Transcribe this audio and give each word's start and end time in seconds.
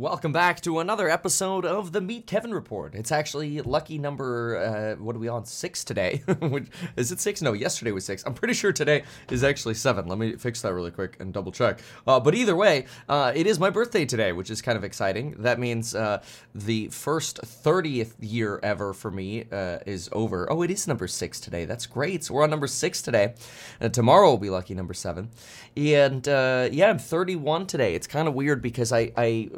Welcome 0.00 0.32
back 0.32 0.62
to 0.62 0.78
another 0.78 1.10
episode 1.10 1.66
of 1.66 1.92
the 1.92 2.00
Meet 2.00 2.26
Kevin 2.26 2.54
Report. 2.54 2.94
It's 2.94 3.12
actually 3.12 3.60
lucky 3.60 3.98
number, 3.98 4.56
uh, 4.56 5.02
what 5.02 5.14
are 5.14 5.18
we 5.18 5.28
on, 5.28 5.44
six 5.44 5.84
today? 5.84 6.22
is 6.96 7.12
it 7.12 7.20
six? 7.20 7.42
No, 7.42 7.52
yesterday 7.52 7.92
was 7.92 8.06
six. 8.06 8.24
I'm 8.24 8.32
pretty 8.32 8.54
sure 8.54 8.72
today 8.72 9.02
is 9.30 9.44
actually 9.44 9.74
seven. 9.74 10.06
Let 10.06 10.16
me 10.16 10.36
fix 10.36 10.62
that 10.62 10.72
really 10.72 10.90
quick 10.90 11.18
and 11.20 11.34
double 11.34 11.52
check. 11.52 11.80
Uh, 12.06 12.18
but 12.18 12.34
either 12.34 12.56
way, 12.56 12.86
uh, 13.10 13.32
it 13.34 13.46
is 13.46 13.60
my 13.60 13.68
birthday 13.68 14.06
today, 14.06 14.32
which 14.32 14.48
is 14.48 14.62
kind 14.62 14.78
of 14.78 14.84
exciting. 14.84 15.32
That 15.32 15.58
means 15.58 15.94
uh, 15.94 16.22
the 16.54 16.88
first 16.88 17.42
30th 17.42 18.14
year 18.20 18.58
ever 18.62 18.94
for 18.94 19.10
me 19.10 19.44
uh, 19.52 19.80
is 19.84 20.08
over. 20.12 20.50
Oh, 20.50 20.62
it 20.62 20.70
is 20.70 20.88
number 20.88 21.08
six 21.08 21.38
today. 21.38 21.66
That's 21.66 21.84
great. 21.84 22.24
So 22.24 22.32
we're 22.32 22.44
on 22.44 22.48
number 22.48 22.68
six 22.68 23.02
today. 23.02 23.34
And 23.80 23.92
tomorrow 23.92 24.30
will 24.30 24.38
be 24.38 24.48
lucky 24.48 24.72
number 24.72 24.94
seven. 24.94 25.28
And 25.76 26.26
uh, 26.26 26.70
yeah, 26.72 26.88
I'm 26.88 26.98
31 26.98 27.66
today. 27.66 27.94
It's 27.94 28.06
kind 28.06 28.26
of 28.26 28.32
weird 28.32 28.62
because 28.62 28.92
I, 28.92 29.12
I 29.14 29.50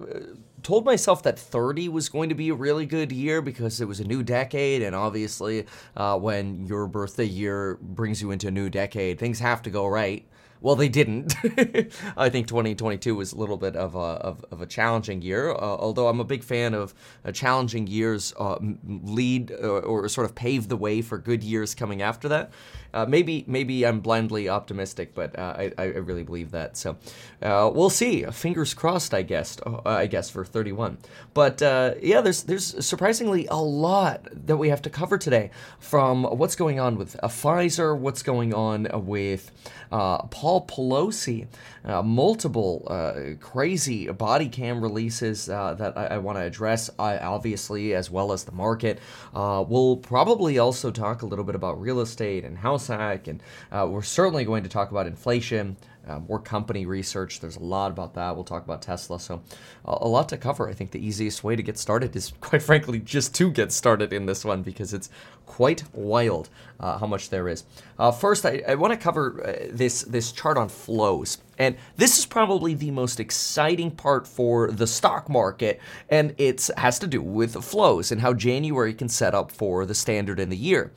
told 0.63 0.85
myself 0.85 1.23
that 1.25 1.39
30 1.39 1.89
was 1.89 2.09
going 2.09 2.29
to 2.29 2.35
be 2.35 2.49
a 2.49 2.55
really 2.55 2.87
good 2.87 3.13
year 3.13 3.43
because 3.43 3.81
it 3.81 3.87
was 3.87 4.01
a 4.01 4.05
new 4.05 4.23
decade, 4.23 4.83
and 4.83 4.95
obviously, 4.95 5.67
uh, 5.97 6.19
when 6.19 6.67
your 6.67 6.87
birthday 6.87 7.25
year 7.25 7.79
brings 7.81 8.23
you 8.23 8.31
into 8.31 8.49
a 8.49 8.51
new 8.51 8.71
decade, 8.71 9.19
things 9.19 9.39
have 9.41 9.63
to 9.63 9.71
go 9.71 9.87
right. 9.87 10.27
Well, 10.63 10.77
they 10.77 10.89
didn't. 10.89 11.35
I 12.17 12.29
think 12.29 12.47
2022 12.47 13.17
was 13.17 13.33
a 13.33 13.37
little 13.37 13.57
bit 13.57 13.75
of 13.75 13.97
a, 13.97 13.99
of, 13.99 14.45
of 14.53 14.63
a 14.63 14.67
challenging 14.67 15.21
year, 15.21 15.51
uh, 15.51 15.57
although 15.57 16.07
I'm 16.07 16.21
a 16.21 16.25
big 16.25 16.45
fan 16.45 16.73
of 16.73 16.95
uh, 17.25 17.33
challenging 17.33 17.89
years 17.89 18.33
uh, 18.39 18.59
lead 18.87 19.51
uh, 19.51 19.81
or 19.81 20.09
sort 20.09 20.25
of 20.25 20.37
pave 20.37 20.69
the 20.69 20.77
way 20.77 21.03
for 21.03 21.19
good 21.19 21.43
years 21.43 21.75
coming 21.75 22.01
after 22.01 22.29
that. 22.29 22.53
Uh, 22.95 23.07
maybe 23.07 23.45
maybe 23.47 23.87
I'm 23.87 24.01
blindly 24.01 24.49
optimistic, 24.49 25.15
but 25.15 25.39
uh, 25.39 25.55
I, 25.59 25.73
I 25.79 25.85
really 25.85 26.23
believe 26.23 26.51
that. 26.53 26.77
So 26.77 26.97
we'll 27.41 27.91
see. 27.91 28.25
Fingers 28.25 28.75
crossed, 28.75 29.15
I 29.15 29.23
guess. 29.23 29.57
I 29.85 30.07
guess 30.07 30.31
for 30.31 30.45
31. 30.45 30.99
But 31.35 31.61
yeah, 31.61 32.21
there's 32.21 32.43
there's 32.43 32.85
surprisingly 32.85 33.47
a 33.47 33.57
lot 33.57 34.29
that 34.47 34.57
we 34.57 34.69
have 34.69 34.83
to 34.83 34.91
cover 34.91 35.19
today, 35.19 35.51
from 35.79 36.25
what's 36.25 36.57
going 36.57 36.81
on 36.81 36.97
with 36.97 37.17
Pfizer, 37.23 37.97
what's 37.97 38.23
going 38.23 38.55
on 38.55 38.89
with 39.07 39.51
Paul 39.91 40.67
Pelosi, 40.67 41.47
uh, 41.85 42.03
multiple 42.03 42.87
uh, 42.89 43.35
crazy 43.41 44.09
body 44.09 44.49
cam 44.49 44.81
releases 44.81 45.49
uh, 45.49 45.75
that 45.75 45.97
I, 45.97 46.07
I 46.07 46.19
want 46.19 46.39
to 46.39 46.43
address, 46.43 46.91
obviously, 46.99 47.95
as 47.95 48.11
well 48.11 48.33
as 48.33 48.45
the 48.45 48.53
market. 48.53 48.99
Uh, 49.35 49.65
we'll 49.67 49.97
probably 49.97 50.59
also 50.59 50.91
talk 50.91 51.23
a 51.23 51.27
little 51.27 51.45
bit 51.45 51.55
about 51.55 51.81
real 51.81 52.01
estate 52.01 52.45
and 52.45 52.59
house 52.59 52.82
and 52.91 53.43
uh, 53.71 53.87
we're 53.89 54.03
certainly 54.03 54.45
going 54.45 54.63
to 54.63 54.69
talk 54.69 54.91
about 54.91 55.07
inflation 55.07 55.77
uh, 56.07 56.19
more 56.19 56.39
company 56.39 56.87
research. 56.87 57.41
There's 57.41 57.57
a 57.57 57.63
lot 57.63 57.91
about 57.91 58.15
that. 58.15 58.35
We'll 58.35 58.45
talk 58.45 58.65
about 58.65 58.83
Tesla. 58.83 59.21
So, 59.21 59.43
uh, 59.87 59.99
a 60.01 60.09
lot 60.09 60.29
to 60.31 60.37
cover. 60.37 60.69
I 60.69 60.73
think 60.73 60.91
the 60.91 61.05
easiest 61.05 61.45
way 61.45 61.55
to 61.55 61.63
get 61.63 61.79
started 61.79 62.15
is, 62.17 62.33
quite 62.41 62.63
frankly, 62.63 62.99
just 62.99 63.35
to 63.37 63.51
get 63.51 63.73
started 63.73 64.13
in 64.13 64.27
this 64.27 64.45
one 64.45 64.63
because 64.63 64.93
it's 64.93 65.11
quite 65.47 65.85
wild 65.93 66.49
uh, 66.81 66.99
how 66.99 67.07
much 67.07 67.31
there 67.31 67.49
is. 67.49 67.65
Uh, 67.99 68.11
first, 68.11 68.45
I, 68.45 68.63
I 68.67 68.75
want 68.75 68.93
to 68.93 68.97
cover 68.97 69.45
uh, 69.47 69.67
this 69.71 70.03
this 70.03 70.33
chart 70.33 70.57
on 70.57 70.69
flows, 70.69 71.39
and 71.59 71.77
this 71.97 72.19
is 72.19 72.27
probably 72.27 72.75
the 72.75 72.91
most 72.91 73.21
exciting 73.21 73.91
part 73.91 74.27
for 74.27 74.71
the 74.71 74.87
stock 74.87 75.29
market, 75.29 75.81
and 76.09 76.35
it 76.39 76.69
has 76.77 76.99
to 77.01 77.07
do 77.07 77.23
with 77.23 77.63
flows 77.65 78.11
and 78.11 78.21
how 78.21 78.33
January 78.33 78.95
can 78.95 79.09
set 79.09 79.35
up 79.35 79.53
for 79.53 79.87
the 79.87 79.95
standard 79.95 80.41
in 80.41 80.49
the 80.49 80.57
year. 80.57 80.91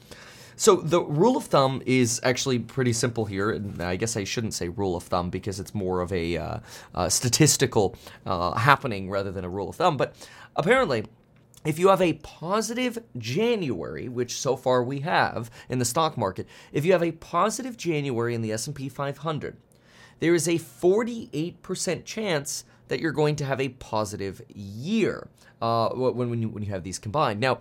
So 0.58 0.78
the 0.78 1.02
rule 1.02 1.36
of 1.36 1.46
thumb 1.46 1.82
is 1.86 2.22
actually 2.24 2.60
pretty 2.60 2.94
simple 2.94 3.26
here, 3.26 3.52
and 3.52 3.82
I 3.82 3.98
guess 3.98 4.16
I 4.16 4.24
shouldn't 4.24 4.54
say 4.54 4.70
rule 4.70 4.96
of 4.96 5.04
thumb 5.04 5.30
because 5.30 5.60
it's 5.60 5.76
more 5.76 6.00
of 6.00 6.14
a 6.14 6.38
uh, 6.38 6.60
uh, 6.94 7.10
statistical 7.10 7.96
uh, 8.26 8.54
happening 8.54 9.10
rather 9.10 9.32
than 9.32 9.44
a 9.44 9.50
rule 9.50 9.70
of 9.70 9.76
thumb. 9.76 9.98
But 9.98 10.16
apparently, 10.56 11.06
if 11.66 11.78
you 11.78 11.90
have 11.90 12.02
a 12.02 12.14
positive 12.14 13.00
January, 13.18 14.08
which 14.08 14.40
so 14.40 14.56
far 14.56 14.84
we 14.84 15.02
have 15.02 15.52
in 15.68 15.80
the 15.80 15.86
stock 15.86 16.18
market, 16.18 16.48
if 16.72 16.86
you 16.86 16.94
have 16.94 17.04
a 17.04 17.12
positive 17.12 17.76
January 17.76 18.34
in 18.34 18.42
the 18.42 18.54
S&P 18.54 18.88
500, 18.88 19.58
there 20.20 20.34
is 20.34 20.48
a 20.48 20.54
48% 20.54 22.06
chance 22.06 22.64
that 22.88 23.00
you're 23.00 23.12
going 23.12 23.36
to 23.36 23.46
have 23.46 23.60
a 23.60 23.70
positive 23.70 24.42
year 24.48 25.28
uh, 25.62 25.90
when, 25.90 26.30
when, 26.30 26.42
you, 26.42 26.50
when 26.50 26.64
you 26.64 26.70
have 26.70 26.84
these 26.84 27.00
combined. 27.00 27.40
Now, 27.40 27.60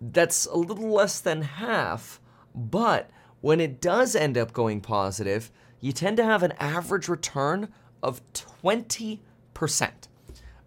that's 0.00 0.46
a 0.46 0.56
little 0.56 0.90
less 0.90 1.20
than 1.20 1.42
half 1.42 2.20
but 2.54 3.10
when 3.40 3.60
it 3.60 3.80
does 3.80 4.16
end 4.16 4.38
up 4.38 4.52
going 4.52 4.80
positive, 4.80 5.50
you 5.80 5.92
tend 5.92 6.16
to 6.16 6.24
have 6.24 6.42
an 6.42 6.52
average 6.58 7.08
return 7.08 7.68
of 8.02 8.22
20%, 8.32 9.18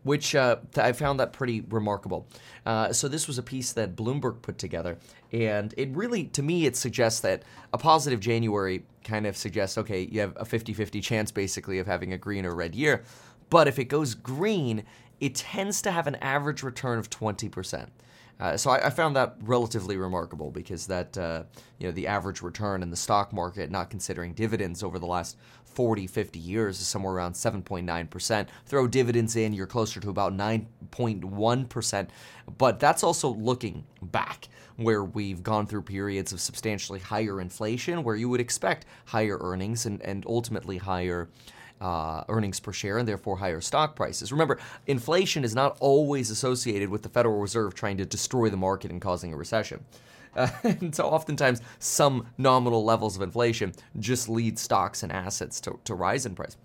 which 0.04 0.36
uh, 0.36 0.58
I 0.76 0.92
found 0.92 1.20
that 1.20 1.34
pretty 1.34 1.62
remarkable. 1.62 2.28
Uh, 2.66 2.94
so 2.94 3.08
this 3.08 3.28
was 3.28 3.38
a 3.38 3.44
piece 3.44 3.74
that 3.74 3.96
Bloomberg 3.96 4.42
put 4.42 4.58
together, 4.58 4.98
and 5.32 5.74
it 5.78 5.90
really, 5.90 6.26
to 6.26 6.44
me, 6.44 6.66
it 6.66 6.76
suggests 6.76 7.20
that 7.22 7.44
a 7.74 7.78
positive 7.78 8.20
January 8.20 8.84
kind 9.04 9.26
of 9.26 9.36
suggests, 9.36 9.78
okay, 9.78 10.08
you 10.12 10.20
have 10.20 10.36
a 10.36 10.46
50-50 10.46 11.02
chance 11.02 11.32
basically 11.32 11.80
of 11.80 11.88
having 11.88 12.14
a 12.14 12.18
green 12.18 12.46
or 12.46 12.54
red 12.54 12.76
year, 12.76 13.04
but 13.50 13.68
if 13.68 13.80
it 13.80 13.86
goes 13.86 14.14
green, 14.14 14.84
it 15.20 15.36
tends 15.36 15.82
to 15.82 15.92
have 15.92 16.06
an 16.08 16.16
average 16.16 16.62
return 16.64 17.00
of 17.00 17.10
20%. 17.10 17.88
Uh, 18.40 18.56
so 18.56 18.70
I, 18.70 18.88
I, 18.88 18.90
found 18.92 19.16
that 19.16 19.36
relatively 19.42 19.98
remarkable 19.98 20.52
because 20.52 20.86
that 20.88 21.18
uh, 21.18 21.44
you 21.80 21.88
know 21.88 21.92
the 21.92 22.06
average 22.06 22.42
return 22.42 22.84
in 22.84 22.92
the 22.92 22.96
stock 22.96 23.34
market, 23.34 23.72
not 23.72 23.90
considering 23.90 24.34
dividends 24.34 24.84
over 24.84 25.00
the 25.00 25.08
last 25.08 25.38
40, 25.66 26.08
50 26.08 26.40
years, 26.40 26.80
is 26.80 26.88
somewhere 26.88 27.14
around 27.14 27.34
7.9%. 27.34 28.48
Throw 28.66 28.88
dividends 28.88 29.36
in, 29.36 29.54
you're 29.54 29.68
closer 29.68 30.00
to 30.00 30.10
about 30.10 30.34
9.1%. 30.34 32.08
But 32.58 32.80
that's 32.80 33.04
also 33.04 33.30
looking 33.30 33.86
back 34.02 34.48
where 34.78 35.04
we've 35.04 35.42
gone 35.44 35.66
through 35.66 35.82
periods 35.82 36.32
of 36.32 36.40
substantially 36.40 37.00
higher 37.00 37.42
inflation, 37.42 38.04
where 38.04 38.16
you 38.16 38.30
would 38.30 38.40
expect 38.40 38.86
higher 39.06 39.38
earnings 39.42 39.86
and, 39.86 40.02
and 40.04 40.26
ultimately 40.28 40.78
higher 40.78 41.30
uh, 41.82 42.24
earnings 42.30 42.60
per 42.60 42.74
share 42.74 42.98
and 42.98 43.08
therefore 43.08 43.38
higher 43.38 43.62
stock 43.62 43.96
prices. 43.96 44.32
Remember, 44.32 44.60
inflation 44.88 45.44
is 45.44 45.56
not 45.56 45.78
always 45.80 46.30
associated 46.30 46.90
with 46.90 47.04
the 47.04 47.10
Federal 47.10 47.40
Reserve 47.40 47.74
trying 47.76 47.98
to 47.98 48.06
destroy 48.06 48.50
the 48.50 48.58
market 48.58 48.92
and 48.92 49.02
causing 49.02 49.34
a 49.34 49.38
recession. 49.38 49.84
Uh, 50.36 50.48
and 50.64 50.94
so 50.96 51.06
oftentimes 51.06 51.62
some 51.80 52.28
nominal 52.38 52.84
levels 52.84 53.16
of 53.16 53.22
inflation 53.22 53.74
just 54.00 54.30
lead 54.30 54.58
stocks 54.58 55.04
and 55.04 55.12
assets 55.12 55.60
to, 55.62 55.80
to 55.84 55.96
rise 55.96 56.26
in 56.26 56.36
price. 56.36 56.58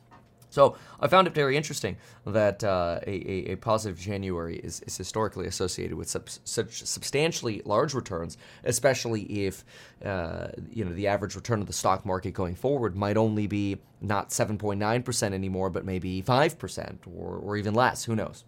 So 0.52 0.76
I 1.00 1.08
found 1.08 1.26
it 1.26 1.34
very 1.34 1.56
interesting 1.56 1.96
that 2.26 2.62
uh, 2.62 3.00
a, 3.06 3.52
a, 3.52 3.56
positive 3.56 3.98
January 3.98 4.56
is, 4.56 4.80
is 4.80 4.98
historically 4.98 5.46
associated 5.46 5.96
with 5.96 6.10
sub, 6.10 6.28
such 6.28 6.84
substantially 6.84 7.62
large 7.64 7.94
returns, 7.94 8.36
especially 8.62 9.22
if 9.46 9.64
uh, 10.04 10.48
you 10.70 10.84
know 10.84 10.92
the 10.92 11.06
average 11.06 11.36
return 11.36 11.62
of 11.62 11.68
the 11.68 11.72
stock 11.72 12.04
market 12.04 12.32
going 12.32 12.54
forward 12.54 12.94
might 12.94 13.16
only 13.16 13.46
be 13.46 13.78
not 14.02 14.28
7.9% 14.28 15.32
anymore, 15.32 15.70
but 15.70 15.86
maybe 15.86 16.22
5% 16.22 16.96
or, 17.06 17.36
or 17.36 17.56
even 17.56 17.72
less. 17.72 18.04
Who 18.04 18.14
knows? 18.14 18.44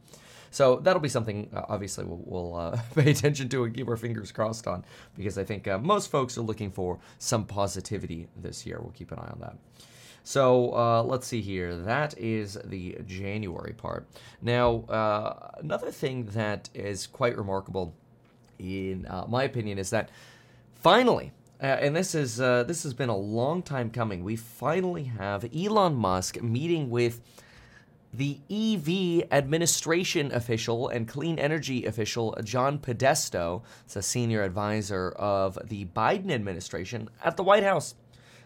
So 0.51 0.77
that'll 0.77 1.01
be 1.01 1.09
something, 1.09 1.49
uh, 1.55 1.63
obviously, 1.71 2.05
we'll, 2.05 2.23
we'll 2.27 2.55
uh, 2.55 2.79
pay 2.95 3.13
attention 3.13 3.49
to 3.49 3.65
and 3.65 3.75
keep 3.75 3.89
our 3.89 3.97
fingers 3.97 4.31
crossed 4.31 4.67
on 4.67 4.85
because 5.17 5.39
I 5.39 5.45
think 5.45 5.67
uh, 5.67 5.79
most 5.79 6.11
folks 6.11 6.37
are 6.37 6.43
looking 6.43 6.71
for 6.71 6.99
some 7.19 7.47
positivity 7.47 8.29
this 8.37 8.67
year. 8.67 8.79
We'll 8.79 8.93
keep 8.93 9.11
an 9.11 9.21
eye 9.21 9.31
on 9.33 9.41
that. 9.41 9.57
So 10.25 10.75
uh, 10.75 11.03
let's 11.03 11.27
see 11.27 11.43
here. 11.43 11.77
That 11.77 12.17
is 12.19 12.59
the 12.65 12.97
January 13.07 13.75
part. 13.75 14.09
Now, 14.41 14.85
uh, 14.89 15.51
another 15.59 15.91
thing 15.91 16.25
that 16.33 16.71
is 16.73 17.07
quite 17.07 17.37
remarkable, 17.37 17.95
in 18.59 19.07
uh, 19.07 19.27
my 19.29 19.45
opinion, 19.45 19.79
is 19.79 19.91
that 19.91 20.09
finally, 20.75 21.33
uh, 21.63 21.67
and 21.67 21.95
this 21.95 22.15
is 22.15 22.41
uh, 22.41 22.65
this 22.65 22.83
has 22.85 22.95
been 22.95 23.11
a 23.11 23.17
long 23.17 23.63
time 23.63 23.91
coming. 23.91 24.25
We 24.25 24.37
finally 24.37 25.05
have 25.05 25.45
Elon 25.55 25.95
Musk 25.95 26.43
meeting 26.43 26.89
with 26.89 27.21
the 28.15 28.39
EV 28.49 29.29
administration 29.31 30.33
official 30.33 30.89
and 30.89 31.07
clean 31.07 31.39
energy 31.39 31.85
official 31.85 32.35
John 32.43 32.79
Podesta. 32.79 33.61
It's 33.85 33.97
a 33.97 34.03
senior 34.03 34.43
advisor 34.43 35.11
of 35.11 35.59
the 35.69 35.85
Biden 35.87 36.31
administration 36.31 37.11
at 37.23 37.37
the 37.37 37.43
White 37.43 37.65
House. 37.65 37.95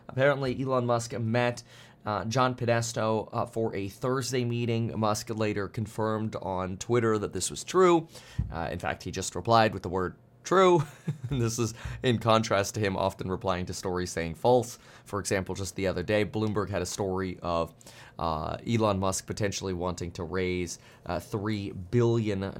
Apparently, 0.08 0.60
Elon 0.60 0.86
Musk 0.86 1.18
met 1.18 1.62
uh, 2.06 2.24
John 2.24 2.54
Podesta 2.54 3.02
uh, 3.02 3.46
for 3.46 3.74
a 3.74 3.88
Thursday 3.88 4.44
meeting. 4.44 4.98
Musk 4.98 5.30
later 5.30 5.68
confirmed 5.68 6.36
on 6.40 6.76
Twitter 6.78 7.18
that 7.18 7.32
this 7.32 7.50
was 7.50 7.64
true. 7.64 8.08
Uh, 8.52 8.68
in 8.70 8.78
fact, 8.78 9.02
he 9.02 9.10
just 9.10 9.34
replied 9.34 9.74
with 9.74 9.82
the 9.82 9.88
word 9.88 10.14
true. 10.48 10.82
this 11.30 11.58
is 11.58 11.74
in 12.02 12.18
contrast 12.18 12.74
to 12.74 12.80
him 12.80 12.96
often 12.96 13.30
replying 13.30 13.66
to 13.66 13.74
stories 13.74 14.10
saying 14.10 14.34
false. 14.34 14.78
For 15.04 15.20
example, 15.20 15.54
just 15.54 15.76
the 15.76 15.86
other 15.86 16.02
day, 16.02 16.24
Bloomberg 16.24 16.70
had 16.70 16.80
a 16.80 16.86
story 16.86 17.38
of 17.42 17.74
uh, 18.18 18.56
Elon 18.66 18.98
Musk 18.98 19.26
potentially 19.26 19.74
wanting 19.74 20.10
to 20.12 20.24
raise 20.24 20.78
uh, 21.04 21.16
$3 21.16 21.74
billion 21.90 22.54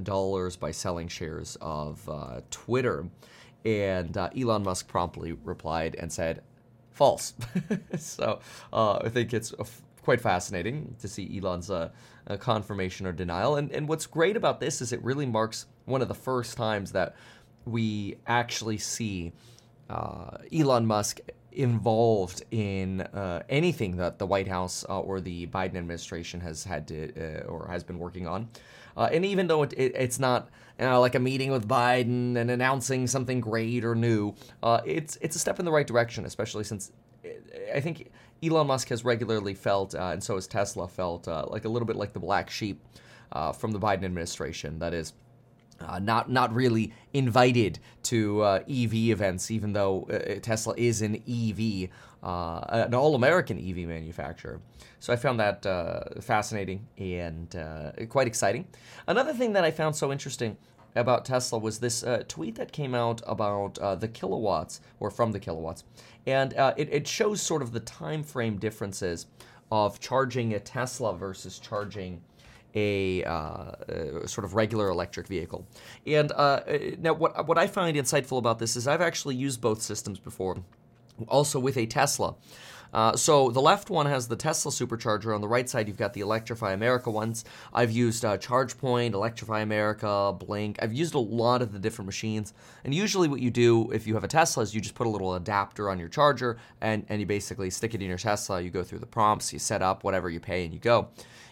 by 0.59 0.71
selling 0.71 1.07
shares 1.07 1.57
of 1.61 2.07
uh, 2.07 2.41
Twitter. 2.51 3.07
And 3.65 4.15
uh, 4.15 4.29
Elon 4.39 4.63
Musk 4.63 4.87
promptly 4.87 5.33
replied 5.33 5.95
and 5.95 6.13
said, 6.13 6.43
false. 6.99 7.33
so 7.97 8.41
uh, 8.73 8.97
I 8.97 9.07
think 9.07 9.33
it's 9.33 9.53
quite 10.03 10.19
fascinating 10.19 10.95
to 10.99 11.07
see 11.07 11.39
Elon's 11.39 11.71
uh, 11.71 11.89
uh, 12.27 12.35
confirmation 12.35 13.07
or 13.07 13.13
denial. 13.13 13.55
And 13.55 13.71
and 13.71 13.87
what's 13.87 14.05
great 14.05 14.35
about 14.35 14.59
this 14.59 14.81
is 14.81 14.91
it 14.91 15.01
really 15.01 15.25
marks 15.25 15.65
one 15.85 16.01
of 16.01 16.09
the 16.09 16.19
first 16.29 16.57
times 16.57 16.91
that 16.91 17.15
we 17.65 18.17
actually 18.27 18.79
see 18.79 19.31
uh, 19.89 20.37
Elon 20.53 20.85
Musk 20.85 21.21
involved 21.53 22.43
in 22.51 23.01
uh, 23.01 23.43
anything 23.47 23.95
that 23.97 24.19
the 24.19 24.25
White 24.25 24.47
House 24.47 24.85
uh, 24.89 24.99
or 24.99 25.21
the 25.21 25.47
Biden 25.47 25.77
administration 25.77 26.41
has 26.41 26.65
had 26.65 26.85
to 26.89 27.11
uh, 27.15 27.47
or 27.47 27.67
has 27.69 27.83
been 27.83 27.97
working 27.97 28.27
on. 28.27 28.49
Uh, 28.97 29.09
and 29.13 29.23
even 29.23 29.47
though 29.47 29.63
it, 29.63 29.73
it, 29.73 29.93
it's 29.95 30.19
not 30.19 30.49
know, 30.85 31.01
like 31.01 31.15
a 31.15 31.19
meeting 31.19 31.51
with 31.51 31.67
Biden 31.67 32.37
and 32.37 32.49
announcing 32.49 33.07
something 33.07 33.41
great 33.41 33.83
or 33.83 33.95
new, 33.95 34.33
uh, 34.63 34.81
it's 34.85 35.17
it's 35.21 35.35
a 35.35 35.39
step 35.39 35.59
in 35.59 35.65
the 35.65 35.71
right 35.71 35.87
direction, 35.87 36.25
especially 36.25 36.63
since 36.63 36.91
I 37.73 37.79
think 37.79 38.11
Elon 38.43 38.67
Musk 38.67 38.89
has 38.89 39.03
regularly 39.03 39.53
felt, 39.53 39.93
uh, 39.93 40.09
and 40.13 40.23
so 40.23 40.35
has 40.35 40.47
Tesla 40.47 40.87
felt, 40.87 41.27
like 41.27 41.65
a 41.65 41.69
little 41.69 41.85
bit 41.85 41.95
like 41.95 42.13
the 42.13 42.19
black 42.19 42.49
sheep 42.49 42.81
from 43.57 43.71
the 43.71 43.79
Biden 43.79 44.03
administration. 44.03 44.79
That 44.79 44.93
is 44.93 45.13
uh, 45.81 45.99
not 45.99 46.29
not 46.29 46.53
really 46.53 46.93
invited 47.13 47.79
to 48.03 48.41
uh, 48.41 48.59
EV 48.69 48.93
events, 48.93 49.51
even 49.51 49.73
though 49.73 50.07
uh, 50.11 50.39
Tesla 50.41 50.73
is 50.77 51.01
an 51.01 51.15
EV, 51.27 51.89
uh, 52.23 52.61
an 52.69 52.93
all-American 52.93 53.57
EV 53.57 53.87
manufacturer. 53.87 54.59
So 54.99 55.13
I 55.13 55.15
found 55.15 55.39
that 55.39 55.65
uh, 55.65 56.21
fascinating 56.21 56.85
and 56.97 57.55
uh, 57.55 57.91
quite 58.09 58.27
exciting. 58.27 58.67
Another 59.07 59.33
thing 59.33 59.53
that 59.53 59.63
I 59.63 59.71
found 59.71 59.95
so 59.95 60.11
interesting 60.11 60.57
about 60.95 61.23
Tesla 61.23 61.59
was 61.59 61.79
this 61.79 62.03
tweet 62.27 62.55
that 62.55 62.71
came 62.71 62.95
out 62.95 63.21
about 63.27 63.75
the 63.99 64.07
kilowatts, 64.07 64.81
or 64.99 65.09
from 65.11 65.31
the 65.31 65.39
kilowatts, 65.39 65.83
and 66.25 66.53
it, 66.77 66.89
it 66.91 67.07
shows 67.07 67.41
sort 67.41 67.61
of 67.61 67.71
the 67.71 67.79
time 67.79 68.23
frame 68.23 68.57
differences 68.57 69.27
of 69.71 69.99
charging 69.99 70.53
a 70.55 70.59
Tesla 70.59 71.15
versus 71.15 71.59
charging 71.59 72.21
a, 72.75 73.23
uh, 73.23 73.71
sort 74.25 74.45
of 74.45 74.55
regular 74.55 74.89
electric 74.89 75.27
vehicle. 75.27 75.67
And 76.05 76.31
uh, 76.31 76.61
now, 76.99 77.13
what 77.13 77.47
what 77.47 77.57
I 77.57 77.67
find 77.67 77.97
insightful 77.97 78.37
about 78.37 78.59
this 78.59 78.75
is 78.75 78.87
I've 78.87 79.01
actually 79.01 79.35
used 79.35 79.61
both 79.61 79.81
systems 79.81 80.19
before, 80.19 80.57
also 81.27 81.59
with 81.59 81.77
a 81.77 81.85
Tesla. 81.85 82.35
Uh, 82.93 83.15
so 83.15 83.51
the 83.51 83.61
left 83.61 83.89
one 83.89 84.05
has 84.05 84.27
the 84.27 84.35
Tesla 84.35 84.71
supercharger. 84.71 85.33
On 85.33 85.41
the 85.41 85.47
right 85.47 85.69
side, 85.69 85.87
you've 85.87 85.97
got 85.97 86.13
the 86.13 86.21
Electrify 86.21 86.73
America 86.73 87.11
ones. 87.11 87.45
I've 87.73 87.91
used 87.91 88.25
uh, 88.25 88.37
ChargePoint, 88.37 89.13
Electrify 89.13 89.61
America, 89.61 90.33
Blink. 90.37 90.79
I've 90.81 90.93
used 90.93 91.13
a 91.13 91.19
lot 91.19 91.61
of 91.61 91.71
the 91.71 91.79
different 91.79 92.07
machines. 92.07 92.53
And 92.83 92.93
usually, 92.93 93.27
what 93.27 93.41
you 93.41 93.51
do 93.51 93.91
if 93.91 94.07
you 94.07 94.15
have 94.15 94.23
a 94.23 94.27
Tesla 94.27 94.63
is 94.63 94.73
you 94.73 94.81
just 94.81 94.95
put 94.95 95.07
a 95.07 95.09
little 95.09 95.35
adapter 95.35 95.89
on 95.89 95.99
your 95.99 96.09
charger, 96.09 96.57
and 96.81 97.05
and 97.09 97.19
you 97.19 97.27
basically 97.27 97.69
stick 97.69 97.93
it 97.93 98.01
in 98.01 98.07
your 98.07 98.17
Tesla. 98.17 98.61
You 98.61 98.71
go 98.71 98.83
through 98.83 98.99
the 98.99 99.05
prompts, 99.05 99.53
you 99.53 99.59
set 99.59 99.81
up 99.81 100.03
whatever 100.03 100.29
you 100.29 100.39
pay, 100.39 100.65
and 100.65 100.73
you 100.73 100.79
go. 100.79 101.09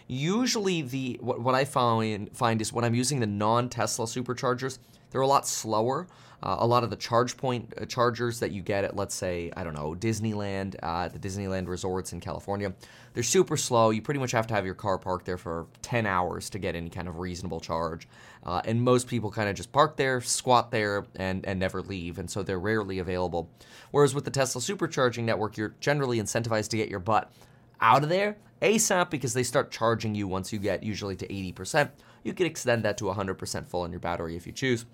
Usually, 0.08 0.82
the 0.82 1.18
what, 1.20 1.40
what 1.40 1.54
I 1.54 1.64
find 1.64 2.34
find 2.36 2.60
is 2.60 2.72
when 2.72 2.84
I'm 2.84 2.94
using 2.94 3.20
the 3.20 3.26
non-Tesla 3.26 4.06
superchargers, 4.06 4.78
they're 5.10 5.20
a 5.20 5.26
lot 5.26 5.46
slower. 5.46 6.08
Uh, 6.42 6.56
a 6.60 6.66
lot 6.66 6.84
of 6.84 6.90
the 6.90 6.96
ChargePoint 6.96 7.82
uh, 7.82 7.84
chargers 7.84 8.38
that 8.40 8.52
you 8.52 8.62
get 8.62 8.84
at, 8.84 8.94
let's 8.94 9.14
say, 9.14 9.50
I 9.56 9.64
don't 9.64 9.74
know, 9.74 9.94
Disneyland, 9.98 10.76
uh, 10.82 11.08
the 11.08 11.18
Disneyland 11.18 11.66
resorts 11.66 12.12
in 12.12 12.20
California, 12.20 12.72
they're 13.14 13.22
super 13.22 13.56
slow. 13.56 13.90
You 13.90 14.02
pretty 14.02 14.20
much 14.20 14.30
have 14.32 14.46
to 14.48 14.54
have 14.54 14.64
your 14.64 14.74
car 14.74 14.98
parked 14.98 15.26
there 15.26 15.36
for 15.36 15.66
10 15.82 16.06
hours 16.06 16.48
to 16.50 16.58
get 16.58 16.76
any 16.76 16.90
kind 16.90 17.08
of 17.08 17.18
reasonable 17.18 17.58
charge. 17.58 18.06
Uh, 18.44 18.62
and 18.64 18.80
most 18.80 19.08
people 19.08 19.30
kind 19.30 19.48
of 19.48 19.56
just 19.56 19.72
park 19.72 19.96
there, 19.96 20.20
squat 20.20 20.70
there, 20.70 21.06
and, 21.16 21.44
and 21.44 21.58
never 21.58 21.82
leave. 21.82 22.18
And 22.18 22.30
so 22.30 22.42
they're 22.42 22.60
rarely 22.60 23.00
available. 23.00 23.50
Whereas 23.90 24.14
with 24.14 24.24
the 24.24 24.30
Tesla 24.30 24.60
supercharging 24.60 25.24
network, 25.24 25.56
you're 25.56 25.74
generally 25.80 26.18
incentivized 26.18 26.68
to 26.68 26.76
get 26.76 26.88
your 26.88 27.00
butt 27.00 27.32
out 27.80 28.02
of 28.02 28.08
there 28.08 28.36
ASAP 28.62 29.10
because 29.10 29.34
they 29.34 29.42
start 29.42 29.70
charging 29.70 30.14
you 30.14 30.26
once 30.26 30.52
you 30.52 30.58
get 30.58 30.82
usually 30.82 31.16
to 31.16 31.26
80%. 31.26 31.90
You 32.24 32.34
can 32.34 32.46
extend 32.46 32.84
that 32.84 32.98
to 32.98 33.04
100% 33.04 33.66
full 33.66 33.82
on 33.82 33.90
your 33.90 34.00
battery 34.00 34.36
if 34.36 34.46
you 34.46 34.52
choose. 34.52 34.84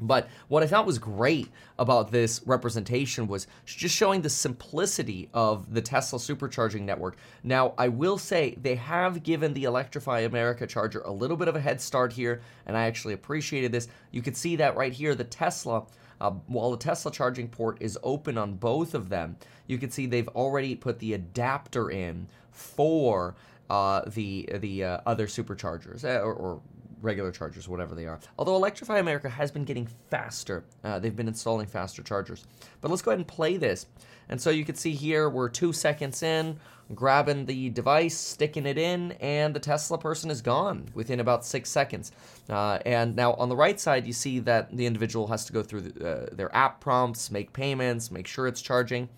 But 0.00 0.28
what 0.48 0.62
I 0.62 0.66
thought 0.66 0.86
was 0.86 0.98
great 0.98 1.48
about 1.78 2.10
this 2.10 2.40
representation 2.46 3.26
was 3.26 3.46
just 3.64 3.94
showing 3.94 4.22
the 4.22 4.30
simplicity 4.30 5.28
of 5.34 5.72
the 5.72 5.82
Tesla 5.82 6.18
supercharging 6.18 6.82
network. 6.82 7.16
Now, 7.42 7.74
I 7.78 7.88
will 7.88 8.18
say 8.18 8.56
they 8.60 8.76
have 8.76 9.22
given 9.22 9.52
the 9.52 9.64
Electrify 9.64 10.20
America 10.20 10.66
charger 10.66 11.00
a 11.02 11.12
little 11.12 11.36
bit 11.36 11.48
of 11.48 11.56
a 11.56 11.60
head 11.60 11.80
start 11.80 12.12
here, 12.12 12.40
and 12.66 12.76
I 12.76 12.86
actually 12.86 13.14
appreciated 13.14 13.72
this. 13.72 13.88
You 14.10 14.22
can 14.22 14.34
see 14.34 14.56
that 14.56 14.76
right 14.76 14.92
here, 14.92 15.14
the 15.14 15.24
Tesla. 15.24 15.84
Uh, 16.20 16.32
while 16.48 16.70
the 16.70 16.76
Tesla 16.76 17.10
charging 17.10 17.48
port 17.48 17.78
is 17.80 17.98
open 18.02 18.36
on 18.36 18.52
both 18.52 18.94
of 18.94 19.08
them, 19.08 19.36
you 19.66 19.78
can 19.78 19.90
see 19.90 20.04
they've 20.04 20.28
already 20.28 20.74
put 20.74 20.98
the 20.98 21.14
adapter 21.14 21.90
in 21.90 22.26
for 22.52 23.34
uh, 23.70 24.02
the 24.08 24.48
the 24.58 24.84
uh, 24.84 25.00
other 25.06 25.26
superchargers 25.26 26.04
uh, 26.04 26.20
or, 26.20 26.34
or, 26.34 26.60
regular 27.02 27.30
chargers, 27.30 27.68
whatever 27.68 27.94
they 27.94 28.06
are. 28.06 28.20
Although 28.38 28.56
Electrify 28.56 28.98
America 28.98 29.28
has 29.28 29.50
been 29.50 29.64
getting 29.64 29.86
faster, 30.10 30.64
uh, 30.84 30.98
they've 30.98 31.16
been 31.16 31.28
installing 31.28 31.66
faster 31.66 32.02
chargers. 32.02 32.46
But 32.80 32.90
let's 32.90 33.02
go 33.02 33.10
ahead 33.10 33.18
and 33.18 33.28
play 33.28 33.56
this. 33.56 33.86
And 34.28 34.40
so 34.40 34.50
you 34.50 34.64
can 34.64 34.76
see 34.76 34.92
here 34.92 35.28
we're 35.28 35.48
two 35.48 35.72
seconds 35.72 36.22
in, 36.22 36.58
grabbing 36.94 37.46
the 37.46 37.70
device, 37.70 38.16
sticking 38.16 38.66
it 38.66 38.78
in, 38.78 39.12
and 39.12 39.54
the 39.54 39.60
Tesla 39.60 39.98
person 39.98 40.30
is 40.30 40.40
gone 40.40 40.88
within 40.94 41.20
about 41.20 41.44
six 41.44 41.68
seconds. 41.68 42.12
Uh, 42.48 42.78
and 42.86 43.16
now 43.16 43.34
on 43.34 43.48
the 43.48 43.56
right 43.56 43.78
side, 43.78 44.06
you 44.06 44.12
see 44.12 44.38
that 44.40 44.76
the 44.76 44.86
individual 44.86 45.26
has 45.28 45.44
to 45.46 45.52
go 45.52 45.62
through 45.62 45.80
the, 45.82 46.08
uh, 46.08 46.26
their 46.32 46.54
app 46.54 46.80
prompts, 46.80 47.30
make 47.30 47.52
payments, 47.52 48.10
make 48.10 48.26
sure 48.26 48.46
it's 48.46 48.62
charging. 48.62 49.08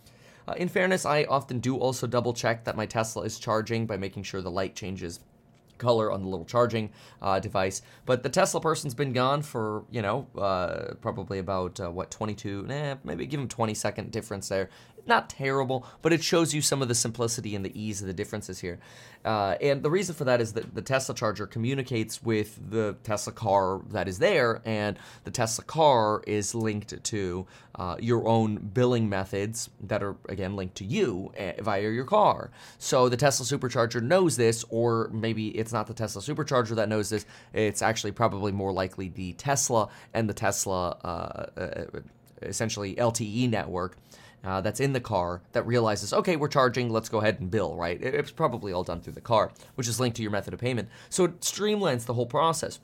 Uh, 0.48 0.54
in 0.56 0.68
fairness, 0.68 1.06
I 1.06 1.24
often 1.24 1.60
do 1.60 1.76
also 1.76 2.06
double 2.06 2.32
check 2.32 2.64
that 2.64 2.76
my 2.76 2.86
Tesla 2.86 3.22
is 3.22 3.38
charging 3.38 3.86
by 3.86 3.96
making 3.96 4.24
sure 4.24 4.40
the 4.40 4.50
light 4.50 4.74
changes 4.74 5.20
color 5.82 6.10
on 6.10 6.22
the 6.22 6.28
little 6.28 6.46
charging 6.46 6.90
uh, 7.20 7.38
device. 7.40 7.82
But 8.06 8.22
the 8.22 8.28
Tesla 8.28 8.60
person's 8.60 8.94
been 8.94 9.12
gone 9.12 9.42
for, 9.42 9.84
you 9.90 10.00
know, 10.00 10.26
uh, 10.38 10.94
probably 11.00 11.38
about, 11.38 11.78
uh, 11.80 11.90
what, 11.90 12.10
22, 12.10 12.66
eh, 12.70 12.94
maybe 13.04 13.26
give 13.26 13.40
him 13.40 13.48
20 13.48 13.74
second 13.74 14.10
difference 14.10 14.48
there 14.48 14.70
not 15.06 15.28
terrible, 15.28 15.86
but 16.00 16.12
it 16.12 16.22
shows 16.22 16.54
you 16.54 16.62
some 16.62 16.82
of 16.82 16.88
the 16.88 16.94
simplicity 16.94 17.54
and 17.56 17.64
the 17.64 17.80
ease 17.80 18.00
of 18.00 18.06
the 18.06 18.12
differences 18.12 18.60
here. 18.60 18.78
Uh, 19.24 19.56
and 19.60 19.82
the 19.82 19.90
reason 19.90 20.14
for 20.14 20.24
that 20.24 20.40
is 20.40 20.52
that 20.52 20.74
the 20.74 20.82
Tesla 20.82 21.14
charger 21.14 21.46
communicates 21.46 22.22
with 22.22 22.58
the 22.70 22.96
Tesla 23.04 23.32
car 23.32 23.80
that 23.90 24.08
is 24.08 24.18
there, 24.18 24.60
and 24.64 24.98
the 25.24 25.30
Tesla 25.30 25.64
car 25.64 26.22
is 26.26 26.54
linked 26.54 27.02
to 27.04 27.46
uh, 27.76 27.96
your 28.00 28.26
own 28.26 28.56
billing 28.56 29.08
methods 29.08 29.70
that 29.80 30.02
are, 30.02 30.16
again, 30.28 30.56
linked 30.56 30.74
to 30.76 30.84
you 30.84 31.32
uh, 31.38 31.62
via 31.62 31.90
your 31.90 32.04
car. 32.04 32.50
So 32.78 33.08
the 33.08 33.16
Tesla 33.16 33.46
supercharger 33.46 34.02
knows 34.02 34.36
this, 34.36 34.64
or 34.70 35.08
maybe 35.12 35.48
it's 35.48 35.72
not 35.72 35.86
the 35.86 35.94
Tesla 35.94 36.22
supercharger 36.22 36.74
that 36.76 36.88
knows 36.88 37.10
this, 37.10 37.24
it's 37.52 37.82
actually 37.82 38.12
probably 38.12 38.52
more 38.52 38.72
likely 38.72 39.08
the 39.08 39.32
Tesla 39.34 39.88
and 40.14 40.28
the 40.28 40.34
Tesla 40.34 40.96
uh, 41.04 41.60
uh, 41.60 42.00
essentially 42.42 42.96
LTE 42.96 43.48
network 43.50 43.96
uh, 44.44 44.60
that's 44.60 44.80
in 44.80 44.92
the 44.92 45.00
car 45.00 45.42
that 45.52 45.66
realizes, 45.66 46.12
okay, 46.12 46.36
we're 46.36 46.48
charging, 46.48 46.90
let's 46.90 47.08
go 47.08 47.18
ahead 47.18 47.40
and 47.40 47.50
bill, 47.50 47.76
right? 47.76 48.02
It's 48.02 48.30
probably 48.30 48.72
all 48.72 48.84
done 48.84 49.00
through 49.00 49.14
the 49.14 49.20
car, 49.20 49.52
which 49.76 49.88
is 49.88 50.00
linked 50.00 50.16
to 50.16 50.22
your 50.22 50.32
method 50.32 50.54
of 50.54 50.60
payment. 50.60 50.88
So 51.08 51.24
it 51.24 51.40
streamlines 51.40 52.06
the 52.06 52.14
whole 52.14 52.26
process. 52.26 52.80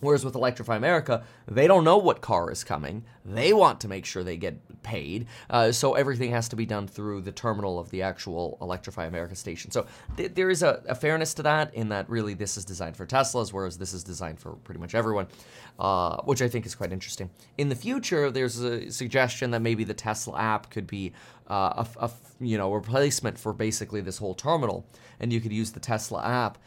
Whereas 0.00 0.24
with 0.24 0.34
Electrify 0.34 0.76
America, 0.76 1.24
they 1.46 1.66
don't 1.66 1.84
know 1.84 1.96
what 1.96 2.20
car 2.20 2.50
is 2.50 2.64
coming. 2.64 3.04
They 3.24 3.52
want 3.52 3.80
to 3.80 3.88
make 3.88 4.04
sure 4.04 4.22
they 4.22 4.36
get 4.36 4.60
paid. 4.84 5.26
Uh, 5.50 5.72
so 5.72 5.94
everything 5.94 6.30
has 6.30 6.48
to 6.50 6.56
be 6.56 6.66
done 6.66 6.86
through 6.86 7.22
the 7.22 7.32
terminal 7.32 7.78
of 7.78 7.90
the 7.90 8.02
actual 8.02 8.56
Electrify 8.60 9.06
America 9.06 9.34
station. 9.34 9.70
So 9.70 9.86
th- 10.16 10.34
there 10.34 10.50
is 10.50 10.62
a, 10.62 10.82
a, 10.86 10.94
fairness 10.94 11.34
to 11.34 11.42
that 11.42 11.74
in 11.74 11.88
that 11.88 12.08
really 12.08 12.34
this 12.34 12.56
is 12.56 12.64
designed 12.64 12.96
for 12.96 13.06
Teslas, 13.06 13.52
whereas 13.52 13.78
this 13.78 13.92
is 13.92 14.04
designed 14.04 14.38
for 14.38 14.52
pretty 14.52 14.80
much 14.80 14.94
everyone, 14.94 15.26
uh, 15.78 16.22
which 16.22 16.42
I 16.42 16.48
think 16.48 16.66
is 16.66 16.74
quite 16.74 16.92
interesting. 16.92 17.30
In 17.58 17.68
the 17.68 17.74
future, 17.74 18.30
there's 18.30 18.60
a 18.60 18.90
suggestion 18.90 19.50
that 19.50 19.60
maybe 19.60 19.82
the 19.82 19.94
Tesla 19.94 20.38
app 20.38 20.70
could 20.70 20.86
be 20.86 21.12
uh, 21.48 21.84
a, 21.84 22.06
a 22.06 22.10
you 22.40 22.56
know 22.56 22.72
replacement 22.72 23.38
for 23.38 23.52
basically 23.52 24.00
this 24.00 24.18
whole 24.18 24.34
terminal, 24.34 24.86
and 25.18 25.32
you 25.32 25.40
could 25.40 25.52
use 25.52 25.72
the 25.72 25.80
Tesla 25.80 26.24
app 26.24 26.58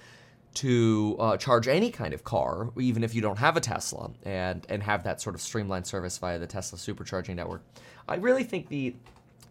to 0.56 1.16
uh, 1.20 1.38
charge 1.38 1.68
any 1.68 1.92
kind 1.92 2.14
of 2.14 2.24
car, 2.24 2.70
even 2.80 3.04
if 3.04 3.14
you 3.14 3.22
don't 3.22 3.38
have 3.38 3.58
a 3.58 3.62
Tesla, 3.62 4.12
and 4.24 4.66
and 4.70 4.84
have 4.84 5.04
that 5.04 5.22
sort 5.22 5.36
of 5.36 5.42
streamlined 5.42 5.86
service 5.86 6.18
via 6.18 6.40
the 6.40 6.48
Tesla 6.48 6.78
supercharging 6.78 7.36
network. 7.36 7.62
I 8.08 8.16
really 8.16 8.44
think 8.44 8.70
the 8.70 8.96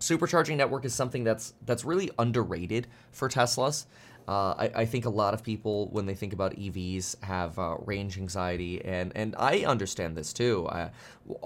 supercharging 0.01 0.57
network 0.57 0.85
is 0.85 0.95
something 0.95 1.25
that's 1.25 1.55
that's 1.65 1.85
really 1.85 2.11
underrated 2.19 2.87
for 3.13 3.29
Teslas. 3.29 3.87
Uh, 4.29 4.55
I, 4.59 4.71
I, 4.75 4.87
think 4.87 5.05
a 5.05 5.11
lot 5.11 5.35
of 5.35 5.45
people, 5.45 5.87
when 5.91 6.07
they 6.07 6.17
think 6.17 6.33
about 6.33 6.57
EVs, 6.57 7.23
have 7.23 7.61
uh, 7.61 7.77
range 7.85 8.19
anxiety, 8.19 8.85
and, 8.85 9.13
and 9.15 9.37
I 9.39 9.61
understand 9.65 10.17
this 10.17 10.33
too. 10.33 10.67
I, 10.69 10.91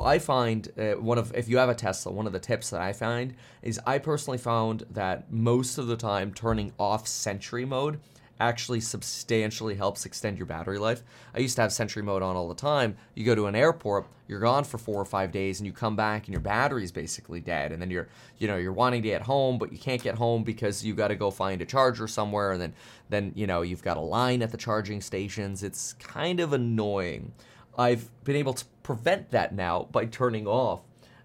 I 0.00 0.19
find 0.19 0.66
uh, 0.78 0.92
one 0.92 1.19
of 1.19 1.35
if 1.35 1.47
you 1.47 1.59
have 1.59 1.69
a 1.69 1.75
Tesla, 1.75 2.11
one 2.11 2.26
of 2.26 2.33
the 2.33 2.38
tips 2.38 2.71
that 2.71 2.80
I 2.80 2.95
find 2.95 3.35
is 3.61 3.78
I 3.87 3.99
personally 3.99 4.38
found 4.38 4.85
that 4.90 5.30
most 5.30 5.76
of 5.76 5.88
the 5.88 5.97
time 5.97 6.33
turning 6.33 6.73
off 6.78 7.07
Sentry 7.07 7.66
mode 7.66 8.00
actually 8.41 8.81
substantially 8.81 9.75
helps 9.75 10.07
extend 10.07 10.39
your 10.39 10.47
battery 10.47 10.79
life. 10.79 11.03
I 11.35 11.39
used 11.39 11.57
to 11.57 11.63
have 11.63 11.73
Sentry 11.73 12.03
mode 12.03 12.23
on 12.23 12.35
all 12.35 12.49
the 12.49 12.55
time. 12.55 12.97
You 13.15 13.25
go 13.25 13.35
to 13.35 13.47
an 13.47 13.55
airport, 13.55 14.07
you're 14.27 14.41
gone 14.41 14.65
for 14.65 14.79
four 14.79 15.01
or 15.01 15.05
five 15.05 15.31
days, 15.31 15.61
and 15.61 15.67
you 15.67 15.73
come 15.73 15.95
back 15.95 16.27
and 16.27 16.33
your 16.33 16.41
battery's 16.41 16.91
basically 16.91 17.41
dead. 17.41 17.71
And 17.71 17.81
then 17.81 17.91
you're, 17.91 18.09
you 18.39 18.49
know, 18.49 18.57
you're 18.57 18.73
wanting 18.73 19.03
to 19.03 19.09
get 19.09 19.23
home, 19.23 19.59
but 19.59 19.73
you 19.73 19.79
can't 19.79 20.03
get 20.03 20.15
home 20.15 20.43
because 20.43 20.85
you 20.85 20.95
got 20.95 21.09
to 21.09 21.17
go 21.17 21.31
find 21.31 21.61
a 21.61 21.67
charger 21.67 22.09
somewhere, 22.09 22.53
and 22.53 22.61
then, 22.61 22.73
then 23.11 23.33
you 23.35 23.47
know, 23.47 23.63
you've 23.63 23.83
got 23.83 23.99
a 23.99 24.01
line 24.01 24.43
at 24.43 24.51
the 24.51 24.59
charging 24.59 25.01
stations. 25.01 25.63
It's 25.63 25.93
kind 25.95 26.41
of 26.41 26.53
annoying. 26.53 27.33
I've 27.79 28.11
been 28.25 28.37
able 28.37 28.55
to 28.55 28.65
prevent 28.83 29.31
that 29.31 29.55
now 29.55 29.87
by 29.93 30.07
turning 30.07 30.47
off 30.47 30.81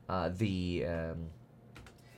uh, 0.09 0.29
the. 0.29 0.85
Um, 0.85 1.27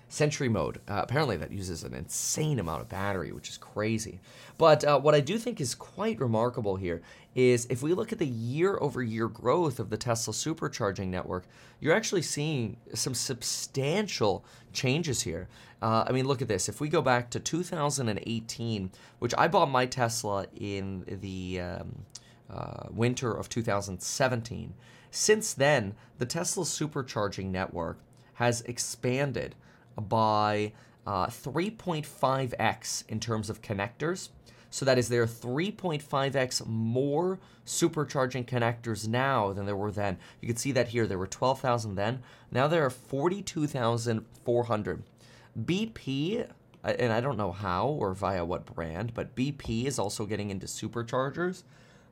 Sentry 0.09 0.47
mode. 0.47 0.79
Uh, 0.87 1.01
apparently, 1.03 1.35
that 1.37 1.51
uses 1.51 1.83
an 1.83 1.93
insane 1.93 2.59
amount 2.59 2.81
of 2.81 2.89
battery, 2.89 3.31
which 3.33 3.49
is 3.49 3.57
crazy. 3.57 4.19
But 4.57 4.83
uh, 4.85 4.99
what 4.99 5.13
I 5.13 5.19
do 5.19 5.37
think 5.37 5.59
is 5.59 5.75
quite 5.75 6.19
remarkable 6.19 6.77
here 6.77 7.01
is 7.35 7.67
if 7.69 7.83
we 7.83 7.93
look 7.93 8.13
at 8.13 8.17
the 8.17 8.25
year 8.25 8.77
over 8.79 9.03
year 9.03 9.27
growth 9.27 9.79
of 9.79 9.89
the 9.89 9.97
Tesla 9.97 10.33
supercharging 10.33 11.09
network, 11.09 11.45
you're 11.81 11.93
actually 11.93 12.21
seeing 12.21 12.77
some 12.93 13.13
substantial 13.13 14.45
changes 14.71 15.23
here. 15.23 15.49
Uh, 15.81 16.05
I 16.07 16.13
mean, 16.13 16.25
look 16.25 16.41
at 16.41 16.47
this. 16.47 16.69
If 16.69 16.79
we 16.79 16.87
go 16.87 17.01
back 17.01 17.29
to 17.31 17.39
2018, 17.39 18.91
which 19.19 19.33
I 19.37 19.47
bought 19.47 19.69
my 19.69 19.85
Tesla 19.85 20.47
in 20.55 21.03
the 21.05 21.59
um, 21.59 22.05
uh, 22.49 22.87
winter 22.89 23.33
of 23.33 23.49
2017, 23.49 24.73
since 25.11 25.53
then, 25.53 25.95
the 26.17 26.25
Tesla 26.25 26.63
supercharging 26.63 27.51
network 27.51 27.99
has 28.35 28.61
expanded 28.61 29.55
by 29.99 30.71
uh, 31.05 31.27
3.5x 31.27 33.03
in 33.09 33.19
terms 33.19 33.49
of 33.49 33.61
connectors. 33.61 34.29
So 34.69 34.85
that 34.85 34.97
is 34.97 35.09
there 35.09 35.23
are 35.23 35.27
3.5x 35.27 36.65
more 36.67 37.39
supercharging 37.65 38.45
connectors 38.45 39.07
now 39.07 39.53
than 39.53 39.65
there 39.65 39.75
were 39.75 39.91
then. 39.91 40.17
You 40.41 40.47
can 40.47 40.57
see 40.57 40.71
that 40.73 40.89
here. 40.89 41.07
There 41.07 41.17
were 41.17 41.27
12,000 41.27 41.95
then. 41.95 42.21
Now 42.51 42.67
there 42.67 42.85
are 42.85 42.89
42,400. 42.89 45.03
BP, 45.59 46.47
and 46.83 47.13
I 47.13 47.21
don't 47.21 47.37
know 47.37 47.51
how 47.51 47.87
or 47.87 48.13
via 48.13 48.45
what 48.45 48.65
brand, 48.65 49.13
but 49.13 49.35
BP 49.35 49.85
is 49.85 49.97
also 49.97 50.25
getting 50.25 50.49
into 50.49 50.67
superchargers. 50.67 51.63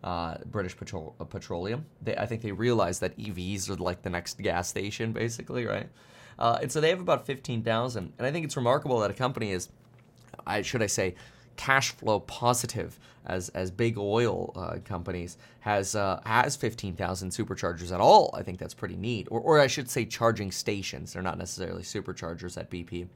Uh, 0.03 0.37
British 0.45 0.77
Petro- 0.77 1.15
Petroleum. 1.29 1.85
They, 2.01 2.15
I 2.15 2.27
think 2.27 2.43
they 2.43 2.51
realize 2.51 2.99
that 2.99 3.17
EVs 3.17 3.69
are 3.71 3.75
like 3.75 4.03
the 4.03 4.11
next 4.11 4.39
gas 4.39 4.69
station, 4.69 5.13
basically, 5.13 5.65
right? 5.65 5.89
Uh, 6.37 6.59
and 6.61 6.71
so 6.71 6.81
they 6.81 6.89
have 6.89 6.99
about 6.99 7.25
15,000. 7.25 8.13
And 8.17 8.27
I 8.27 8.31
think 8.31 8.45
it's 8.45 8.57
remarkable 8.57 8.99
that 8.99 9.11
a 9.11 9.13
company 9.13 9.51
is, 9.51 9.69
I 10.45 10.61
should 10.61 10.83
I 10.83 10.87
say, 10.87 11.15
cash 11.55 11.91
flow 11.91 12.19
positive 12.19 12.99
as 13.25 13.49
as 13.49 13.71
big 13.71 13.97
oil 13.97 14.51
uh, 14.55 14.77
companies 14.85 15.37
has 15.61 15.95
uh, 15.95 16.21
has 16.25 16.55
15,000 16.55 17.29
superchargers 17.29 17.91
at 17.91 17.99
all. 17.99 18.29
I 18.33 18.43
think 18.43 18.59
that's 18.59 18.73
pretty 18.73 18.95
neat. 18.95 19.27
Or, 19.31 19.39
or 19.39 19.59
I 19.59 19.67
should 19.67 19.89
say 19.89 20.05
charging 20.05 20.51
stations. 20.51 21.13
They're 21.13 21.21
not 21.21 21.37
necessarily 21.37 21.83
superchargers 21.83 22.57
at 22.57 22.69
BP. 22.69 23.07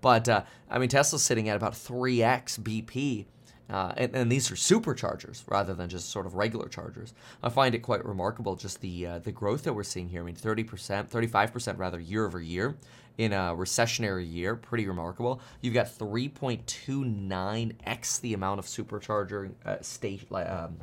But 0.00 0.28
uh, 0.28 0.42
I 0.68 0.78
mean, 0.78 0.88
Tesla's 0.88 1.22
sitting 1.22 1.48
at 1.48 1.56
about 1.56 1.72
3x 1.72 2.60
BP 2.60 3.26
uh, 3.70 3.94
and, 3.96 4.14
and, 4.14 4.30
these 4.30 4.50
are 4.50 4.56
superchargers 4.56 5.42
rather 5.46 5.72
than 5.72 5.88
just 5.88 6.10
sort 6.10 6.26
of 6.26 6.34
regular 6.34 6.68
chargers. 6.68 7.14
I 7.42 7.48
find 7.48 7.74
it 7.74 7.78
quite 7.78 8.04
remarkable 8.04 8.56
just 8.56 8.82
the 8.82 9.06
uh, 9.06 9.20
the 9.20 9.32
growth 9.32 9.62
that 9.62 9.72
we're 9.72 9.84
seeing 9.84 10.10
here. 10.10 10.20
I 10.20 10.24
mean, 10.24 10.36
30%, 10.36 11.08
35% 11.08 11.78
rather 11.78 11.98
year 11.98 12.26
over 12.26 12.42
year 12.42 12.76
in 13.16 13.32
a 13.32 13.54
recessionary 13.56 14.30
year. 14.30 14.54
Pretty 14.56 14.86
remarkable. 14.86 15.40
You've 15.62 15.72
got 15.74 15.86
3.29x 15.86 18.20
the 18.20 18.34
amount 18.34 18.58
of 18.58 18.66
supercharger 18.66 19.52
uh, 19.64 19.80
state, 19.80 20.30
um, 20.30 20.76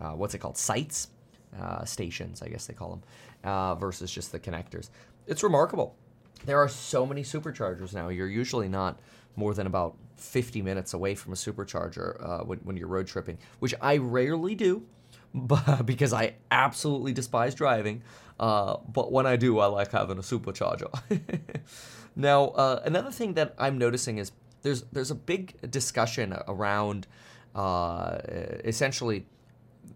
uh, 0.00 0.12
what's 0.12 0.34
it 0.34 0.38
called? 0.38 0.56
Sites, 0.56 1.08
uh, 1.60 1.84
stations, 1.84 2.40
I 2.42 2.48
guess 2.48 2.66
they 2.66 2.74
call 2.74 2.90
them, 2.90 3.02
uh, 3.44 3.74
versus 3.74 4.12
just 4.12 4.30
the 4.32 4.38
connectors. 4.38 4.90
It's 5.26 5.42
remarkable. 5.42 5.96
There 6.44 6.58
are 6.58 6.68
so 6.68 7.06
many 7.06 7.22
superchargers 7.22 7.94
now. 7.94 8.08
You're 8.08 8.28
usually 8.28 8.68
not 8.68 9.00
more 9.36 9.54
than 9.54 9.66
about 9.66 9.96
50 10.22 10.62
minutes 10.62 10.94
away 10.94 11.14
from 11.14 11.32
a 11.32 11.36
supercharger 11.36 12.22
uh, 12.24 12.44
when, 12.44 12.58
when 12.60 12.76
you're 12.76 12.88
road 12.88 13.06
tripping, 13.06 13.38
which 13.58 13.74
I 13.80 13.96
rarely 13.96 14.54
do 14.54 14.86
but, 15.34 15.86
because 15.86 16.12
I 16.12 16.34
absolutely 16.50 17.12
despise 17.12 17.54
driving. 17.54 18.02
Uh, 18.38 18.78
but 18.92 19.12
when 19.12 19.26
I 19.26 19.36
do, 19.36 19.58
I 19.58 19.66
like 19.66 19.92
having 19.92 20.18
a 20.18 20.22
supercharger. 20.22 20.90
now, 22.16 22.46
uh, 22.48 22.82
another 22.84 23.10
thing 23.10 23.34
that 23.34 23.54
I'm 23.58 23.78
noticing 23.78 24.18
is 24.18 24.32
there's 24.62 24.82
there's 24.92 25.10
a 25.10 25.14
big 25.14 25.70
discussion 25.70 26.36
around 26.48 27.06
uh, 27.54 28.18
essentially 28.64 29.26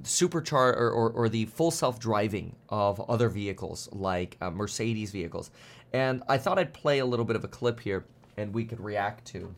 supercharge 0.02 0.76
or, 0.76 0.90
or, 0.90 1.10
or, 1.10 1.28
the 1.28 1.46
full 1.46 1.70
self-driving 1.70 2.54
of 2.68 3.00
other 3.10 3.28
vehicles 3.28 3.88
like 3.92 4.36
uh, 4.40 4.50
Mercedes 4.50 5.10
vehicles. 5.10 5.50
And 5.92 6.22
I 6.28 6.38
thought 6.38 6.58
I'd 6.58 6.74
play 6.74 6.98
a 6.98 7.06
little 7.06 7.24
bit 7.24 7.34
of 7.34 7.44
a 7.44 7.48
clip 7.48 7.80
here 7.80 8.04
and 8.36 8.52
we 8.52 8.64
could 8.64 8.78
react 8.78 9.24
to 9.28 9.54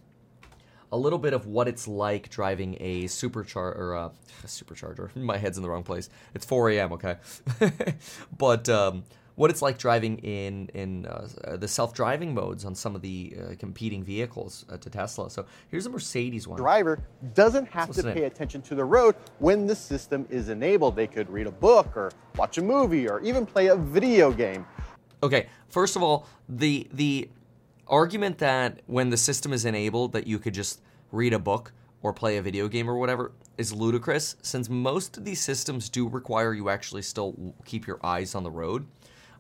a 0.93 0.97
little 0.97 1.19
bit 1.19 1.33
of 1.33 1.47
what 1.47 1.69
it's 1.69 1.87
like 1.87 2.31
driving 2.31 2.77
a 2.81 3.05
supercharger 3.05 3.77
or 3.77 3.97
uh, 3.97 4.09
a 4.43 4.47
supercharger. 4.47 5.15
My 5.17 5.37
head's 5.37 5.57
in 5.57 5.63
the 5.63 5.71
wrong 5.71 5.83
place. 5.85 6.09
It's 6.35 6.45
4 6.45 6.71
a.m. 6.71 6.93
Okay, 6.93 7.17
but 8.39 8.69
um, 8.69 9.05
what 9.39 9.51
it's 9.51 9.63
like 9.63 9.79
driving 9.79 10.19
in 10.19 10.69
in 10.75 11.07
uh, 11.07 11.57
the 11.57 11.69
self-driving 11.69 12.35
modes 12.35 12.65
on 12.65 12.75
some 12.75 12.97
of 12.97 13.03
the 13.03 13.37
uh, 13.39 13.55
competing 13.59 14.03
vehicles 14.03 14.67
uh, 14.69 14.77
to 14.79 14.91
Tesla. 14.91 15.31
So 15.31 15.47
here's 15.71 15.87
a 15.87 15.91
Mercedes 15.91 16.49
one. 16.49 16.59
Driver 16.59 16.99
doesn't 17.35 17.69
have 17.69 17.93
to 17.93 18.03
pay 18.03 18.19
in. 18.19 18.25
attention 18.25 18.63
to 18.63 18.75
the 18.75 18.85
road 18.85 19.15
when 19.39 19.67
the 19.67 19.77
system 19.77 20.27
is 20.29 20.49
enabled. 20.49 20.97
They 20.97 21.07
could 21.07 21.31
read 21.31 21.47
a 21.47 21.53
book 21.53 21.97
or 21.97 22.11
watch 22.37 22.59
a 22.59 22.63
movie 22.63 23.09
or 23.09 23.21
even 23.21 23.47
play 23.47 23.69
a 23.69 23.77
video 23.77 24.33
game. 24.33 24.67
Okay, 25.23 25.47
first 25.69 25.95
of 25.95 26.03
all, 26.03 26.27
the 26.49 26.89
the 26.93 27.29
argument 27.89 28.39
that 28.39 28.81
when 28.87 29.11
the 29.11 29.17
system 29.17 29.53
is 29.53 29.65
enabled 29.65 30.13
that 30.13 30.27
you 30.27 30.39
could 30.39 30.55
just 30.55 30.81
read 31.11 31.33
a 31.33 31.39
book 31.39 31.73
or 32.03 32.13
play 32.13 32.37
a 32.37 32.43
video 32.43 32.69
game 32.69 32.89
or 32.89 32.97
whatever 32.97 33.33
is 33.57 33.73
ludicrous 33.73 34.37
since 34.43 34.69
most 34.69 35.17
of 35.17 35.25
these 35.25 35.41
systems 35.41 35.89
do 35.89 36.09
require 36.09 36.55
you 36.55 36.69
actually 36.69 37.03
still 37.03 37.55
keep 37.65 37.87
your 37.87 37.99
eyes 38.05 38.35
on 38.35 38.45
the 38.45 38.51
road. 38.51 38.87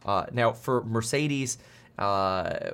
Uh, 0.04 0.26
now, 0.32 0.52
for 0.52 0.82
Mercedes, 0.84 1.58
uh, 1.98 2.70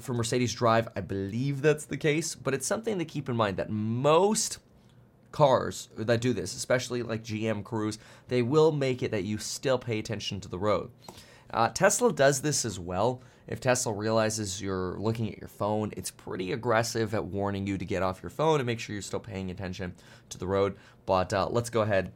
for 0.00 0.14
Mercedes 0.14 0.52
Drive, 0.52 0.88
I 0.96 1.00
believe 1.00 1.62
that's 1.62 1.84
the 1.84 1.96
case, 1.96 2.34
but 2.34 2.54
it's 2.54 2.66
something 2.66 2.98
to 2.98 3.04
keep 3.04 3.28
in 3.28 3.36
mind 3.36 3.56
that 3.56 3.70
most 3.70 4.58
cars 5.32 5.88
that 5.96 6.20
do 6.20 6.32
this, 6.32 6.54
especially 6.54 7.02
like 7.02 7.22
GM 7.22 7.64
Cruise, 7.64 7.98
they 8.28 8.42
will 8.42 8.72
make 8.72 9.02
it 9.02 9.10
that 9.10 9.24
you 9.24 9.38
still 9.38 9.78
pay 9.78 9.98
attention 9.98 10.40
to 10.40 10.48
the 10.48 10.58
road. 10.58 10.90
Uh, 11.52 11.68
Tesla 11.68 12.12
does 12.12 12.40
this 12.40 12.64
as 12.64 12.78
well, 12.78 13.20
if 13.46 13.60
Tesla 13.60 13.92
realizes 13.92 14.60
you're 14.60 14.96
looking 14.98 15.30
at 15.30 15.38
your 15.38 15.48
phone, 15.48 15.92
it's 15.96 16.10
pretty 16.10 16.52
aggressive 16.52 17.14
at 17.14 17.24
warning 17.24 17.66
you 17.66 17.76
to 17.76 17.84
get 17.84 18.02
off 18.02 18.22
your 18.22 18.30
phone 18.30 18.60
and 18.60 18.66
make 18.66 18.80
sure 18.80 18.94
you're 18.94 19.02
still 19.02 19.20
paying 19.20 19.50
attention 19.50 19.94
to 20.30 20.38
the 20.38 20.46
road. 20.46 20.76
But 21.06 21.32
uh, 21.32 21.48
let's 21.50 21.70
go 21.70 21.82
ahead. 21.82 22.12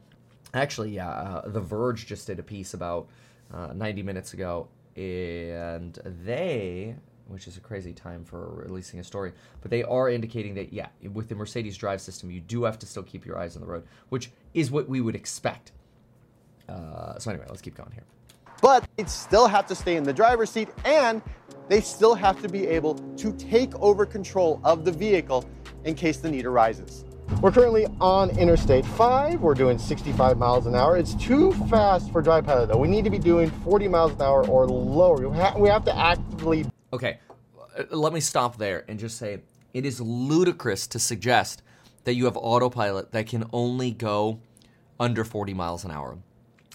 Actually, 0.53 0.91
yeah, 0.91 1.09
uh, 1.09 1.47
The 1.47 1.61
Verge 1.61 2.07
just 2.07 2.25
did 2.25 2.39
a 2.39 2.43
piece 2.43 2.73
about 2.73 3.07
uh, 3.53 3.73
90 3.73 4.01
minutes 4.01 4.33
ago, 4.33 4.67
and 4.95 5.99
they, 6.23 6.95
which 7.27 7.47
is 7.47 7.57
a 7.57 7.59
crazy 7.59 7.93
time 7.93 8.25
for 8.25 8.63
releasing 8.65 8.99
a 8.99 9.03
story, 9.03 9.33
but 9.61 9.69
they 9.69 9.83
are 9.83 10.09
indicating 10.09 10.55
that, 10.55 10.73
yeah, 10.73 10.87
with 11.13 11.29
the 11.29 11.35
Mercedes 11.35 11.77
drive 11.77 12.01
system, 12.01 12.31
you 12.31 12.41
do 12.41 12.63
have 12.63 12.79
to 12.79 12.87
still 12.87 13.03
keep 13.03 13.27
your 13.27 13.37
eyes 13.37 13.55
on 13.55 13.61
the 13.61 13.67
road, 13.67 13.83
which 14.09 14.31
is 14.55 14.71
what 14.71 14.89
we 14.89 15.01
would 15.01 15.15
expect. 15.15 15.71
Uh, 16.67 17.19
so, 17.19 17.29
anyway, 17.29 17.45
let's 17.49 17.61
keep 17.61 17.75
going 17.75 17.91
here 17.91 18.03
but 18.61 18.87
they 18.97 19.05
still 19.05 19.47
have 19.47 19.65
to 19.67 19.75
stay 19.75 19.95
in 19.95 20.03
the 20.03 20.13
driver's 20.13 20.49
seat 20.49 20.69
and 20.85 21.21
they 21.67 21.81
still 21.81 22.15
have 22.15 22.41
to 22.41 22.49
be 22.49 22.67
able 22.67 22.95
to 23.17 23.31
take 23.33 23.73
over 23.75 24.05
control 24.05 24.59
of 24.63 24.85
the 24.85 24.91
vehicle 24.91 25.45
in 25.83 25.95
case 25.95 26.17
the 26.17 26.29
need 26.29 26.45
arises. 26.45 27.05
We're 27.41 27.51
currently 27.51 27.85
on 28.01 28.31
Interstate 28.37 28.85
5. 28.85 29.39
We're 29.39 29.53
doing 29.53 29.77
65 29.77 30.37
miles 30.37 30.65
an 30.65 30.75
hour. 30.75 30.97
It's 30.97 31.13
too 31.13 31.53
fast 31.69 32.11
for 32.11 32.21
Drive 32.21 32.45
Pilot, 32.45 32.69
though. 32.69 32.77
We 32.77 32.87
need 32.87 33.05
to 33.05 33.11
be 33.11 33.19
doing 33.19 33.49
40 33.63 33.87
miles 33.87 34.13
an 34.13 34.23
hour 34.23 34.45
or 34.47 34.67
lower. 34.67 35.29
We, 35.29 35.37
ha- 35.37 35.55
we 35.55 35.69
have 35.69 35.85
to 35.85 35.95
actively. 35.95 36.65
Okay, 36.91 37.19
let 37.91 38.13
me 38.13 38.19
stop 38.19 38.57
there 38.57 38.83
and 38.87 38.99
just 38.99 39.17
say 39.17 39.41
it 39.73 39.85
is 39.85 40.01
ludicrous 40.01 40.87
to 40.87 40.99
suggest 40.99 41.61
that 42.03 42.15
you 42.15 42.25
have 42.25 42.35
autopilot 42.35 43.11
that 43.11 43.27
can 43.27 43.45
only 43.53 43.91
go 43.91 44.39
under 44.99 45.23
40 45.23 45.53
miles 45.53 45.85
an 45.85 45.91
hour. 45.91 46.17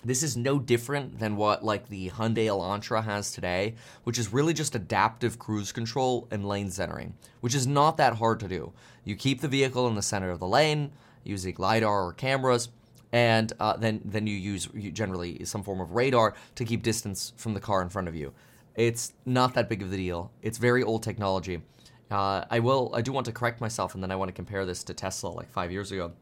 This 0.04 0.22
is 0.22 0.36
no 0.36 0.58
different 0.58 1.18
than 1.18 1.36
what 1.36 1.64
like 1.64 1.88
the 1.88 2.10
Hyundai 2.10 2.46
Elantra 2.46 3.02
has 3.04 3.32
today, 3.32 3.74
which 4.04 4.18
is 4.18 4.32
really 4.32 4.52
just 4.52 4.74
adaptive 4.74 5.38
cruise 5.38 5.72
control 5.72 6.28
and 6.30 6.46
lane 6.46 6.70
centering, 6.70 7.14
which 7.40 7.54
is 7.54 7.66
not 7.66 7.96
that 7.96 8.16
hard 8.16 8.38
to 8.40 8.48
do. 8.48 8.72
You 9.04 9.16
keep 9.16 9.40
the 9.40 9.48
vehicle 9.48 9.88
in 9.88 9.94
the 9.94 10.02
center 10.02 10.30
of 10.30 10.40
the 10.40 10.46
lane 10.46 10.92
using 11.24 11.54
lidar 11.56 12.08
or 12.08 12.12
cameras, 12.12 12.68
and 13.12 13.52
uh, 13.58 13.76
then 13.78 14.02
then 14.04 14.26
you 14.26 14.36
use 14.36 14.68
generally 14.92 15.42
some 15.46 15.62
form 15.62 15.80
of 15.80 15.92
radar 15.92 16.34
to 16.56 16.64
keep 16.66 16.82
distance 16.82 17.32
from 17.36 17.54
the 17.54 17.60
car 17.60 17.80
in 17.80 17.88
front 17.88 18.08
of 18.08 18.14
you. 18.14 18.34
It's 18.74 19.14
not 19.24 19.54
that 19.54 19.68
big 19.68 19.82
of 19.82 19.92
a 19.92 19.96
deal. 19.96 20.32
It's 20.42 20.58
very 20.58 20.82
old 20.82 21.02
technology. 21.02 21.62
Uh, 22.10 22.44
I 22.50 22.58
will. 22.58 22.90
I 22.94 23.00
do 23.00 23.12
want 23.12 23.24
to 23.26 23.32
correct 23.32 23.60
myself, 23.60 23.94
and 23.94 24.02
then 24.02 24.10
I 24.10 24.16
want 24.16 24.28
to 24.28 24.34
compare 24.34 24.66
this 24.66 24.84
to 24.84 24.94
Tesla 24.94 25.28
like 25.28 25.50
five 25.50 25.72
years 25.72 25.90
ago. 25.92 26.12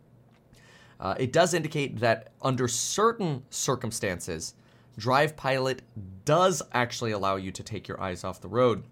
Uh, 1.03 1.17
it 1.19 1.33
does 1.33 1.53
indicate 1.53 1.99
that 1.99 2.29
under 2.41 2.69
certain 2.69 3.43
circumstances, 3.51 4.55
Drive 4.97 5.37
Pilot 5.37 5.83
does 6.25 6.63
actually 6.73 7.11
allow 7.11 7.35
you 7.35 7.51
to 7.51 7.63
take 7.63 7.89
your 7.89 8.01
eyes 8.01 8.23
off 8.23 8.41
the 8.41 8.49
road. 8.49 8.85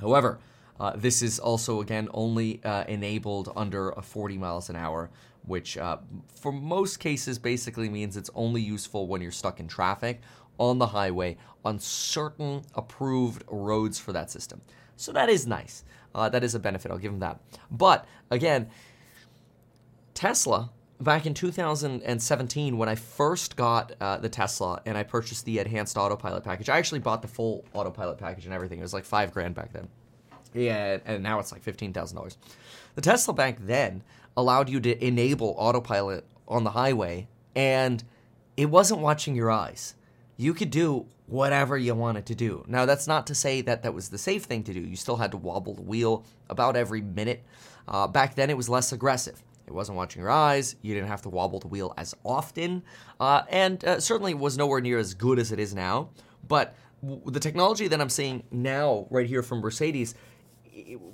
However, 0.00 0.40
uh, 0.80 0.94
this 0.96 1.22
is 1.22 1.38
also, 1.38 1.80
again, 1.80 2.08
only 2.12 2.60
uh, 2.64 2.82
enabled 2.88 3.52
under 3.54 3.90
a 3.90 4.02
40 4.02 4.36
miles 4.38 4.68
an 4.70 4.76
hour, 4.76 5.08
which 5.44 5.78
uh, 5.78 5.98
for 6.34 6.50
most 6.50 6.98
cases 6.98 7.38
basically 7.38 7.88
means 7.88 8.16
it's 8.16 8.30
only 8.34 8.60
useful 8.60 9.06
when 9.06 9.22
you're 9.22 9.30
stuck 9.30 9.60
in 9.60 9.68
traffic 9.68 10.20
on 10.58 10.78
the 10.78 10.88
highway 10.88 11.36
on 11.64 11.78
certain 11.78 12.62
approved 12.74 13.44
roads 13.48 14.00
for 14.00 14.12
that 14.12 14.32
system. 14.32 14.60
So 14.96 15.12
that 15.12 15.28
is 15.28 15.46
nice. 15.46 15.84
Uh, 16.12 16.28
that 16.28 16.42
is 16.42 16.56
a 16.56 16.58
benefit. 16.58 16.90
I'll 16.90 16.98
give 16.98 17.12
them 17.12 17.20
that. 17.20 17.40
But 17.70 18.04
again, 18.30 18.68
Tesla 20.12 20.70
back 21.00 21.26
in 21.26 21.34
2017 21.34 22.78
when 22.78 22.88
I 22.88 22.94
first 22.94 23.56
got 23.56 23.92
uh, 24.00 24.18
the 24.18 24.28
Tesla 24.28 24.80
and 24.86 24.96
I 24.96 25.02
purchased 25.02 25.44
the 25.44 25.58
enhanced 25.58 25.96
autopilot 25.96 26.44
package. 26.44 26.68
I 26.68 26.78
actually 26.78 27.00
bought 27.00 27.22
the 27.22 27.28
full 27.28 27.64
autopilot 27.74 28.18
package 28.18 28.44
and 28.44 28.54
everything. 28.54 28.78
It 28.78 28.82
was 28.82 28.94
like 28.94 29.04
five 29.04 29.32
grand 29.32 29.54
back 29.54 29.72
then. 29.72 29.88
Yeah, 30.54 30.98
and 31.04 31.22
now 31.22 31.38
it's 31.38 31.52
like 31.52 31.62
fifteen 31.62 31.92
thousand 31.92 32.16
dollars. 32.16 32.38
The 32.94 33.02
Tesla 33.02 33.34
back 33.34 33.58
then 33.60 34.02
allowed 34.36 34.68
you 34.68 34.80
to 34.80 35.04
enable 35.04 35.54
autopilot 35.58 36.24
on 36.48 36.64
the 36.64 36.70
highway, 36.70 37.28
and 37.54 38.02
it 38.56 38.66
wasn't 38.66 39.00
watching 39.00 39.34
your 39.36 39.50
eyes. 39.50 39.94
You 40.38 40.54
could 40.54 40.70
do 40.70 41.06
whatever 41.26 41.76
you 41.76 41.94
wanted 41.94 42.26
to 42.26 42.34
do. 42.34 42.64
Now, 42.68 42.86
that's 42.86 43.06
not 43.06 43.26
to 43.26 43.34
say 43.34 43.60
that 43.62 43.82
that 43.82 43.94
was 43.94 44.10
the 44.10 44.18
safe 44.18 44.44
thing 44.44 44.62
to 44.64 44.72
do. 44.72 44.80
You 44.80 44.96
still 44.96 45.16
had 45.16 45.32
to 45.32 45.36
wobble 45.36 45.74
the 45.74 45.82
wheel 45.82 46.24
about 46.48 46.76
every 46.76 47.00
minute. 47.00 47.44
Uh, 47.88 48.06
back 48.06 48.34
then, 48.34 48.48
it 48.48 48.56
was 48.56 48.68
less 48.68 48.92
aggressive. 48.92 49.42
It 49.66 49.72
wasn't 49.72 49.96
watching 49.96 50.20
your 50.22 50.30
eyes. 50.30 50.76
You 50.82 50.94
didn't 50.94 51.08
have 51.08 51.22
to 51.22 51.28
wobble 51.28 51.58
the 51.58 51.68
wheel 51.68 51.92
as 51.96 52.14
often. 52.24 52.82
Uh, 53.18 53.42
and 53.48 53.84
uh, 53.84 54.00
certainly 54.00 54.34
was 54.34 54.56
nowhere 54.56 54.80
near 54.80 54.98
as 54.98 55.14
good 55.14 55.38
as 55.38 55.52
it 55.52 55.58
is 55.58 55.74
now. 55.74 56.10
But 56.46 56.76
w- 57.02 57.22
the 57.26 57.40
technology 57.40 57.88
that 57.88 58.00
I'm 58.00 58.08
seeing 58.08 58.44
now, 58.50 59.06
right 59.10 59.26
here 59.26 59.42
from 59.42 59.60
Mercedes, 59.60 60.14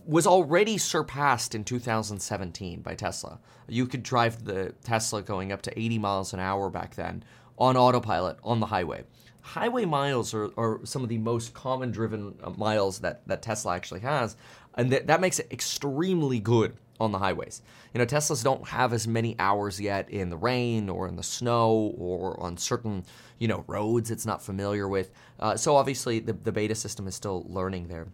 was 0.05 0.27
already 0.27 0.77
surpassed 0.77 1.55
in 1.55 1.65
2017 1.65 2.83
by 2.83 2.95
Tesla. 2.95 3.39
You 3.69 3.87
could 3.87 4.03
drive 4.03 4.45
the 4.45 4.75
Tesla 4.85 5.23
going 5.23 5.53
up 5.53 5.63
to 5.63 5.79
80 5.79 5.99
miles 5.99 6.33
an 6.35 6.41
hour 6.41 6.69
back 6.69 6.95
then 6.95 7.25
on 7.59 7.77
autopilot 7.77 8.39
on 8.43 8.61
the 8.61 8.67
highway. 8.67 9.05
Highway 9.41 9.85
miles 9.85 10.35
are, 10.35 10.51
are 10.57 10.81
some 10.85 11.03
of 11.03 11.09
the 11.09 11.19
most 11.19 11.55
common 11.55 11.91
driven 11.91 12.35
uh, 12.43 12.51
miles 12.51 13.01
that, 13.01 13.27
that 13.29 13.43
Tesla 13.43 13.75
actually 13.75 14.01
has, 14.01 14.37
and 14.75 14.91
that, 14.91 15.07
that 15.07 15.21
makes 15.21 15.39
it 15.39 15.49
extremely 15.51 16.39
good 16.39 16.77
on 17.01 17.13
the 17.13 17.19
highways. 17.19 17.63
You 17.95 17.99
know, 17.99 18.07
Teslas 18.07 18.45
don't 18.45 18.67
have 18.69 18.93
as 18.93 19.09
many 19.09 19.37
hours 19.39 19.81
yet 19.81 20.09
in 20.11 20.31
the 20.31 20.37
rain 20.37 20.89
or 20.89 21.09
in 21.09 21.17
the 21.17 21.23
snow 21.23 21.95
or 21.99 22.39
on 22.41 22.57
certain, 22.57 23.05
you 23.39 23.49
know, 23.49 23.65
roads 23.67 24.11
it's 24.11 24.27
not 24.27 24.43
familiar 24.43 24.89
with. 24.89 25.11
Uh, 25.41 25.57
so 25.57 25.77
obviously 25.77 26.21
the, 26.21 26.33
the 26.33 26.53
beta 26.53 26.75
system 26.75 27.07
is 27.07 27.15
still 27.15 27.45
learning 27.49 27.89
there. 27.89 28.07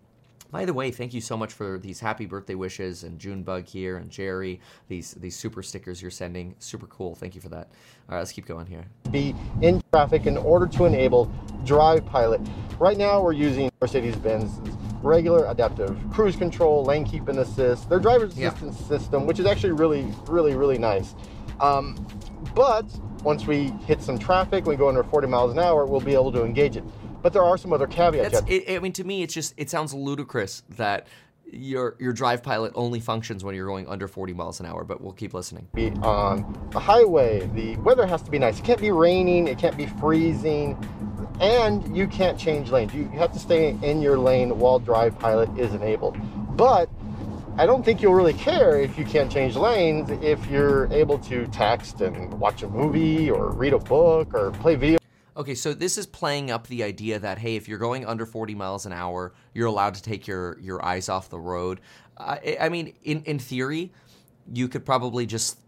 By 0.51 0.65
the 0.65 0.73
way, 0.73 0.91
thank 0.91 1.13
you 1.13 1.21
so 1.21 1.37
much 1.37 1.53
for 1.53 1.79
these 1.79 2.01
happy 2.01 2.25
birthday 2.25 2.55
wishes 2.55 3.05
and 3.05 3.19
Junebug 3.19 3.67
here 3.67 3.99
and 3.99 4.11
Jerry. 4.11 4.61
These 4.89 5.13
these 5.13 5.37
super 5.37 5.63
stickers 5.63 6.01
you're 6.01 6.11
sending, 6.11 6.55
super 6.59 6.87
cool. 6.87 7.15
Thank 7.15 7.35
you 7.35 7.43
for 7.43 7.51
that. 7.51 7.69
All 8.09 8.15
right, 8.15 8.19
let's 8.21 8.33
keep 8.33 8.47
going 8.47 8.65
here. 8.65 8.87
Be 9.11 9.35
in 9.61 9.83
traffic 9.93 10.25
in 10.25 10.39
order 10.39 10.67
to 10.67 10.87
enable 10.87 11.27
Drive 11.67 12.07
Pilot. 12.07 12.41
Right 12.79 12.97
now, 12.97 13.21
we're 13.21 13.33
using 13.33 13.71
Mercedes-Benz 13.83 14.59
regular 15.03 15.47
adaptive 15.47 15.97
cruise 16.13 16.37
control, 16.37 16.85
lane 16.85 17.05
keep 17.05 17.29
and 17.29 17.39
assist, 17.39 17.89
their 17.89 18.01
driver 18.01 18.25
assistance 18.27 18.79
system, 18.87 19.27
which 19.27 19.39
is 19.39 19.47
actually 19.47 19.73
really, 19.73 20.07
really, 20.27 20.55
really 20.55 20.79
nice. 20.79 21.15
Um, 21.61 21.95
but 22.55 22.87
once 23.23 23.47
we 23.47 23.69
hit 23.87 24.03
some 24.03 24.19
traffic, 24.19 24.67
we 24.67 24.77
go 24.77 24.89
under 24.89 25.03
40 25.03 25.27
miles 25.27 25.53
an 25.53 25.59
hour, 25.59 25.87
we'll 25.87 26.01
be 26.01 26.15
able 26.15 26.33
to 26.33 26.45
engage 26.45 26.77
it. 26.77 26.85
But 27.23 27.33
there 27.33 27.43
are 27.43 27.59
some 27.59 27.73
other 27.73 27.87
caveats. 27.87 28.43
It, 28.47 28.77
I 28.77 28.79
mean, 28.79 28.93
to 28.93 29.05
me, 29.05 29.23
it's 29.23 29.35
just 29.35 29.55
it 29.57 29.69
sounds 29.71 29.93
ludicrous 29.93 30.63
that 30.77 31.09
your 31.51 31.97
your 31.99 32.13
drive 32.13 32.43
pilot 32.43 32.73
only 32.75 33.01
functions 33.01 33.43
when 33.43 33.55
you're 33.55 33.67
going 33.67 33.89
under 33.89 34.07
40 34.07 34.35
miles 34.35 34.61
an 34.61 34.67
hour. 34.67 34.85
But 34.85 35.01
we'll 35.01 35.13
keep 35.13 35.35
listening. 35.35 35.67
Be 35.75 35.91
on 36.03 36.69
the 36.71 36.79
highway, 36.79 37.49
the 37.55 37.77
weather 37.79 38.07
has 38.07 38.23
to 38.23 38.31
be 38.31 38.39
nice. 38.39 38.61
It 38.61 38.65
can't 38.65 38.81
be 38.81 38.93
raining. 38.93 39.49
It 39.49 39.59
can't 39.59 39.77
be 39.77 39.87
freezing, 39.87 40.77
and 41.41 41.97
you 41.97 42.07
can't 42.07 42.39
change 42.39 42.71
lanes. 42.71 42.95
You 42.95 43.09
have 43.11 43.33
to 43.33 43.39
stay 43.39 43.77
in 43.83 44.01
your 44.03 44.19
lane 44.19 44.59
while 44.59 44.79
drive 44.79 45.19
pilot 45.19 45.49
is 45.59 45.75
enabled. 45.75 46.17
But 46.57 46.89
I 47.57 47.67
don't 47.67 47.85
think 47.85 48.03
you'll 48.03 48.15
really 48.15 48.35
care 48.35 48.81
if 48.81 48.99
you 48.99 49.05
can't 49.05 49.31
change 49.31 49.57
lanes 49.57 50.11
if 50.23 50.45
you're 50.47 50.93
able 50.93 51.19
to 51.21 51.47
text 51.49 52.01
and 52.01 52.33
watch 52.35 52.63
a 52.63 52.69
movie 52.69 53.31
or 53.31 53.51
read 53.51 53.73
a 53.73 53.79
book 53.79 54.33
or 54.35 54.53
play 54.53 54.77
video 54.77 54.99
Okay, 55.39 55.55
so 55.55 55.73
this 55.73 55.99
is 55.99 56.05
playing 56.05 56.51
up 56.51 56.67
the 56.67 56.83
idea 56.83 57.21
that 57.21 57.39
hey, 57.39 57.55
if 57.55 57.69
you're 57.69 57.79
going 57.79 58.05
under 58.05 58.27
40 58.27 58.57
miles 58.57 58.87
an 58.87 58.93
hour, 58.93 59.33
you're 59.55 59.69
allowed 59.69 59.95
to 59.95 60.03
take 60.03 60.27
your 60.27 60.59
your 60.59 60.85
eyes 60.85 61.09
off 61.09 61.31
the 61.31 61.39
road. 61.39 61.81
I, 62.19 62.57
I 62.61 62.69
mean, 62.69 62.95
in 63.05 63.23
in 63.23 63.39
theory, 63.39 63.93
you 64.53 64.67
could 64.67 64.85
probably 64.85 65.27
just 65.27 65.61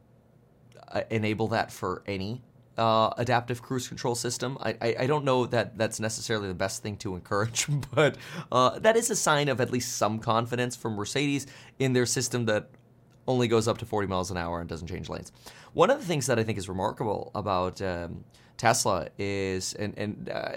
uh, 0.88 1.02
enable 1.10 1.46
that 1.48 1.70
for 1.70 2.02
any 2.08 2.42
uh, 2.80 3.12
adaptive 3.18 3.60
cruise 3.60 3.86
control 3.86 4.14
system. 4.14 4.56
I, 4.60 4.70
I, 4.80 4.96
I, 5.00 5.06
don't 5.06 5.24
know 5.24 5.44
that 5.44 5.76
that's 5.76 6.00
necessarily 6.00 6.48
the 6.48 6.54
best 6.54 6.82
thing 6.82 6.96
to 6.98 7.14
encourage, 7.14 7.66
but 7.94 8.16
uh, 8.50 8.78
that 8.78 8.96
is 8.96 9.10
a 9.10 9.16
sign 9.16 9.50
of 9.50 9.60
at 9.60 9.70
least 9.70 9.98
some 9.98 10.18
confidence 10.18 10.76
from 10.76 10.94
Mercedes 10.94 11.46
in 11.78 11.92
their 11.92 12.06
system 12.06 12.46
that 12.46 12.70
only 13.28 13.48
goes 13.48 13.68
up 13.68 13.76
to 13.78 13.84
40 13.84 14.08
miles 14.08 14.30
an 14.30 14.38
hour 14.38 14.60
and 14.60 14.68
doesn't 14.68 14.88
change 14.88 15.10
lanes. 15.10 15.30
One 15.74 15.90
of 15.90 16.00
the 16.00 16.06
things 16.06 16.26
that 16.26 16.38
I 16.38 16.42
think 16.42 16.56
is 16.56 16.70
remarkable 16.70 17.30
about 17.34 17.82
um, 17.82 18.24
Tesla 18.56 19.08
is, 19.18 19.74
and 19.74 19.92
and 19.98 20.30
uh, 20.30 20.52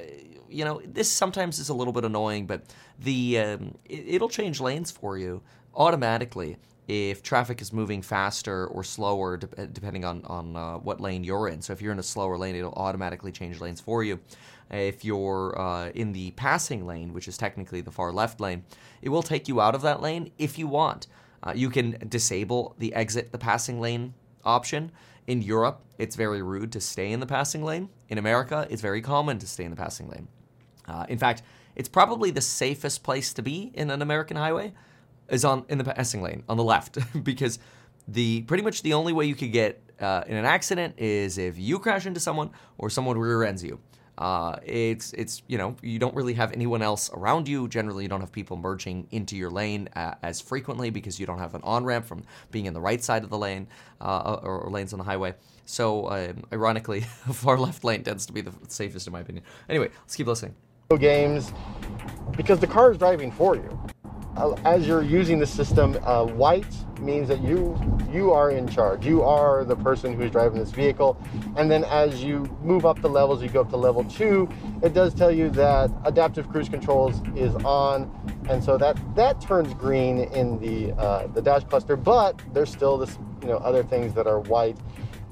you 0.49 0.63
know 0.63 0.81
this 0.85 1.11
sometimes 1.11 1.59
is 1.59 1.67
a 1.67 1.73
little 1.73 1.93
bit 1.93 2.05
annoying, 2.05 2.47
but 2.47 2.63
the 2.99 3.37
um, 3.39 3.75
it, 3.85 4.21
will 4.21 4.29
change 4.29 4.61
lanes 4.61 4.91
for 4.91 5.17
you 5.17 5.41
automatically 5.75 6.55
if 6.87 7.23
traffic 7.23 7.61
is 7.61 7.71
moving 7.71 8.01
faster 8.01 8.67
or 8.67 8.83
slower, 8.83 9.37
de- 9.37 9.67
depending 9.67 10.05
on 10.05 10.23
on 10.25 10.55
uh, 10.55 10.77
what 10.77 10.99
lane 10.99 11.23
you're 11.23 11.47
in. 11.47 11.61
So 11.61 11.73
if 11.73 11.81
you're 11.81 11.91
in 11.91 11.99
a 11.99 12.03
slower 12.03 12.37
lane, 12.37 12.55
it'll 12.55 12.73
automatically 12.73 13.31
change 13.31 13.59
lanes 13.61 13.81
for 13.81 14.03
you. 14.03 14.19
If 14.69 15.05
you're 15.05 15.59
uh, 15.59 15.89
in 15.89 16.13
the 16.13 16.31
passing 16.31 16.85
lane, 16.85 17.13
which 17.13 17.27
is 17.27 17.37
technically 17.37 17.81
the 17.81 17.91
far 17.91 18.11
left 18.11 18.39
lane, 18.39 18.63
it 19.01 19.09
will 19.09 19.23
take 19.23 19.47
you 19.47 19.61
out 19.61 19.75
of 19.75 19.81
that 19.83 20.01
lane 20.01 20.31
if 20.37 20.57
you 20.57 20.67
want. 20.67 21.07
Uh, 21.43 21.53
you 21.55 21.69
can 21.69 21.97
disable 22.07 22.75
the 22.79 22.93
exit 22.93 23.31
the 23.31 23.37
passing 23.37 23.79
lane 23.79 24.13
option 24.45 24.91
in 25.27 25.41
Europe, 25.41 25.81
it's 25.97 26.15
very 26.15 26.41
rude 26.41 26.71
to 26.73 26.81
stay 26.81 27.11
in 27.11 27.19
the 27.19 27.25
passing 27.25 27.63
lane. 27.63 27.89
In 28.09 28.17
America, 28.17 28.67
it's 28.69 28.81
very 28.81 29.01
common 29.01 29.39
to 29.39 29.47
stay 29.47 29.63
in 29.63 29.71
the 29.71 29.77
passing 29.77 30.09
lane. 30.09 30.27
Uh, 30.87 31.05
in 31.07 31.17
fact, 31.17 31.43
it's 31.75 31.89
probably 31.89 32.29
the 32.29 32.41
safest 32.41 33.03
place 33.03 33.33
to 33.33 33.41
be 33.41 33.71
in 33.73 33.89
an 33.89 34.01
American 34.01 34.37
highway 34.37 34.73
is 35.29 35.45
on 35.45 35.65
in 35.69 35.77
the 35.77 35.83
passing 35.83 36.21
lane 36.21 36.43
on 36.49 36.57
the 36.57 36.63
left 36.63 36.97
because 37.23 37.59
the 38.07 38.41
pretty 38.43 38.63
much 38.63 38.81
the 38.81 38.93
only 38.93 39.13
way 39.13 39.25
you 39.25 39.35
could 39.35 39.51
get 39.51 39.81
uh, 39.99 40.23
in 40.27 40.35
an 40.35 40.45
accident 40.45 40.95
is 40.97 41.37
if 41.37 41.57
you 41.57 41.79
crash 41.79 42.05
into 42.05 42.19
someone 42.19 42.51
or 42.77 42.89
someone 42.89 43.17
rear 43.17 43.43
ends 43.43 43.63
you. 43.63 43.79
Uh, 44.15 44.57
it's 44.63 45.11
it's 45.13 45.41
you 45.47 45.57
know 45.57 45.75
you 45.81 45.97
don't 45.97 46.13
really 46.13 46.35
have 46.35 46.51
anyone 46.51 46.83
else 46.83 47.09
around 47.13 47.47
you. 47.47 47.67
Generally, 47.67 48.03
you 48.03 48.09
don't 48.09 48.21
have 48.21 48.31
people 48.31 48.55
merging 48.55 49.07
into 49.09 49.35
your 49.35 49.49
lane 49.49 49.89
uh, 49.95 50.13
as 50.21 50.39
frequently 50.39 50.91
because 50.91 51.19
you 51.19 51.25
don't 51.25 51.39
have 51.39 51.55
an 51.55 51.61
on 51.63 51.83
ramp 51.83 52.05
from 52.05 52.23
being 52.51 52.67
in 52.67 52.75
the 52.75 52.81
right 52.81 53.03
side 53.03 53.23
of 53.23 53.31
the 53.31 53.37
lane 53.37 53.67
uh, 54.01 54.37
or, 54.43 54.61
or, 54.61 54.69
lanes 54.69 54.93
on 54.93 54.99
the 54.99 55.05
highway. 55.05 55.33
So, 55.65 56.11
um, 56.11 56.43
ironically, 56.53 56.99
far 57.33 57.57
left 57.57 57.83
lane 57.83 58.03
tends 58.03 58.27
to 58.27 58.33
be 58.33 58.41
the 58.41 58.53
safest 58.67 59.07
in 59.07 59.13
my 59.13 59.21
opinion. 59.21 59.43
Anyway, 59.67 59.89
let's 60.01 60.15
keep 60.15 60.27
listening. 60.27 60.53
Games 60.99 61.51
because 62.37 62.59
the 62.59 62.67
car 62.67 62.91
is 62.91 62.99
driving 62.99 63.31
for 63.31 63.55
you 63.55 63.79
uh, 64.35 64.55
as 64.65 64.87
you're 64.87 65.03
using 65.03 65.39
the 65.39 65.45
system, 65.45 65.97
uh, 66.03 66.25
white 66.25 66.73
means 66.99 67.27
that 67.27 67.41
you 67.43 67.79
you 68.11 68.31
are 68.31 68.51
in 68.51 68.67
charge. 68.67 69.05
You 69.05 69.23
are 69.23 69.63
the 69.65 69.75
person 69.75 70.13
who's 70.13 70.31
driving 70.31 70.59
this 70.59 70.71
vehicle. 70.71 71.17
And 71.55 71.69
then 71.69 71.83
as 71.85 72.23
you 72.23 72.45
move 72.61 72.85
up 72.85 73.01
the 73.01 73.09
levels, 73.09 73.41
you 73.41 73.49
go 73.49 73.61
up 73.61 73.69
to 73.71 73.77
level 73.77 74.03
two. 74.03 74.47
It 74.81 74.93
does 74.93 75.13
tell 75.13 75.31
you 75.31 75.49
that 75.51 75.91
adaptive 76.05 76.49
cruise 76.49 76.69
controls 76.69 77.21
is 77.35 77.55
on, 77.63 78.11
and 78.49 78.63
so 78.63 78.77
that 78.77 78.97
that 79.15 79.41
turns 79.41 79.73
green 79.73 80.19
in 80.19 80.59
the 80.59 80.93
uh, 80.93 81.27
the 81.27 81.41
dash 81.41 81.63
cluster. 81.65 81.95
But 81.95 82.41
there's 82.53 82.71
still 82.71 82.97
this 82.97 83.17
you 83.41 83.47
know 83.47 83.57
other 83.57 83.83
things 83.83 84.13
that 84.13 84.27
are 84.27 84.39
white. 84.39 84.77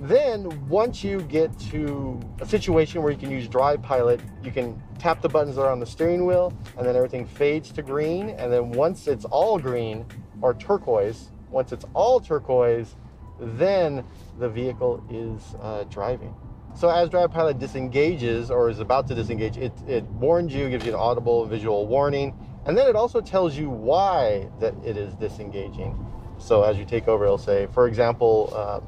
Then, 0.02 0.68
once 0.68 1.04
you 1.04 1.22
get 1.22 1.56
to 1.70 2.20
a 2.40 2.46
situation 2.48 3.04
where 3.04 3.12
you 3.12 3.20
can 3.20 3.30
use 3.30 3.48
Drive 3.48 3.84
Pilot, 3.84 4.20
you 4.44 4.50
can 4.50 4.82
tap 4.98 5.22
the 5.22 5.30
buttons 5.30 5.58
that 5.58 5.62
are 5.62 5.72
on 5.72 5.80
the 5.80 5.86
steering 5.86 6.26
wheel, 6.26 6.52
and 6.76 6.88
then 6.88 6.96
everything 6.96 7.24
fades 7.28 7.72
to 7.74 7.84
green. 7.84 8.32
And 8.32 8.52
then 8.52 8.72
once 8.72 9.08
it's 9.08 9.26
all 9.26 9.60
green 9.60 10.04
or 10.42 10.56
turquoise, 10.56 11.30
once 11.52 11.72
it's 11.72 11.86
all 11.94 12.20
turquoise, 12.20 12.96
then 13.40 14.04
the 14.40 14.50
vehicle 14.50 15.04
is 15.12 15.56
uh, 15.62 15.84
driving. 15.84 16.34
So 16.76 16.90
as 16.90 17.08
Drive 17.10 17.30
Pilot 17.30 17.60
disengages 17.60 18.50
or 18.50 18.72
is 18.72 18.80
about 18.80 19.08
to 19.10 19.14
disengage, 19.14 19.58
it, 19.58 19.72
it 19.88 20.04
warns 20.06 20.52
you, 20.52 20.68
gives 20.68 20.84
you 20.84 20.94
an 20.94 21.00
audible 21.00 21.46
visual 21.46 21.86
warning, 21.86 22.34
and 22.66 22.76
then 22.76 22.88
it 22.88 22.96
also 22.96 23.22
tells 23.22 23.56
you 23.56 23.70
why 23.70 24.50
that 24.60 24.74
it 24.84 24.98
is 24.98 25.14
disengaging. 25.14 26.04
So 26.40 26.64
as 26.64 26.78
you 26.78 26.86
take 26.86 27.08
over, 27.08 27.26
it'll 27.26 27.38
say, 27.38 27.68
for 27.72 27.88
example, 27.88 28.52
uh, 28.56 28.80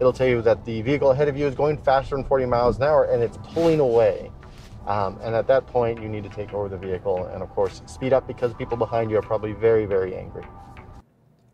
it'll 0.00 0.12
tell 0.12 0.28
you 0.28 0.42
that 0.42 0.64
the 0.64 0.82
vehicle 0.82 1.10
ahead 1.10 1.28
of 1.28 1.36
you 1.36 1.46
is 1.46 1.54
going 1.54 1.78
faster 1.78 2.16
than 2.16 2.24
40 2.24 2.46
miles 2.46 2.76
an 2.76 2.84
hour 2.84 3.04
and 3.04 3.22
it's 3.22 3.38
pulling 3.52 3.80
away. 3.80 4.30
Um, 4.86 5.18
and 5.22 5.34
at 5.34 5.46
that 5.48 5.66
point, 5.66 6.00
you 6.00 6.08
need 6.08 6.24
to 6.24 6.30
take 6.30 6.54
over 6.54 6.68
the 6.68 6.78
vehicle 6.78 7.26
and, 7.26 7.42
of 7.42 7.50
course, 7.50 7.82
speed 7.86 8.14
up 8.14 8.26
because 8.26 8.54
people 8.54 8.76
behind 8.76 9.10
you 9.10 9.18
are 9.18 9.22
probably 9.22 9.52
very, 9.52 9.84
very 9.84 10.16
angry. 10.16 10.44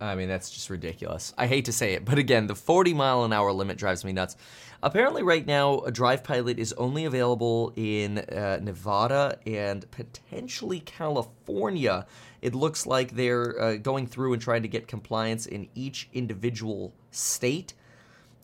I 0.01 0.15
mean, 0.15 0.29
that's 0.29 0.51
just 0.51 0.71
ridiculous. 0.71 1.33
I 1.39 1.47
hate 1.47 1.65
to 1.65 1.73
say 1.73 1.95
it, 1.95 2.05
but 2.05 2.19
again, 2.19 2.47
the 2.47 2.55
40 2.55 2.95
mile 2.95 3.25
an 3.25 3.33
hour 3.33 3.53
limit 3.53 3.79
drives 3.79 4.05
me 4.05 4.13
nuts. 4.13 4.37
Apparently, 4.83 5.23
right 5.23 5.47
now, 5.47 5.81
a 5.81 5.91
Drive 5.91 6.23
Pilot 6.23 6.59
is 6.59 6.73
only 6.75 7.07
available 7.07 7.73
in 7.75 8.19
uh, 8.19 8.59
Nevada 8.61 9.39
and 9.47 9.91
potentially 9.91 10.81
California. 10.81 12.07
It 12.43 12.55
looks 12.55 12.87
like 12.87 13.13
they're 13.13 13.61
uh, 13.61 13.77
going 13.77 14.07
through 14.07 14.35
and 14.35 14.43
trying 14.43 14.63
to 14.63 14.69
get 14.69 14.87
compliance 14.87 15.47
in 15.47 15.69
each 15.75 16.09
individual 16.13 16.93
state. 17.11 17.73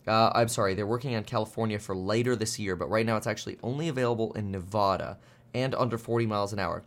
Uh, 0.07 0.31
I'm 0.33 0.47
sorry, 0.47 0.73
they're 0.73 0.87
working 0.87 1.15
on 1.15 1.23
California 1.23 1.77
for 1.77 1.95
later 1.95 2.35
this 2.35 2.57
year, 2.57 2.75
but 2.75 2.89
right 2.89 3.05
now 3.05 3.17
it's 3.17 3.27
actually 3.27 3.57
only 3.61 3.87
available 3.87 4.33
in 4.33 4.51
Nevada 4.51 5.17
and 5.53 5.75
under 5.75 5.97
40 5.97 6.25
miles 6.25 6.53
an 6.53 6.59
hour. 6.59 6.83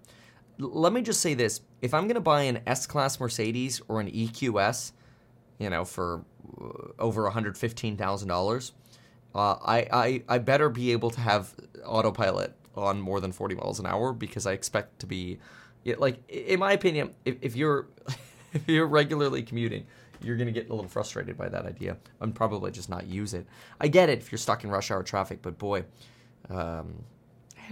L- 0.61 0.71
let 0.73 0.93
me 0.93 1.01
just 1.03 1.21
say 1.21 1.35
this 1.35 1.61
if 1.81 1.95
I'm 1.95 2.05
going 2.05 2.15
to 2.15 2.21
buy 2.21 2.43
an 2.43 2.61
S 2.67 2.87
Class 2.87 3.21
Mercedes 3.21 3.81
or 3.89 4.01
an 4.01 4.11
EQS, 4.11 4.93
you 5.59 5.71
know, 5.71 5.85
for 5.85 6.25
uh, 6.61 6.93
over 6.99 7.31
$115,000, 7.31 8.73
uh, 9.35 9.39
I, 9.39 9.87
I, 9.93 10.23
I 10.29 10.39
better 10.39 10.69
be 10.69 10.93
able 10.93 11.11
to 11.11 11.21
have 11.21 11.55
autopilot 11.85 12.55
on 12.77 13.01
more 13.01 13.21
than 13.21 13.33
40 13.33 13.55
miles 13.55 13.79
an 13.79 13.87
hour 13.87 14.13
because 14.13 14.47
I 14.47 14.53
expect 14.53 14.99
to 15.01 15.07
be, 15.07 15.39
like, 15.99 16.19
in 16.29 16.59
my 16.59 16.73
opinion, 16.73 17.15
if, 17.25 17.37
if 17.41 17.57
you're 17.57 17.87
if 18.53 18.69
you're 18.69 18.87
regularly 18.87 19.43
commuting, 19.43 19.87
you're 20.25 20.37
going 20.37 20.47
to 20.47 20.53
get 20.53 20.71
a 20.71 20.75
little 20.75 20.89
frustrated 20.89 21.37
by 21.37 21.49
that 21.49 21.67
idea 21.67 21.97
and 22.21 22.35
probably 22.35 22.71
just 22.71 22.89
not 22.89 23.07
use 23.07 23.35
it. 23.35 23.47
I 23.81 23.89
get 23.89 24.09
it 24.09 24.19
if 24.19 24.33
you're 24.33 24.39
stuck 24.39 24.65
in 24.65 24.71
rush 24.71 24.91
hour 24.91 25.03
traffic, 25.03 25.43
but 25.43 25.59
boy, 25.59 25.85
um, 26.51 27.05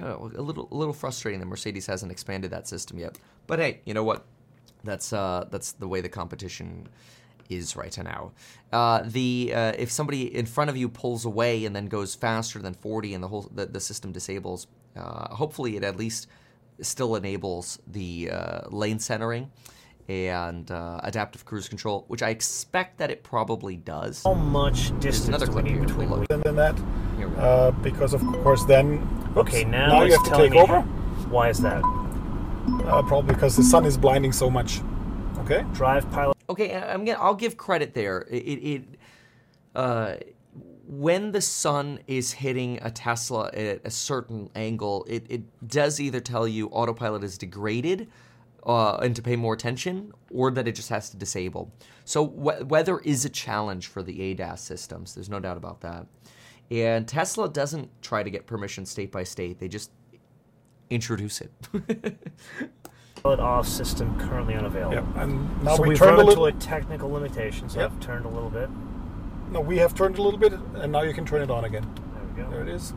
a 0.00 0.16
little 0.16 0.68
a 0.70 0.74
little 0.74 0.94
frustrating 0.94 1.40
that 1.40 1.46
Mercedes 1.46 1.86
hasn't 1.86 2.10
expanded 2.10 2.50
that 2.50 2.66
system 2.66 2.98
yet. 2.98 3.18
But 3.46 3.58
hey, 3.58 3.80
you 3.84 3.94
know 3.94 4.04
what? 4.04 4.24
That's 4.84 5.12
uh, 5.12 5.46
that's 5.50 5.72
the 5.72 5.88
way 5.88 6.00
the 6.00 6.08
competition 6.08 6.88
is 7.48 7.76
right 7.76 7.96
now. 7.98 8.32
Uh, 8.72 9.02
the 9.04 9.52
uh, 9.54 9.72
if 9.78 9.90
somebody 9.90 10.34
in 10.34 10.46
front 10.46 10.70
of 10.70 10.76
you 10.76 10.88
pulls 10.88 11.24
away 11.24 11.64
and 11.64 11.76
then 11.76 11.86
goes 11.86 12.14
faster 12.14 12.58
than 12.58 12.74
40 12.74 13.14
and 13.14 13.22
the 13.22 13.28
whole 13.28 13.50
the, 13.54 13.66
the 13.66 13.80
system 13.80 14.12
disables, 14.12 14.66
uh, 14.96 15.34
hopefully 15.34 15.76
it 15.76 15.84
at 15.84 15.96
least 15.96 16.28
still 16.80 17.14
enables 17.16 17.78
the 17.86 18.30
uh, 18.30 18.60
lane 18.70 18.98
centering 18.98 19.50
and 20.08 20.70
uh, 20.70 21.00
adaptive 21.02 21.44
cruise 21.44 21.68
control, 21.68 22.04
which 22.08 22.22
I 22.22 22.30
expect 22.30 22.98
that 22.98 23.10
it 23.10 23.22
probably 23.22 23.76
does. 23.76 24.22
How 24.24 24.34
much 24.34 24.98
distance 25.00 25.28
another 25.28 25.46
do 25.46 25.52
we 25.52 25.62
clip 25.62 25.64
need 25.66 25.74
here. 25.74 25.84
between 25.86 26.10
Look. 26.10 26.28
the 26.28 26.38
than 26.38 26.56
that, 26.56 26.76
Here 27.16 27.28
we 27.28 27.34
go. 27.36 27.40
uh, 27.40 27.70
because 27.70 28.12
of 28.14 28.20
course 28.42 28.64
then. 28.64 28.98
oops, 29.36 29.48
Okay, 29.52 29.64
now, 29.64 29.86
now 29.98 30.02
you 30.04 30.12
have 30.12 30.24
to 30.24 30.36
take 30.36 30.54
over. 30.54 30.80
Why 31.30 31.48
is 31.48 31.58
that? 31.60 31.82
Uh, 32.84 33.02
probably 33.02 33.34
because 33.34 33.56
the 33.56 33.62
sun 33.62 33.84
is 33.84 33.96
blinding 33.96 34.32
so 34.32 34.50
much. 34.50 34.80
Okay. 35.38 35.64
Drive 35.72 36.08
pilot. 36.10 36.36
Okay, 36.50 36.74
I- 36.74 36.92
I'm 36.92 37.04
gonna. 37.04 37.18
I'll 37.18 37.34
give 37.34 37.56
credit 37.56 37.94
there. 37.94 38.26
It, 38.30 38.36
it, 38.42 38.66
it 38.68 38.82
uh, 39.74 40.14
when 40.86 41.32
the 41.32 41.40
sun 41.40 42.00
is 42.06 42.32
hitting 42.32 42.78
a 42.82 42.90
Tesla 42.90 43.48
at 43.54 43.80
a 43.84 43.90
certain 43.90 44.50
angle, 44.54 45.06
it, 45.08 45.24
it 45.28 45.42
does 45.68 45.98
either 46.00 46.20
tell 46.20 46.46
you 46.46 46.68
autopilot 46.68 47.24
is 47.24 47.38
degraded 47.38 48.08
uh, 48.66 48.96
and 48.96 49.14
to 49.16 49.22
pay 49.22 49.36
more 49.36 49.54
attention, 49.54 50.12
or 50.30 50.50
that 50.52 50.68
it 50.68 50.72
just 50.74 50.88
has 50.88 51.10
to 51.10 51.16
disable. 51.16 51.72
So 52.04 52.26
wh- 52.26 52.68
weather 52.70 52.98
is 53.00 53.24
a 53.24 53.28
challenge 53.28 53.86
for 53.88 54.02
the 54.02 54.20
ADAS 54.34 54.58
systems. 54.58 55.14
There's 55.14 55.28
no 55.28 55.40
doubt 55.40 55.56
about 55.56 55.80
that. 55.82 56.06
And 56.70 57.06
Tesla 57.06 57.48
doesn't 57.48 57.90
try 58.02 58.22
to 58.22 58.30
get 58.30 58.46
permission 58.46 58.86
state 58.86 59.12
by 59.12 59.24
state. 59.24 59.58
They 59.58 59.68
just 59.68 59.90
introduce 60.90 61.40
it. 61.40 61.50
Pilot 63.22 63.40
off 63.40 63.68
system 63.68 64.18
currently 64.18 64.54
unavailable. 64.54 64.94
Yeah. 64.94 65.22
And 65.22 65.62
now 65.62 65.76
so 65.76 65.82
we 65.82 65.90
we've 65.90 65.98
turned 65.98 66.10
run 66.18 66.18
a 66.26 66.30
into 66.30 66.40
little. 66.40 66.46
a 66.46 66.60
technical 66.60 67.10
limitation, 67.10 67.68
so 67.68 67.80
Yep. 67.80 67.90
I've 67.92 68.00
turned 68.00 68.24
a 68.24 68.28
little 68.28 68.50
bit. 68.50 68.68
No, 69.50 69.60
we 69.60 69.76
have 69.78 69.94
turned 69.94 70.18
a 70.18 70.22
little 70.22 70.40
bit, 70.40 70.54
and 70.76 70.90
now 70.90 71.02
you 71.02 71.12
can 71.12 71.24
turn 71.26 71.42
it 71.42 71.50
on 71.50 71.64
again. 71.64 71.86
There 72.14 72.24
we 72.24 72.42
go. 72.42 72.50
There 72.50 72.64
go. 72.64 72.70
it 72.70 72.74
is. 72.74 72.94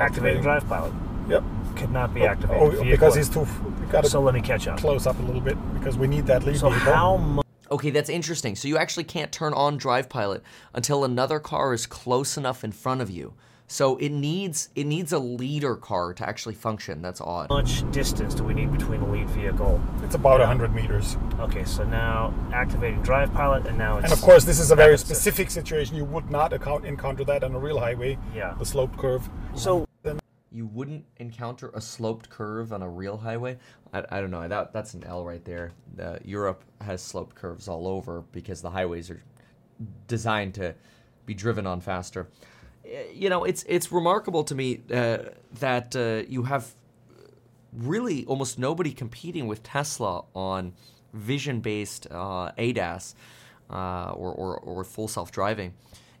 Activating 0.00 0.42
drive 0.42 0.66
pilot. 0.68 0.92
Yep. 1.28 1.44
Could 1.76 1.90
not 1.90 2.14
be 2.14 2.22
Oh, 2.22 2.26
activated. 2.26 2.62
oh, 2.62 2.70
Vehicle- 2.70 2.90
because 2.90 3.14
he's 3.14 3.28
too. 3.28 3.46
Got 3.90 4.04
to 4.04 4.10
So 4.10 4.20
let 4.20 4.34
me 4.34 4.40
catch 4.40 4.66
up. 4.66 4.78
close 4.78 5.06
up 5.06 5.18
a 5.18 5.22
little 5.22 5.40
bit 5.40 5.56
because 5.74 5.96
we 5.96 6.06
need 6.06 6.26
that 6.26 6.44
lead 6.44 6.56
So 6.58 6.70
vehicle. 6.70 6.92
how 6.92 7.16
much 7.16 7.46
Okay, 7.70 7.90
that's 7.90 8.08
interesting. 8.08 8.54
So 8.54 8.68
you 8.68 8.78
actually 8.78 9.02
can't 9.04 9.32
turn 9.32 9.52
on 9.52 9.76
Drive 9.76 10.08
Pilot 10.08 10.42
until 10.72 11.02
another 11.04 11.40
car 11.40 11.74
is 11.74 11.84
close 11.84 12.36
enough 12.36 12.62
in 12.62 12.70
front 12.70 13.00
of 13.00 13.10
you. 13.10 13.34
So 13.68 13.96
it 13.96 14.12
needs 14.12 14.68
it 14.76 14.86
needs 14.86 15.12
a 15.12 15.18
leader 15.18 15.74
car 15.74 16.14
to 16.14 16.28
actually 16.28 16.54
function. 16.54 17.02
That's 17.02 17.20
odd. 17.20 17.48
How 17.48 17.56
much 17.56 17.82
distance 17.90 18.34
do 18.34 18.44
we 18.44 18.54
need 18.54 18.70
between 18.70 19.00
the 19.00 19.06
lead 19.06 19.28
vehicle? 19.30 19.80
It's 20.04 20.14
about 20.14 20.38
100 20.38 20.72
meters. 20.72 21.16
Okay, 21.40 21.64
so 21.64 21.82
now 21.82 22.32
activating 22.52 23.02
drive 23.02 23.32
pilot, 23.34 23.66
and 23.66 23.76
now 23.76 23.96
it's 23.98 24.04
And 24.04 24.12
of 24.12 24.22
course, 24.22 24.44
this 24.44 24.60
is 24.60 24.70
a 24.70 24.76
very 24.76 24.96
specific 24.96 25.50
situation. 25.50 25.96
You 25.96 26.04
would 26.04 26.30
not 26.30 26.52
account, 26.52 26.84
encounter 26.86 27.24
that 27.24 27.42
on 27.42 27.52
a 27.56 27.58
real 27.58 27.80
highway. 27.80 28.16
Yeah. 28.32 28.54
The 28.56 28.64
slope 28.64 28.96
curve. 28.96 29.28
So 29.56 29.85
You 30.52 30.66
wouldn't 30.66 31.04
encounter 31.16 31.70
a 31.74 31.80
sloped 31.80 32.30
curve 32.30 32.72
on 32.72 32.82
a 32.82 32.88
real 32.88 33.16
highway. 33.18 33.58
I, 33.92 34.04
I 34.10 34.20
don't 34.20 34.30
know. 34.30 34.46
That 34.48 34.72
that's 34.72 34.94
an 34.94 35.04
L 35.04 35.24
right 35.24 35.44
there. 35.44 35.72
Uh, 36.00 36.18
Europe 36.24 36.62
has 36.80 37.02
sloped 37.02 37.34
curves 37.34 37.68
all 37.68 37.86
over 37.86 38.22
because 38.32 38.62
the 38.62 38.70
highways 38.70 39.10
are 39.10 39.22
designed 40.06 40.54
to 40.54 40.74
be 41.26 41.34
driven 41.34 41.66
on 41.66 41.80
faster. 41.80 42.28
Uh, 42.84 42.88
You 43.12 43.28
know, 43.28 43.44
it's 43.44 43.64
it's 43.68 43.90
remarkable 43.92 44.44
to 44.44 44.54
me 44.54 44.80
uh, 44.90 45.18
that 45.60 45.96
uh, 45.96 46.22
you 46.28 46.44
have 46.44 46.74
really 47.72 48.24
almost 48.26 48.58
nobody 48.58 48.92
competing 48.92 49.46
with 49.48 49.62
Tesla 49.62 50.24
on 50.34 50.72
vision-based 51.12 52.06
uh, 52.10 52.50
ADAS 52.56 53.14
uh, 53.70 54.10
or, 54.12 54.32
or, 54.32 54.58
or 54.58 54.84
full 54.84 55.08
self-driving. 55.08 55.74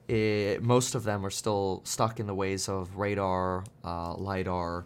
Eh, 0.08 0.58
most 0.60 0.94
of 0.94 1.02
them 1.02 1.26
are 1.26 1.30
still 1.30 1.80
stuck 1.84 2.20
in 2.20 2.26
the 2.26 2.34
ways 2.34 2.68
of 2.68 2.96
radar, 2.96 3.64
uh, 3.84 4.14
lidar, 4.14 4.84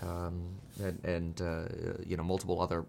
um, 0.00 0.54
and, 0.82 1.04
and 1.04 1.42
uh, 1.42 1.64
you 2.06 2.16
know 2.16 2.22
multiple 2.22 2.60
other 2.60 2.86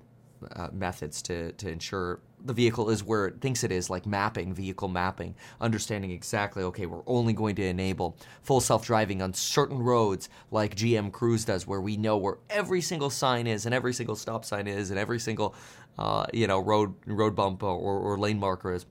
uh, 0.56 0.70
methods 0.72 1.22
to, 1.24 1.52
to 1.54 1.70
ensure 1.70 2.20
the 2.46 2.54
vehicle 2.54 2.90
is 2.90 3.04
where 3.04 3.28
it 3.28 3.40
thinks 3.40 3.64
it 3.64 3.72
is, 3.72 3.90
like 3.90 4.06
mapping, 4.06 4.54
vehicle 4.54 4.88
mapping, 4.88 5.36
understanding 5.62 6.12
exactly, 6.12 6.64
okay, 6.64 6.86
we're 6.86 7.04
only 7.08 7.34
going 7.34 7.56
to 7.56 7.64
enable 7.64 8.18
full 8.42 8.60
self 8.60 8.86
driving 8.86 9.22
on 9.22 9.34
certain 9.34 9.80
roads, 9.80 10.30
like 10.52 10.76
GM 10.76 11.12
Cruise 11.12 11.46
does, 11.46 11.66
where 11.66 11.82
we 11.82 11.98
know 11.98 12.18
where 12.18 12.38
every 12.50 12.82
single 12.82 13.10
sign 13.10 13.48
is 13.48 13.66
and 13.66 13.74
every 13.74 13.94
single 13.94 14.16
stop 14.16 14.44
sign 14.46 14.68
is 14.68 14.90
and 14.90 15.00
every 15.00 15.20
single, 15.20 15.56
uh, 15.98 16.26
you 16.34 16.48
know, 16.48 16.60
road 16.60 16.94
road 17.06 17.36
bump 17.36 17.64
or, 17.64 17.78
or 17.78 18.18
lane 18.18 18.40
marker 18.40 18.74
is 18.74 18.86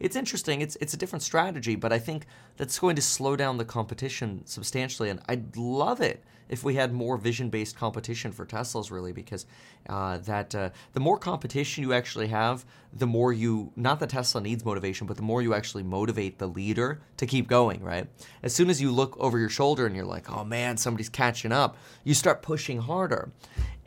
it's 0.00 0.16
interesting. 0.16 0.60
It's 0.60 0.76
it's 0.80 0.94
a 0.94 0.96
different 0.96 1.22
strategy, 1.22 1.76
but 1.76 1.92
I 1.92 1.98
think 1.98 2.26
that's 2.56 2.78
going 2.78 2.96
to 2.96 3.02
slow 3.02 3.36
down 3.36 3.58
the 3.58 3.64
competition 3.64 4.42
substantially. 4.46 5.10
And 5.10 5.20
I'd 5.28 5.56
love 5.56 6.00
it 6.00 6.22
if 6.48 6.64
we 6.64 6.76
had 6.76 6.92
more 6.92 7.18
vision-based 7.18 7.76
competition 7.76 8.32
for 8.32 8.46
Teslas, 8.46 8.90
really, 8.90 9.12
because 9.12 9.44
uh, 9.88 10.16
that 10.18 10.54
uh, 10.54 10.70
the 10.94 11.00
more 11.00 11.18
competition 11.18 11.84
you 11.84 11.92
actually 11.92 12.28
have, 12.28 12.64
the 12.92 13.06
more 13.06 13.32
you 13.32 13.72
not 13.76 14.00
that 14.00 14.10
Tesla 14.10 14.40
needs 14.40 14.64
motivation, 14.64 15.06
but 15.06 15.16
the 15.16 15.22
more 15.22 15.42
you 15.42 15.54
actually 15.54 15.82
motivate 15.82 16.38
the 16.38 16.46
leader 16.46 17.00
to 17.16 17.26
keep 17.26 17.48
going. 17.48 17.82
Right? 17.82 18.06
As 18.42 18.54
soon 18.54 18.70
as 18.70 18.80
you 18.80 18.90
look 18.92 19.16
over 19.18 19.38
your 19.38 19.50
shoulder 19.50 19.86
and 19.86 19.94
you're 19.94 20.06
like, 20.06 20.30
oh 20.30 20.44
man, 20.44 20.76
somebody's 20.76 21.08
catching 21.08 21.52
up, 21.52 21.76
you 22.04 22.14
start 22.14 22.42
pushing 22.42 22.80
harder 22.80 23.30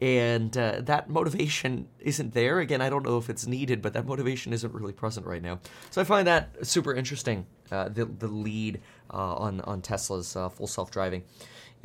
and 0.01 0.57
uh, 0.57 0.81
that 0.81 1.09
motivation 1.09 1.87
isn't 1.99 2.33
there. 2.33 2.59
Again, 2.59 2.81
I 2.81 2.89
don't 2.89 3.05
know 3.05 3.17
if 3.17 3.29
it's 3.29 3.45
needed, 3.45 3.81
but 3.81 3.93
that 3.93 4.05
motivation 4.05 4.51
isn't 4.51 4.73
really 4.73 4.93
present 4.93 5.27
right 5.27 5.41
now. 5.41 5.59
So 5.91 6.01
I 6.01 6.03
find 6.03 6.25
that 6.27 6.65
super 6.65 6.93
interesting. 6.93 7.45
Uh, 7.71 7.87
the 7.87 8.05
the 8.05 8.27
lead 8.27 8.81
uh, 9.13 9.35
on 9.35 9.61
on 9.61 9.81
Tesla's 9.81 10.35
uh, 10.35 10.49
full 10.49 10.67
self 10.67 10.89
driving. 10.89 11.23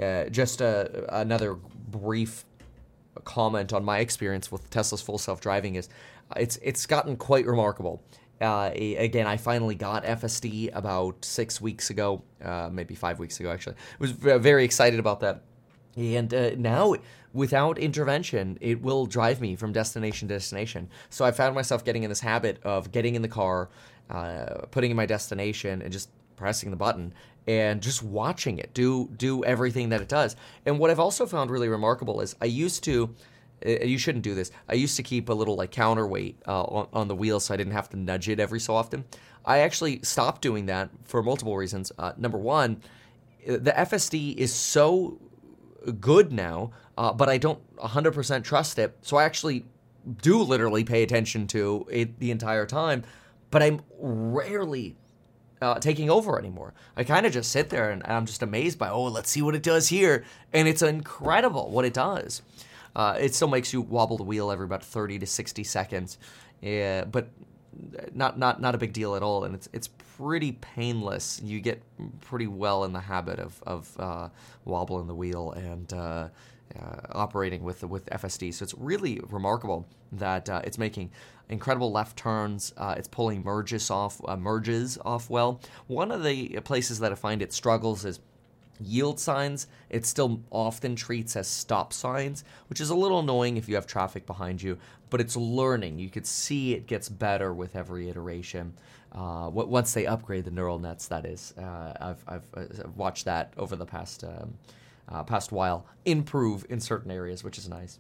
Uh, 0.01 0.25
just 0.25 0.63
uh, 0.63 0.87
another 1.11 1.55
brief 1.55 2.45
comment 3.25 3.73
on 3.73 3.85
my 3.85 3.99
experience 3.99 4.51
with 4.51 4.69
Tesla's 4.71 5.03
full 5.03 5.19
self 5.19 5.41
driving 5.41 5.75
is 5.75 5.89
it's 6.37 6.57
it's 6.63 6.87
gotten 6.87 7.17
quite 7.17 7.47
remarkable. 7.47 8.03
Uh, 8.41 8.71
again, 8.75 9.27
I 9.27 9.39
finally 9.39 9.75
got 9.75 10.05
FSD 10.05 10.71
about 10.75 11.25
six 11.25 11.59
weeks 11.59 11.89
ago, 11.89 12.23
uh, 12.45 12.69
maybe 12.71 12.95
five 12.95 13.19
weeks 13.19 13.41
ago 13.41 13.51
actually. 13.51 13.77
I 13.77 13.97
was 13.99 14.11
very 14.13 14.65
excited 14.65 15.01
about 15.01 15.21
that. 15.21 15.43
And 15.97 16.33
uh, 16.35 16.51
now, 16.57 16.95
without 17.37 17.79
intervention, 17.79 18.57
it 18.61 18.81
will 18.83 19.07
drive 19.07 19.41
me 19.41 19.55
from 19.55 19.73
destination 19.73 20.27
to 20.29 20.35
destination. 20.35 20.89
So 21.11 21.25
I 21.25 21.31
found 21.31 21.55
myself 21.55 21.85
getting 21.85 22.03
in 22.03 22.09
this 22.09 22.21
habit 22.21 22.59
of 22.65 22.91
getting 22.91 23.15
in 23.15 23.23
the 23.23 23.29
car, 23.29 23.69
uh, 24.11 24.67
putting 24.71 24.91
in 24.91 24.97
my 24.97 25.07
destination, 25.07 25.83
and 25.83 25.93
just 25.93 26.09
pressing 26.37 26.71
the 26.71 26.77
button 26.77 27.15
and 27.47 27.81
just 27.81 28.03
watching 28.03 28.59
it 28.59 28.75
do 28.75 29.09
do 29.17 29.45
everything 29.45 29.91
that 29.91 30.01
it 30.01 30.09
does. 30.09 30.37
And 30.65 30.79
what 30.79 30.91
I've 30.91 30.99
also 30.99 31.27
found 31.27 31.51
really 31.51 31.69
remarkable 31.69 32.21
is 32.21 32.35
I 32.41 32.47
used 32.47 32.83
to 32.85 33.15
uh, 33.65 33.71
you 33.85 33.99
shouldn't 33.99 34.25
do 34.25 34.35
this. 34.35 34.51
I 34.69 34.75
used 34.75 34.97
to 34.97 35.03
keep 35.03 35.29
a 35.29 35.33
little 35.33 35.57
like 35.57 35.71
counterweight 35.71 36.43
uh, 36.47 36.63
on, 36.63 36.89
on 36.93 37.09
the 37.09 37.15
wheel 37.15 37.41
so 37.41 37.55
I 37.55 37.57
didn't 37.57 37.73
have 37.73 37.89
to 37.91 37.97
nudge 37.97 38.29
it 38.29 38.41
every 38.41 38.61
so 38.61 38.75
often. 38.75 39.05
I 39.45 39.59
actually 39.59 40.01
stopped 40.03 40.43
doing 40.43 40.67
that 40.67 40.91
for 41.05 41.23
multiple 41.23 41.57
reasons. 41.57 41.93
Uh, 41.99 42.13
number 42.17 42.39
one, 42.39 42.83
the 43.47 43.73
FSD 43.73 44.37
is 44.37 44.53
so 44.53 45.19
good 45.93 46.33
now, 46.33 46.73
uh, 46.97 47.13
but 47.13 47.29
I 47.29 47.39
don't 47.39 47.61
100% 47.77 48.45
trust 48.45 48.79
it. 48.79 48.97
So 49.03 49.17
I 49.17 49.25
actually 49.25 49.65
do 50.23 50.43
literally 50.43 50.85
pay 50.85 51.03
attention 51.03 51.47
to 51.49 51.87
it 51.91 52.19
the 52.19 52.31
entire 52.31 52.67
time, 52.67 53.03
but 53.51 53.63
I'm 53.63 53.83
rarely 53.99 54.97
uh, 55.61 55.79
taking 55.79 56.11
over 56.11 56.39
anymore. 56.39 56.75
I 56.97 57.05
kind 57.05 57.27
of 57.27 57.33
just 57.33 57.51
sit 57.51 57.71
there 57.71 57.91
and 57.91 58.03
I'm 58.05 58.27
just 58.27 58.43
amazed 58.43 58.79
by, 58.79 58.91
oh, 58.91 59.05
let's 59.05 59.31
see 59.31 59.43
what 59.43 59.55
it 59.55 59.63
does 59.63 59.89
here. 59.89 60.25
And 60.53 60.69
it's 60.69 60.83
incredible 60.83 61.71
what 61.71 61.85
it 61.85 61.95
does. 61.95 62.43
Uh, 62.95 63.17
it 63.21 63.35
still 63.35 63.49
makes 63.49 63.73
you 63.73 63.83
wobble 63.83 64.17
the 64.17 64.25
wheel 64.25 64.51
every 64.51 64.65
about 64.65 64.83
30 64.83 65.19
to 65.19 65.27
60 65.27 65.65
seconds, 65.65 66.19
yeah, 66.63 67.05
but 67.05 67.29
not 68.13 68.39
not 68.39 68.61
not 68.61 68.75
a 68.75 68.79
big 68.79 68.93
deal 68.93 69.15
at 69.15 69.23
all, 69.23 69.45
and 69.45 69.55
it's 69.55 69.69
it's 69.73 69.89
pretty 70.17 70.53
painless. 70.53 71.41
You 71.43 71.61
get 71.61 71.83
pretty 72.21 72.47
well 72.47 72.85
in 72.85 72.93
the 72.93 73.01
habit 73.01 73.39
of 73.39 73.63
of 73.67 73.97
uh, 73.99 74.29
wobbling 74.65 75.07
the 75.07 75.15
wheel 75.15 75.53
and. 75.53 75.93
Uh, 75.93 76.29
uh, 76.75 76.97
operating 77.13 77.63
with 77.63 77.85
with 77.85 78.05
FSD, 78.07 78.53
so 78.53 78.63
it's 78.65 78.75
really 78.77 79.21
remarkable 79.31 79.87
that 80.13 80.51
uh, 80.51 80.61
it's 80.65 80.79
making 80.79 81.11
incredible 81.49 81.93
left 81.93 82.17
turns. 82.17 82.73
Uh, 82.77 82.95
it's 82.99 83.09
pulling 83.09 83.45
merges 83.45 83.89
off 83.89 84.21
uh, 84.27 84.37
merges 84.37 84.99
off 85.05 85.31
well. 85.31 85.61
One 85.87 86.11
of 86.11 86.25
the 86.25 86.61
places 86.65 86.99
that 86.99 87.13
I 87.13 87.15
find 87.15 87.41
it 87.41 87.53
struggles 87.53 88.05
is 88.05 88.19
yield 88.81 89.19
signs, 89.21 89.67
it 89.91 90.07
still 90.07 90.41
often 90.51 90.97
treats 90.97 91.37
as 91.37 91.47
stop 91.47 91.93
signs, 91.93 92.45
which 92.69 92.81
is 92.81 92.91
a 92.91 92.95
little 92.95 93.21
annoying 93.21 93.57
if 93.57 93.69
you 93.69 93.75
have 93.75 93.87
traffic 93.87 94.27
behind 94.27 94.63
you, 94.63 94.79
but 95.11 95.21
it's 95.21 95.37
learning. 95.37 95.99
You 95.99 96.11
could 96.11 96.27
see 96.27 96.75
it 96.75 96.87
gets 96.87 97.09
better 97.09 97.53
with 97.53 97.77
every 97.77 98.09
iteration. 98.09 98.75
Uh, 99.13 99.49
once 99.51 99.95
they 99.95 100.07
upgrade 100.07 100.45
the 100.45 100.51
neural 100.51 100.79
nets, 100.79 101.09
that 101.09 101.25
is. 101.25 101.55
Uh, 101.57 101.93
I've, 102.01 102.25
I've, 102.27 102.47
I've, 102.55 102.81
uh, 102.81 102.89
watched 102.95 103.25
that 103.25 103.53
over 103.57 103.77
the 103.77 103.87
past, 103.87 104.25
um, 104.25 104.55
uh, 105.09 105.23
past 105.23 105.53
while 105.53 105.87
improve 106.05 106.67
in 106.69 106.81
certain 106.81 107.11
areas, 107.11 107.43
which 107.43 107.57
is 107.57 107.69
nice. 107.69 107.99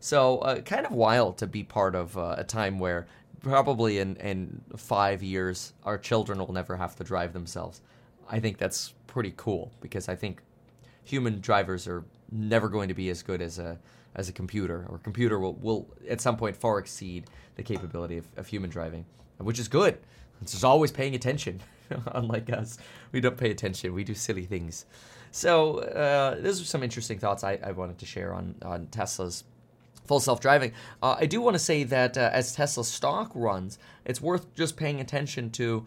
So, 0.00 0.38
uh, 0.38 0.60
kind 0.60 0.86
of 0.86 0.92
wild 0.92 1.38
to 1.38 1.46
be 1.46 1.62
part 1.62 1.94
of 1.94 2.16
uh, 2.18 2.36
a 2.38 2.44
time 2.44 2.78
where 2.78 3.06
probably 3.40 3.98
in, 3.98 4.16
in 4.16 4.60
five 4.76 5.22
years, 5.22 5.72
our 5.84 5.98
children 5.98 6.38
will 6.38 6.52
never 6.52 6.76
have 6.76 6.96
to 6.96 7.04
drive 7.04 7.32
themselves. 7.32 7.80
I 8.28 8.40
think 8.40 8.58
that's 8.58 8.94
pretty 9.06 9.32
cool 9.36 9.72
because 9.80 10.08
I 10.08 10.16
think 10.16 10.42
human 11.04 11.40
drivers 11.40 11.86
are 11.86 12.04
never 12.30 12.68
going 12.68 12.88
to 12.88 12.94
be 12.94 13.08
as 13.10 13.22
good 13.22 13.40
as 13.40 13.58
a 13.58 13.78
as 14.14 14.30
a 14.30 14.32
computer, 14.32 14.86
or 14.88 14.96
a 14.96 14.98
computer 14.98 15.38
will, 15.38 15.54
will 15.54 15.86
at 16.08 16.22
some 16.22 16.38
point 16.38 16.56
far 16.56 16.78
exceed 16.78 17.26
the 17.56 17.62
capability 17.62 18.16
of, 18.16 18.26
of 18.38 18.46
human 18.46 18.70
driving, 18.70 19.04
which 19.36 19.58
is 19.58 19.68
good. 19.68 19.98
It's 20.40 20.52
just 20.52 20.64
always 20.64 20.90
paying 20.90 21.14
attention. 21.14 21.60
Unlike 22.12 22.50
us, 22.50 22.78
we 23.12 23.20
don't 23.20 23.36
pay 23.36 23.50
attention. 23.50 23.92
We 23.92 24.04
do 24.04 24.14
silly 24.14 24.46
things. 24.46 24.86
So 25.32 25.80
uh, 25.80 26.40
those 26.40 26.62
are 26.62 26.64
some 26.64 26.82
interesting 26.82 27.18
thoughts 27.18 27.44
I, 27.44 27.58
I 27.62 27.72
wanted 27.72 27.98
to 27.98 28.06
share 28.06 28.32
on 28.32 28.54
on 28.62 28.86
Tesla's 28.86 29.44
full 30.06 30.20
self 30.20 30.40
driving. 30.40 30.72
Uh, 31.02 31.16
I 31.18 31.26
do 31.26 31.40
want 31.40 31.54
to 31.54 31.58
say 31.58 31.84
that 31.84 32.16
uh, 32.16 32.30
as 32.32 32.54
Tesla 32.54 32.84
stock 32.84 33.30
runs, 33.34 33.78
it's 34.04 34.20
worth 34.20 34.54
just 34.54 34.76
paying 34.76 35.00
attention 35.00 35.50
to 35.52 35.86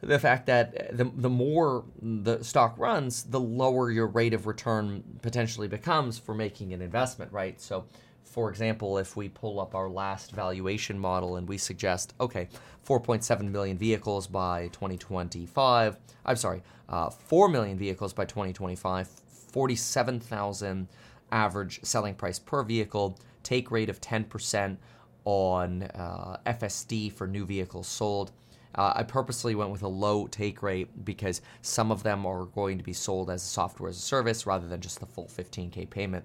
the 0.00 0.18
fact 0.18 0.46
that 0.46 0.96
the, 0.96 1.04
the 1.04 1.28
more 1.28 1.84
the 2.00 2.42
stock 2.42 2.78
runs, 2.78 3.24
the 3.24 3.40
lower 3.40 3.90
your 3.90 4.06
rate 4.06 4.32
of 4.32 4.46
return 4.46 5.02
potentially 5.22 5.66
becomes 5.66 6.18
for 6.18 6.34
making 6.34 6.72
an 6.72 6.80
investment, 6.80 7.32
right? 7.32 7.60
So, 7.60 7.84
for 8.22 8.48
example, 8.50 8.98
if 8.98 9.16
we 9.16 9.28
pull 9.28 9.58
up 9.58 9.74
our 9.74 9.88
last 9.88 10.32
valuation 10.32 10.98
model 10.98 11.36
and 11.36 11.48
we 11.48 11.58
suggest, 11.58 12.14
okay, 12.20 12.48
4.7 12.86 13.50
million 13.50 13.76
vehicles 13.76 14.26
by 14.26 14.68
2025, 14.68 15.96
I'm 16.24 16.36
sorry, 16.36 16.62
uh, 16.88 17.10
4 17.10 17.48
million 17.48 17.76
vehicles 17.76 18.12
by 18.12 18.24
2025, 18.24 19.08
47,000 19.08 20.88
average 21.32 21.80
selling 21.82 22.14
price 22.14 22.38
per 22.38 22.62
vehicle, 22.62 23.18
take 23.42 23.70
rate 23.70 23.88
of 23.88 24.00
10% 24.00 24.76
on 25.24 25.82
uh, 25.82 26.38
FSD 26.46 27.12
for 27.12 27.26
new 27.26 27.44
vehicles 27.44 27.88
sold 27.88 28.30
uh, 28.74 28.92
I 28.96 29.02
purposely 29.02 29.54
went 29.54 29.70
with 29.70 29.82
a 29.82 29.88
low 29.88 30.26
take 30.26 30.62
rate 30.62 31.04
because 31.04 31.40
some 31.62 31.90
of 31.90 32.02
them 32.02 32.26
are 32.26 32.44
going 32.46 32.78
to 32.78 32.84
be 32.84 32.92
sold 32.92 33.30
as 33.30 33.42
a 33.42 33.46
software 33.46 33.88
as 33.88 33.96
a 33.96 34.00
service 34.00 34.46
rather 34.46 34.66
than 34.68 34.80
just 34.80 35.00
the 35.00 35.06
full 35.06 35.26
15K 35.26 35.88
payment. 35.88 36.24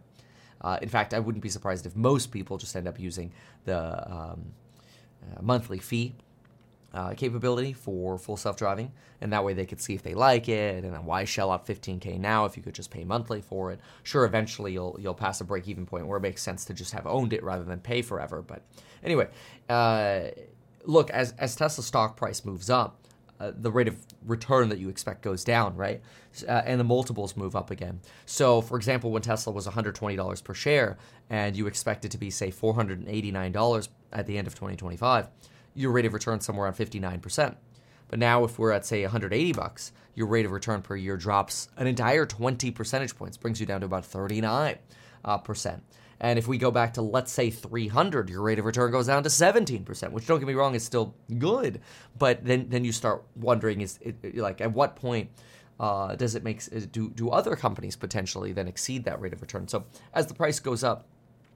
Uh, 0.61 0.77
in 0.81 0.89
fact, 0.89 1.13
I 1.13 1.19
wouldn't 1.19 1.43
be 1.43 1.49
surprised 1.49 1.85
if 1.85 1.95
most 1.95 2.31
people 2.31 2.57
just 2.57 2.75
end 2.75 2.87
up 2.87 2.99
using 2.99 3.31
the 3.65 4.11
um, 4.11 4.53
uh, 5.21 5.41
monthly 5.41 5.79
fee 5.79 6.15
uh, 6.93 7.13
capability 7.15 7.73
for 7.73 8.17
full 8.17 8.37
self 8.37 8.55
driving, 8.55 8.91
and 9.19 9.33
that 9.33 9.43
way 9.43 9.53
they 9.53 9.65
could 9.65 9.81
see 9.81 9.95
if 9.95 10.03
they 10.03 10.13
like 10.13 10.47
it. 10.47 10.83
And 10.83 10.93
then 10.93 11.05
why 11.05 11.23
shell 11.25 11.51
out 11.51 11.65
15k 11.65 12.19
now 12.19 12.45
if 12.45 12.55
you 12.55 12.61
could 12.63 12.75
just 12.75 12.91
pay 12.91 13.03
monthly 13.03 13.41
for 13.41 13.71
it? 13.71 13.79
Sure, 14.03 14.25
eventually 14.25 14.73
you'll 14.73 14.97
you'll 14.99 15.15
pass 15.15 15.41
a 15.41 15.43
break 15.43 15.67
even 15.67 15.85
point 15.85 16.05
where 16.07 16.17
it 16.17 16.21
makes 16.21 16.43
sense 16.43 16.65
to 16.65 16.73
just 16.73 16.93
have 16.93 17.07
owned 17.07 17.33
it 17.33 17.43
rather 17.43 17.63
than 17.63 17.79
pay 17.79 18.01
forever. 18.01 18.41
But 18.41 18.61
anyway, 19.03 19.27
uh, 19.69 20.25
look, 20.85 21.09
as 21.09 21.33
as 21.37 21.55
Tesla 21.55 21.83
stock 21.83 22.17
price 22.17 22.45
moves 22.45 22.69
up, 22.69 23.03
uh, 23.39 23.51
the 23.55 23.71
rate 23.71 23.87
of 23.87 23.97
return 24.25 24.69
that 24.69 24.79
you 24.79 24.89
expect 24.89 25.21
goes 25.21 25.43
down, 25.43 25.75
right? 25.75 26.01
Uh, 26.47 26.61
and 26.65 26.79
the 26.79 26.83
multiples 26.83 27.35
move 27.35 27.55
up 27.55 27.71
again. 27.71 27.99
So, 28.25 28.61
for 28.61 28.77
example, 28.77 29.11
when 29.11 29.21
Tesla 29.21 29.51
was 29.51 29.67
$120 29.67 30.43
per 30.43 30.53
share 30.53 30.97
and 31.29 31.55
you 31.55 31.67
expect 31.67 32.05
it 32.05 32.11
to 32.11 32.17
be, 32.17 32.29
say, 32.29 32.51
$489 32.51 33.87
at 34.13 34.27
the 34.27 34.37
end 34.37 34.47
of 34.47 34.53
2025, 34.55 35.27
your 35.73 35.91
rate 35.91 36.05
of 36.05 36.13
return 36.13 36.39
somewhere 36.39 36.65
around 36.65 36.75
59%. 36.75 37.55
But 38.07 38.19
now, 38.19 38.43
if 38.43 38.59
we're 38.59 38.71
at, 38.71 38.85
say, 38.85 39.01
180 39.01 39.53
bucks, 39.53 39.91
your 40.15 40.27
rate 40.27 40.45
of 40.45 40.51
return 40.51 40.81
per 40.81 40.95
year 40.95 41.17
drops 41.17 41.67
an 41.77 41.87
entire 41.87 42.25
20 42.25 42.71
percentage 42.71 43.15
points, 43.15 43.37
brings 43.37 43.59
you 43.59 43.65
down 43.65 43.81
to 43.81 43.87
about 43.87 44.05
39 44.05 44.77
uh, 45.25 45.37
percent. 45.39 45.83
And 46.23 46.39
if 46.39 46.47
we 46.47 46.57
go 46.57 46.71
back 46.71 46.93
to, 46.93 47.01
let's 47.01 47.33
say, 47.33 47.49
300, 47.49 48.29
your 48.29 48.41
rate 48.41 48.57
of 48.57 48.63
return 48.63 48.93
goes 48.93 49.07
down 49.07 49.23
to 49.23 49.29
17%, 49.29 50.11
which 50.13 50.25
don't 50.25 50.39
get 50.39 50.47
me 50.47 50.53
wrong, 50.53 50.73
is 50.73 50.81
still 50.81 51.13
good. 51.37 51.81
But 52.17 52.45
then, 52.45 52.67
then 52.69 52.85
you 52.85 52.93
start 52.93 53.25
wondering, 53.35 53.81
is 53.81 53.99
it, 54.01 54.37
like, 54.37 54.61
at 54.61 54.71
what 54.71 54.95
point 54.95 55.31
uh, 55.81 56.15
does 56.15 56.35
it 56.35 56.43
make, 56.45 56.63
do, 56.93 57.09
do 57.09 57.29
other 57.29 57.57
companies 57.57 57.97
potentially 57.97 58.53
then 58.53 58.69
exceed 58.69 59.03
that 59.03 59.19
rate 59.19 59.33
of 59.33 59.41
return? 59.41 59.67
So 59.67 59.83
as 60.13 60.27
the 60.27 60.33
price 60.33 60.61
goes 60.61 60.81
up, 60.81 61.05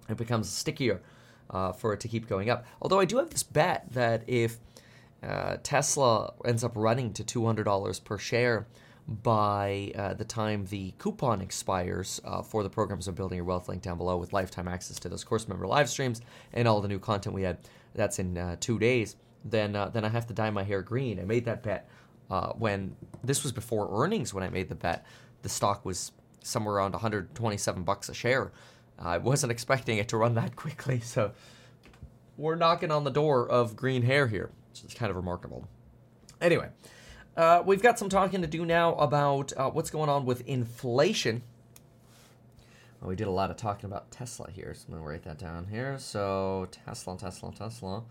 it 0.10 0.17
becomes 0.17 0.49
stickier 0.49 1.01
uh, 1.49 1.71
for 1.71 1.93
it 1.93 2.01
to 2.01 2.10
keep 2.10 2.27
going 2.27 2.49
up. 2.49 2.65
Although 2.82 2.99
I 2.99 3.06
do 3.06 3.17
have 3.19 3.30
this 3.30 3.43
bet 3.43 3.86
that 3.93 4.23
if 4.27 4.58
uh, 5.23 5.58
Tesla 5.63 6.34
ends 6.43 6.65
up 6.65 6.73
running 6.75 7.13
to 7.13 7.23
$200 7.23 8.03
per 8.03 8.17
share, 8.17 8.67
by 9.07 9.91
uh, 9.95 10.13
the 10.13 10.25
time 10.25 10.65
the 10.65 10.93
coupon 10.99 11.41
expires 11.41 12.19
uh, 12.25 12.41
for 12.41 12.61
the 12.61 12.69
programs 12.69 13.07
of 13.07 13.15
Building 13.15 13.37
Your 13.37 13.45
Wealth 13.45 13.69
link 13.69 13.81
down 13.81 13.97
below 13.97 14.17
with 14.17 14.33
lifetime 14.33 14.67
access 14.67 14.99
to 14.99 15.09
those 15.09 15.23
course 15.23 15.47
member 15.47 15.65
live 15.65 15.89
streams 15.89 16.21
and 16.53 16.67
all 16.67 16.81
the 16.81 16.89
new 16.89 16.99
content 16.99 17.33
we 17.33 17.43
had. 17.43 17.57
That's 17.95 18.19
in 18.19 18.37
uh, 18.37 18.57
two 18.59 18.77
days. 18.77 19.15
Then, 19.45 19.75
uh, 19.75 19.89
then 19.89 20.03
I 20.03 20.09
have 20.09 20.27
to 20.27 20.33
dye 20.33 20.49
my 20.49 20.63
hair 20.63 20.81
green. 20.81 21.19
I 21.19 21.23
made 21.23 21.45
that 21.45 21.63
bet 21.63 21.89
uh, 22.29 22.49
when 22.53 22.95
this 23.23 23.43
was 23.43 23.53
before 23.53 24.03
earnings. 24.03 24.33
When 24.33 24.43
I 24.43 24.49
made 24.49 24.67
the 24.67 24.75
bet, 24.75 25.05
the 25.41 25.49
stock 25.49 25.85
was 25.85 26.11
somewhere 26.43 26.75
around 26.75 26.91
127 26.91 27.83
bucks 27.83 28.09
a 28.09 28.13
share. 28.13 28.51
I 28.99 29.19
wasn't 29.19 29.51
expecting 29.53 29.99
it 29.99 30.09
to 30.09 30.17
run 30.17 30.35
that 30.35 30.57
quickly, 30.57 30.99
so 30.99 31.31
we're 32.35 32.55
knocking 32.55 32.91
on 32.91 33.05
the 33.05 33.11
door 33.11 33.49
of 33.49 33.77
green 33.77 34.01
hair 34.01 34.27
here. 34.27 34.51
So 34.73 34.83
it's 34.83 34.93
kind 34.93 35.09
of 35.09 35.15
remarkable. 35.15 35.65
Anyway, 36.41 36.69
uh, 37.38 37.62
we've 37.63 37.84
got 37.84 38.00
some 38.00 38.10
talking 38.10 38.41
to 38.41 38.47
do 38.47 38.65
now 38.65 38.95
about 38.95 39.54
uh, 39.56 39.69
what's 39.69 39.91
going 39.91 40.10
on 40.10 40.26
with 40.26 40.41
inflation. 40.47 41.43
Well, 43.00 43.10
we 43.10 43.15
did 43.15 43.28
a 43.28 43.32
lot 43.32 43.52
of 43.52 43.58
talking 43.58 43.86
about 43.86 44.10
Tesla 44.10 44.50
here, 44.50 44.73
so 44.73 44.86
I'm 44.88 44.93
going 44.95 45.04
to 45.04 45.10
write 45.10 45.23
that 45.23 45.38
down 45.38 45.67
here. 45.67 46.00
So, 46.00 46.67
Tesla, 46.71 47.15
Tesla, 47.15 47.54
Tesla. 47.54 48.04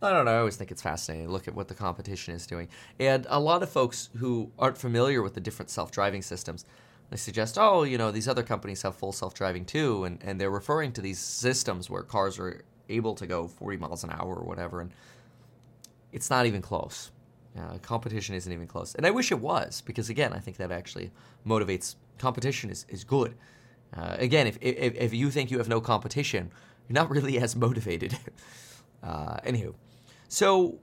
I 0.00 0.10
don't 0.12 0.24
know. 0.24 0.32
I 0.32 0.38
always 0.38 0.56
think 0.56 0.70
it's 0.70 0.82
fascinating 0.82 1.26
to 1.26 1.32
look 1.32 1.48
at 1.48 1.54
what 1.54 1.66
the 1.66 1.74
competition 1.74 2.34
is 2.34 2.46
doing. 2.46 2.68
And 3.00 3.26
a 3.28 3.40
lot 3.40 3.62
of 3.62 3.70
folks 3.70 4.08
who 4.16 4.52
aren't 4.56 4.78
familiar 4.78 5.20
with 5.20 5.34
the 5.34 5.40
different 5.40 5.70
self 5.70 5.90
driving 5.90 6.22
systems, 6.22 6.64
they 7.10 7.16
suggest, 7.16 7.58
oh, 7.58 7.82
you 7.82 7.98
know, 7.98 8.12
these 8.12 8.28
other 8.28 8.44
companies 8.44 8.82
have 8.82 8.94
full 8.94 9.12
self 9.12 9.34
driving 9.34 9.64
too. 9.64 10.04
And, 10.04 10.22
and 10.22 10.40
they're 10.40 10.50
referring 10.50 10.92
to 10.92 11.00
these 11.00 11.18
systems 11.18 11.90
where 11.90 12.02
cars 12.02 12.38
are 12.38 12.64
able 12.88 13.16
to 13.16 13.26
go 13.26 13.48
40 13.48 13.78
miles 13.78 14.04
an 14.04 14.10
hour 14.10 14.36
or 14.36 14.44
whatever. 14.44 14.80
And 14.80 14.92
it's 16.12 16.30
not 16.30 16.46
even 16.46 16.62
close. 16.62 17.10
Uh, 17.58 17.76
competition 17.78 18.34
isn't 18.34 18.52
even 18.52 18.66
close. 18.66 18.94
And 18.94 19.06
I 19.06 19.10
wish 19.10 19.30
it 19.30 19.38
was, 19.38 19.82
because 19.82 20.08
again, 20.08 20.32
I 20.32 20.38
think 20.38 20.56
that 20.56 20.72
actually 20.72 21.10
motivates 21.46 21.96
competition 22.18 22.70
is, 22.70 22.86
is 22.88 23.04
good. 23.04 23.34
Uh, 23.94 24.16
again, 24.18 24.46
if, 24.46 24.56
if, 24.62 24.94
if 24.94 25.12
you 25.12 25.30
think 25.30 25.50
you 25.50 25.58
have 25.58 25.68
no 25.68 25.80
competition, 25.80 26.50
you're 26.88 26.94
not 26.94 27.10
really 27.16 27.38
as 27.38 27.54
motivated. 27.54 28.16
uh, 29.02 29.36
anywho, 29.40 29.74
so 30.28 30.78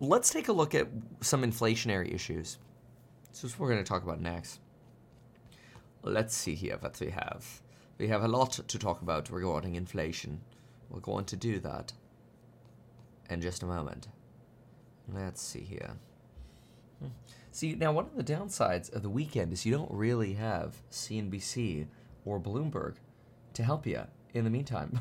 let's 0.00 0.30
take 0.30 0.48
a 0.48 0.52
look 0.52 0.74
at 0.74 0.88
some 1.20 1.42
inflationary 1.42 2.12
issues. 2.14 2.58
This 3.30 3.44
is 3.44 3.58
what 3.58 3.66
we're 3.66 3.72
going 3.72 3.84
to 3.84 3.88
talk 3.88 4.02
about 4.02 4.20
next. 4.20 4.60
Let's 6.02 6.34
see 6.34 6.54
here 6.54 6.76
what 6.80 6.98
we 7.00 7.10
have. 7.10 7.60
We 7.98 8.08
have 8.08 8.22
a 8.22 8.28
lot 8.28 8.52
to 8.66 8.78
talk 8.78 9.02
about 9.02 9.30
regarding 9.30 9.74
inflation. 9.74 10.40
We're 10.88 11.00
going 11.00 11.26
to 11.26 11.36
do 11.36 11.60
that 11.60 11.92
in 13.30 13.40
just 13.40 13.62
a 13.62 13.66
moment. 13.66 14.08
Let's 15.08 15.42
see 15.42 15.60
here. 15.60 15.96
See, 17.50 17.74
now 17.74 17.92
one 17.92 18.06
of 18.06 18.16
the 18.16 18.24
downsides 18.24 18.92
of 18.94 19.02
the 19.02 19.10
weekend 19.10 19.52
is 19.52 19.66
you 19.66 19.72
don't 19.72 19.90
really 19.90 20.34
have 20.34 20.76
CNBC 20.90 21.86
or 22.24 22.40
Bloomberg 22.40 22.94
to 23.54 23.62
help 23.62 23.86
you 23.86 24.02
in 24.32 24.44
the 24.44 24.50
meantime. 24.50 25.00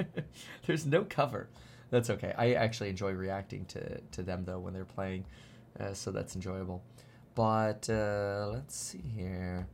There's 0.66 0.86
no 0.86 1.04
cover. 1.04 1.48
That's 1.90 2.10
okay. 2.10 2.32
I 2.38 2.52
actually 2.52 2.90
enjoy 2.90 3.12
reacting 3.12 3.64
to, 3.66 4.00
to 4.12 4.22
them 4.22 4.44
though 4.44 4.60
when 4.60 4.72
they're 4.72 4.84
playing, 4.84 5.26
uh, 5.78 5.92
so 5.92 6.12
that's 6.12 6.36
enjoyable. 6.36 6.82
But 7.34 7.88
uh, 7.90 8.50
let's 8.52 8.76
see 8.76 9.02
here. 9.16 9.66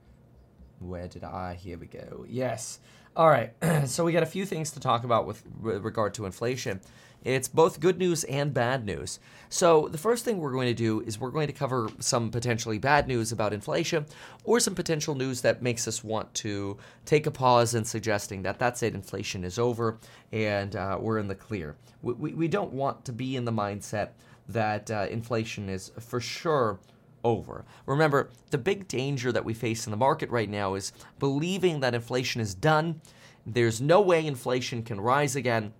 Where 0.79 1.09
did 1.09 1.25
I? 1.25 1.55
Here 1.55 1.79
we 1.79 1.87
go. 1.87 2.25
Yes. 2.29 2.81
All 3.15 3.29
right. 3.29 3.53
so 3.87 4.05
we 4.05 4.13
got 4.13 4.23
a 4.23 4.27
few 4.27 4.47
things 4.47 4.71
to 4.73 4.81
talk 4.81 5.05
about 5.05 5.27
with 5.27 5.43
regard 5.61 6.15
to 6.15 6.27
inflation. 6.27 6.81
It's 7.27 7.49
both 7.49 7.81
good 7.81 7.99
news 7.99 8.23
and 8.23 8.55
bad 8.55 8.87
news. 8.87 9.19
So, 9.49 9.89
the 9.89 9.99
first 9.99 10.25
thing 10.25 10.39
we're 10.39 10.53
going 10.53 10.69
to 10.69 10.75
do 10.75 11.01
is 11.01 11.19
we're 11.19 11.33
going 11.33 11.49
to 11.49 11.53
cover 11.53 11.91
some 11.99 12.31
potentially 12.31 12.79
bad 12.79 13.09
news 13.09 13.33
about 13.33 13.53
inflation 13.53 14.07
or 14.45 14.61
some 14.61 14.77
potential 14.77 15.17
news 15.17 15.41
that 15.41 15.61
makes 15.61 15.89
us 15.89 16.05
want 16.05 16.33
to 16.35 16.77
take 17.05 17.27
a 17.27 17.33
pause 17.33 17.75
and 17.75 17.85
suggesting 17.85 18.43
that 18.43 18.61
that's 18.61 18.81
it, 18.85 18.95
inflation 18.95 19.43
is 19.43 19.59
over 19.59 19.99
and 20.31 20.77
uh, 20.77 20.99
we're 21.01 21.19
in 21.19 21.27
the 21.27 21.35
clear. 21.35 21.75
We, 22.01 22.13
we, 22.13 22.35
we, 22.35 22.49
don't 22.49 22.73
want 22.73 23.05
to 23.07 23.13
be 23.13 23.35
in 23.35 23.45
the 23.45 23.51
mindset 23.51 24.11
that 24.49 24.89
uh, 24.89 25.09
inflation 25.11 25.69
is 25.69 25.91
for 25.99 26.21
sure 26.21 26.79
over. 27.25 27.65
Remember, 27.87 28.31
the 28.51 28.59
big 28.59 28.87
danger 28.87 29.33
that 29.33 29.45
we 29.45 29.53
face 29.53 29.85
in 29.85 29.91
the 29.91 29.97
market 29.97 30.31
right 30.31 30.49
now 30.49 30.75
is 30.75 30.93
believing 31.19 31.81
that 31.81 31.93
inflation 31.93 32.41
is 32.41 32.55
done. 32.55 33.01
There's 33.45 33.81
no 33.81 34.01
way 34.01 34.25
inflation 34.25 34.85
can 34.85 35.01
rise 35.01 35.35
again 35.35 35.73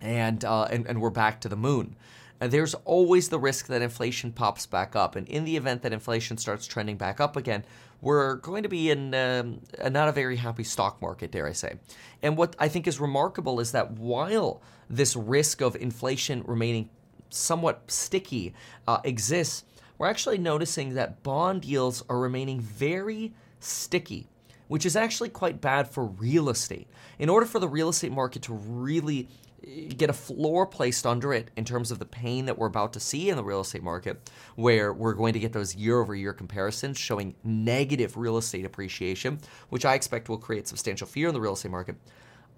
and, 0.00 0.44
uh, 0.44 0.64
and, 0.64 0.86
and 0.86 1.00
we're 1.00 1.10
back 1.10 1.40
to 1.42 1.48
the 1.48 1.56
moon. 1.56 1.96
And 2.40 2.52
there's 2.52 2.74
always 2.84 3.28
the 3.28 3.38
risk 3.38 3.66
that 3.68 3.80
inflation 3.80 4.32
pops 4.32 4.66
back 4.66 4.94
up. 4.94 5.16
And 5.16 5.26
in 5.28 5.44
the 5.44 5.56
event 5.56 5.82
that 5.82 5.92
inflation 5.92 6.36
starts 6.36 6.66
trending 6.66 6.96
back 6.96 7.20
up 7.20 7.36
again, 7.36 7.64
we're 8.02 8.36
going 8.36 8.62
to 8.62 8.68
be 8.68 8.90
in 8.90 9.14
um, 9.14 9.60
a 9.78 9.88
not 9.88 10.08
a 10.08 10.12
very 10.12 10.36
happy 10.36 10.64
stock 10.64 11.00
market, 11.00 11.30
dare 11.30 11.46
I 11.46 11.52
say. 11.52 11.76
And 12.22 12.36
what 12.36 12.54
I 12.58 12.68
think 12.68 12.86
is 12.86 13.00
remarkable 13.00 13.58
is 13.58 13.72
that 13.72 13.92
while 13.92 14.60
this 14.90 15.16
risk 15.16 15.62
of 15.62 15.76
inflation 15.76 16.42
remaining 16.46 16.90
somewhat 17.30 17.90
sticky 17.90 18.54
uh, 18.86 18.98
exists, 19.04 19.64
we're 19.98 20.08
actually 20.08 20.38
noticing 20.38 20.94
that 20.94 21.22
bond 21.22 21.64
yields 21.64 22.04
are 22.08 22.18
remaining 22.18 22.60
very 22.60 23.32
sticky, 23.60 24.28
which 24.68 24.84
is 24.84 24.94
actually 24.94 25.30
quite 25.30 25.62
bad 25.62 25.88
for 25.88 26.04
real 26.04 26.50
estate. 26.50 26.86
In 27.18 27.30
order 27.30 27.46
for 27.46 27.58
the 27.58 27.68
real 27.68 27.88
estate 27.88 28.12
market 28.12 28.42
to 28.42 28.52
really 28.52 29.28
get 29.62 30.10
a 30.10 30.14
floor 30.14 30.66
placed 30.66 31.06
under 31.06 31.32
it 31.32 31.50
in 31.56 31.64
terms 31.64 31.90
of 31.90 31.98
the 31.98 32.04
pain 32.04 32.46
that 32.46 32.58
we're 32.58 32.66
about 32.66 32.92
to 32.92 33.00
see 33.00 33.30
in 33.30 33.36
the 33.36 33.44
real 33.44 33.60
estate 33.60 33.82
market, 33.82 34.30
where 34.54 34.92
we're 34.92 35.14
going 35.14 35.32
to 35.32 35.38
get 35.38 35.52
those 35.52 35.74
year 35.74 36.00
over 36.00 36.14
year 36.14 36.32
comparisons 36.32 36.98
showing 36.98 37.34
negative 37.42 38.16
real 38.16 38.36
estate 38.36 38.64
appreciation, 38.64 39.38
which 39.68 39.84
I 39.84 39.94
expect 39.94 40.28
will 40.28 40.38
create 40.38 40.68
substantial 40.68 41.06
fear 41.06 41.28
in 41.28 41.34
the 41.34 41.40
real 41.40 41.54
estate 41.54 41.70
market. 41.70 41.96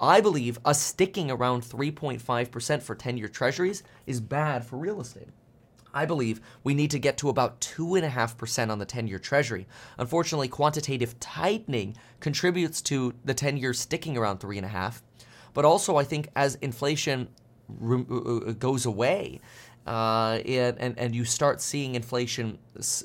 I 0.00 0.20
believe 0.20 0.58
us 0.64 0.80
sticking 0.80 1.30
around 1.30 1.62
3.5% 1.62 2.82
for 2.82 2.94
10 2.94 3.16
year 3.16 3.28
treasuries 3.28 3.82
is 4.06 4.20
bad 4.20 4.64
for 4.64 4.76
real 4.76 5.00
estate. 5.00 5.28
I 5.92 6.04
believe 6.04 6.40
we 6.62 6.74
need 6.74 6.90
to 6.92 6.98
get 6.98 7.16
to 7.18 7.30
about 7.30 7.60
2.5% 7.60 8.70
on 8.70 8.78
the 8.78 8.84
10 8.84 9.08
year 9.08 9.18
treasury. 9.18 9.66
Unfortunately, 9.96 10.46
quantitative 10.46 11.18
tightening 11.18 11.96
contributes 12.20 12.82
to 12.82 13.14
the 13.24 13.34
10 13.34 13.56
year 13.56 13.72
sticking 13.72 14.16
around 14.16 14.38
3.5 14.38 15.00
but 15.58 15.64
also, 15.64 15.96
I 15.96 16.04
think 16.04 16.28
as 16.36 16.54
inflation 16.62 17.26
re- 17.68 18.06
uh, 18.08 18.14
uh, 18.14 18.52
goes 18.52 18.86
away, 18.86 19.40
uh, 19.88 20.38
and, 20.46 20.96
and, 20.96 21.16
you 21.16 21.24
start 21.24 21.60
seeing 21.60 21.96
inflation 21.96 22.58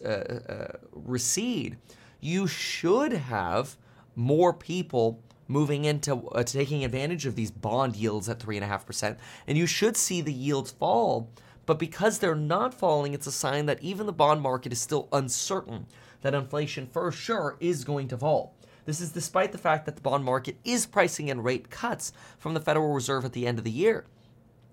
uh, 0.06 0.08
uh, 0.08 0.68
recede, 0.92 1.78
you 2.20 2.46
should 2.46 3.12
have 3.12 3.76
more 4.16 4.54
people 4.54 5.20
moving 5.48 5.86
into 5.86 6.28
uh, 6.28 6.44
taking 6.44 6.86
advantage 6.86 7.26
of 7.26 7.36
these 7.36 7.50
bond 7.50 7.96
yields 7.96 8.30
at 8.30 8.38
3.5%, 8.38 9.18
and 9.48 9.58
you 9.58 9.66
should 9.66 9.98
see 9.98 10.22
the 10.22 10.32
yields 10.32 10.70
fall. 10.70 11.32
But 11.66 11.80
because 11.80 12.20
they're 12.20 12.36
not 12.36 12.76
falling, 12.76 13.16
it's 13.16 13.26
a 13.26 13.32
sign 13.32 13.66
that 13.66 13.82
even 13.82 14.06
the 14.06 14.14
bond 14.14 14.42
market 14.42 14.72
is 14.72 14.80
still 14.80 15.10
uncertain 15.12 15.88
that 16.22 16.36
inflation 16.36 16.86
for 16.86 17.12
sure 17.12 17.58
is 17.60 17.84
going 17.84 18.10
to 18.10 18.18
fall. 18.20 18.54
This 18.86 19.02
is 19.02 19.12
despite 19.12 19.52
the 19.52 19.58
fact 19.58 19.86
that 19.86 19.96
the 19.96 20.02
bond 20.02 20.26
market 20.26 20.58
is 20.64 20.86
pricing 20.86 21.30
in 21.30 21.42
rate 21.42 21.70
cuts 21.70 22.12
from 22.38 22.54
the 22.54 22.60
Federal 22.60 22.94
Reserve 22.94 23.26
at 23.26 23.34
the 23.34 23.48
end 23.48 23.58
of 23.58 23.64
the 23.64 23.72
year. 23.72 24.06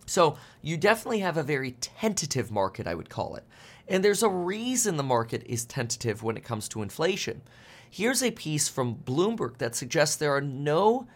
So 0.07 0.37
you 0.61 0.77
definitely 0.77 1.20
have 1.20 1.37
a 1.37 1.42
very 1.42 1.73
tentative 1.73 2.51
market, 2.51 2.87
I 2.88 2.94
would 2.94 3.09
call 3.09 3.37
it. 3.37 3.44
And 3.87 4.05
there's 4.05 4.23
a 4.23 4.29
reason 4.29 4.96
the 4.96 5.03
market 5.03 5.44
is 5.46 5.64
tentative 5.64 6.23
when 6.23 6.37
it 6.37 6.44
comes 6.44 6.68
to 6.70 6.83
inflation. 6.83 7.42
Here's 7.88 8.23
a 8.23 8.31
piece 8.31 8.68
from 8.68 8.96
Bloomberg 8.96 9.59
that 9.59 9.75
suggests 9.75 10.16
there 10.16 10.35
are 10.35 10.40
no 10.40 11.07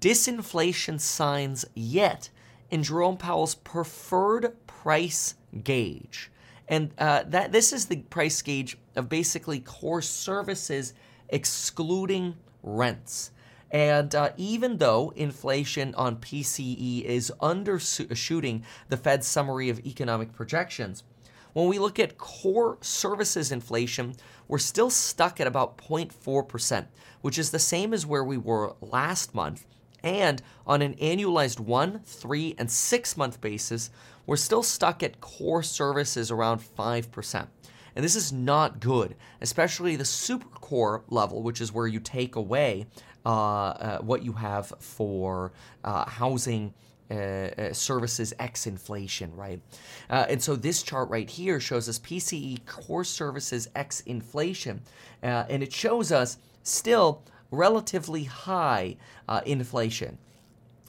disinflation 0.00 1.00
signs 1.00 1.64
yet 1.74 2.30
in 2.70 2.82
Jerome 2.82 3.16
Powell's 3.16 3.54
preferred 3.54 4.56
price 4.66 5.34
gauge. 5.62 6.30
And 6.68 6.92
uh, 6.98 7.24
that 7.26 7.50
this 7.50 7.72
is 7.72 7.86
the 7.86 7.96
price 7.96 8.40
gauge 8.42 8.78
of 8.94 9.08
basically 9.08 9.58
core 9.58 10.02
services 10.02 10.94
excluding 11.30 12.36
rents. 12.62 13.30
And 13.70 14.14
uh, 14.14 14.30
even 14.36 14.78
though 14.78 15.12
inflation 15.14 15.94
on 15.94 16.16
PCE 16.16 17.04
is 17.04 17.32
undershooting 17.40 18.62
the 18.88 18.96
Fed's 18.96 19.26
summary 19.26 19.68
of 19.68 19.84
economic 19.86 20.32
projections, 20.32 21.04
when 21.52 21.68
we 21.68 21.78
look 21.78 21.98
at 21.98 22.18
core 22.18 22.78
services 22.80 23.50
inflation, 23.50 24.14
we're 24.48 24.58
still 24.58 24.90
stuck 24.90 25.40
at 25.40 25.46
about 25.46 25.78
0.4%, 25.78 26.86
which 27.22 27.38
is 27.38 27.50
the 27.50 27.58
same 27.58 27.92
as 27.92 28.06
where 28.06 28.24
we 28.24 28.36
were 28.36 28.74
last 28.80 29.34
month. 29.34 29.66
And 30.02 30.42
on 30.66 30.82
an 30.82 30.94
annualized 30.94 31.60
one, 31.60 32.00
three, 32.04 32.54
and 32.58 32.70
six 32.70 33.16
month 33.16 33.40
basis, 33.40 33.90
we're 34.26 34.36
still 34.36 34.62
stuck 34.62 35.02
at 35.02 35.20
core 35.20 35.62
services 35.62 36.30
around 36.30 36.60
5%. 36.60 37.46
And 37.94 38.04
this 38.04 38.16
is 38.16 38.32
not 38.32 38.80
good, 38.80 39.16
especially 39.40 39.96
the 39.96 40.04
super 40.04 40.48
core 40.58 41.02
level, 41.08 41.42
which 41.42 41.60
is 41.60 41.72
where 41.72 41.86
you 41.86 42.00
take 42.00 42.36
away 42.36 42.86
uh, 43.24 43.28
uh, 43.28 43.98
what 43.98 44.24
you 44.24 44.32
have 44.32 44.72
for 44.78 45.52
uh, 45.84 46.08
housing. 46.08 46.74
Uh, 47.10 47.50
uh, 47.58 47.72
services 47.72 48.32
X 48.38 48.68
inflation, 48.68 49.34
right? 49.34 49.60
Uh, 50.08 50.26
and 50.28 50.40
so 50.40 50.54
this 50.54 50.80
chart 50.80 51.10
right 51.10 51.28
here 51.28 51.58
shows 51.58 51.88
us 51.88 51.98
PCE 51.98 52.64
core 52.66 53.02
services 53.02 53.68
X 53.74 54.02
inflation, 54.02 54.80
and 55.20 55.60
it 55.60 55.72
shows 55.72 56.12
us 56.12 56.38
still 56.62 57.24
relatively 57.50 58.22
high 58.22 58.96
inflation. 59.44 60.18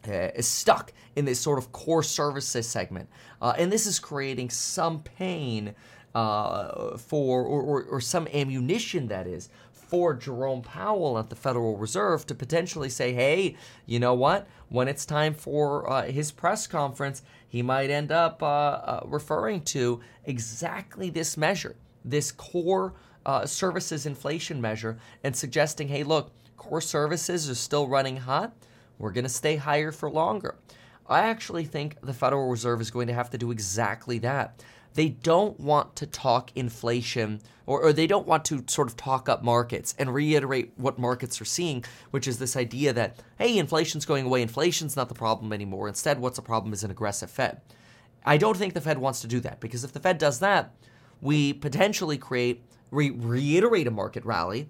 is 0.05 0.45
stuck 0.45 0.93
in 1.15 1.25
this 1.25 1.39
sort 1.39 1.57
of 1.57 1.71
core 1.71 2.03
services 2.03 2.67
segment. 2.67 3.09
and 3.41 3.71
this 3.71 3.87
is 3.87 3.97
creating 3.97 4.51
some 4.51 5.01
pain 5.01 5.73
uh, 6.13 6.97
for, 6.97 7.43
or, 7.43 7.61
or, 7.61 7.83
or 7.83 8.01
some 8.01 8.27
ammunition 8.27 9.07
that 9.07 9.27
is, 9.27 9.49
for 9.91 10.13
Jerome 10.13 10.61
Powell 10.61 11.19
at 11.19 11.29
the 11.29 11.35
Federal 11.35 11.75
Reserve 11.75 12.25
to 12.27 12.33
potentially 12.33 12.87
say, 12.87 13.11
hey, 13.11 13.57
you 13.85 13.99
know 13.99 14.13
what? 14.13 14.47
When 14.69 14.87
it's 14.87 15.05
time 15.05 15.33
for 15.33 15.89
uh, 15.91 16.03
his 16.03 16.31
press 16.31 16.65
conference, 16.65 17.23
he 17.45 17.61
might 17.61 17.89
end 17.89 18.09
up 18.09 18.41
uh, 18.41 18.45
uh, 18.45 18.99
referring 19.05 19.63
to 19.63 19.99
exactly 20.23 21.09
this 21.09 21.35
measure, 21.35 21.75
this 22.05 22.31
core 22.31 22.93
uh, 23.25 23.45
services 23.45 24.05
inflation 24.05 24.61
measure, 24.61 24.97
and 25.25 25.35
suggesting, 25.35 25.89
hey, 25.89 26.03
look, 26.03 26.31
core 26.55 26.79
services 26.79 27.49
are 27.49 27.55
still 27.55 27.89
running 27.89 28.15
hot. 28.15 28.53
We're 28.97 29.11
going 29.11 29.25
to 29.25 29.29
stay 29.29 29.57
higher 29.57 29.91
for 29.91 30.09
longer. 30.09 30.55
I 31.05 31.23
actually 31.23 31.65
think 31.65 31.99
the 31.99 32.13
Federal 32.13 32.47
Reserve 32.47 32.79
is 32.79 32.91
going 32.91 33.07
to 33.07 33.13
have 33.13 33.29
to 33.31 33.37
do 33.37 33.51
exactly 33.51 34.19
that 34.19 34.63
they 34.93 35.09
don't 35.09 35.59
want 35.59 35.95
to 35.97 36.05
talk 36.05 36.51
inflation 36.55 37.41
or, 37.65 37.83
or, 37.83 37.93
they 37.93 38.07
don't 38.07 38.27
want 38.27 38.43
to 38.45 38.65
sort 38.67 38.89
of 38.89 38.97
talk 38.97 39.29
up 39.29 39.43
markets 39.43 39.95
and 39.97 40.13
reiterate 40.13 40.73
what 40.75 40.99
markets 40.99 41.39
are 41.39 41.45
seeing, 41.45 41.85
which 42.09 42.27
is 42.27 42.37
this 42.37 42.57
idea 42.57 42.91
that, 42.91 43.17
hey, 43.37 43.57
inflation's 43.57 44.05
going 44.05 44.25
away, 44.25 44.41
inflation's 44.41 44.97
not 44.97 45.07
the 45.07 45.15
problem 45.15 45.53
anymore. 45.53 45.87
Instead, 45.87 46.19
what's 46.19 46.35
the 46.35 46.41
problem 46.41 46.73
is 46.73 46.83
an 46.83 46.91
aggressive 46.91 47.29
Fed. 47.29 47.61
I 48.25 48.37
don't 48.37 48.57
think 48.57 48.73
the 48.73 48.81
Fed 48.81 48.97
wants 48.97 49.21
to 49.21 49.27
do 49.27 49.39
that 49.41 49.59
because 49.59 49.83
if 49.83 49.93
the 49.93 49.99
Fed 49.99 50.17
does 50.17 50.39
that, 50.39 50.73
we 51.21 51.53
potentially 51.53 52.17
create, 52.17 52.63
re- 52.89 53.11
reiterate 53.11 53.87
a 53.87 53.91
market 53.91 54.25
rally, 54.25 54.67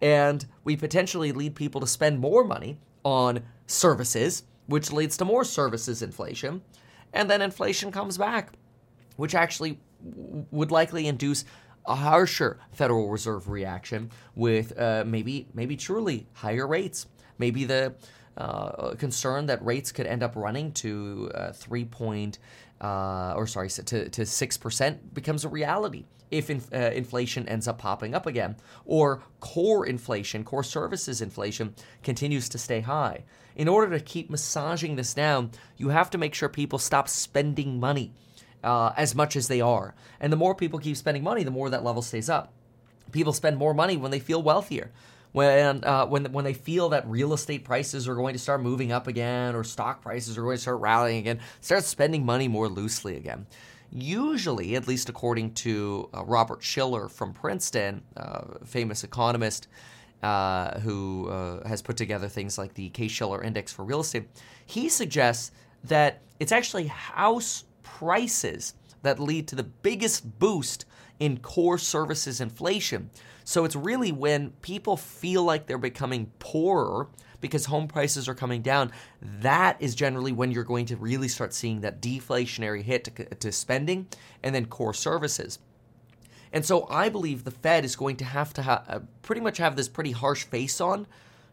and 0.00 0.46
we 0.64 0.76
potentially 0.76 1.32
lead 1.32 1.54
people 1.54 1.80
to 1.80 1.86
spend 1.86 2.20
more 2.20 2.44
money 2.44 2.78
on 3.04 3.40
services, 3.66 4.44
which 4.66 4.92
leads 4.92 5.16
to 5.16 5.24
more 5.24 5.44
services 5.44 6.02
inflation, 6.02 6.62
and 7.12 7.28
then 7.28 7.42
inflation 7.42 7.90
comes 7.90 8.16
back 8.16 8.52
which 9.18 9.34
actually 9.34 9.78
would 10.50 10.70
likely 10.70 11.08
induce 11.08 11.44
a 11.86 11.94
harsher 11.94 12.58
Federal 12.72 13.10
Reserve 13.10 13.48
reaction 13.48 14.10
with 14.36 14.78
uh, 14.78 15.04
maybe 15.06 15.48
maybe 15.54 15.76
truly 15.76 16.26
higher 16.34 16.66
rates. 16.66 17.06
Maybe 17.38 17.64
the 17.64 17.94
uh, 18.36 18.94
concern 18.94 19.46
that 19.46 19.64
rates 19.64 19.90
could 19.90 20.06
end 20.06 20.22
up 20.22 20.36
running 20.36 20.72
to 20.72 21.30
uh, 21.34 21.52
three 21.52 21.84
point 21.84 22.38
uh, 22.80 23.34
or 23.36 23.46
sorry 23.46 23.68
to 23.70 24.08
to 24.08 24.24
six 24.24 24.56
percent 24.56 25.12
becomes 25.14 25.44
a 25.44 25.48
reality 25.48 26.04
if 26.30 26.50
in, 26.50 26.62
uh, 26.72 26.90
inflation 26.94 27.48
ends 27.48 27.66
up 27.66 27.78
popping 27.78 28.14
up 28.14 28.26
again, 28.26 28.56
or 28.84 29.22
core 29.40 29.86
inflation, 29.86 30.44
core 30.44 30.62
services 30.62 31.22
inflation 31.22 31.74
continues 32.02 32.48
to 32.50 32.58
stay 32.58 32.80
high. 32.80 33.24
In 33.56 33.66
order 33.66 33.98
to 33.98 34.04
keep 34.04 34.30
massaging 34.30 34.96
this 34.96 35.14
down, 35.14 35.50
you 35.76 35.88
have 35.88 36.10
to 36.10 36.18
make 36.18 36.34
sure 36.34 36.48
people 36.48 36.78
stop 36.78 37.08
spending 37.08 37.80
money 37.80 38.12
uh, 38.62 38.92
as 38.96 39.14
much 39.14 39.36
as 39.36 39.48
they 39.48 39.60
are. 39.60 39.94
And 40.20 40.32
the 40.32 40.36
more 40.36 40.54
people 40.54 40.78
keep 40.78 40.96
spending 40.96 41.22
money, 41.22 41.44
the 41.44 41.50
more 41.50 41.70
that 41.70 41.84
level 41.84 42.02
stays 42.02 42.28
up. 42.28 42.52
People 43.12 43.32
spend 43.32 43.56
more 43.56 43.74
money 43.74 43.96
when 43.96 44.10
they 44.10 44.20
feel 44.20 44.42
wealthier. 44.42 44.90
When, 45.32 45.84
uh, 45.84 46.06
when 46.06 46.32
when 46.32 46.44
they 46.44 46.54
feel 46.54 46.88
that 46.88 47.06
real 47.06 47.34
estate 47.34 47.62
prices 47.62 48.08
are 48.08 48.14
going 48.14 48.32
to 48.32 48.38
start 48.38 48.62
moving 48.62 48.92
up 48.92 49.06
again 49.06 49.54
or 49.54 49.62
stock 49.62 50.00
prices 50.00 50.38
are 50.38 50.42
going 50.42 50.56
to 50.56 50.62
start 50.62 50.80
rallying 50.80 51.18
again, 51.18 51.40
start 51.60 51.84
spending 51.84 52.24
money 52.24 52.48
more 52.48 52.66
loosely 52.68 53.16
again. 53.16 53.46
Usually, 53.90 54.74
at 54.74 54.88
least 54.88 55.08
according 55.08 55.52
to 55.54 56.08
uh, 56.14 56.24
Robert 56.24 56.62
Shiller 56.62 57.08
from 57.08 57.34
Princeton, 57.34 58.02
uh, 58.16 58.58
famous 58.64 59.04
economist 59.04 59.68
uh, 60.22 60.80
who 60.80 61.28
uh, 61.28 61.66
has 61.68 61.82
put 61.82 61.96
together 61.96 62.28
things 62.28 62.58
like 62.58 62.74
the 62.74 62.88
Case 62.90 63.12
Shiller 63.12 63.42
Index 63.42 63.72
for 63.72 63.84
real 63.84 64.00
estate, 64.00 64.28
he 64.66 64.88
suggests 64.88 65.52
that 65.84 66.22
it's 66.40 66.52
actually 66.52 66.86
house 66.86 67.64
prices 67.98 68.74
that 69.02 69.18
lead 69.18 69.48
to 69.48 69.56
the 69.56 69.62
biggest 69.62 70.38
boost 70.38 70.84
in 71.18 71.38
core 71.38 71.78
services 71.78 72.40
inflation. 72.40 73.10
So 73.44 73.64
it's 73.64 73.76
really 73.76 74.12
when 74.12 74.50
people 74.62 74.96
feel 74.96 75.42
like 75.42 75.66
they're 75.66 75.78
becoming 75.78 76.30
poorer 76.38 77.08
because 77.40 77.66
home 77.66 77.88
prices 77.88 78.28
are 78.28 78.34
coming 78.34 78.62
down, 78.62 78.92
that 79.22 79.76
is 79.80 79.94
generally 79.94 80.32
when 80.32 80.50
you're 80.50 80.64
going 80.64 80.86
to 80.86 80.96
really 80.96 81.28
start 81.28 81.54
seeing 81.54 81.80
that 81.80 82.02
deflationary 82.02 82.82
hit 82.82 83.04
to, 83.04 83.24
to 83.36 83.52
spending 83.52 84.06
and 84.42 84.54
then 84.54 84.66
core 84.66 84.94
services. 84.94 85.58
And 86.52 86.64
so 86.64 86.86
I 86.90 87.08
believe 87.08 87.44
the 87.44 87.50
Fed 87.50 87.84
is 87.84 87.94
going 87.94 88.16
to 88.16 88.24
have 88.24 88.52
to 88.54 88.62
ha- 88.62 88.84
uh, 88.88 89.00
pretty 89.22 89.40
much 89.40 89.58
have 89.58 89.76
this 89.76 89.88
pretty 89.88 90.12
harsh 90.12 90.44
face 90.44 90.80
on 90.80 91.06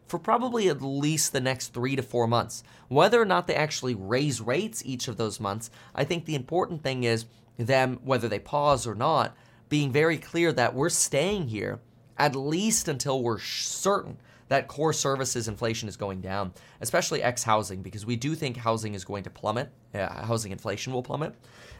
for 0.06 0.18
probably 0.18 0.68
at 0.68 0.82
least 0.82 1.32
the 1.32 1.40
next 1.40 1.74
three 1.74 1.96
to 1.96 2.02
four 2.02 2.26
months. 2.26 2.62
Whether 2.88 3.20
or 3.20 3.24
not 3.24 3.46
they 3.46 3.54
actually 3.54 3.94
raise 3.94 4.40
rates 4.40 4.82
each 4.84 5.08
of 5.08 5.16
those 5.16 5.40
months, 5.40 5.70
I 5.94 6.04
think 6.04 6.24
the 6.24 6.34
important 6.34 6.82
thing 6.82 7.04
is 7.04 7.26
them, 7.58 8.00
whether 8.04 8.28
they 8.28 8.38
pause 8.38 8.86
or 8.86 8.94
not, 8.94 9.36
being 9.68 9.90
very 9.90 10.18
clear 10.18 10.52
that 10.52 10.74
we're 10.74 10.88
staying 10.88 11.48
here 11.48 11.80
at 12.18 12.36
least 12.36 12.88
until 12.88 13.22
we're 13.22 13.38
certain 13.38 14.16
that 14.48 14.68
core 14.68 14.92
services 14.92 15.48
inflation 15.48 15.88
is 15.88 15.96
going 15.96 16.20
down, 16.20 16.52
especially 16.80 17.22
ex 17.22 17.42
housing, 17.42 17.82
because 17.82 18.06
we 18.06 18.16
do 18.16 18.34
think 18.34 18.56
housing 18.56 18.94
is 18.94 19.04
going 19.04 19.24
to 19.24 19.30
plummet. 19.30 19.70
Uh, 19.92 20.24
housing 20.24 20.52
inflation 20.52 20.92
will 20.92 21.02
plummet. 21.02 21.34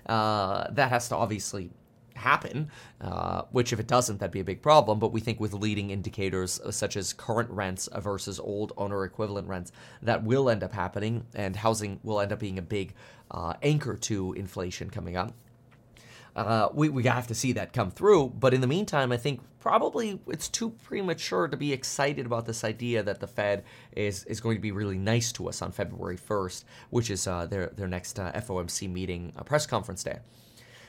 Uh, 0.07 0.69
that 0.73 0.91
has 0.91 1.09
to 1.09 1.17
obviously 1.17 1.71
happen, 2.17 2.71
uh, 3.01 3.43
which 3.51 3.73
if 3.73 3.81
it 3.81 3.87
doesn't, 3.87 4.19
that'd 4.19 4.33
be 4.33 4.41
a 4.41 4.45
big 4.45 4.63
problem. 4.63 4.99
But 4.99 5.13
we 5.13 5.21
think 5.21 5.41
with 5.41 5.53
leading 5.53 5.91
indicators 5.91 6.61
uh, 6.61 6.71
such 6.71 6.97
as 6.97 7.13
current 7.13 7.51
rents 7.51 7.89
versus 7.97 8.41
old 8.41 8.73
owner 8.77 9.05
equivalent 9.05 9.49
rents, 9.49 9.73
that 10.03 10.25
will 10.25 10.51
end 10.51 10.63
up 10.63 10.73
happening, 10.73 11.27
and 11.35 11.57
housing 11.57 12.01
will 12.03 12.21
end 12.21 12.33
up 12.33 12.41
being 12.41 12.59
a 12.59 12.63
big 12.63 12.95
uh, 13.31 13.55
anchor 13.63 13.97
to 13.97 14.33
inflation 14.35 14.91
coming 14.91 15.17
up. 15.17 15.33
Uh, 16.37 16.69
we, 16.75 16.91
we 16.91 17.03
have 17.05 17.27
to 17.27 17.35
see 17.35 17.53
that 17.53 17.73
come 17.73 17.91
through. 17.91 18.29
But 18.39 18.53
in 18.53 18.61
the 18.61 18.67
meantime, 18.67 19.11
I 19.11 19.17
think 19.17 19.41
probably 19.59 20.21
it's 20.29 20.49
too 20.49 20.71
premature 20.71 21.49
to 21.49 21.57
be 21.57 21.73
excited 21.73 22.27
about 22.27 22.45
this 22.45 22.63
idea 22.63 23.03
that 23.03 23.21
the 23.21 23.27
Fed 23.27 23.65
is, 23.93 24.23
is 24.25 24.41
going 24.41 24.57
to 24.57 24.61
be 24.61 24.71
really 24.71 24.99
nice 24.99 25.33
to 25.33 25.49
us 25.49 25.63
on 25.63 25.73
February 25.73 26.19
1st, 26.19 26.65
which 26.91 27.11
is 27.11 27.27
uh, 27.27 27.47
their, 27.47 27.69
their 27.69 27.89
next 27.89 28.21
uh, 28.21 28.31
FOMC 28.33 28.93
meeting, 28.93 29.33
uh, 29.37 29.43
press 29.43 29.67
conference 29.67 30.05
day. 30.05 30.19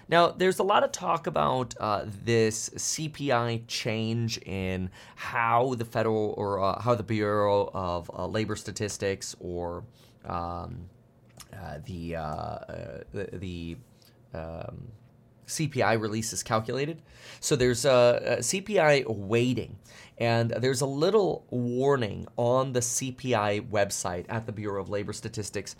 Now, 0.09 0.29
there's 0.29 0.59
a 0.59 0.63
lot 0.63 0.83
of 0.83 0.91
talk 0.91 1.27
about 1.27 1.75
uh, 1.79 2.05
this 2.23 2.69
CPI 2.69 3.63
change 3.67 4.37
in 4.39 4.89
how 5.15 5.75
the 5.75 5.85
federal 5.85 6.33
or 6.37 6.63
uh, 6.63 6.81
how 6.81 6.95
the 6.95 7.03
Bureau 7.03 7.69
of 7.73 8.09
uh, 8.13 8.25
Labor 8.25 8.55
Statistics 8.55 9.35
or 9.39 9.83
um, 10.25 10.89
uh, 11.53 11.79
the, 11.85 12.15
uh, 12.15 12.21
uh, 12.21 13.03
the, 13.13 13.29
the 13.33 13.77
um, 14.33 14.87
CPI 15.47 15.99
release 15.99 16.33
is 16.33 16.43
calculated. 16.43 17.01
So 17.39 17.55
there's 17.55 17.85
a, 17.85 18.21
a, 18.25 18.37
CPI 18.37 19.05
weighting, 19.07 19.77
and 20.17 20.51
there's 20.51 20.81
a 20.81 20.85
little 20.85 21.45
warning 21.49 22.27
on 22.35 22.73
the 22.73 22.81
CPI 22.81 23.69
website 23.69 24.25
at 24.29 24.45
the 24.45 24.51
Bureau 24.51 24.81
of 24.81 24.89
Labor 24.89 25.13
Statistics 25.13 25.75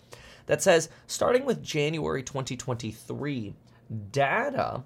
that 0.46 0.62
says 0.62 0.88
starting 1.06 1.44
with 1.44 1.62
January 1.62 2.22
2023, 2.22 3.54
data 4.10 4.82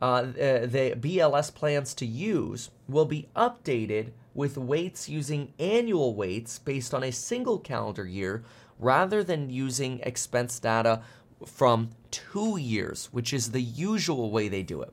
uh, 0.00 0.22
the 0.22 0.94
BLS 0.98 1.54
plans 1.54 1.94
to 1.94 2.06
use 2.06 2.70
will 2.88 3.04
be 3.04 3.28
updated 3.36 4.12
with 4.34 4.56
weights 4.56 5.08
using 5.08 5.52
annual 5.58 6.14
weights 6.14 6.58
based 6.58 6.94
on 6.94 7.02
a 7.02 7.12
single 7.12 7.58
calendar 7.58 8.06
year 8.06 8.42
rather 8.78 9.22
than 9.22 9.50
using 9.50 10.00
expense 10.00 10.58
data 10.58 11.02
from 11.44 11.90
two 12.10 12.56
years, 12.56 13.08
which 13.12 13.32
is 13.32 13.50
the 13.50 13.60
usual 13.60 14.30
way 14.30 14.48
they 14.48 14.62
do 14.62 14.80
it. 14.80 14.92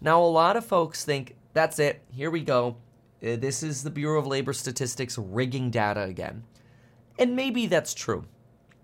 Now, 0.00 0.20
a 0.20 0.24
lot 0.24 0.56
of 0.56 0.64
folks 0.64 1.04
think 1.04 1.36
that's 1.52 1.78
it, 1.78 2.02
here 2.12 2.30
we 2.30 2.40
go. 2.40 2.76
Uh, 3.22 3.36
this 3.36 3.62
is 3.62 3.82
the 3.82 3.90
Bureau 3.90 4.18
of 4.18 4.26
Labor 4.26 4.52
Statistics 4.52 5.18
rigging 5.18 5.70
data 5.70 6.02
again. 6.02 6.42
And 7.18 7.36
maybe 7.36 7.66
that's 7.66 7.92
true. 7.92 8.24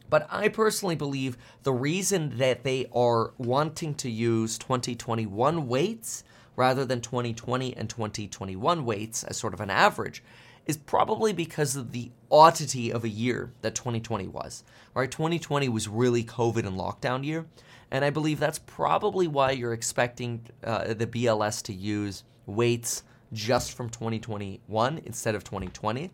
But 0.09 0.26
I 0.30 0.48
personally 0.48 0.94
believe 0.94 1.36
the 1.62 1.72
reason 1.72 2.38
that 2.38 2.64
they 2.64 2.86
are 2.94 3.32
wanting 3.38 3.94
to 3.96 4.11
use 4.11 4.59
2021 4.59 5.66
weights 5.68 6.24
rather 6.54 6.84
than 6.84 7.00
2020 7.00 7.76
and 7.76 7.88
2021 7.88 8.84
weights 8.84 9.24
as 9.24 9.36
sort 9.36 9.54
of 9.54 9.61
an 9.61 9.70
average 9.70 10.22
is 10.66 10.76
probably 10.76 11.32
because 11.32 11.76
of 11.76 11.92
the 11.92 12.11
oddity 12.30 12.90
of 12.90 13.04
a 13.04 13.09
year 13.09 13.52
that 13.62 13.74
2020 13.74 14.26
was. 14.28 14.64
Right? 14.94 15.11
2020 15.11 15.68
was 15.68 15.88
really 15.88 16.24
COVID 16.24 16.66
and 16.66 16.78
lockdown 16.78 17.24
year, 17.24 17.46
and 17.90 18.04
I 18.04 18.11
believe 18.11 18.40
that's 18.40 18.59
probably 18.59 19.28
why 19.28 19.52
you're 19.52 19.72
expecting 19.72 20.40
uh, 20.64 20.94
the 20.94 21.07
BLS 21.07 21.62
to 21.64 21.72
use 21.72 22.24
weights 22.46 23.04
just 23.32 23.72
from 23.72 23.90
2021 23.90 25.02
instead 25.04 25.34
of 25.34 25.44
2020. 25.44 26.11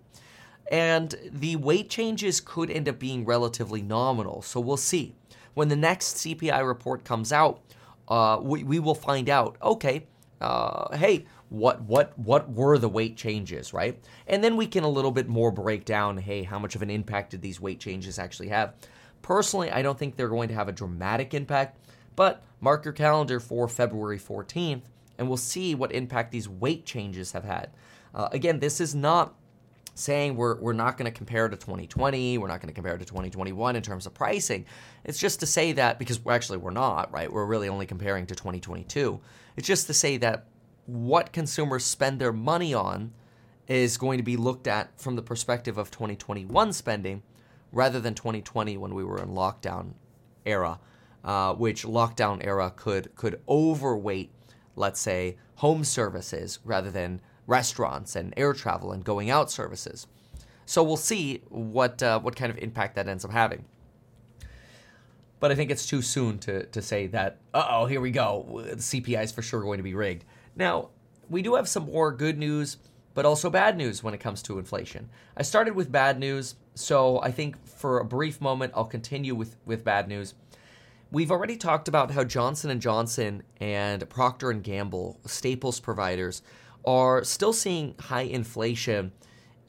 And 0.70 1.14
the 1.30 1.56
weight 1.56 1.90
changes 1.90 2.40
could 2.40 2.70
end 2.70 2.88
up 2.88 2.98
being 2.98 3.24
relatively 3.24 3.82
nominal. 3.82 4.42
So 4.42 4.60
we'll 4.60 4.76
see. 4.76 5.14
When 5.54 5.68
the 5.68 5.76
next 5.76 6.16
CPI 6.16 6.66
report 6.66 7.04
comes 7.04 7.32
out, 7.32 7.60
uh, 8.08 8.38
we, 8.40 8.64
we 8.64 8.78
will 8.78 8.94
find 8.94 9.28
out, 9.28 9.56
okay, 9.62 10.06
uh, 10.40 10.96
hey, 10.96 11.26
what 11.50 11.82
what 11.82 12.18
what 12.18 12.50
were 12.50 12.78
the 12.78 12.88
weight 12.88 13.16
changes, 13.16 13.74
right? 13.74 14.02
And 14.26 14.42
then 14.42 14.56
we 14.56 14.66
can 14.66 14.84
a 14.84 14.88
little 14.88 15.10
bit 15.10 15.28
more 15.28 15.50
break 15.50 15.84
down, 15.84 16.16
hey, 16.16 16.42
how 16.42 16.58
much 16.58 16.74
of 16.74 16.82
an 16.82 16.90
impact 16.90 17.30
did 17.30 17.42
these 17.42 17.60
weight 17.60 17.78
changes 17.78 18.18
actually 18.18 18.48
have? 18.48 18.74
Personally, 19.20 19.70
I 19.70 19.82
don't 19.82 19.98
think 19.98 20.16
they're 20.16 20.28
going 20.28 20.48
to 20.48 20.54
have 20.54 20.68
a 20.68 20.72
dramatic 20.72 21.34
impact, 21.34 21.78
but 22.16 22.42
mark 22.60 22.84
your 22.84 22.92
calendar 22.92 23.38
for 23.38 23.68
February 23.68 24.18
14th, 24.18 24.82
and 25.18 25.28
we'll 25.28 25.36
see 25.36 25.74
what 25.74 25.92
impact 25.92 26.32
these 26.32 26.48
weight 26.48 26.86
changes 26.86 27.32
have 27.32 27.44
had. 27.44 27.70
Uh, 28.14 28.28
again, 28.32 28.58
this 28.58 28.80
is 28.80 28.94
not 28.94 29.34
saying 29.94 30.36
we're, 30.36 30.58
we're 30.58 30.72
not 30.72 30.96
going 30.96 31.10
to 31.10 31.16
compare 31.16 31.48
to 31.48 31.56
2020, 31.56 32.38
we're 32.38 32.48
not 32.48 32.60
going 32.60 32.68
to 32.68 32.74
compare 32.74 32.96
to 32.96 33.04
2021 33.04 33.76
in 33.76 33.82
terms 33.82 34.06
of 34.06 34.14
pricing. 34.14 34.64
It's 35.04 35.18
just 35.18 35.40
to 35.40 35.46
say 35.46 35.72
that, 35.72 35.98
because 35.98 36.24
we're 36.24 36.32
actually 36.32 36.58
we're 36.58 36.70
not, 36.70 37.12
right? 37.12 37.30
We're 37.30 37.44
really 37.44 37.68
only 37.68 37.86
comparing 37.86 38.26
to 38.26 38.34
2022. 38.34 39.20
It's 39.56 39.66
just 39.66 39.86
to 39.88 39.94
say 39.94 40.16
that 40.18 40.46
what 40.86 41.32
consumers 41.32 41.84
spend 41.84 42.20
their 42.20 42.32
money 42.32 42.74
on 42.74 43.12
is 43.68 43.96
going 43.96 44.18
to 44.18 44.24
be 44.24 44.36
looked 44.36 44.66
at 44.66 45.00
from 45.00 45.16
the 45.16 45.22
perspective 45.22 45.78
of 45.78 45.90
2021 45.90 46.72
spending 46.72 47.22
rather 47.70 48.00
than 48.00 48.14
2020 48.14 48.76
when 48.76 48.94
we 48.94 49.04
were 49.04 49.18
in 49.18 49.28
lockdown 49.28 49.92
era, 50.44 50.78
uh, 51.24 51.54
which 51.54 51.84
lockdown 51.84 52.44
era 52.44 52.72
could 52.74 53.14
could 53.14 53.40
overweight, 53.48 54.30
let's 54.76 55.00
say, 55.00 55.36
home 55.56 55.84
services 55.84 56.58
rather 56.64 56.90
than 56.90 57.20
restaurants 57.46 58.16
and 58.16 58.32
air 58.36 58.52
travel 58.52 58.92
and 58.92 59.04
going 59.04 59.30
out 59.30 59.50
services. 59.50 60.06
So 60.64 60.82
we'll 60.82 60.96
see 60.96 61.42
what 61.48 62.02
uh, 62.02 62.20
what 62.20 62.36
kind 62.36 62.50
of 62.50 62.58
impact 62.58 62.94
that 62.96 63.08
ends 63.08 63.24
up 63.24 63.32
having. 63.32 63.64
But 65.40 65.50
I 65.50 65.56
think 65.56 65.72
it's 65.72 65.86
too 65.86 66.02
soon 66.02 66.38
to, 66.38 66.66
to 66.66 66.80
say 66.80 67.08
that, 67.08 67.38
oh, 67.52 67.86
here 67.86 68.00
we 68.00 68.12
go. 68.12 68.62
The 68.64 68.76
CPI 68.76 69.24
is 69.24 69.32
for 69.32 69.42
sure 69.42 69.60
going 69.60 69.78
to 69.78 69.82
be 69.82 69.92
rigged. 69.92 70.24
Now, 70.54 70.90
we 71.28 71.42
do 71.42 71.56
have 71.56 71.68
some 71.68 71.86
more 71.86 72.12
good 72.12 72.38
news, 72.38 72.76
but 73.12 73.26
also 73.26 73.50
bad 73.50 73.76
news 73.76 74.04
when 74.04 74.14
it 74.14 74.20
comes 74.20 74.40
to 74.42 74.60
inflation. 74.60 75.08
I 75.36 75.42
started 75.42 75.74
with 75.74 75.90
bad 75.90 76.20
news, 76.20 76.54
so 76.76 77.20
I 77.22 77.32
think 77.32 77.66
for 77.66 77.98
a 77.98 78.04
brief 78.04 78.40
moment 78.40 78.72
I'll 78.76 78.84
continue 78.84 79.34
with, 79.34 79.56
with 79.66 79.82
bad 79.82 80.06
news. 80.06 80.34
We've 81.10 81.32
already 81.32 81.56
talked 81.56 81.88
about 81.88 82.12
how 82.12 82.22
Johnson 82.22 82.70
and 82.70 82.80
Johnson 82.80 83.42
and 83.60 84.08
Procter 84.08 84.50
and 84.50 84.62
Gamble, 84.62 85.18
staples 85.26 85.80
providers, 85.80 86.42
are 86.84 87.24
still 87.24 87.52
seeing 87.52 87.94
high 87.98 88.22
inflation, 88.22 89.12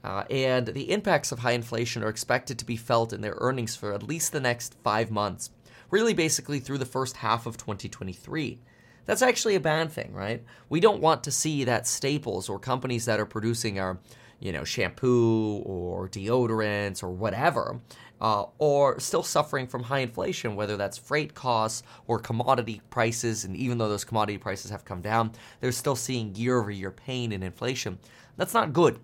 uh, 0.03 0.23
and 0.29 0.67
the 0.67 0.91
impacts 0.91 1.31
of 1.31 1.39
high 1.39 1.51
inflation 1.51 2.03
are 2.03 2.09
expected 2.09 2.59
to 2.59 2.65
be 2.65 2.75
felt 2.75 3.13
in 3.13 3.21
their 3.21 3.37
earnings 3.39 3.75
for 3.75 3.93
at 3.93 4.03
least 4.03 4.31
the 4.31 4.39
next 4.39 4.75
five 4.83 5.09
months, 5.09 5.51
really 5.89 6.13
basically 6.13 6.59
through 6.59 6.77
the 6.77 6.85
first 6.85 7.17
half 7.17 7.45
of 7.45 7.57
2023. 7.57 8.59
That's 9.05 9.21
actually 9.21 9.55
a 9.55 9.59
bad 9.59 9.91
thing, 9.91 10.13
right? 10.13 10.43
We 10.69 10.79
don't 10.79 11.01
want 11.01 11.23
to 11.23 11.31
see 11.31 11.63
that 11.63 11.87
staples 11.87 12.49
or 12.49 12.59
companies 12.59 13.05
that 13.05 13.19
are 13.19 13.25
producing 13.25 13.79
our, 13.79 13.99
you 14.39 14.51
know, 14.51 14.63
shampoo 14.63 15.57
or 15.65 16.07
deodorants 16.07 17.03
or 17.03 17.11
whatever, 17.11 17.79
uh, 18.23 18.45
or 18.57 18.99
still 19.01 19.21
suffering 19.21 19.67
from 19.67 19.83
high 19.83 19.99
inflation, 19.99 20.55
whether 20.55 20.77
that's 20.77 20.97
freight 20.97 21.35
costs 21.35 21.83
or 22.07 22.17
commodity 22.17 22.81
prices. 22.89 23.43
And 23.43 23.55
even 23.55 23.77
though 23.77 23.89
those 23.89 24.05
commodity 24.05 24.37
prices 24.37 24.71
have 24.71 24.85
come 24.85 25.01
down, 25.01 25.33
they're 25.59 25.73
still 25.73 25.97
seeing 25.97 26.33
year 26.33 26.57
over 26.57 26.71
year 26.71 26.89
pain 26.89 27.33
in 27.33 27.43
inflation. 27.43 27.99
That's 28.37 28.53
not 28.53 28.71
good. 28.71 28.99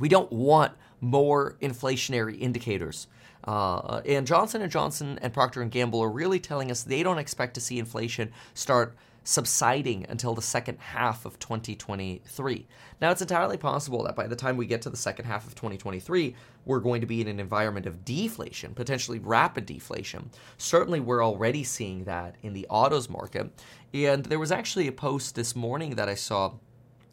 We 0.00 0.08
don't 0.08 0.32
want 0.32 0.72
more 1.00 1.56
inflationary 1.62 2.38
indicators. 2.40 3.06
Uh, 3.44 4.02
and 4.04 4.26
Johnson 4.26 4.62
and 4.62 4.70
Johnson 4.70 5.18
and 5.22 5.32
Procter 5.32 5.62
and 5.62 5.70
Gamble 5.70 6.00
are 6.00 6.10
really 6.10 6.40
telling 6.40 6.72
us 6.72 6.82
they 6.82 7.04
don't 7.04 7.18
expect 7.18 7.54
to 7.54 7.60
see 7.60 7.78
inflation 7.78 8.32
start 8.52 8.96
subsiding 9.24 10.06
until 10.08 10.34
the 10.34 10.42
second 10.42 10.78
half 10.78 11.24
of 11.24 11.38
2023. 11.38 12.66
Now, 13.00 13.10
it's 13.10 13.22
entirely 13.22 13.56
possible 13.56 14.02
that 14.04 14.16
by 14.16 14.26
the 14.26 14.36
time 14.36 14.56
we 14.56 14.66
get 14.66 14.82
to 14.82 14.90
the 14.90 14.96
second 14.96 15.26
half 15.26 15.46
of 15.46 15.54
2023, 15.54 16.34
we're 16.64 16.80
going 16.80 17.00
to 17.00 17.06
be 17.06 17.20
in 17.20 17.28
an 17.28 17.40
environment 17.40 17.86
of 17.86 18.04
deflation, 18.04 18.74
potentially 18.74 19.18
rapid 19.18 19.66
deflation. 19.66 20.30
Certainly, 20.58 21.00
we're 21.00 21.24
already 21.24 21.64
seeing 21.64 22.04
that 22.04 22.36
in 22.42 22.52
the 22.52 22.66
autos 22.68 23.08
market. 23.08 23.50
And 23.92 24.24
there 24.24 24.38
was 24.38 24.52
actually 24.52 24.88
a 24.88 24.92
post 24.92 25.34
this 25.34 25.56
morning 25.56 25.96
that 25.96 26.08
I 26.08 26.14
saw 26.14 26.54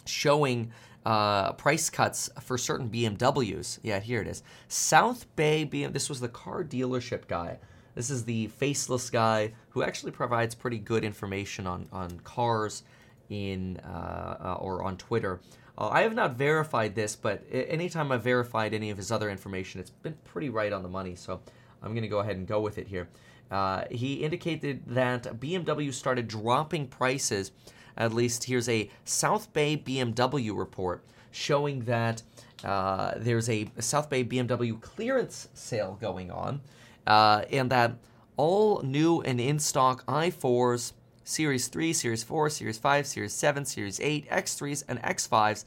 showing 0.05 0.71
uh, 1.05 1.53
price 1.53 1.89
cuts 1.89 2.29
for 2.41 2.57
certain 2.57 2.89
BMWs. 2.89 3.79
Yeah, 3.81 3.99
here 3.99 4.21
it 4.21 4.27
is. 4.27 4.43
South 4.67 5.25
Bay 5.35 5.65
BM. 5.65 5.93
This 5.93 6.09
was 6.09 6.19
the 6.19 6.27
car 6.27 6.63
dealership 6.63 7.27
guy. 7.27 7.59
This 7.97 8.11
is 8.11 8.25
the 8.25 8.47
faceless 8.47 9.09
guy 9.09 9.53
who 9.69 9.81
actually 9.81 10.11
provides 10.11 10.53
pretty 10.53 10.77
good 10.77 11.03
information 11.03 11.65
on 11.65 11.87
on 11.91 12.19
cars 12.19 12.83
in 13.29 13.77
uh, 13.77 14.37
uh, 14.39 14.57
or 14.59 14.83
on 14.83 14.97
Twitter. 14.97 15.41
Uh, 15.77 15.89
I 15.89 16.01
have 16.03 16.13
not 16.13 16.35
verified 16.35 16.95
this, 16.95 17.15
but 17.15 17.43
anytime 17.51 18.11
I've 18.11 18.23
verified 18.23 18.73
any 18.73 18.91
of 18.91 18.97
his 18.97 19.11
other 19.11 19.29
information, 19.29 19.81
it's 19.81 19.89
been 19.89 20.15
pretty 20.23 20.49
right 20.49 20.71
on 20.71 20.83
the 20.83 20.89
money. 20.89 21.15
So 21.15 21.41
I'm 21.81 21.91
going 21.91 22.03
to 22.03 22.07
go 22.07 22.19
ahead 22.19 22.37
and 22.37 22.47
go 22.47 22.61
with 22.61 22.77
it 22.77 22.87
here. 22.87 23.09
Uh, 23.49 23.85
he 23.89 24.15
indicated 24.15 24.83
that 24.87 25.23
BMW 25.39 25.93
started 25.93 26.27
dropping 26.27 26.87
prices 26.87 27.51
at 27.97 28.13
least 28.13 28.43
here's 28.43 28.69
a 28.69 28.89
South 29.05 29.51
Bay 29.53 29.75
BMW 29.75 30.55
report 30.55 31.03
showing 31.31 31.81
that 31.81 32.21
uh, 32.63 33.13
there's 33.17 33.49
a 33.49 33.67
South 33.79 34.09
Bay 34.09 34.23
BMW 34.23 34.79
clearance 34.79 35.49
sale 35.53 35.97
going 35.99 36.29
on, 36.31 36.61
uh, 37.07 37.43
and 37.51 37.71
that 37.71 37.95
all 38.35 38.81
new 38.83 39.21
and 39.21 39.41
in 39.41 39.57
stock 39.57 40.05
i4s, 40.05 40.93
Series 41.23 41.67
3, 41.67 41.91
Series 41.91 42.23
4, 42.23 42.49
Series 42.49 42.77
5, 42.77 43.07
Series 43.07 43.33
7, 43.33 43.65
Series 43.65 43.99
8, 43.99 44.29
X3s, 44.29 44.83
and 44.87 45.01
X5s 45.01 45.65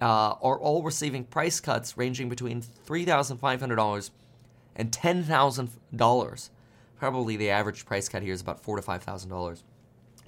uh, 0.00 0.34
are 0.42 0.58
all 0.58 0.82
receiving 0.82 1.24
price 1.24 1.60
cuts 1.60 1.96
ranging 1.96 2.28
between 2.28 2.62
$3,500 2.86 4.10
and 4.76 4.90
$10,000. 4.90 6.50
Probably 6.98 7.36
the 7.36 7.50
average 7.50 7.86
price 7.86 8.08
cut 8.08 8.22
here 8.22 8.32
is 8.32 8.40
about 8.40 8.60
four 8.60 8.76
to 8.76 8.82
five 8.82 9.04
thousand 9.04 9.30
dollars. 9.30 9.62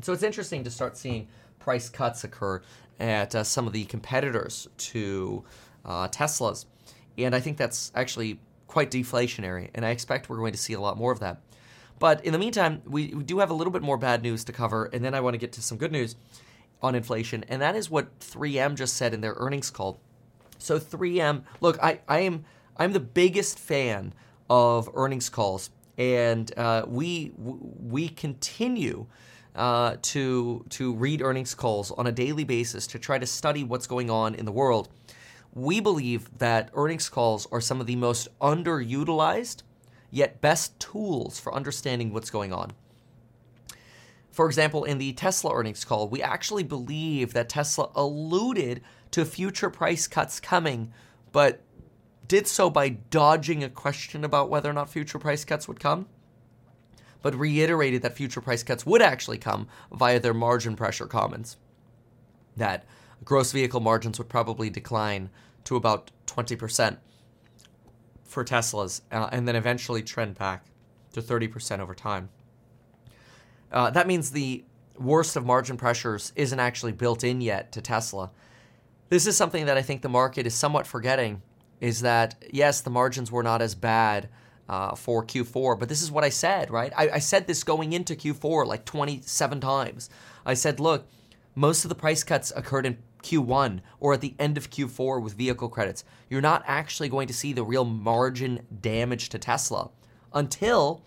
So 0.02 0.12
it's 0.12 0.22
interesting 0.22 0.62
to 0.64 0.70
start 0.70 0.96
seeing 0.96 1.26
price 1.58 1.88
cuts 1.88 2.22
occur 2.22 2.62
at 3.00 3.34
uh, 3.34 3.42
some 3.42 3.66
of 3.66 3.72
the 3.72 3.84
competitors 3.86 4.68
to 4.78 5.44
uh, 5.84 6.06
Tesla's. 6.08 6.66
And 7.18 7.34
I 7.34 7.40
think 7.40 7.56
that's 7.56 7.90
actually 7.96 8.38
quite 8.70 8.90
deflationary, 8.90 9.68
and 9.74 9.84
I 9.84 9.90
expect 9.90 10.28
we're 10.28 10.38
going 10.38 10.52
to 10.52 10.58
see 10.58 10.74
a 10.74 10.80
lot 10.80 10.96
more 10.96 11.10
of 11.10 11.18
that. 11.18 11.42
But 11.98 12.24
in 12.24 12.32
the 12.32 12.38
meantime, 12.38 12.80
we, 12.86 13.08
we 13.08 13.24
do 13.24 13.40
have 13.40 13.50
a 13.50 13.54
little 13.54 13.72
bit 13.72 13.82
more 13.82 13.98
bad 13.98 14.22
news 14.22 14.44
to 14.44 14.52
cover, 14.52 14.86
and 14.92 15.04
then 15.04 15.12
I 15.12 15.20
want 15.20 15.34
to 15.34 15.38
get 15.38 15.52
to 15.52 15.62
some 15.62 15.76
good 15.76 15.92
news 15.92 16.14
on 16.80 16.94
inflation, 16.94 17.44
and 17.48 17.60
that 17.60 17.74
is 17.74 17.90
what 17.90 18.18
3M 18.20 18.76
just 18.76 18.96
said 18.96 19.12
in 19.12 19.20
their 19.20 19.34
earnings 19.36 19.70
call. 19.70 20.00
So 20.58 20.78
3M, 20.78 21.42
look, 21.60 21.82
I, 21.82 22.00
I 22.08 22.20
am 22.20 22.44
I'm 22.76 22.92
the 22.92 23.00
biggest 23.00 23.58
fan 23.58 24.14
of 24.48 24.88
earnings 24.94 25.28
calls, 25.28 25.70
and 25.98 26.56
uh, 26.56 26.84
we 26.86 27.32
we 27.36 28.08
continue 28.08 29.06
uh, 29.54 29.96
to 30.00 30.64
to 30.70 30.94
read 30.94 31.22
earnings 31.22 31.54
calls 31.54 31.90
on 31.90 32.06
a 32.06 32.12
daily 32.12 32.44
basis 32.44 32.86
to 32.86 32.98
try 32.98 33.18
to 33.18 33.26
study 33.26 33.64
what's 33.64 33.86
going 33.86 34.10
on 34.10 34.34
in 34.34 34.44
the 34.44 34.52
world. 34.52 34.88
We 35.54 35.80
believe 35.80 36.38
that 36.38 36.70
earnings 36.74 37.08
calls 37.08 37.46
are 37.50 37.60
some 37.60 37.80
of 37.80 37.86
the 37.86 37.96
most 37.96 38.28
underutilized 38.40 39.62
yet 40.10 40.40
best 40.40 40.78
tools 40.80 41.38
for 41.38 41.54
understanding 41.54 42.12
what's 42.12 42.30
going 42.30 42.52
on. 42.52 42.72
For 44.30 44.46
example, 44.46 44.84
in 44.84 44.98
the 44.98 45.12
Tesla 45.12 45.54
earnings 45.54 45.84
call, 45.84 46.08
we 46.08 46.22
actually 46.22 46.62
believe 46.62 47.32
that 47.32 47.48
Tesla 47.48 47.90
alluded 47.94 48.80
to 49.10 49.24
future 49.24 49.70
price 49.70 50.06
cuts 50.06 50.40
coming, 50.40 50.92
but 51.32 51.62
did 52.28 52.46
so 52.46 52.70
by 52.70 52.88
dodging 52.88 53.64
a 53.64 53.68
question 53.68 54.24
about 54.24 54.50
whether 54.50 54.70
or 54.70 54.72
not 54.72 54.88
future 54.88 55.18
price 55.18 55.44
cuts 55.44 55.66
would 55.66 55.80
come 55.80 56.06
but 57.22 57.34
reiterated 57.34 58.02
that 58.02 58.16
future 58.16 58.40
price 58.40 58.62
cuts 58.62 58.86
would 58.86 59.02
actually 59.02 59.38
come 59.38 59.68
via 59.92 60.20
their 60.20 60.34
margin 60.34 60.76
pressure 60.76 61.06
comments. 61.06 61.56
That 62.56 62.84
gross 63.24 63.52
vehicle 63.52 63.80
margins 63.80 64.18
would 64.18 64.28
probably 64.28 64.70
decline 64.70 65.30
to 65.64 65.76
about 65.76 66.10
20% 66.26 66.96
for 68.24 68.44
Teslas 68.44 69.02
uh, 69.10 69.28
and 69.32 69.46
then 69.46 69.56
eventually 69.56 70.02
trend 70.02 70.36
back 70.36 70.66
to 71.12 71.20
30% 71.20 71.80
over 71.80 71.94
time. 71.94 72.28
Uh, 73.72 73.90
that 73.90 74.06
means 74.06 74.30
the 74.30 74.64
worst 74.98 75.36
of 75.36 75.44
margin 75.44 75.76
pressures 75.76 76.32
isn't 76.36 76.60
actually 76.60 76.92
built 76.92 77.24
in 77.24 77.40
yet 77.40 77.72
to 77.72 77.80
Tesla. 77.80 78.30
This 79.08 79.26
is 79.26 79.36
something 79.36 79.66
that 79.66 79.76
I 79.76 79.82
think 79.82 80.02
the 80.02 80.08
market 80.08 80.46
is 80.46 80.54
somewhat 80.54 80.86
forgetting 80.86 81.42
is 81.80 82.02
that 82.02 82.44
yes, 82.52 82.80
the 82.80 82.90
margins 82.90 83.32
were 83.32 83.42
not 83.42 83.62
as 83.62 83.74
bad 83.74 84.28
uh, 84.68 84.94
for 84.94 85.24
Q4. 85.24 85.78
But 85.78 85.88
this 85.88 86.00
is 86.00 86.12
what 86.12 86.22
I 86.22 86.28
said, 86.28 86.70
right? 86.70 86.92
I, 86.96 87.10
I 87.10 87.18
said 87.18 87.46
this 87.46 87.64
going 87.64 87.92
into 87.92 88.14
Q4 88.14 88.66
like 88.66 88.84
27 88.84 89.60
times. 89.60 90.08
I 90.46 90.54
said, 90.54 90.78
look, 90.78 91.08
most 91.56 91.84
of 91.84 91.88
the 91.88 91.94
price 91.96 92.22
cuts 92.22 92.52
occurred 92.54 92.86
in 92.86 92.98
Q1 93.22 93.80
or 93.98 94.14
at 94.14 94.20
the 94.20 94.34
end 94.38 94.56
of 94.56 94.70
Q4 94.70 95.22
with 95.22 95.34
vehicle 95.34 95.68
credits. 95.68 96.04
You're 96.28 96.40
not 96.40 96.62
actually 96.66 97.08
going 97.08 97.28
to 97.28 97.34
see 97.34 97.52
the 97.52 97.64
real 97.64 97.84
margin 97.84 98.66
damage 98.80 99.28
to 99.30 99.38
Tesla 99.38 99.90
until 100.32 101.02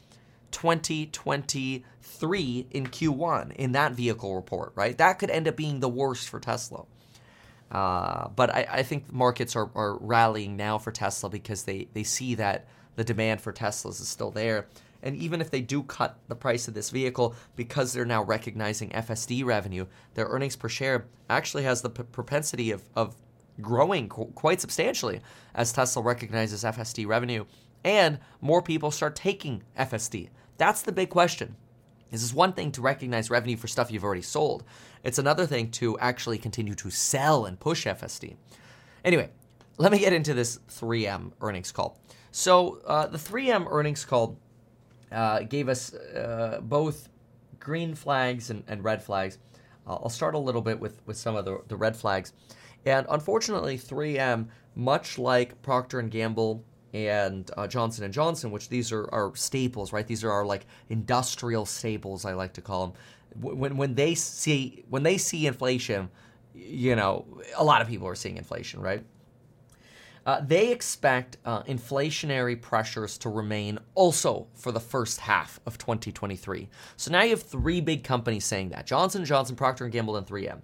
2023 0.51 2.68
in 2.72 2.88
Q1 2.88 3.55
in 3.55 3.72
that 3.74 3.93
vehicle 3.93 4.36
report, 4.36 4.74
right? 4.76 4.97
That 4.97 5.20
could 5.20 5.30
end 5.30 5.47
up 5.47 5.55
being 5.55 5.80
the 5.80 5.89
worst 5.89 6.30
for 6.30 6.39
Tesla. 6.39 6.86
Uh, 7.72 8.30
but 8.30 8.53
I, 8.53 8.68
I 8.70 8.84
think 8.84 9.11
markets 9.11 9.55
are, 9.55 9.70
are 9.74 9.97
rallying 9.97 10.55
now 10.55 10.78
for 10.78 10.91
Tesla 10.91 11.30
because 11.30 11.64
they, 11.64 11.88
they 11.93 12.03
see 12.03 12.36
that 12.36 12.68
the 12.95 13.03
demand 13.03 13.41
for 13.41 13.51
Teslas 13.51 13.99
is 13.99 14.07
still 14.07 14.30
there. 14.30 14.68
And 15.04 15.16
even 15.18 15.41
if 15.41 15.51
they 15.51 15.62
do 15.62 15.84
cut 15.84 16.18
the 16.30 16.36
price 16.36 16.68
of 16.68 16.74
this 16.74 16.89
vehicle 16.89 17.36
because 17.56 17.93
they're 17.93 18.06
now 18.06 18.24
recognizing 18.24 18.89
FSD 18.89 19.45
revenue, 19.45 19.86
their 20.16 20.28
earnings 20.28 20.56
per 20.56 20.70
share 20.70 21.06
actually 21.30 21.64
has 21.64 21.82
the 21.82 21.89
p- 21.89 22.04
propensity 22.04 22.72
of, 22.72 22.84
of 22.95 23.16
growing 23.62 24.10
qu- 24.10 24.32
quite 24.34 24.62
substantially 24.62 25.22
as 25.54 25.74
Tesla 25.74 26.01
recognizes 26.01 26.64
FSD 26.64 27.06
revenue 27.06 27.45
and 27.84 28.18
more 28.41 28.62
people 28.62 28.91
start 28.91 29.16
taking 29.16 29.64
FSD. 29.78 30.30
That's 30.58 30.82
the 30.82 30.91
big 30.91 31.10
question. 31.10 31.56
This 32.10 32.24
is 32.24 32.34
one 32.34 32.54
thing 32.54 32.72
to 32.74 32.82
recognize 32.82 33.30
revenue 33.30 33.58
for 33.58 33.68
stuff 33.68 33.91
you've 33.91 34.04
already 34.04 34.22
sold. 34.22 34.64
It's 35.04 35.18
another 35.18 35.45
thing 35.45 35.72
to 35.72 35.97
actually 35.99 36.38
continue 36.38 36.76
to 36.76 36.89
sell 36.89 37.45
and 37.45 37.60
push 37.60 37.86
FSD. 37.86 38.36
Anyway, 39.04 39.32
let 39.78 39.91
me 39.91 39.99
get 39.99 40.14
into 40.14 40.34
this 40.34 40.60
3M 40.70 41.32
earnings 41.41 41.72
call. 41.72 41.99
So 42.32 42.82
uh, 42.86 43.08
the 43.08 43.18
3M 43.18 43.68
earnings 43.70 44.06
call 44.06 44.38
uh, 45.14 45.43
gave 45.43 45.70
us 45.70 45.93
uh, 45.93 46.59
both 46.61 47.09
green 47.59 47.95
flags 47.95 48.49
and, 48.49 48.64
and 48.68 48.84
red 48.84 49.01
flags. 49.01 49.38
I'll 49.86 50.09
start 50.09 50.34
a 50.34 50.39
little 50.39 50.61
bit 50.61 50.80
with, 50.80 51.01
with 51.05 51.18
some 51.18 51.36
of 51.36 51.45
the, 51.45 51.61
the 51.68 51.76
red 51.76 51.95
flags. 51.95 52.34
And 52.86 53.05
unfortunately, 53.09 53.78
3M, 53.78 54.47
much 54.76 55.18
like 55.18 55.61
Procter 55.61 55.99
and 55.99 56.09
Gamble 56.09 56.64
and 56.93 57.49
uh, 57.57 57.68
Johnson 57.68 58.03
and 58.05 58.14
Johnson, 58.14 58.51
which 58.51 58.70
these 58.70 58.91
are, 58.91 59.09
are 59.14 59.36
staples, 59.36 59.91
right? 59.91 60.05
These 60.05 60.24
are 60.24 60.32
our 60.32 60.45
like 60.45 60.66
industrial 60.89 61.66
staples, 61.66 62.26
I 62.26 62.34
like 62.34 62.53
to 62.53 62.61
call 62.61 62.88
them. 62.88 62.95
When 63.41 63.78
when 63.78 63.95
they 63.95 64.14
see 64.14 64.86
when 64.89 65.01
they 65.01 65.18
see 65.18 65.47
inflation, 65.47 66.09
you 66.53 66.95
know, 66.95 67.26
a 67.57 67.64
lot 67.64 67.82
of 67.82 67.88
people 67.88 68.07
are 68.07 68.16
seeing 68.16 68.38
inflation, 68.38 68.80
right? 68.80 69.03
Uh, 70.26 70.39
they 70.41 70.71
expect 70.71 71.38
uh, 71.43 71.63
inflationary 71.63 72.59
pressures 72.59 73.17
to 73.17 73.30
remain 73.30 73.78
also 73.93 74.47
for 74.53 74.71
the 74.71 74.80
first 74.80 75.19
half 75.19 75.59
of 75.65 75.78
2023. 75.78 76.69
So 76.95 77.11
now 77.11 77.24
you 77.24 77.32
have 77.32 77.43
three 77.43 77.82
big 77.82 78.03
companies 78.03 78.45
saying 78.45 78.69
that: 78.69 78.86
Johnson 78.86 79.26
Johnson, 79.26 79.55
Procter 79.55 79.84
and 79.84 79.93
Gamble, 79.93 80.15
and 80.15 80.26
3M. 80.26 80.61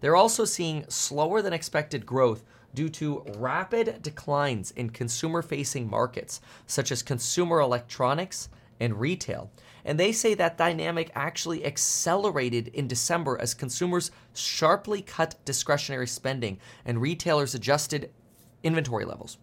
They're 0.00 0.16
also 0.16 0.44
seeing 0.44 0.84
slower 0.88 1.40
than 1.40 1.52
expected 1.52 2.04
growth 2.04 2.44
due 2.74 2.88
to 2.90 3.24
rapid 3.38 4.02
declines 4.02 4.70
in 4.72 4.90
consumer 4.90 5.40
facing 5.40 5.88
markets 5.88 6.40
such 6.66 6.92
as 6.92 7.02
consumer 7.02 7.60
electronics 7.60 8.48
and 8.80 9.00
retail. 9.00 9.50
And 9.84 9.98
they 9.98 10.12
say 10.12 10.34
that 10.34 10.58
dynamic 10.58 11.10
actually 11.14 11.64
accelerated 11.64 12.68
in 12.68 12.88
December 12.88 13.40
as 13.40 13.54
consumers 13.54 14.10
sharply 14.34 15.00
cut 15.00 15.36
discretionary 15.44 16.08
spending 16.08 16.58
and 16.84 17.00
retailers 17.00 17.54
adjusted 17.54 18.10
inventory 18.66 19.04
levels. 19.04 19.38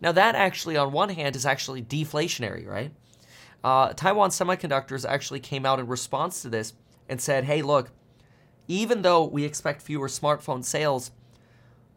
Now, 0.00 0.12
that 0.12 0.34
actually, 0.34 0.76
on 0.76 0.92
one 0.92 1.10
hand, 1.10 1.36
is 1.36 1.44
actually 1.44 1.82
deflationary, 1.82 2.66
right? 2.66 2.92
Uh, 3.62 3.92
Taiwan 3.92 4.30
Semiconductors 4.30 5.04
actually 5.06 5.40
came 5.40 5.66
out 5.66 5.78
in 5.78 5.86
response 5.86 6.40
to 6.42 6.48
this 6.48 6.72
and 7.08 7.20
said, 7.20 7.44
hey, 7.44 7.60
look, 7.60 7.90
even 8.68 9.02
though 9.02 9.24
we 9.24 9.44
expect 9.44 9.82
fewer 9.82 10.08
smartphone 10.08 10.64
sales, 10.64 11.10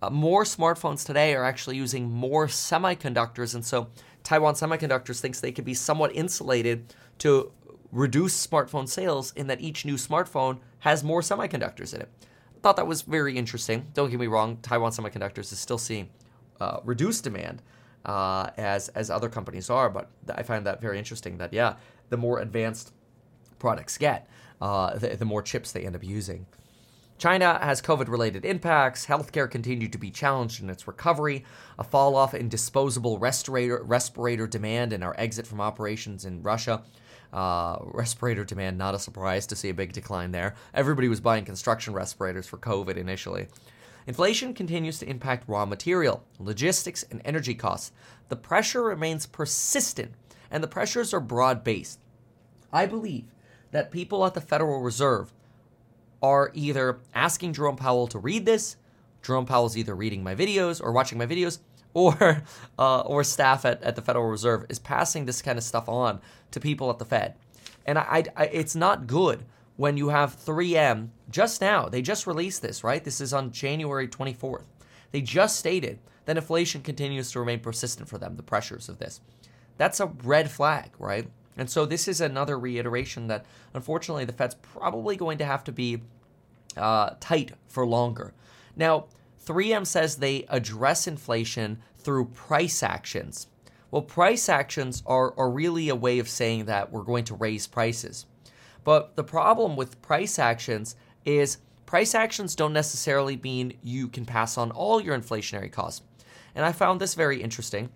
uh, 0.02 0.10
more 0.10 0.44
smartphones 0.44 1.06
today 1.06 1.34
are 1.34 1.46
actually 1.46 1.78
using 1.78 2.10
more 2.10 2.48
semiconductors. 2.48 3.56
And 3.56 3.64
so 3.64 3.88
Taiwan 4.24 4.56
Semiconductors 4.56 5.22
thinks 5.22 5.40
they 5.40 5.52
could 5.54 5.64
be 5.64 5.74
somewhat 5.74 6.14
insulated 6.14 6.94
to 7.20 7.52
reduce 7.92 8.48
smartphone 8.48 8.90
sales 8.90 9.32
in 9.34 9.48
that 9.48 9.62
each 9.62 9.86
new 9.86 9.96
smartphone 9.96 10.60
has 10.80 11.04
more 11.04 11.22
semiconductors 11.22 11.94
in 11.94 12.02
it. 12.02 12.10
I 12.24 12.60
thought 12.62 12.76
that 12.76 12.88
was 12.88 13.04
very 13.04 13.38
interesting. 13.38 13.86
Don't 13.94 14.10
get 14.10 14.20
me 14.20 14.28
wrong, 14.28 14.58
Taiwan 14.62 14.92
Semiconductors 14.92 15.54
is 15.54 15.60
still 15.60 15.78
seeing 15.78 16.10
uh, 16.64 16.80
reduced 16.84 17.24
demand 17.24 17.62
uh, 18.06 18.50
as 18.58 18.90
as 18.90 19.10
other 19.10 19.30
companies 19.30 19.70
are, 19.70 19.90
but 19.90 20.10
I 20.34 20.44
find 20.44 20.66
that 20.66 20.82
very 20.82 20.98
interesting. 20.98 21.38
That 21.38 21.54
yeah, 21.54 21.76
the 22.10 22.18
more 22.18 22.40
advanced 22.40 22.94
products 23.60 23.98
get, 23.98 24.28
uh, 24.62 24.98
the, 24.98 25.16
the 25.16 25.26
more 25.26 25.42
chips 25.42 25.72
they 25.72 25.86
end 25.86 25.96
up 25.96 26.04
using. 26.04 26.46
China 27.18 27.60
has 27.62 27.82
COVID 27.82 28.08
related 28.08 28.44
impacts. 28.44 29.06
Healthcare 29.06 29.50
continued 29.50 29.92
to 29.94 29.98
be 29.98 30.12
challenged 30.12 30.62
in 30.62 30.70
its 30.70 30.88
recovery. 30.88 31.46
A 31.80 31.84
fall 31.84 32.16
off 32.16 32.34
in 32.34 32.50
disposable 32.50 33.18
respirator, 33.18 33.82
respirator 33.84 34.48
demand 34.48 34.92
and 34.94 35.04
our 35.04 35.16
exit 35.18 35.48
from 35.48 35.62
operations 35.62 36.26
in 36.26 36.42
Russia. 36.42 36.82
Uh, 37.32 37.78
respirator 37.82 38.44
demand, 38.44 38.78
not 38.78 38.94
a 38.94 39.00
surprise 39.00 39.48
to 39.48 39.56
see 39.56 39.70
a 39.70 39.74
big 39.74 39.94
decline 39.94 40.32
there. 40.32 40.56
Everybody 40.74 41.08
was 41.08 41.22
buying 41.22 41.46
construction 41.46 41.94
respirators 41.94 42.48
for 42.48 42.58
COVID 42.58 42.98
initially. 42.98 43.48
Inflation 44.06 44.54
continues 44.54 45.00
to 45.00 45.10
impact 45.10 45.48
raw 45.48 45.66
material, 45.66 46.24
logistics, 46.40 47.04
and 47.04 47.22
energy 47.24 47.56
costs. 47.56 47.92
The 48.30 48.36
pressure 48.36 48.84
remains 48.84 49.26
persistent, 49.26 50.14
and 50.52 50.64
the 50.64 50.68
pressures 50.68 51.14
are 51.14 51.20
broad 51.20 51.64
based. 51.64 52.00
I 52.72 52.86
believe 52.86 53.26
that 53.72 53.92
people 53.92 54.26
at 54.26 54.34
the 54.34 54.42
Federal 54.42 54.82
Reserve 54.82 55.34
are 56.22 56.52
either 56.54 57.00
asking 57.14 57.54
Jerome 57.54 57.76
Powell 57.76 58.08
to 58.08 58.20
read 58.20 58.46
this, 58.46 58.78
Jerome 59.22 59.46
Powell's 59.46 59.78
either 59.78 59.96
reading 59.96 60.24
my 60.24 60.36
videos 60.36 60.82
or 60.82 60.92
watching 60.92 61.18
my 61.18 61.26
videos, 61.26 61.60
or 61.94 62.44
uh, 62.80 63.02
or 63.02 63.24
staff 63.24 63.66
at, 63.66 63.82
at 63.84 63.96
the 63.96 64.02
Federal 64.02 64.28
Reserve 64.28 64.66
is 64.68 64.80
passing 64.80 65.26
this 65.26 65.44
kind 65.44 65.58
of 65.58 65.64
stuff 65.64 65.88
on 65.88 66.20
to 66.52 66.60
people 66.60 66.90
at 66.90 66.98
the 66.98 67.06
Fed. 67.06 67.36
And 67.86 68.00
I, 68.00 68.24
I, 68.36 68.46
it's 68.46 68.76
not 68.76 69.06
good 69.06 69.46
when 69.76 69.98
you 69.98 70.10
have 70.10 70.36
3M 70.36 71.10
just 71.30 71.62
now. 71.62 71.90
They 71.90 72.02
just 72.02 72.28
released 72.28 72.62
this, 72.62 72.84
right? 72.84 73.04
This 73.04 73.22
is 73.22 73.34
on 73.34 73.52
January 73.52 74.08
24th. 74.08 74.66
They 75.12 75.22
just 75.22 75.58
stated 75.58 76.00
that 76.26 76.38
inflation 76.38 76.82
continues 76.82 77.32
to 77.32 77.40
remain 77.40 77.60
persistent 77.60 78.08
for 78.08 78.18
them, 78.18 78.36
the 78.36 78.44
pressures 78.44 78.90
of 78.90 79.00
this. 79.00 79.22
That's 79.78 80.00
a 80.00 80.08
red 80.24 80.52
flag, 80.52 80.92
right? 81.00 81.28
And 81.58 81.70
so 81.70 81.86
this 81.86 82.08
is 82.08 82.22
another 82.22 82.58
reiteration 82.58 83.28
that 83.28 83.46
unfortunately 83.74 84.26
the 84.26 84.34
Fed's 84.34 84.56
probably 84.56 85.16
going 85.16 85.38
to 85.40 85.46
have 85.46 85.64
to 85.66 85.72
be 85.72 86.02
uh, 86.78 87.12
tight 87.20 87.52
for 87.68 87.86
longer. 87.86 88.34
Now, 88.76 89.06
3M 89.46 89.86
says 89.86 90.16
they 90.16 90.46
address 90.50 91.06
inflation 91.06 91.80
through 91.98 92.26
price 92.26 92.82
actions. 92.82 93.48
Well, 93.92 94.02
price 94.02 94.50
actions 94.50 95.04
are, 95.06 95.38
are 95.38 95.50
really 95.50 95.90
a 95.90 95.96
way 95.96 96.20
of 96.20 96.28
saying 96.28 96.66
that 96.66 96.92
we're 96.92 97.04
going 97.04 97.26
to 97.26 97.36
raise 97.36 97.68
prices. 97.68 98.26
But 98.84 99.16
the 99.16 99.24
problem 99.24 99.76
with 99.76 100.02
price 100.02 100.40
actions 100.40 100.96
is 101.26 101.58
price 101.86 102.16
actions 102.16 102.56
don't 102.56 102.74
necessarily 102.74 103.38
mean 103.38 103.74
you 103.84 104.08
can 104.08 104.26
pass 104.26 104.58
on 104.58 104.72
all 104.72 105.02
your 105.02 105.18
inflationary 105.18 105.72
costs. 105.72 106.02
And 106.56 106.66
I 106.66 106.72
found 106.72 107.00
this 107.00 107.14
very 107.14 107.42
interesting. 107.42 107.90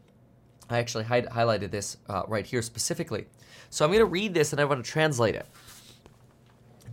I 0.70 0.80
actually 0.80 1.06
hi- 1.06 1.22
highlighted 1.22 1.72
this 1.72 1.98
uh, 2.08 2.24
right 2.28 2.46
here 2.46 2.62
specifically. 2.62 3.26
So 3.70 3.86
I'm 3.86 3.92
going 3.92 4.00
to 4.00 4.06
read 4.06 4.34
this 4.34 4.52
and 4.52 4.62
I 4.62 4.66
want 4.66 4.84
to 4.84 4.90
translate 4.90 5.36
it. 5.36 5.46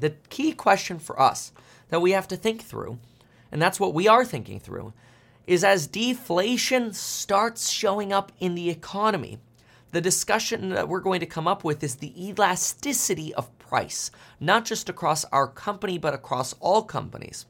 The 0.00 0.10
key 0.28 0.52
question 0.52 0.98
for 0.98 1.20
us 1.20 1.52
that 1.88 2.00
we 2.00 2.12
have 2.12 2.28
to 2.28 2.36
think 2.36 2.62
through, 2.62 2.98
and 3.52 3.62
that's 3.62 3.78
what 3.78 3.94
we 3.94 4.08
are 4.08 4.24
thinking 4.24 4.58
through, 4.58 4.92
is 5.46 5.62
as 5.62 5.86
deflation 5.86 6.92
starts 6.92 7.68
showing 7.68 8.12
up 8.12 8.32
in 8.40 8.54
the 8.54 8.70
economy, 8.70 9.38
the 9.92 10.00
discussion 10.00 10.70
that 10.70 10.88
we're 10.88 11.00
going 11.00 11.20
to 11.20 11.26
come 11.26 11.46
up 11.46 11.62
with 11.62 11.84
is 11.84 11.96
the 11.96 12.28
elasticity 12.28 13.32
of 13.34 13.56
price, 13.74 14.12
not 14.38 14.64
just 14.64 14.88
across 14.88 15.24
our 15.32 15.48
company, 15.48 15.98
but 15.98 16.14
across 16.14 16.52
all 16.60 16.84
companies. 16.84 17.46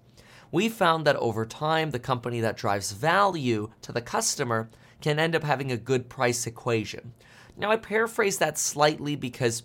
We 0.50 0.70
found 0.70 1.06
that 1.06 1.16
over 1.16 1.44
time, 1.44 1.90
the 1.90 1.98
company 1.98 2.40
that 2.40 2.56
drives 2.56 2.92
value 2.92 3.70
to 3.82 3.92
the 3.92 4.00
customer 4.00 4.70
can 5.02 5.18
end 5.18 5.36
up 5.36 5.42
having 5.42 5.70
a 5.70 5.76
good 5.76 6.08
price 6.08 6.46
equation. 6.46 7.12
Now, 7.58 7.70
I 7.70 7.76
paraphrase 7.76 8.38
that 8.38 8.56
slightly 8.56 9.16
because 9.16 9.64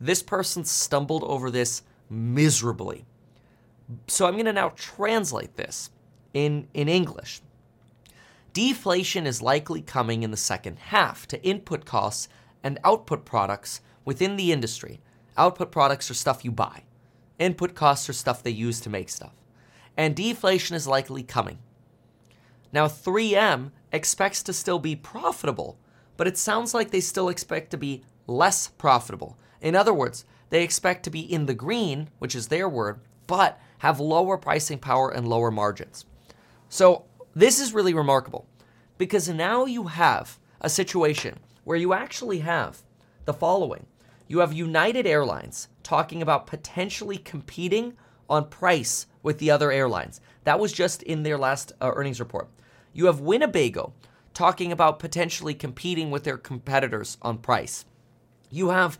this 0.00 0.24
person 0.24 0.64
stumbled 0.64 1.22
over 1.22 1.52
this 1.52 1.82
miserably. 2.10 3.04
So 4.08 4.26
I'm 4.26 4.34
going 4.34 4.46
to 4.46 4.52
now 4.52 4.72
translate 4.74 5.54
this 5.54 5.90
in, 6.34 6.66
in 6.74 6.88
English. 6.88 7.42
Deflation 8.52 9.24
is 9.24 9.40
likely 9.40 9.82
coming 9.82 10.24
in 10.24 10.32
the 10.32 10.36
second 10.36 10.80
half 10.80 11.28
to 11.28 11.40
input 11.44 11.84
costs 11.84 12.28
and 12.64 12.80
output 12.82 13.24
products 13.24 13.82
within 14.04 14.34
the 14.34 14.50
industry. 14.50 15.00
Output 15.36 15.70
products 15.70 16.10
are 16.10 16.14
stuff 16.14 16.44
you 16.44 16.50
buy, 16.50 16.82
input 17.38 17.74
costs 17.74 18.08
are 18.08 18.14
stuff 18.14 18.42
they 18.42 18.50
use 18.50 18.80
to 18.80 18.90
make 18.90 19.08
stuff. 19.08 19.34
And 19.96 20.14
deflation 20.14 20.76
is 20.76 20.86
likely 20.86 21.22
coming. 21.22 21.58
Now, 22.72 22.86
3M 22.86 23.70
expects 23.92 24.42
to 24.44 24.52
still 24.52 24.78
be 24.78 24.96
profitable, 24.96 25.78
but 26.16 26.26
it 26.26 26.38
sounds 26.38 26.72
like 26.74 26.90
they 26.90 27.00
still 27.00 27.28
expect 27.28 27.70
to 27.70 27.76
be 27.76 28.02
less 28.26 28.68
profitable. 28.68 29.36
In 29.60 29.74
other 29.74 29.92
words, 29.92 30.24
they 30.50 30.62
expect 30.62 31.02
to 31.04 31.10
be 31.10 31.20
in 31.20 31.46
the 31.46 31.54
green, 31.54 32.08
which 32.18 32.34
is 32.34 32.48
their 32.48 32.68
word, 32.68 33.00
but 33.26 33.60
have 33.78 34.00
lower 34.00 34.38
pricing 34.38 34.78
power 34.78 35.10
and 35.10 35.28
lower 35.28 35.50
margins. 35.50 36.04
So, 36.68 37.04
this 37.34 37.58
is 37.58 37.72
really 37.72 37.94
remarkable 37.94 38.46
because 38.98 39.28
now 39.28 39.64
you 39.64 39.84
have 39.84 40.38
a 40.60 40.68
situation 40.68 41.38
where 41.64 41.78
you 41.78 41.92
actually 41.92 42.40
have 42.40 42.82
the 43.24 43.32
following 43.32 43.86
you 44.32 44.38
have 44.38 44.54
United 44.54 45.06
Airlines 45.06 45.68
talking 45.82 46.22
about 46.22 46.46
potentially 46.46 47.18
competing 47.18 47.92
on 48.30 48.48
price 48.48 49.06
with 49.22 49.36
the 49.36 49.50
other 49.50 49.70
airlines. 49.70 50.22
That 50.44 50.58
was 50.58 50.72
just 50.72 51.02
in 51.02 51.22
their 51.22 51.36
last 51.36 51.72
uh, 51.82 51.92
earnings 51.94 52.18
report. 52.18 52.48
You 52.94 53.04
have 53.04 53.20
Winnebago 53.20 53.92
talking 54.32 54.72
about 54.72 54.98
potentially 54.98 55.52
competing 55.52 56.10
with 56.10 56.24
their 56.24 56.38
competitors 56.38 57.18
on 57.20 57.36
price. 57.36 57.84
You 58.50 58.70
have 58.70 58.98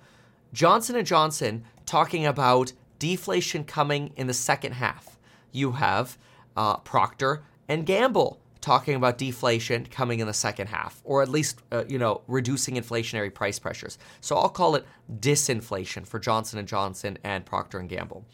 Johnson 0.53 1.03
& 1.05 1.07
Johnson 1.07 1.65
talking 1.87 2.27
about 2.27 2.75
deflation 2.99 3.65
coming 3.65 4.13
in 4.17 4.27
the 4.27 4.35
second 4.35 4.73
half. 4.73 5.19
You 5.51 5.73
have 5.73 6.19
uh, 6.59 6.77
Procter 6.77 7.43
and 7.67 7.87
Gamble 7.87 8.39
talking 8.63 8.95
about 8.95 9.19
deflation 9.19 9.85
coming 9.91 10.21
in 10.21 10.27
the 10.27 10.33
second 10.33 10.69
half, 10.69 11.03
or 11.05 11.21
at 11.21 11.29
least 11.29 11.61
uh, 11.71 11.85
you 11.87 11.99
know 11.99 12.23
reducing 12.27 12.77
inflationary 12.77 13.33
price 13.33 13.59
pressures. 13.59 13.99
So 14.23 14.37
I'll 14.37 14.49
call 14.49 14.77
it 14.77 14.87
disinflation 15.21 16.07
for 16.07 16.19
Johnson 16.19 16.65
Johnson 16.67 17.19
and 17.23 17.45
Procter 17.45 17.79
and 17.79 17.89
Gamble. 17.89 18.25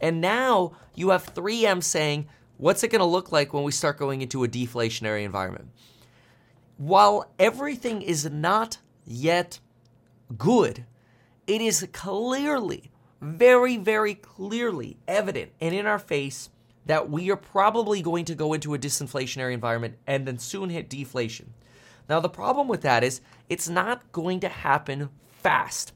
And 0.00 0.20
now 0.20 0.72
you 0.94 1.10
have 1.10 1.34
3M 1.34 1.82
saying, 1.82 2.28
what's 2.58 2.82
it 2.82 2.88
going 2.88 3.00
to 3.00 3.04
look 3.06 3.32
like 3.32 3.52
when 3.52 3.62
we 3.62 3.72
start 3.72 3.98
going 3.98 4.20
into 4.20 4.44
a 4.44 4.48
deflationary 4.48 5.24
environment? 5.24 5.68
While 6.76 7.30
everything 7.38 8.02
is 8.02 8.28
not 8.28 8.78
yet 9.04 9.60
good, 10.36 10.84
it 11.46 11.60
is 11.60 11.86
clearly, 11.92 12.90
very, 13.20 13.76
very 13.76 14.14
clearly 14.14 14.96
evident 15.06 15.52
and 15.60 15.74
in 15.74 15.86
our 15.86 16.00
face 16.00 16.50
that 16.86 17.10
we 17.10 17.30
are 17.30 17.36
probably 17.36 18.02
going 18.02 18.24
to 18.26 18.34
go 18.34 18.52
into 18.52 18.74
a 18.74 18.78
disinflationary 18.78 19.52
environment 19.52 19.96
and 20.06 20.26
then 20.26 20.38
soon 20.38 20.70
hit 20.70 20.88
deflation. 20.88 21.54
Now, 22.08 22.20
the 22.20 22.28
problem 22.28 22.68
with 22.68 22.82
that 22.82 23.04
is 23.04 23.20
it's 23.48 23.68
not 23.68 24.10
going 24.12 24.40
to 24.40 24.48
happen 24.48 25.10
fast. 25.30 25.92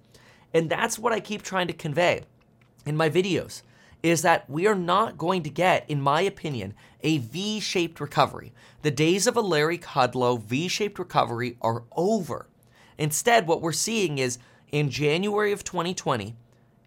And 0.54 0.70
that's 0.70 0.98
what 0.98 1.12
I 1.12 1.20
keep 1.20 1.42
trying 1.42 1.66
to 1.66 1.72
convey 1.72 2.22
in 2.84 2.96
my 2.96 3.10
videos 3.10 3.62
is 4.02 4.22
that 4.22 4.48
we 4.48 4.66
are 4.66 4.74
not 4.74 5.18
going 5.18 5.42
to 5.42 5.50
get, 5.50 5.88
in 5.90 6.00
my 6.00 6.20
opinion, 6.20 6.74
a 7.00 7.18
V 7.18 7.58
shaped 7.60 8.00
recovery. 8.00 8.52
The 8.82 8.90
days 8.90 9.26
of 9.26 9.36
a 9.36 9.40
Larry 9.40 9.78
Kudlow 9.78 10.40
V 10.40 10.68
shaped 10.68 10.98
recovery 10.98 11.56
are 11.60 11.84
over. 11.96 12.46
Instead, 12.98 13.46
what 13.46 13.60
we're 13.60 13.72
seeing 13.72 14.18
is 14.18 14.38
in 14.70 14.90
January 14.90 15.52
of 15.52 15.64
2020, 15.64 16.36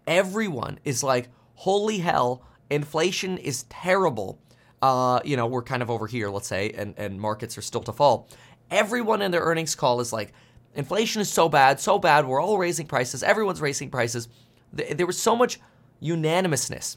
everyone 0.06 0.78
is 0.84 1.02
like, 1.02 1.28
holy 1.56 1.98
hell, 1.98 2.42
inflation 2.70 3.36
is 3.38 3.64
terrible. 3.64 4.38
Uh, 4.80 5.20
you 5.24 5.36
know, 5.36 5.46
we're 5.46 5.62
kind 5.62 5.82
of 5.82 5.90
over 5.90 6.06
here, 6.06 6.30
let's 6.30 6.48
say, 6.48 6.70
and, 6.70 6.94
and 6.96 7.20
markets 7.20 7.58
are 7.58 7.62
still 7.62 7.82
to 7.82 7.92
fall. 7.92 8.28
Everyone 8.70 9.20
in 9.20 9.30
their 9.30 9.42
earnings 9.42 9.74
call 9.74 10.00
is 10.00 10.12
like, 10.12 10.32
inflation 10.74 11.20
is 11.20 11.28
so 11.28 11.48
bad, 11.48 11.80
so 11.80 11.98
bad, 11.98 12.26
we're 12.26 12.40
all 12.40 12.56
raising 12.56 12.86
prices, 12.86 13.22
everyone's 13.22 13.60
raising 13.60 13.90
prices. 13.90 14.28
There 14.72 15.06
was 15.06 15.20
so 15.20 15.34
much 15.34 15.58
unanimousness. 15.98 16.96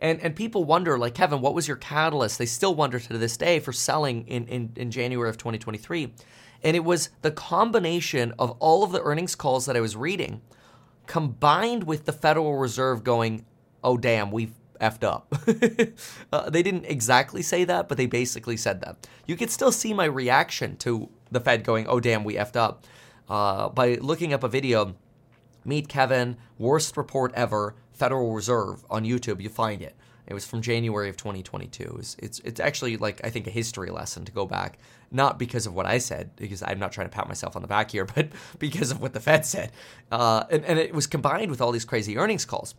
And, 0.00 0.20
and 0.20 0.34
people 0.34 0.64
wonder, 0.64 0.98
like, 0.98 1.14
Kevin, 1.14 1.40
what 1.40 1.54
was 1.54 1.68
your 1.68 1.76
catalyst? 1.76 2.38
They 2.38 2.46
still 2.46 2.74
wonder 2.74 2.98
to 2.98 3.18
this 3.18 3.36
day 3.36 3.60
for 3.60 3.72
selling 3.72 4.26
in, 4.26 4.48
in, 4.48 4.72
in 4.74 4.90
January 4.90 5.30
of 5.30 5.38
2023. 5.38 6.12
And 6.64 6.76
it 6.76 6.84
was 6.84 7.10
the 7.20 7.30
combination 7.30 8.34
of 8.36 8.50
all 8.58 8.82
of 8.82 8.90
the 8.90 9.00
earnings 9.02 9.36
calls 9.36 9.66
that 9.66 9.76
I 9.76 9.80
was 9.80 9.94
reading 9.94 10.40
combined 11.06 11.84
with 11.84 12.04
the 12.04 12.12
Federal 12.12 12.56
Reserve 12.56 13.04
going, 13.04 13.44
oh, 13.84 13.96
damn, 13.96 14.30
we've 14.30 14.54
effed 14.82 15.04
up. 15.04 15.32
uh, 16.32 16.50
they 16.50 16.62
didn't 16.62 16.84
exactly 16.84 17.40
say 17.40 17.64
that, 17.64 17.88
but 17.88 17.96
they 17.96 18.06
basically 18.06 18.56
said 18.56 18.80
that. 18.82 19.06
You 19.26 19.36
could 19.36 19.50
still 19.50 19.72
see 19.72 19.94
my 19.94 20.04
reaction 20.04 20.76
to 20.78 21.08
the 21.30 21.40
Fed 21.40 21.64
going, 21.64 21.86
oh, 21.86 22.00
damn, 22.00 22.24
we 22.24 22.34
effed 22.34 22.56
up. 22.56 22.84
Uh, 23.28 23.68
by 23.68 23.94
looking 23.94 24.34
up 24.34 24.42
a 24.42 24.48
video, 24.48 24.94
Meet 25.64 25.88
Kevin, 25.88 26.36
worst 26.58 26.96
report 26.96 27.32
ever, 27.34 27.74
Federal 27.92 28.32
Reserve 28.32 28.84
on 28.90 29.04
YouTube, 29.04 29.40
you 29.40 29.48
find 29.48 29.80
it. 29.80 29.94
It 30.26 30.34
was 30.34 30.46
from 30.46 30.62
January 30.62 31.08
of 31.08 31.16
2022. 31.16 31.96
It's, 31.98 32.16
it's, 32.18 32.38
it's 32.40 32.60
actually 32.60 32.96
like 32.96 33.20
I 33.24 33.30
think 33.30 33.46
a 33.46 33.50
history 33.50 33.90
lesson 33.90 34.24
to 34.24 34.32
go 34.32 34.46
back, 34.46 34.78
not 35.10 35.38
because 35.38 35.66
of 35.66 35.74
what 35.74 35.84
I 35.84 35.98
said, 35.98 36.30
because 36.36 36.62
I'm 36.62 36.78
not 36.78 36.92
trying 36.92 37.08
to 37.08 37.14
pat 37.14 37.28
myself 37.28 37.56
on 37.56 37.62
the 37.62 37.68
back 37.68 37.90
here, 37.90 38.04
but 38.14 38.28
because 38.58 38.90
of 38.90 39.00
what 39.00 39.14
the 39.14 39.20
Fed 39.20 39.44
said, 39.44 39.72
uh, 40.10 40.44
and, 40.50 40.64
and 40.64 40.78
it 40.78 40.94
was 40.94 41.06
combined 41.06 41.50
with 41.50 41.60
all 41.60 41.72
these 41.72 41.84
crazy 41.84 42.16
earnings 42.16 42.44
calls. 42.44 42.74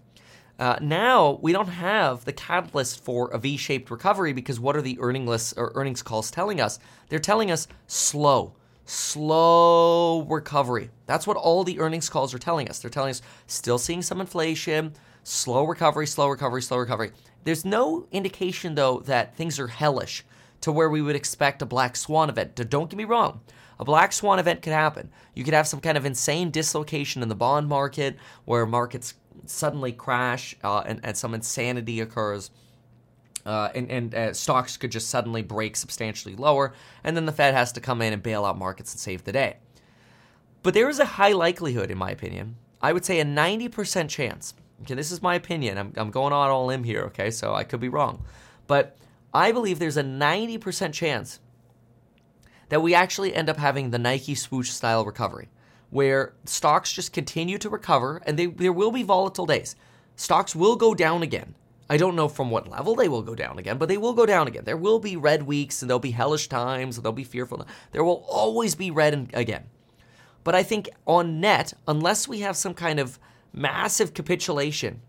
Uh, 0.60 0.78
now 0.82 1.40
we 1.42 1.52
don't 1.52 1.68
have 1.68 2.26
the 2.26 2.34
catalyst 2.34 3.04
for 3.04 3.30
a 3.32 3.40
V-shaped 3.40 3.90
recovery 3.90 4.34
because 4.34 4.60
what 4.60 4.76
are 4.76 4.82
the 4.82 5.00
earnings 5.00 5.54
or 5.58 5.72
earnings 5.76 6.04
calls 6.04 6.30
telling 6.30 6.62
us? 6.62 6.80
They're 7.10 7.20
telling 7.20 7.50
us 7.50 7.68
slow, 7.88 8.54
slow 8.86 10.22
recovery. 10.30 10.92
That's 11.08 11.26
what 11.26 11.38
all 11.38 11.64
the 11.64 11.80
earnings 11.80 12.10
calls 12.10 12.34
are 12.34 12.40
telling 12.40 12.70
us. 12.70 12.80
They're 12.80 12.92
telling 12.92 13.10
us 13.10 13.22
still 13.48 13.80
seeing 13.80 14.04
some 14.04 14.22
inflation, 14.22 14.94
slow 15.24 15.64
recovery, 15.66 16.06
slow 16.06 16.28
recovery, 16.28 16.62
slow 16.62 16.78
recovery. 16.78 17.12
There's 17.44 17.66
no 17.66 18.08
indication 18.12 18.76
though 18.76 19.00
that 19.02 19.36
things 19.36 19.60
are 19.60 19.68
hellish 19.68 20.24
to 20.62 20.72
where 20.72 20.90
we 20.90 21.02
would 21.02 21.16
expect 21.16 21.62
a 21.62 21.66
black 21.66 21.96
swan 21.96 22.30
event. 22.30 22.56
Don't 22.70 22.90
get 22.90 22.98
me 22.98 23.06
wrong. 23.06 23.42
A 23.80 23.86
black 23.86 24.14
swan 24.14 24.40
event 24.40 24.62
could 24.62 24.72
happen. 24.72 25.12
You 25.34 25.44
could 25.44 25.54
have 25.54 25.68
some 25.68 25.82
kind 25.82 25.98
of 25.98 26.06
insane 26.06 26.52
dislocation 26.52 27.22
in 27.22 27.28
the 27.28 27.36
bond 27.36 27.68
market 27.68 28.16
where 28.46 28.66
markets 28.66 29.16
suddenly 29.46 29.92
crash 29.92 30.56
uh, 30.64 30.84
and, 30.86 31.00
and 31.04 31.18
some 31.18 31.34
insanity 31.34 32.00
occurs. 32.00 32.52
Uh, 33.46 33.70
and, 33.76 33.92
and 33.92 34.16
uh, 34.16 34.34
stocks 34.34 34.78
could 34.78 34.92
just 34.92 35.10
suddenly 35.10 35.42
break 35.42 35.76
substantially 35.76 36.34
lower, 36.34 36.74
and 37.04 37.18
then 37.18 37.26
the 37.26 37.32
Fed 37.32 37.54
has 37.54 37.74
to 37.74 37.82
come 37.82 38.02
in 38.02 38.14
and 38.14 38.24
bail 38.24 38.46
out 38.46 38.58
markets 38.58 38.94
and 38.94 39.00
save 39.02 39.26
the 39.26 39.34
day. 39.34 39.58
But 40.62 40.74
there 40.74 40.88
is 40.88 41.00
a 41.00 41.06
high 41.06 41.34
likelihood, 41.34 41.92
in 41.92 41.98
my 41.98 42.10
opinion, 42.12 42.56
I 42.82 42.94
would 42.94 43.04
say 43.04 43.20
a 43.20 43.26
90% 43.26 44.08
chance. 44.08 44.54
Okay, 44.82 44.94
this 44.94 45.12
is 45.12 45.22
my 45.22 45.36
opinion. 45.36 45.78
I'm, 45.78 45.94
I'm 45.98 46.10
going 46.10 46.32
on 46.32 46.50
all 46.50 46.70
in 46.70 46.86
here, 46.86 47.02
okay, 47.04 47.32
so 47.32 47.54
I 47.54 47.66
could 47.66 47.82
be 47.82 47.90
wrong. 47.90 48.24
But 48.66 48.96
I 49.34 49.52
believe 49.52 49.78
there's 49.80 49.98
a 49.98 50.04
90% 50.04 50.94
chance 50.94 51.40
that 52.70 52.82
we 52.82 52.96
actually 52.96 53.36
end 53.36 53.50
up 53.50 53.58
having 53.58 53.90
the 53.90 54.00
Nike 54.00 54.36
swoosh 54.36 54.70
style 54.70 55.06
recovery 55.06 55.50
where 55.94 56.34
stocks 56.46 56.92
just 56.92 57.14
continue 57.14 57.60
to 57.60 57.70
recover 57.70 58.20
and 58.26 58.38
they, 58.38 58.48
there 58.48 58.74
will 58.74 58.92
be 58.92 59.04
volatile 59.04 59.46
days. 59.46 59.76
Stocks 60.16 60.56
will 60.56 60.76
go 60.76 60.96
down 60.96 61.22
again. 61.22 61.54
I 61.88 61.98
don't 61.98 62.16
know 62.16 62.28
from 62.28 62.50
what 62.50 62.68
level 62.68 62.96
they 62.96 63.08
will 63.08 63.22
go 63.22 63.36
down 63.36 63.60
again, 63.60 63.78
but 63.78 63.90
they 63.90 63.98
will 63.98 64.14
go 64.14 64.26
down 64.26 64.48
again. 64.48 64.64
There 64.66 64.76
will 64.76 64.98
be 64.98 65.16
red 65.16 65.44
weeks 65.44 65.82
and 65.82 65.90
there'll 65.90 66.00
be 66.00 66.12
hellish 66.12 66.48
times 66.48 66.98
and 66.98 67.06
there'll 67.06 67.14
be 67.14 67.24
fearful. 67.24 67.68
There 67.92 68.04
will 68.04 68.26
always 68.28 68.74
be 68.74 68.90
red 68.90 69.30
again. 69.36 69.66
But 70.44 70.56
I 70.56 70.64
think 70.64 70.90
on 71.06 71.40
net, 71.40 71.74
unless 71.88 72.28
we 72.28 72.40
have 72.40 72.58
some 72.58 72.74
kind 72.74 73.00
of 73.00 73.20
massive 73.54 74.16
capitulation 74.16 75.02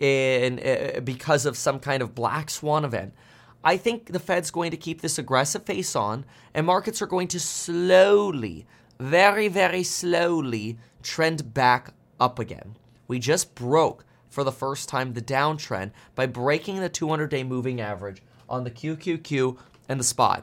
in 0.00 0.58
uh, 0.58 1.00
because 1.00 1.46
of 1.46 1.56
some 1.56 1.78
kind 1.78 2.02
of 2.02 2.12
black 2.12 2.50
swan 2.50 2.84
event, 2.84 3.14
I 3.62 3.76
think 3.76 4.12
the 4.12 4.18
Fed's 4.18 4.50
going 4.50 4.72
to 4.72 4.76
keep 4.76 5.00
this 5.00 5.16
aggressive 5.16 5.64
face 5.64 5.94
on 5.94 6.24
and 6.52 6.66
markets 6.66 7.00
are 7.00 7.06
going 7.06 7.28
to 7.28 7.38
slowly 7.38 8.66
very, 9.04 9.48
very 9.48 9.82
slowly 9.82 10.78
trend 11.02 11.52
back 11.52 11.92
up 12.18 12.38
again. 12.38 12.74
We 13.06 13.18
just 13.18 13.54
broke 13.54 14.06
for 14.30 14.44
the 14.44 14.50
first 14.50 14.88
time 14.88 15.12
the 15.12 15.20
downtrend 15.20 15.90
by 16.14 16.24
breaking 16.24 16.80
the 16.80 16.88
200 16.88 17.28
day 17.28 17.44
moving 17.44 17.82
average 17.82 18.22
on 18.48 18.64
the 18.64 18.70
QQQ 18.70 19.58
and 19.90 20.00
the 20.00 20.04
SPY. 20.04 20.42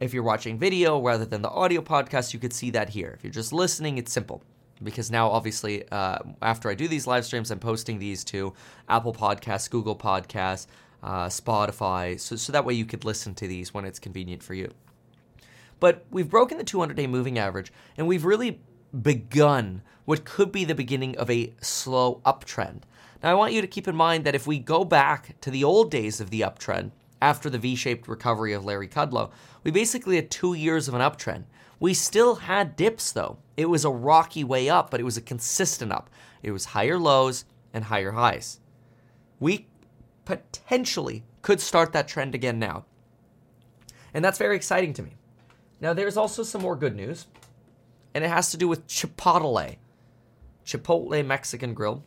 If 0.00 0.14
you're 0.14 0.22
watching 0.22 0.58
video 0.58 0.98
rather 0.98 1.26
than 1.26 1.42
the 1.42 1.50
audio 1.50 1.82
podcast, 1.82 2.32
you 2.32 2.40
could 2.40 2.54
see 2.54 2.70
that 2.70 2.88
here. 2.88 3.12
If 3.18 3.22
you're 3.22 3.30
just 3.30 3.52
listening, 3.52 3.98
it's 3.98 4.12
simple. 4.12 4.42
Because 4.82 5.10
now, 5.10 5.28
obviously, 5.28 5.86
uh, 5.90 6.18
after 6.40 6.70
I 6.70 6.74
do 6.74 6.88
these 6.88 7.06
live 7.06 7.26
streams, 7.26 7.50
I'm 7.50 7.60
posting 7.60 7.98
these 7.98 8.24
to 8.24 8.54
Apple 8.88 9.12
Podcasts, 9.12 9.70
Google 9.70 9.94
Podcasts, 9.94 10.66
uh, 11.02 11.26
Spotify, 11.26 12.18
so, 12.18 12.34
so 12.34 12.50
that 12.50 12.64
way 12.64 12.72
you 12.72 12.86
could 12.86 13.04
listen 13.04 13.34
to 13.34 13.46
these 13.46 13.74
when 13.74 13.84
it's 13.84 13.98
convenient 13.98 14.42
for 14.42 14.54
you. 14.54 14.72
But 15.84 16.06
we've 16.10 16.30
broken 16.30 16.56
the 16.56 16.64
200 16.64 16.96
day 16.96 17.06
moving 17.06 17.38
average, 17.38 17.70
and 17.98 18.06
we've 18.06 18.24
really 18.24 18.62
begun 19.02 19.82
what 20.06 20.24
could 20.24 20.50
be 20.50 20.64
the 20.64 20.74
beginning 20.74 21.14
of 21.18 21.28
a 21.28 21.52
slow 21.60 22.22
uptrend. 22.24 22.84
Now, 23.22 23.30
I 23.32 23.34
want 23.34 23.52
you 23.52 23.60
to 23.60 23.66
keep 23.66 23.86
in 23.86 23.94
mind 23.94 24.24
that 24.24 24.34
if 24.34 24.46
we 24.46 24.58
go 24.58 24.86
back 24.86 25.38
to 25.42 25.50
the 25.50 25.62
old 25.62 25.90
days 25.90 26.22
of 26.22 26.30
the 26.30 26.40
uptrend, 26.40 26.92
after 27.20 27.50
the 27.50 27.58
V 27.58 27.76
shaped 27.76 28.08
recovery 28.08 28.54
of 28.54 28.64
Larry 28.64 28.88
Kudlow, 28.88 29.30
we 29.62 29.70
basically 29.70 30.16
had 30.16 30.30
two 30.30 30.54
years 30.54 30.88
of 30.88 30.94
an 30.94 31.02
uptrend. 31.02 31.44
We 31.78 31.92
still 31.92 32.36
had 32.36 32.76
dips, 32.76 33.12
though. 33.12 33.36
It 33.58 33.68
was 33.68 33.84
a 33.84 33.90
rocky 33.90 34.42
way 34.42 34.70
up, 34.70 34.90
but 34.90 35.00
it 35.00 35.04
was 35.04 35.18
a 35.18 35.20
consistent 35.20 35.92
up. 35.92 36.08
It 36.42 36.52
was 36.52 36.64
higher 36.64 36.98
lows 36.98 37.44
and 37.74 37.84
higher 37.84 38.12
highs. 38.12 38.58
We 39.38 39.66
potentially 40.24 41.24
could 41.42 41.60
start 41.60 41.92
that 41.92 42.08
trend 42.08 42.34
again 42.34 42.58
now. 42.58 42.86
And 44.14 44.24
that's 44.24 44.38
very 44.38 44.56
exciting 44.56 44.94
to 44.94 45.02
me. 45.02 45.16
Now, 45.80 45.92
there's 45.92 46.16
also 46.16 46.42
some 46.42 46.62
more 46.62 46.76
good 46.76 46.96
news, 46.96 47.26
and 48.14 48.24
it 48.24 48.28
has 48.28 48.50
to 48.50 48.56
do 48.56 48.68
with 48.68 48.86
Chipotle. 48.86 49.76
Chipotle 50.64 51.26
Mexican 51.26 51.74
Grill 51.74 52.02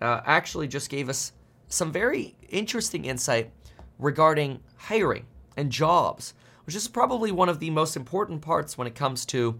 uh, 0.00 0.20
actually 0.24 0.68
just 0.68 0.90
gave 0.90 1.08
us 1.08 1.32
some 1.68 1.92
very 1.92 2.34
interesting 2.48 3.04
insight 3.04 3.52
regarding 3.98 4.60
hiring 4.76 5.26
and 5.56 5.70
jobs, 5.70 6.34
which 6.64 6.74
is 6.74 6.88
probably 6.88 7.30
one 7.30 7.48
of 7.48 7.60
the 7.60 7.70
most 7.70 7.96
important 7.96 8.40
parts 8.40 8.76
when 8.76 8.86
it 8.86 8.94
comes 8.94 9.24
to 9.26 9.58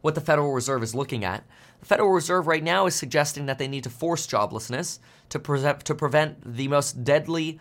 what 0.00 0.14
the 0.14 0.20
Federal 0.20 0.52
Reserve 0.52 0.82
is 0.82 0.94
looking 0.94 1.24
at. 1.24 1.44
The 1.80 1.86
Federal 1.86 2.10
Reserve 2.10 2.46
right 2.46 2.62
now 2.62 2.86
is 2.86 2.94
suggesting 2.94 3.46
that 3.46 3.58
they 3.58 3.68
need 3.68 3.84
to 3.84 3.90
force 3.90 4.26
joblessness 4.26 4.98
to, 5.30 5.38
pre- 5.38 5.60
to 5.60 5.94
prevent 5.94 6.56
the 6.56 6.68
most 6.68 7.04
deadly, 7.04 7.60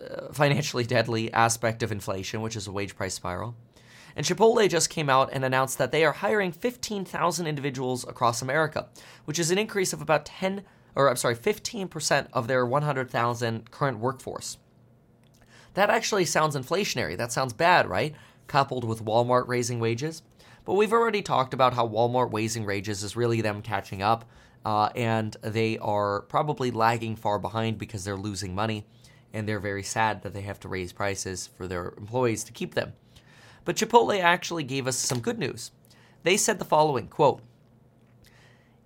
uh, 0.00 0.32
financially 0.32 0.84
deadly 0.84 1.32
aspect 1.32 1.82
of 1.82 1.92
inflation, 1.92 2.40
which 2.40 2.56
is 2.56 2.66
a 2.66 2.72
wage 2.72 2.96
price 2.96 3.14
spiral. 3.14 3.54
And 4.16 4.24
Chipotle 4.24 4.68
just 4.68 4.90
came 4.90 5.10
out 5.10 5.30
and 5.32 5.44
announced 5.44 5.78
that 5.78 5.92
they 5.92 6.04
are 6.04 6.12
hiring 6.12 6.52
15,000 6.52 7.46
individuals 7.46 8.06
across 8.06 8.42
America, 8.42 8.88
which 9.24 9.38
is 9.38 9.50
an 9.50 9.58
increase 9.58 9.92
of 9.92 10.00
about 10.00 10.26
10 10.26 10.64
or 10.94 11.08
I'm 11.08 11.16
sorry, 11.16 11.36
15% 11.36 12.28
of 12.32 12.46
their 12.48 12.64
100,000 12.64 13.70
current 13.70 13.98
workforce. 13.98 14.58
That 15.74 15.90
actually 15.90 16.24
sounds 16.24 16.56
inflationary. 16.56 17.16
That 17.16 17.32
sounds 17.32 17.52
bad, 17.52 17.88
right? 17.88 18.14
Coupled 18.46 18.84
with 18.84 19.04
Walmart 19.04 19.48
raising 19.48 19.80
wages. 19.80 20.22
But 20.64 20.74
we've 20.74 20.92
already 20.92 21.20
talked 21.20 21.52
about 21.52 21.74
how 21.74 21.88
Walmart 21.88 22.32
raising 22.32 22.64
wages 22.64 23.02
is 23.02 23.16
really 23.16 23.40
them 23.40 23.60
catching 23.60 24.02
up, 24.02 24.24
uh, 24.64 24.90
and 24.94 25.36
they 25.42 25.76
are 25.78 26.22
probably 26.22 26.70
lagging 26.70 27.16
far 27.16 27.38
behind 27.38 27.76
because 27.76 28.04
they're 28.04 28.16
losing 28.16 28.54
money, 28.54 28.86
and 29.32 29.46
they're 29.46 29.60
very 29.60 29.82
sad 29.82 30.22
that 30.22 30.32
they 30.32 30.40
have 30.42 30.60
to 30.60 30.68
raise 30.68 30.92
prices 30.92 31.48
for 31.48 31.66
their 31.66 31.92
employees 31.98 32.44
to 32.44 32.52
keep 32.52 32.74
them. 32.74 32.94
But 33.64 33.76
Chipotle 33.76 34.20
actually 34.20 34.64
gave 34.64 34.86
us 34.86 34.96
some 34.96 35.20
good 35.20 35.38
news. 35.38 35.70
They 36.22 36.36
said 36.36 36.58
the 36.58 36.64
following 36.64 37.08
quote, 37.08 37.40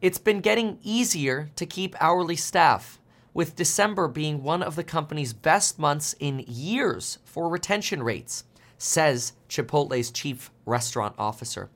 It's 0.00 0.18
been 0.18 0.40
getting 0.40 0.78
easier 0.82 1.50
to 1.56 1.66
keep 1.66 1.96
hourly 2.00 2.36
staff, 2.36 3.00
with 3.34 3.56
December 3.56 4.08
being 4.08 4.42
one 4.42 4.62
of 4.62 4.74
the 4.74 4.84
company's 4.84 5.32
best 5.32 5.78
months 5.78 6.14
in 6.18 6.44
years 6.46 7.18
for 7.24 7.48
retention 7.48 8.02
rates, 8.02 8.44
says 8.78 9.32
Chipotle's 9.48 10.10
chief 10.10 10.50
restaurant 10.66 11.14
officer. 11.18 11.70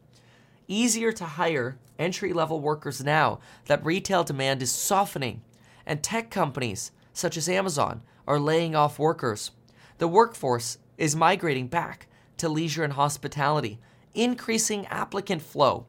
Easier 0.66 1.12
to 1.12 1.24
hire 1.24 1.78
entry 1.98 2.32
level 2.32 2.60
workers 2.60 3.04
now 3.04 3.38
that 3.66 3.84
retail 3.84 4.24
demand 4.24 4.62
is 4.62 4.72
softening, 4.72 5.42
and 5.86 6.02
tech 6.02 6.30
companies 6.30 6.90
such 7.12 7.36
as 7.36 7.48
Amazon, 7.48 8.02
are 8.26 8.38
laying 8.38 8.74
off 8.74 8.98
workers. 8.98 9.50
The 9.98 10.08
workforce 10.08 10.78
is 10.96 11.16
migrating 11.16 11.66
back 11.68 12.06
to 12.38 12.48
leisure 12.48 12.84
and 12.84 12.94
hospitality, 12.94 13.78
increasing 14.14 14.86
applicant 14.86 15.42
flow. 15.42 15.86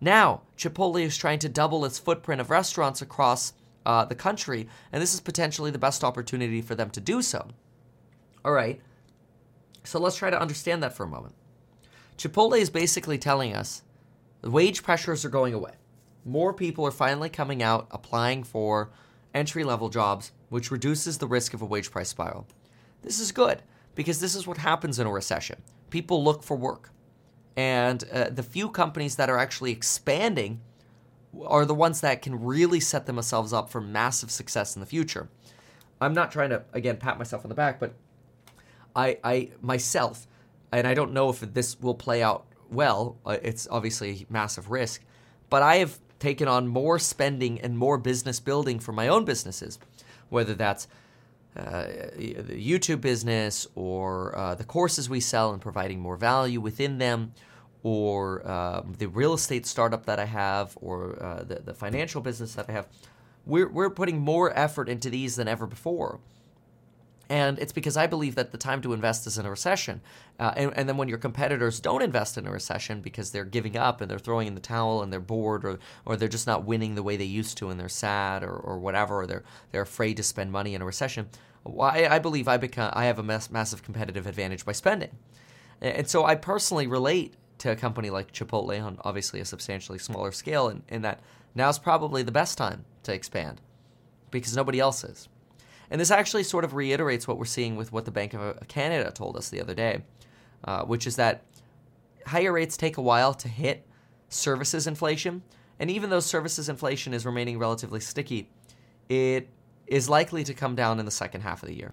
Now, 0.00 0.42
Chipotle 0.56 1.02
is 1.02 1.16
trying 1.16 1.38
to 1.40 1.48
double 1.48 1.84
its 1.84 1.98
footprint 1.98 2.40
of 2.40 2.50
restaurants 2.50 3.02
across 3.02 3.52
uh, 3.86 4.04
the 4.04 4.14
country, 4.14 4.68
and 4.92 5.02
this 5.02 5.14
is 5.14 5.20
potentially 5.20 5.70
the 5.70 5.78
best 5.78 6.02
opportunity 6.02 6.60
for 6.60 6.74
them 6.74 6.90
to 6.90 7.00
do 7.00 7.22
so. 7.22 7.48
All 8.44 8.52
right, 8.52 8.80
so 9.84 10.00
let's 10.00 10.16
try 10.16 10.30
to 10.30 10.40
understand 10.40 10.82
that 10.82 10.96
for 10.96 11.04
a 11.04 11.08
moment. 11.08 11.34
Chipotle 12.18 12.58
is 12.58 12.70
basically 12.70 13.18
telling 13.18 13.54
us 13.54 13.82
the 14.40 14.50
wage 14.50 14.82
pressures 14.82 15.24
are 15.24 15.30
going 15.30 15.54
away. 15.54 15.72
More 16.24 16.52
people 16.52 16.86
are 16.86 16.92
finally 16.92 17.28
coming 17.28 17.62
out 17.62 17.88
applying 17.90 18.44
for 18.44 18.90
entry 19.34 19.64
level 19.64 19.88
jobs, 19.88 20.32
which 20.48 20.70
reduces 20.70 21.18
the 21.18 21.26
risk 21.26 21.54
of 21.54 21.62
a 21.62 21.66
wage 21.66 21.90
price 21.90 22.08
spiral. 22.08 22.46
This 23.02 23.18
is 23.18 23.32
good 23.32 23.62
because 23.94 24.20
this 24.20 24.34
is 24.34 24.46
what 24.46 24.58
happens 24.58 24.98
in 24.98 25.06
a 25.06 25.10
recession. 25.10 25.62
People 25.90 26.22
look 26.24 26.42
for 26.42 26.56
work. 26.56 26.90
And 27.56 28.04
uh, 28.12 28.30
the 28.30 28.42
few 28.42 28.70
companies 28.70 29.16
that 29.16 29.28
are 29.28 29.38
actually 29.38 29.72
expanding 29.72 30.60
are 31.46 31.64
the 31.64 31.74
ones 31.74 32.00
that 32.00 32.22
can 32.22 32.42
really 32.42 32.80
set 32.80 33.06
themselves 33.06 33.52
up 33.52 33.70
for 33.70 33.80
massive 33.80 34.30
success 34.30 34.74
in 34.74 34.80
the 34.80 34.86
future. 34.86 35.28
I'm 36.00 36.14
not 36.14 36.32
trying 36.32 36.50
to, 36.50 36.64
again, 36.72 36.96
pat 36.96 37.18
myself 37.18 37.44
on 37.44 37.48
the 37.48 37.54
back, 37.54 37.78
but 37.78 37.94
I, 38.94 39.18
I 39.22 39.50
myself, 39.60 40.26
and 40.72 40.86
I 40.86 40.94
don't 40.94 41.12
know 41.12 41.30
if 41.30 41.40
this 41.40 41.80
will 41.80 41.94
play 41.94 42.22
out 42.22 42.46
well, 42.70 43.18
uh, 43.26 43.36
it's 43.42 43.68
obviously 43.70 44.26
a 44.28 44.32
massive 44.32 44.70
risk, 44.70 45.04
but 45.50 45.62
I 45.62 45.76
have 45.76 45.98
taken 46.18 46.48
on 46.48 46.68
more 46.68 46.98
spending 46.98 47.60
and 47.60 47.76
more 47.76 47.98
business 47.98 48.40
building 48.40 48.78
for 48.78 48.92
my 48.92 49.08
own 49.08 49.24
businesses, 49.24 49.78
whether 50.28 50.54
that's 50.54 50.88
uh, 51.56 51.84
the 52.16 52.70
YouTube 52.70 53.00
business 53.00 53.66
or 53.74 54.36
uh, 54.36 54.54
the 54.54 54.64
courses 54.64 55.10
we 55.10 55.20
sell 55.20 55.52
and 55.52 55.60
providing 55.60 56.00
more 56.00 56.16
value 56.16 56.60
within 56.60 56.98
them, 56.98 57.34
or 57.82 58.46
uh, 58.46 58.82
the 58.98 59.06
real 59.06 59.34
estate 59.34 59.66
startup 59.66 60.06
that 60.06 60.18
I 60.18 60.24
have, 60.24 60.76
or 60.80 61.22
uh, 61.22 61.42
the, 61.42 61.56
the 61.56 61.74
financial 61.74 62.20
business 62.20 62.54
that 62.54 62.66
I 62.68 62.72
have. 62.72 62.86
We're, 63.44 63.68
we're 63.68 63.90
putting 63.90 64.20
more 64.20 64.56
effort 64.56 64.88
into 64.88 65.10
these 65.10 65.36
than 65.36 65.48
ever 65.48 65.66
before. 65.66 66.20
And 67.32 67.58
it's 67.58 67.72
because 67.72 67.96
I 67.96 68.06
believe 68.06 68.34
that 68.34 68.52
the 68.52 68.58
time 68.58 68.82
to 68.82 68.92
invest 68.92 69.26
is 69.26 69.38
in 69.38 69.46
a 69.46 69.50
recession. 69.50 70.02
Uh, 70.38 70.52
and, 70.54 70.72
and, 70.76 70.86
then 70.86 70.98
when 70.98 71.08
your 71.08 71.16
competitors 71.16 71.80
don't 71.80 72.02
invest 72.02 72.36
in 72.36 72.46
a 72.46 72.50
recession 72.50 73.00
because 73.00 73.30
they're 73.30 73.46
giving 73.46 73.74
up 73.74 74.02
and 74.02 74.10
they're 74.10 74.18
throwing 74.18 74.48
in 74.48 74.54
the 74.54 74.60
towel 74.60 75.00
and 75.02 75.10
they're 75.10 75.18
bored 75.18 75.64
or, 75.64 75.78
or 76.04 76.14
they're 76.14 76.28
just 76.28 76.46
not 76.46 76.66
winning 76.66 76.94
the 76.94 77.02
way 77.02 77.16
they 77.16 77.24
used 77.24 77.56
to 77.56 77.70
and 77.70 77.80
they're 77.80 77.88
sad 77.88 78.42
or, 78.42 78.54
or 78.54 78.78
whatever, 78.78 79.22
or 79.22 79.26
they're, 79.26 79.44
they're 79.70 79.80
afraid 79.80 80.18
to 80.18 80.22
spend 80.22 80.52
money 80.52 80.74
in 80.74 80.82
a 80.82 80.84
recession, 80.84 81.26
well, 81.64 81.88
I, 81.88 82.06
I 82.06 82.18
believe 82.18 82.48
I, 82.48 82.58
become, 82.58 82.92
I 82.92 83.06
have 83.06 83.18
a 83.18 83.22
mass, 83.22 83.50
massive 83.50 83.82
competitive 83.82 84.26
advantage 84.26 84.66
by 84.66 84.72
spending. 84.72 85.16
And 85.80 86.06
so 86.06 86.26
I 86.26 86.34
personally 86.34 86.86
relate 86.86 87.32
to 87.60 87.70
a 87.70 87.76
company 87.76 88.10
like 88.10 88.32
Chipotle 88.32 88.84
on 88.84 88.98
obviously 89.04 89.40
a 89.40 89.46
substantially 89.46 89.98
smaller 89.98 90.32
scale 90.32 90.68
in, 90.68 90.82
in 90.86 91.00
that 91.00 91.20
now's 91.54 91.78
probably 91.78 92.22
the 92.22 92.30
best 92.30 92.58
time 92.58 92.84
to 93.04 93.14
expand 93.14 93.62
because 94.30 94.54
nobody 94.54 94.80
else 94.80 95.02
is. 95.02 95.30
And 95.92 96.00
this 96.00 96.10
actually 96.10 96.44
sort 96.44 96.64
of 96.64 96.72
reiterates 96.72 97.28
what 97.28 97.36
we're 97.36 97.44
seeing 97.44 97.76
with 97.76 97.92
what 97.92 98.06
the 98.06 98.10
Bank 98.10 98.32
of 98.32 98.66
Canada 98.66 99.12
told 99.12 99.36
us 99.36 99.50
the 99.50 99.60
other 99.60 99.74
day, 99.74 100.00
uh, 100.64 100.84
which 100.84 101.06
is 101.06 101.16
that 101.16 101.42
higher 102.24 102.50
rates 102.50 102.78
take 102.78 102.96
a 102.96 103.02
while 103.02 103.34
to 103.34 103.46
hit 103.46 103.86
services 104.30 104.86
inflation. 104.86 105.42
And 105.78 105.90
even 105.90 106.08
though 106.08 106.20
services 106.20 106.70
inflation 106.70 107.12
is 107.12 107.26
remaining 107.26 107.58
relatively 107.58 108.00
sticky, 108.00 108.48
it 109.10 109.50
is 109.86 110.08
likely 110.08 110.44
to 110.44 110.54
come 110.54 110.74
down 110.74 110.98
in 110.98 111.04
the 111.04 111.10
second 111.10 111.42
half 111.42 111.62
of 111.62 111.68
the 111.68 111.76
year. 111.76 111.92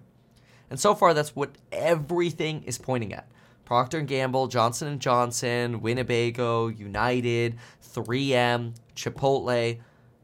And 0.70 0.80
so 0.80 0.94
far, 0.94 1.12
that's 1.12 1.36
what 1.36 1.50
everything 1.70 2.62
is 2.62 2.78
pointing 2.78 3.12
at. 3.12 3.28
Procter 3.66 4.00
& 4.00 4.02
Gamble, 4.02 4.46
Johnson 4.46 4.98
& 4.98 5.00
Johnson, 5.00 5.82
Winnebago, 5.82 6.68
United, 6.68 7.58
3M, 7.94 8.76
Chipotle, 8.96 9.78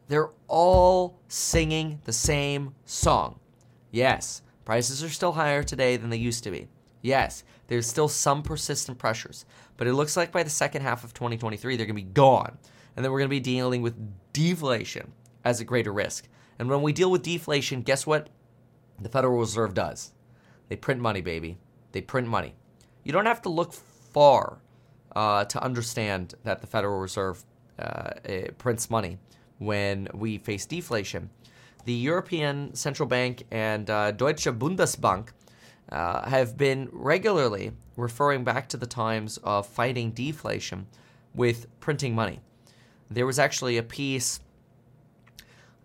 they're 0.08 0.30
all 0.48 1.18
singing 1.28 2.00
the 2.04 2.12
same 2.14 2.74
song. 2.86 3.38
Yes, 3.96 4.42
prices 4.66 5.02
are 5.02 5.08
still 5.08 5.32
higher 5.32 5.62
today 5.62 5.96
than 5.96 6.10
they 6.10 6.18
used 6.18 6.44
to 6.44 6.50
be. 6.50 6.68
Yes, 7.00 7.44
there's 7.68 7.86
still 7.86 8.08
some 8.08 8.42
persistent 8.42 8.98
pressures, 8.98 9.46
but 9.78 9.86
it 9.86 9.94
looks 9.94 10.18
like 10.18 10.32
by 10.32 10.42
the 10.42 10.50
second 10.50 10.82
half 10.82 11.02
of 11.02 11.14
2023, 11.14 11.76
they're 11.76 11.86
going 11.86 11.96
to 11.96 12.02
be 12.02 12.12
gone. 12.12 12.58
And 12.94 13.02
then 13.02 13.10
we're 13.10 13.20
going 13.20 13.30
to 13.30 13.34
be 13.34 13.40
dealing 13.40 13.80
with 13.80 13.94
deflation 14.34 15.12
as 15.46 15.60
a 15.60 15.64
greater 15.64 15.94
risk. 15.94 16.28
And 16.58 16.68
when 16.68 16.82
we 16.82 16.92
deal 16.92 17.10
with 17.10 17.22
deflation, 17.22 17.80
guess 17.80 18.06
what? 18.06 18.28
The 19.00 19.08
Federal 19.08 19.38
Reserve 19.38 19.72
does. 19.72 20.12
They 20.68 20.76
print 20.76 21.00
money, 21.00 21.22
baby. 21.22 21.56
They 21.92 22.02
print 22.02 22.28
money. 22.28 22.54
You 23.02 23.12
don't 23.12 23.24
have 23.24 23.40
to 23.42 23.48
look 23.48 23.72
far 23.72 24.58
uh, 25.14 25.46
to 25.46 25.62
understand 25.62 26.34
that 26.44 26.60
the 26.60 26.66
Federal 26.66 26.98
Reserve 26.98 27.42
uh, 27.78 28.10
prints 28.58 28.90
money 28.90 29.16
when 29.56 30.08
we 30.12 30.36
face 30.36 30.66
deflation 30.66 31.30
the 31.86 31.92
European 31.92 32.74
Central 32.74 33.08
Bank 33.08 33.44
and 33.50 33.88
uh, 33.88 34.10
Deutsche 34.10 34.46
Bundesbank 34.46 35.28
uh, 35.90 36.28
have 36.28 36.56
been 36.56 36.88
regularly 36.92 37.72
referring 37.96 38.42
back 38.42 38.68
to 38.70 38.76
the 38.76 38.86
times 38.86 39.38
of 39.38 39.66
fighting 39.66 40.10
deflation 40.10 40.88
with 41.32 41.66
printing 41.78 42.14
money. 42.14 42.40
There 43.08 43.24
was 43.24 43.38
actually 43.38 43.76
a 43.78 43.84
piece, 43.84 44.40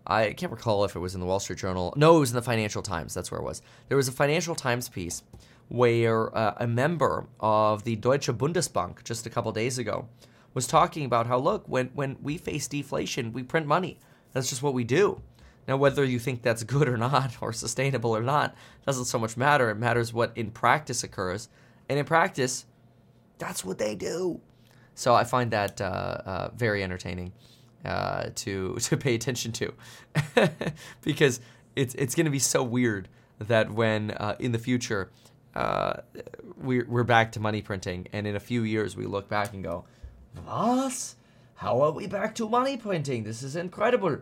I 0.04 0.32
can't 0.32 0.50
recall 0.50 0.84
if 0.84 0.96
it 0.96 0.98
was 0.98 1.14
in 1.14 1.20
the 1.20 1.26
Wall 1.26 1.38
Street 1.38 1.60
Journal. 1.60 1.94
No, 1.96 2.16
it 2.16 2.20
was 2.20 2.30
in 2.30 2.36
the 2.36 2.42
Financial 2.42 2.82
Times. 2.82 3.14
That's 3.14 3.30
where 3.30 3.40
it 3.40 3.44
was. 3.44 3.62
There 3.86 3.96
was 3.96 4.08
a 4.08 4.12
Financial 4.12 4.56
Times 4.56 4.88
piece 4.88 5.22
where 5.68 6.36
uh, 6.36 6.54
a 6.56 6.66
member 6.66 7.28
of 7.38 7.84
the 7.84 7.94
Deutsche 7.94 8.26
Bundesbank 8.26 9.04
just 9.04 9.24
a 9.24 9.30
couple 9.30 9.52
days 9.52 9.78
ago 9.78 10.08
was 10.52 10.66
talking 10.66 11.04
about 11.04 11.28
how, 11.28 11.38
look, 11.38 11.68
when, 11.68 11.90
when 11.94 12.16
we 12.20 12.38
face 12.38 12.66
deflation, 12.66 13.32
we 13.32 13.44
print 13.44 13.68
money. 13.68 14.00
That's 14.32 14.50
just 14.50 14.64
what 14.64 14.74
we 14.74 14.82
do. 14.82 15.22
Now, 15.68 15.76
whether 15.76 16.04
you 16.04 16.18
think 16.18 16.42
that's 16.42 16.64
good 16.64 16.88
or 16.88 16.96
not, 16.96 17.36
or 17.40 17.52
sustainable 17.52 18.16
or 18.16 18.22
not, 18.22 18.54
doesn't 18.86 19.06
so 19.06 19.18
much 19.18 19.36
matter. 19.36 19.70
It 19.70 19.76
matters 19.76 20.12
what 20.12 20.32
in 20.36 20.50
practice 20.50 21.04
occurs. 21.04 21.48
And 21.88 21.98
in 21.98 22.04
practice, 22.04 22.66
that's 23.38 23.64
what 23.64 23.78
they 23.78 23.94
do. 23.94 24.40
So 24.94 25.14
I 25.14 25.24
find 25.24 25.50
that 25.50 25.80
uh, 25.80 25.84
uh, 25.84 26.50
very 26.54 26.82
entertaining 26.82 27.32
uh, 27.84 28.30
to 28.36 28.76
to 28.80 28.96
pay 28.96 29.14
attention 29.14 29.52
to, 29.52 29.74
because 31.02 31.40
it's 31.76 31.94
it's 31.94 32.14
going 32.14 32.26
to 32.26 32.30
be 32.30 32.38
so 32.38 32.62
weird 32.62 33.08
that 33.38 33.70
when 33.72 34.12
uh, 34.12 34.36
in 34.38 34.52
the 34.52 34.58
future 34.58 35.10
uh, 35.54 35.94
we're 36.56 36.86
we're 36.88 37.04
back 37.04 37.32
to 37.32 37.40
money 37.40 37.62
printing, 37.62 38.06
and 38.12 38.26
in 38.26 38.36
a 38.36 38.40
few 38.40 38.62
years 38.62 38.96
we 38.96 39.06
look 39.06 39.28
back 39.28 39.52
and 39.52 39.64
go, 39.64 39.84
"Was? 40.46 41.16
How 41.56 41.80
are 41.80 41.92
we 41.92 42.06
back 42.06 42.34
to 42.36 42.48
money 42.48 42.76
printing? 42.76 43.24
This 43.24 43.42
is 43.42 43.56
incredible." 43.56 44.18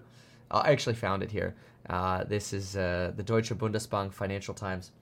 I 0.51 0.71
actually 0.71 0.97
found 0.97 1.23
it 1.23 1.31
here. 1.31 1.55
Uh, 1.89 2.25
this 2.25 2.53
is 2.53 2.77
uh, 2.77 3.13
the 3.17 3.23
Deutsche 3.23 3.51
Bundesbank 3.51 4.13
Financial 4.13 4.55
Times. 4.55 4.93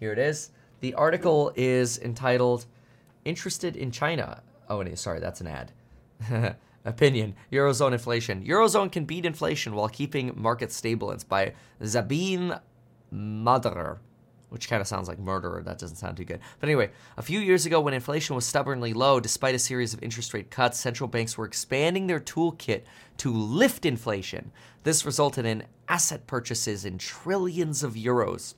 Here 0.00 0.12
it 0.12 0.18
is. 0.18 0.50
The 0.80 0.94
article 0.94 1.52
is 1.56 1.98
entitled 1.98 2.66
Interested 3.24 3.76
in 3.76 3.90
China. 3.90 4.42
Oh, 4.68 4.84
sorry, 4.94 5.20
that's 5.20 5.40
an 5.40 5.48
ad. 5.48 5.72
Opinion 6.84 7.34
Eurozone 7.52 7.92
inflation. 7.92 8.44
Eurozone 8.44 8.90
can 8.90 9.04
beat 9.04 9.26
inflation 9.26 9.74
while 9.74 9.88
keeping 9.88 10.32
markets 10.36 10.76
stable. 10.76 11.10
It's 11.10 11.24
by 11.24 11.52
Sabine 11.82 12.58
Mauderer 13.10 13.98
which 14.50 14.68
kind 14.68 14.80
of 14.80 14.88
sounds 14.88 15.08
like 15.08 15.18
murderer. 15.18 15.62
That 15.62 15.78
doesn't 15.78 15.96
sound 15.96 16.16
too 16.16 16.24
good. 16.24 16.40
But 16.60 16.68
anyway, 16.68 16.90
a 17.16 17.22
few 17.22 17.40
years 17.40 17.66
ago, 17.66 17.80
when 17.80 17.94
inflation 17.94 18.34
was 18.34 18.44
stubbornly 18.44 18.92
low, 18.92 19.20
despite 19.20 19.54
a 19.54 19.58
series 19.58 19.92
of 19.92 20.02
interest 20.02 20.32
rate 20.34 20.50
cuts, 20.50 20.80
central 20.80 21.08
banks 21.08 21.36
were 21.36 21.44
expanding 21.44 22.06
their 22.06 22.20
toolkit 22.20 22.82
to 23.18 23.32
lift 23.32 23.84
inflation. 23.84 24.50
This 24.84 25.04
resulted 25.04 25.44
in 25.44 25.64
asset 25.88 26.26
purchases 26.26 26.84
in 26.84 26.98
trillions 26.98 27.82
of 27.82 27.94
euros. 27.94 28.54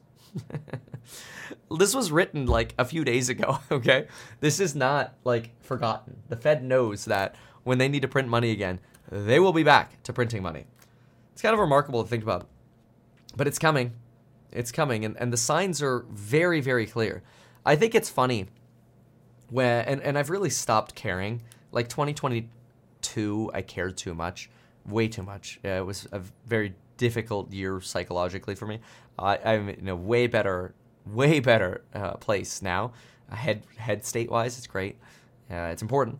this 1.79 1.95
was 1.95 2.13
written 2.13 2.47
like 2.47 2.75
a 2.79 2.85
few 2.85 3.05
days 3.05 3.29
ago, 3.29 3.59
okay? 3.71 4.07
This 4.41 4.61
is 4.61 4.75
not 4.75 5.15
like 5.25 5.51
forgotten. 5.61 6.19
The 6.29 6.37
Fed 6.37 6.63
knows 6.63 7.05
that 7.07 7.35
when 7.65 7.79
they 7.79 7.89
need 7.89 8.03
to 8.03 8.09
print 8.09 8.29
money 8.29 8.53
again, 8.53 8.81
they 9.11 9.41
will 9.41 9.53
be 9.53 9.65
back 9.65 10.03
to 10.05 10.13
printing 10.13 10.43
money. 10.43 10.67
It's 11.33 11.43
kind 11.43 11.53
of 11.55 11.61
remarkable 11.61 12.03
to 12.03 12.09
think 12.09 12.23
about. 12.23 12.47
But 13.37 13.47
it's 13.47 13.59
coming. 13.59 13.93
It's 14.53 14.73
coming, 14.73 15.05
and, 15.05 15.17
and 15.17 15.33
the 15.33 15.37
signs 15.37 15.83
are 15.83 16.05
very, 16.11 16.61
very 16.61 16.87
clear. 16.87 17.23
I 17.65 17.77
think 17.77 17.95
it's 17.95 18.09
funny 18.09 18.47
when, 19.51 19.85
and, 19.85 20.03
and 20.03 20.19
I've 20.19 20.31
really 20.31 20.51
stopped 20.51 20.95
caring. 20.95 21.43
Like 21.73 21.89
2022, 21.89 23.51
I 23.55 23.63
cared 23.63 23.97
too 23.97 24.15
much, 24.15 24.51
way 24.87 25.09
too 25.09 25.23
much. 25.23 25.61
it 25.63 25.85
was 25.85 26.09
a 26.13 26.21
very 26.47 26.75
difficult 26.97 27.53
year 27.53 27.81
psychologically 27.81 28.55
for 28.55 28.67
me. 28.67 28.81
I'm 29.19 29.69
in 29.69 29.89
a 29.89 29.97
way 29.97 30.27
better, 30.27 30.75
way 31.07 31.41
better 31.41 31.83
uh, 31.95 32.13
place 32.15 32.63
now. 32.63 32.93
Head 33.31 33.63
head 33.77 34.05
state 34.05 34.31
wise, 34.31 34.59
it's 34.59 34.67
great. 34.67 34.97
Uh, 35.51 35.71
it's 35.73 35.83
important. 35.83 36.19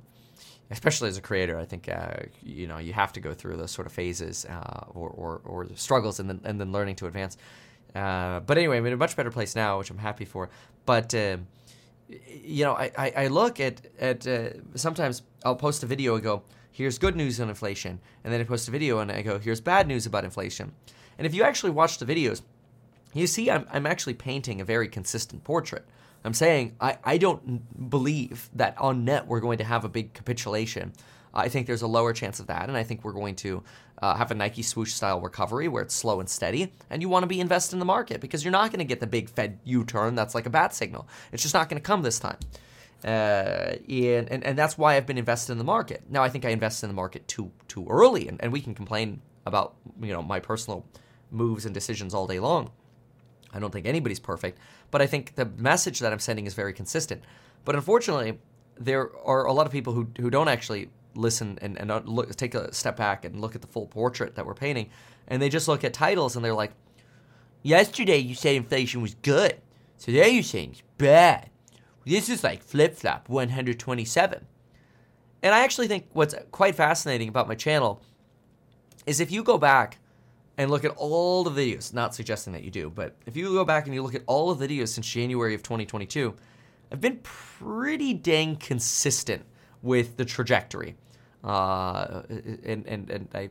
especially 0.71 1.09
as 1.09 1.17
a 1.17 1.21
creator, 1.21 1.59
I 1.59 1.65
think 1.65 1.89
uh, 1.89 2.15
you 2.43 2.67
know 2.67 2.79
you 2.79 2.93
have 2.93 3.13
to 3.15 3.21
go 3.21 3.35
through 3.35 3.57
those 3.57 3.71
sort 3.71 3.87
of 3.87 3.93
phases 3.93 4.45
uh, 4.45 4.85
or, 4.95 5.09
or, 5.11 5.41
or 5.45 5.67
struggles, 5.75 6.21
and 6.21 6.29
then 6.29 6.41
and 6.45 6.61
then 6.61 6.73
learning 6.73 6.97
to 6.97 7.07
advance. 7.07 7.37
Uh, 7.95 8.41
but 8.41 8.59
anyway, 8.59 8.79
I'm 8.79 8.87
in 8.87 8.93
a 8.93 8.97
much 8.97 9.17
better 9.17 9.31
place 9.31 9.57
now, 9.57 9.79
which 9.79 9.91
I'm 9.91 9.99
happy 9.99 10.25
for. 10.25 10.51
But 10.87 11.15
uh, 11.15 11.39
you 12.43 12.65
know, 12.65 12.75
I, 12.75 12.91
I, 12.97 13.13
I, 13.17 13.27
look 13.29 13.61
at 13.61 13.81
at 13.99 14.27
uh, 14.27 14.51
sometimes 14.75 15.23
I'll 15.45 15.57
post 15.57 15.83
a 15.83 15.87
video 15.87 16.15
and 16.15 16.23
go, 16.23 16.43
"Here's 16.71 16.99
good 16.99 17.17
news 17.17 17.41
on 17.41 17.49
inflation," 17.49 18.01
and 18.25 18.33
then 18.33 18.41
I 18.41 18.45
post 18.45 18.69
a 18.69 18.71
video 18.71 18.99
and 18.99 19.11
I 19.11 19.23
go, 19.23 19.39
"Here's 19.39 19.61
bad 19.61 19.87
news 19.87 20.07
about 20.07 20.25
inflation." 20.25 20.73
And 21.19 21.27
if 21.27 21.35
you 21.35 21.43
actually 21.43 21.71
watch 21.71 21.99
the 21.99 22.07
videos, 22.07 22.43
you 23.13 23.27
see 23.27 23.51
I'm 23.51 23.67
I'm 23.71 23.87
actually 23.87 24.15
painting 24.15 24.61
a 24.61 24.65
very 24.65 24.89
consistent 24.89 25.45
portrait. 25.45 25.85
I'm 26.25 26.35
saying 26.35 26.77
I, 26.81 26.99
I 27.03 27.19
don't 27.19 27.91
believe 27.91 28.51
that 28.55 28.79
on 28.79 29.05
net 29.05 29.27
we're 29.27 29.41
going 29.41 29.59
to 29.59 29.65
have 29.65 29.85
a 29.85 29.89
big 29.89 30.13
capitulation. 30.13 30.93
I 31.33 31.49
think 31.49 31.67
there's 31.67 31.83
a 31.83 31.87
lower 31.87 32.13
chance 32.13 32.41
of 32.41 32.49
that, 32.49 32.69
and 32.69 32.77
I 32.77 32.83
think 32.83 33.05
we're 33.05 33.13
going 33.13 33.37
to 33.37 33.63
uh, 34.01 34.15
have 34.15 34.31
a 34.31 34.35
Nike 34.35 34.63
swoosh 34.63 34.93
style 34.93 35.21
recovery 35.21 35.69
where 35.69 35.83
it's 35.83 35.95
slow 35.95 36.21
and 36.21 36.29
steady, 36.29 36.73
and 36.89 37.03
you 37.03 37.09
want 37.09 37.23
to 37.23 37.27
be 37.27 37.41
invested 37.41 37.75
in 37.75 37.79
the 37.79 37.85
market 37.85 38.21
because 38.21 38.45
you're 38.45 38.53
not 38.53 38.71
going 38.71 38.79
to 38.79 38.85
get 38.85 39.01
the 39.01 39.07
big 39.07 39.29
Fed 39.29 39.59
U 39.65 39.85
turn 39.85 40.15
that's 40.15 40.35
like 40.35 40.47
a 40.47 40.51
bat 40.51 40.75
signal. 40.75 41.09
It's 41.33 41.43
just 41.43 41.55
not 41.55 41.69
going 41.69 41.81
to 41.81 41.87
come 41.87 42.03
this 42.03 42.19
time. 42.19 42.39
Uh, 43.05 43.77
and, 43.89 44.29
and, 44.31 44.45
and 44.45 44.59
that's 44.59 44.77
why 44.77 44.97
I've 44.97 45.07
been 45.07 45.19
invested 45.19 45.53
in 45.53 45.59
the 45.59 45.65
market. 45.65 46.03
Now 46.11 46.23
I 46.23 46.29
think 46.29 46.45
I 46.45 46.51
invested 46.51 46.87
in 46.87 46.91
the 46.91 46.95
market 46.95 47.27
too 47.29 47.51
too 47.69 47.87
early, 47.89 48.29
and, 48.29 48.43
and 48.43 48.53
we 48.53 48.61
can 48.61 48.75
complain 48.75 49.23
about 49.47 49.77
you 50.01 50.13
know 50.13 50.23
my 50.23 50.41
personal 50.41 50.87
moves 51.31 51.65
and 51.65 51.75
decisions 51.75 52.15
all 52.15 52.27
day 52.27 52.41
long. 52.41 52.71
I 53.53 53.59
don't 53.59 53.73
think 53.73 53.87
anybody's 53.87 54.21
perfect, 54.21 54.59
but 54.91 55.03
I 55.03 55.07
think 55.07 55.35
the 55.35 55.47
message 55.47 56.01
that 56.01 56.13
I'm 56.13 56.19
sending 56.19 56.47
is 56.47 56.55
very 56.55 56.73
consistent. 56.73 57.23
But 57.65 57.75
unfortunately, 57.75 58.39
there 58.79 59.11
are 59.25 59.45
a 59.47 59.53
lot 59.53 59.67
of 59.67 59.73
people 59.73 59.93
who, 59.93 60.09
who 60.19 60.31
don't 60.31 60.49
actually 60.49 60.89
listen 61.15 61.59
and, 61.61 61.79
and 61.79 61.91
uh, 61.91 62.01
look, 62.05 62.35
take 62.37 62.55
a 62.55 62.73
step 62.73 62.97
back 62.97 63.25
and 63.25 63.41
look 63.41 63.55
at 63.55 63.61
the 63.61 63.67
full 63.67 63.87
portrait 63.87 64.35
that 64.35 64.47
we're 64.47 64.55
painting, 64.55 64.91
and 65.29 65.41
they 65.41 65.49
just 65.49 65.69
look 65.69 65.85
at 65.85 65.93
titles 65.93 66.37
and 66.37 66.45
they're 66.45 66.55
like, 66.55 66.73
Yesterday 67.63 68.17
you 68.17 68.35
said 68.35 68.55
inflation 68.55 69.03
was 69.03 69.15
good. 69.17 69.61
Today 69.99 70.31
you're 70.31 70.43
saying 70.43 70.71
it's 70.73 70.83
bad. 70.97 71.51
This 72.07 72.31
is 72.31 72.43
like 72.43 72.63
flip 72.63 72.97
flop 72.97 73.29
127. 73.29 74.47
And 75.43 75.55
I 75.55 75.61
actually 75.61 75.89
think 75.89 76.07
what's 76.13 76.35
quite 76.53 76.75
fascinating 76.75 77.29
about 77.29 77.49
my 77.49 77.55
channel 77.55 78.01
is 79.07 79.21
if 79.21 79.31
you 79.31 79.43
go 79.43 79.59
back 79.59 79.99
and 80.57 80.71
look 80.71 80.85
at 80.85 80.93
all 80.97 81.45
the 81.45 81.51
videos, 81.51 81.93
not 81.93 82.15
suggesting 82.15 82.53
that 82.55 82.65
you 82.65 82.71
do, 82.71 82.91
but 82.91 83.15
if 83.27 83.37
you 83.37 83.53
go 83.53 83.65
back 83.65 83.87
and 83.87 83.95
you 83.95 84.03
look 84.03 84.15
at 84.15 84.23
all 84.27 84.55
the 84.55 84.67
videos 84.67 84.89
since 84.89 85.07
January 85.07 85.55
of 85.55 85.63
2022, 85.63 86.35
I've 86.91 87.01
been 87.01 87.19
pretty 87.23 88.15
dang 88.15 88.57
consistent 88.57 89.45
with 89.83 90.17
the 90.17 90.25
trajectory. 90.25 90.97
Uh, 91.43 92.23
and, 92.29 92.87
and, 92.87 93.11
and 93.11 93.29
I 93.35 93.51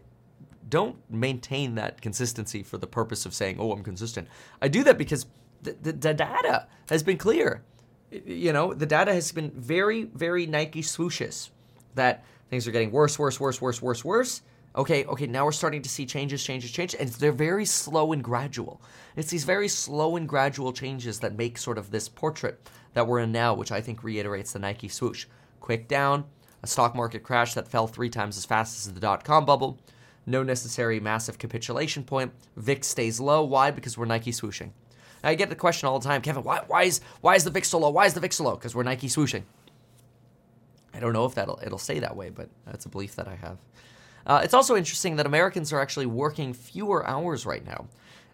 don't 0.68 0.98
maintain 1.10 1.76
that 1.76 2.02
consistency 2.02 2.64
for 2.64 2.78
the 2.78 2.88
purpose 2.88 3.26
of 3.26 3.34
saying, 3.34 3.58
oh, 3.60 3.72
I'm 3.72 3.84
consistent. 3.84 4.28
I 4.62 4.68
do 4.68 4.84
that 4.84 4.98
because 4.98 5.26
the, 5.64 5.76
the, 5.82 5.92
the 5.94 6.14
data 6.14 6.68
has 6.90 7.04
been 7.04 7.18
clear. 7.18 7.64
You 8.12 8.54
know, 8.54 8.74
the 8.74 8.86
data 8.86 9.14
has 9.14 9.32
been 9.32 9.52
very, 9.52 10.04
very 10.04 10.46
Nike 10.46 10.82
swooshes 10.82 11.50
that 11.96 12.24
things 12.50 12.68
are 12.68 12.72
getting 12.72 12.92
worse, 12.92 13.18
worse, 13.18 13.40
worse, 13.40 13.62
worse, 13.62 13.82
worse, 13.82 14.06
worse 14.06 14.42
Okay, 14.76 15.04
okay, 15.06 15.26
now 15.26 15.46
we're 15.46 15.52
starting 15.52 15.82
to 15.82 15.90
see 15.90 16.06
changes, 16.06 16.44
changes, 16.44 16.72
changes, 16.72 17.00
and 17.00 17.10
they're 17.10 17.32
very 17.32 17.66
slow 17.66 18.14
and 18.14 18.24
gradual. 18.24 18.82
It's 19.16 19.32
these 19.32 19.44
very 19.44 19.68
slow 19.68 20.16
and 20.16 20.30
gradual 20.30 20.72
changes 20.74 21.20
that 21.20 21.36
make 21.36 21.58
sort 21.58 21.80
of 21.80 21.90
this 21.90 22.08
portrait 22.08 22.70
that 22.94 23.08
we're 23.08 23.20
in 23.20 23.32
now, 23.32 23.56
which 23.56 23.72
I 23.72 23.82
think 23.82 24.04
reiterates 24.04 24.54
the 24.54 24.60
Nike 24.60 24.88
swoosh. 24.88 25.26
Quick 25.60 25.88
down, 25.88 26.26
a 26.64 26.68
stock 26.68 26.96
market 26.96 27.24
crash 27.24 27.54
that 27.54 27.68
fell 27.68 27.88
three 27.88 28.10
times 28.10 28.38
as 28.38 28.46
fast 28.46 28.78
as 28.78 28.94
the 28.94 29.00
dot 29.00 29.24
com 29.24 29.46
bubble, 29.46 29.78
no 30.26 30.44
necessary 30.44 31.00
massive 31.00 31.38
capitulation 31.38 32.04
point. 32.04 32.32
VIX 32.56 32.88
stays 32.88 33.20
low. 33.20 33.44
Why? 33.44 33.72
Because 33.72 33.98
we're 33.98 34.06
Nike 34.06 34.32
swooshing. 34.32 34.72
Now, 35.24 35.30
I 35.30 35.36
get 35.36 35.50
the 35.50 35.56
question 35.56 35.88
all 35.88 36.00
the 36.00 36.08
time, 36.08 36.22
Kevin, 36.22 36.44
why, 36.44 36.62
why, 36.68 36.84
is, 36.84 37.02
why 37.22 37.36
is 37.36 37.44
the 37.44 37.50
VIX 37.50 37.68
so 37.68 37.80
low? 37.80 37.90
Why 37.90 38.06
is 38.06 38.14
the 38.14 38.20
VIX 38.20 38.36
so 38.36 38.44
low? 38.46 38.56
Because 38.56 38.74
we're 38.76 38.84
Nike 38.84 39.08
swooshing. 39.08 39.44
I 40.94 41.00
don't 41.00 41.14
know 41.14 41.26
if 41.26 41.36
that'll 41.36 41.60
it'll 41.64 41.78
stay 41.78 42.00
that 42.00 42.16
way, 42.16 42.30
but 42.30 42.50
that's 42.66 42.86
a 42.86 42.90
belief 42.90 43.16
that 43.16 43.28
I 43.28 43.36
have. 43.36 43.58
Uh, 44.26 44.42
it's 44.44 44.54
also 44.54 44.76
interesting 44.76 45.16
that 45.16 45.26
Americans 45.26 45.72
are 45.72 45.80
actually 45.80 46.06
working 46.06 46.54
fewer 46.54 47.08
hours 47.08 47.46
right 47.46 47.66
now. 47.66 47.88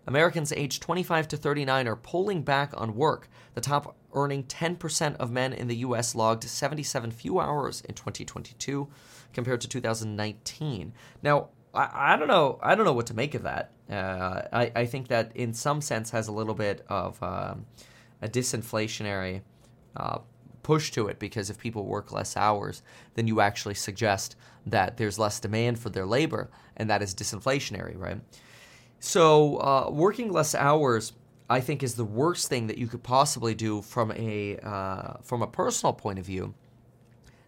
Americans 0.07 0.51
aged 0.51 0.81
25 0.81 1.27
to 1.29 1.37
39 1.37 1.87
are 1.87 1.95
pulling 1.95 2.43
back 2.43 2.71
on 2.75 2.95
work. 2.95 3.27
The 3.53 3.61
top 3.61 3.95
earning 4.13 4.43
10% 4.43 5.15
of 5.17 5.31
men 5.31 5.53
in 5.53 5.67
the 5.67 5.77
U.S. 5.77 6.15
logged 6.15 6.43
77 6.43 7.11
fewer 7.11 7.43
hours 7.43 7.81
in 7.81 7.95
2022 7.95 8.87
compared 9.33 9.61
to 9.61 9.67
2019. 9.67 10.93
Now, 11.23 11.49
I, 11.73 12.13
I 12.13 12.17
don't 12.17 12.27
know. 12.27 12.59
I 12.61 12.75
don't 12.75 12.85
know 12.85 12.93
what 12.93 13.07
to 13.07 13.13
make 13.13 13.33
of 13.33 13.43
that. 13.43 13.71
Uh, 13.89 14.41
I, 14.51 14.71
I 14.75 14.85
think 14.85 15.07
that 15.09 15.35
in 15.35 15.53
some 15.53 15.81
sense 15.81 16.11
has 16.11 16.27
a 16.27 16.31
little 16.31 16.55
bit 16.55 16.85
of 16.87 17.21
um, 17.21 17.65
a 18.21 18.27
disinflationary 18.27 19.41
uh, 19.95 20.19
push 20.63 20.91
to 20.91 21.07
it 21.07 21.19
because 21.19 21.49
if 21.49 21.59
people 21.59 21.85
work 21.85 22.11
less 22.11 22.35
hours, 22.35 22.81
then 23.13 23.27
you 23.27 23.39
actually 23.41 23.75
suggest 23.75 24.35
that 24.65 24.97
there's 24.97 25.19
less 25.19 25.39
demand 25.39 25.77
for 25.77 25.89
their 25.89 26.07
labor, 26.07 26.49
and 26.75 26.89
that 26.89 27.03
is 27.03 27.13
disinflationary, 27.13 27.95
right? 27.97 28.19
So, 29.05 29.57
uh, 29.57 29.89
working 29.91 30.31
less 30.31 30.55
hours, 30.55 31.13
I 31.47 31.59
think, 31.59 31.83
is 31.83 31.93
the 31.93 32.03
worst 32.03 32.47
thing 32.49 32.65
that 32.65 32.79
you 32.79 32.87
could 32.87 33.03
possibly 33.03 33.53
do 33.53 33.83
from 33.83 34.11
a 34.13 34.57
uh, 34.57 35.17
from 35.21 35.43
a 35.43 35.47
personal 35.47 35.93
point 35.93 36.17
of 36.17 36.25
view. 36.25 36.55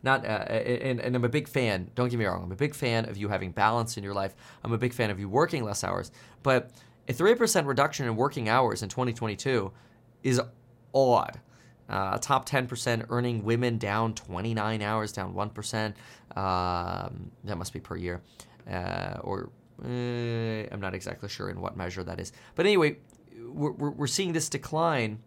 Not, 0.04 0.24
uh, 0.24 0.28
and, 0.28 1.00
and 1.02 1.16
I'm 1.16 1.26
a 1.26 1.30
big 1.30 1.48
fan. 1.48 1.90
Don't 1.96 2.10
get 2.10 2.20
me 2.20 2.26
wrong. 2.26 2.44
I'm 2.44 2.52
a 2.52 2.56
big 2.56 2.76
fan 2.76 3.10
of 3.10 3.18
you 3.18 3.28
having 3.30 3.52
balance 3.54 3.98
in 3.98 4.04
your 4.04 4.14
life. 4.14 4.36
I'm 4.64 4.72
a 4.72 4.78
big 4.78 4.94
fan 4.94 5.10
of 5.10 5.20
you 5.20 5.28
working 5.30 5.64
less 5.64 5.84
hours. 5.84 6.12
But 6.44 6.70
a 7.08 7.14
three 7.14 7.34
percent 7.34 7.66
reduction 7.66 8.06
in 8.06 8.16
working 8.16 8.50
hours 8.50 8.84
in 8.84 8.90
2022 8.90 9.72
is 10.22 10.40
odd. 10.94 11.40
Uh, 11.90 12.20
top 12.20 12.48
10% 12.48 13.08
earning 13.10 13.44
women 13.44 13.80
down 13.80 14.14
29 14.14 14.82
hours, 14.84 15.12
down 15.12 15.34
1%. 15.34 15.86
Um, 16.38 17.32
that 17.46 17.58
must 17.58 17.74
be 17.74 17.80
per 17.80 17.96
year. 17.96 18.22
Uh, 18.70 19.18
or 19.22 19.50
uh, 19.84 20.68
I'm 20.72 20.80
not 20.80 20.94
exactly 20.94 21.30
sure 21.30 21.50
in 21.50 21.62
what 21.62 21.78
measure 21.78 22.04
that 22.04 22.20
is. 22.20 22.32
But 22.56 22.66
anyway, 22.66 22.98
we're, 23.40 23.72
we're 23.72 24.08
seeing 24.08 24.34
this 24.34 24.50
decline 24.50 25.20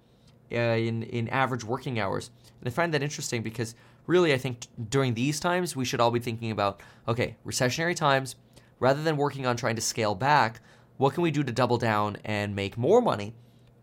uh, 0.53 0.57
in, 0.57 1.05
in 1.05 1.29
average 1.29 1.65
working 1.65 2.01
hours. 2.01 2.31
And 2.61 2.69
I 2.69 2.71
find 2.71 2.93
that 2.95 3.03
interesting 3.03 3.43
because 3.43 3.75
really, 4.07 4.33
I 4.33 4.39
think 4.39 4.61
t- 4.61 4.69
during 4.89 5.15
these 5.15 5.41
times, 5.41 5.77
we 5.77 5.85
should 5.85 6.01
all 6.01 6.11
be 6.11 6.21
thinking 6.21 6.51
about 6.51 6.83
okay, 7.07 7.37
recessionary 7.47 7.95
times, 7.95 8.37
rather 8.79 9.03
than 9.03 9.17
working 9.17 9.47
on 9.47 9.57
trying 9.57 9.77
to 9.77 9.83
scale 9.83 10.15
back, 10.15 10.61
what 10.97 11.15
can 11.15 11.23
we 11.23 11.31
do 11.31 11.43
to 11.43 11.53
double 11.53 11.79
down 11.79 12.17
and 12.25 12.55
make 12.55 12.77
more 12.77 13.01
money? 13.01 13.35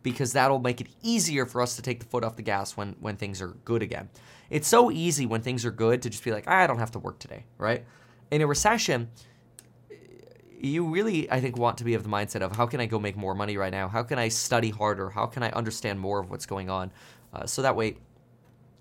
because 0.08 0.32
that'll 0.32 0.60
make 0.60 0.80
it 0.80 0.88
easier 1.04 1.46
for 1.46 1.62
us 1.62 1.76
to 1.76 1.82
take 1.82 2.00
the 2.00 2.06
foot 2.06 2.24
off 2.24 2.38
the 2.38 2.42
gas 2.42 2.78
when 2.78 2.96
when 3.02 3.18
things 3.18 3.42
are 3.42 3.50
good 3.66 3.82
again. 3.82 4.10
It's 4.50 4.68
so 4.68 4.90
easy 4.90 5.26
when 5.26 5.42
things 5.42 5.66
are 5.66 5.72
good 5.72 6.02
to 6.04 6.10
just 6.10 6.24
be 6.24 6.32
like, 6.32 6.48
I 6.48 6.66
don't 6.66 6.80
have 6.80 6.92
to 6.92 7.00
work 7.00 7.20
today, 7.20 7.44
right? 7.58 7.84
In 8.32 8.42
a 8.42 8.48
recession, 8.48 9.10
you 10.60 10.86
really, 10.86 11.30
I 11.32 11.40
think, 11.40 11.58
want 11.58 11.78
to 11.80 11.84
be 11.84 11.94
of 11.94 12.04
the 12.04 12.10
mindset 12.10 12.42
of 12.42 12.56
how 12.56 12.66
can 12.66 12.80
I 12.80 12.86
go 12.86 13.00
make 13.00 13.16
more 13.16 13.36
money 13.36 13.58
right 13.58 13.72
now? 13.72 13.88
How 13.88 14.04
can 14.04 14.18
I 14.20 14.28
study 14.30 14.70
harder? 14.70 15.10
How 15.10 15.26
can 15.26 15.44
I 15.44 15.50
understand 15.52 16.00
more 16.00 16.20
of 16.20 16.30
what's 16.30 16.46
going 16.46 16.70
on? 16.70 16.92
Uh, 17.34 17.46
so 17.46 17.62
that 17.62 17.76
way, 17.76 17.98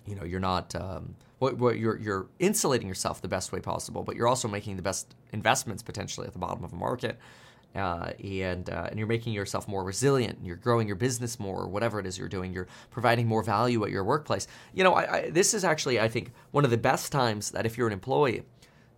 you 0.05 0.15
know, 0.15 0.23
you're 0.23 0.39
not, 0.39 0.75
um, 0.75 1.15
what, 1.39 1.57
what 1.57 1.77
you're 1.77 1.99
you're 1.99 2.27
insulating 2.39 2.87
yourself 2.87 3.21
the 3.21 3.27
best 3.27 3.51
way 3.51 3.59
possible, 3.59 4.03
but 4.03 4.15
you're 4.15 4.27
also 4.27 4.47
making 4.47 4.75
the 4.75 4.81
best 4.81 5.15
investments 5.33 5.83
potentially 5.83 6.25
at 6.25 6.33
the 6.33 6.39
bottom 6.39 6.63
of 6.63 6.73
a 6.73 6.75
market 6.75 7.19
uh, 7.75 8.11
and 8.23 8.69
uh, 8.69 8.87
and 8.89 8.97
you're 8.97 9.07
making 9.07 9.33
yourself 9.33 9.67
more 9.67 9.83
resilient. 9.83 10.39
You're 10.43 10.55
growing 10.55 10.87
your 10.87 10.95
business 10.95 11.39
more, 11.39 11.61
or 11.61 11.67
whatever 11.67 11.99
it 11.99 12.05
is 12.05 12.17
you're 12.17 12.27
doing. 12.27 12.53
You're 12.53 12.67
providing 12.89 13.27
more 13.27 13.43
value 13.43 13.83
at 13.85 13.91
your 13.91 14.03
workplace. 14.03 14.47
You 14.73 14.83
know, 14.83 14.93
I, 14.93 15.13
I, 15.13 15.29
this 15.29 15.53
is 15.53 15.63
actually, 15.63 15.99
I 15.99 16.07
think, 16.07 16.31
one 16.51 16.65
of 16.65 16.71
the 16.71 16.77
best 16.77 17.11
times 17.11 17.51
that 17.51 17.65
if 17.65 17.77
you're 17.77 17.87
an 17.87 17.93
employee, 17.93 18.43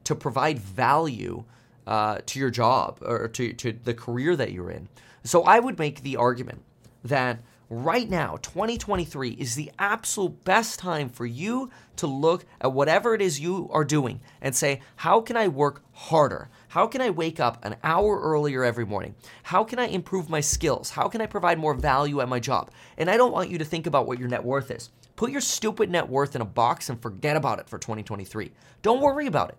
to 0.05 0.15
provide 0.15 0.59
value 0.59 1.43
uh, 1.88 2.19
to 2.25 2.39
your 2.39 2.49
job 2.49 2.99
or 3.01 3.27
to 3.30 3.53
to 3.53 3.73
the 3.84 3.93
career 3.93 4.36
that 4.36 4.51
you're 4.51 4.71
in. 4.71 4.88
So 5.23 5.43
I 5.43 5.59
would 5.59 5.77
make 5.77 6.01
the 6.01 6.15
argument 6.17 6.63
that 7.03 7.39
right 7.69 8.09
now, 8.09 8.38
2023 8.38 9.32
is 9.32 9.55
the 9.55 9.71
absolute 9.77 10.43
best 10.43 10.80
time 10.80 11.09
for 11.09 11.25
you 11.25 11.69
to 11.97 12.07
look 12.07 12.45
at 12.61 12.71
whatever 12.71 13.13
it 13.13 13.21
is 13.21 13.39
you 13.39 13.69
are 13.71 13.84
doing 13.84 14.21
and 14.41 14.55
say, 14.55 14.82
how 14.95 15.21
can 15.21 15.38
I 15.38 15.47
work 15.47 15.84
harder? 15.93 16.49
How 16.69 16.88
can 16.88 17.01
I 17.01 17.09
wake 17.09 17.39
up 17.39 17.63
an 17.63 17.75
hour 17.84 18.19
earlier 18.19 18.63
every 18.63 18.86
morning? 18.86 19.15
How 19.43 19.63
can 19.63 19.80
I 19.80 19.88
improve 19.88 20.30
my 20.30 20.39
skills? 20.39 20.91
How 20.91 21.07
can 21.07 21.21
I 21.21 21.25
provide 21.25 21.59
more 21.59 21.73
value 21.73 22.21
at 22.21 22.30
my 22.30 22.39
job? 22.39 22.71
And 22.97 23.09
I 23.09 23.17
don't 23.17 23.34
want 23.34 23.49
you 23.49 23.57
to 23.57 23.65
think 23.65 23.86
about 23.86 24.07
what 24.07 24.19
your 24.19 24.30
net 24.30 24.43
worth 24.43 24.71
is. 24.71 24.89
Put 25.15 25.32
your 25.32 25.41
stupid 25.41 25.89
net 25.89 26.07
worth 26.07 26.36
in 26.36 26.41
a 26.41 26.45
box 26.45 26.89
and 26.89 27.01
forget 27.01 27.36
about 27.36 27.59
it 27.59 27.67
for 27.67 27.77
2023. 27.77 28.51
Don't 28.82 29.01
worry 29.01 29.27
about 29.27 29.49
it. 29.49 29.57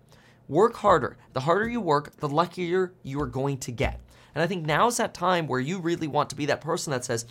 Work 0.51 0.75
harder. 0.75 1.15
The 1.31 1.39
harder 1.39 1.69
you 1.69 1.79
work, 1.79 2.17
the 2.17 2.27
luckier 2.27 2.91
you 3.03 3.21
are 3.21 3.25
going 3.25 3.57
to 3.59 3.71
get. 3.71 4.01
And 4.35 4.43
I 4.43 4.47
think 4.47 4.65
now's 4.65 4.97
that 4.97 5.13
time 5.13 5.47
where 5.47 5.61
you 5.61 5.79
really 5.79 6.07
want 6.07 6.29
to 6.31 6.35
be 6.35 6.45
that 6.47 6.59
person 6.59 6.91
that 6.91 7.05
says, 7.05 7.25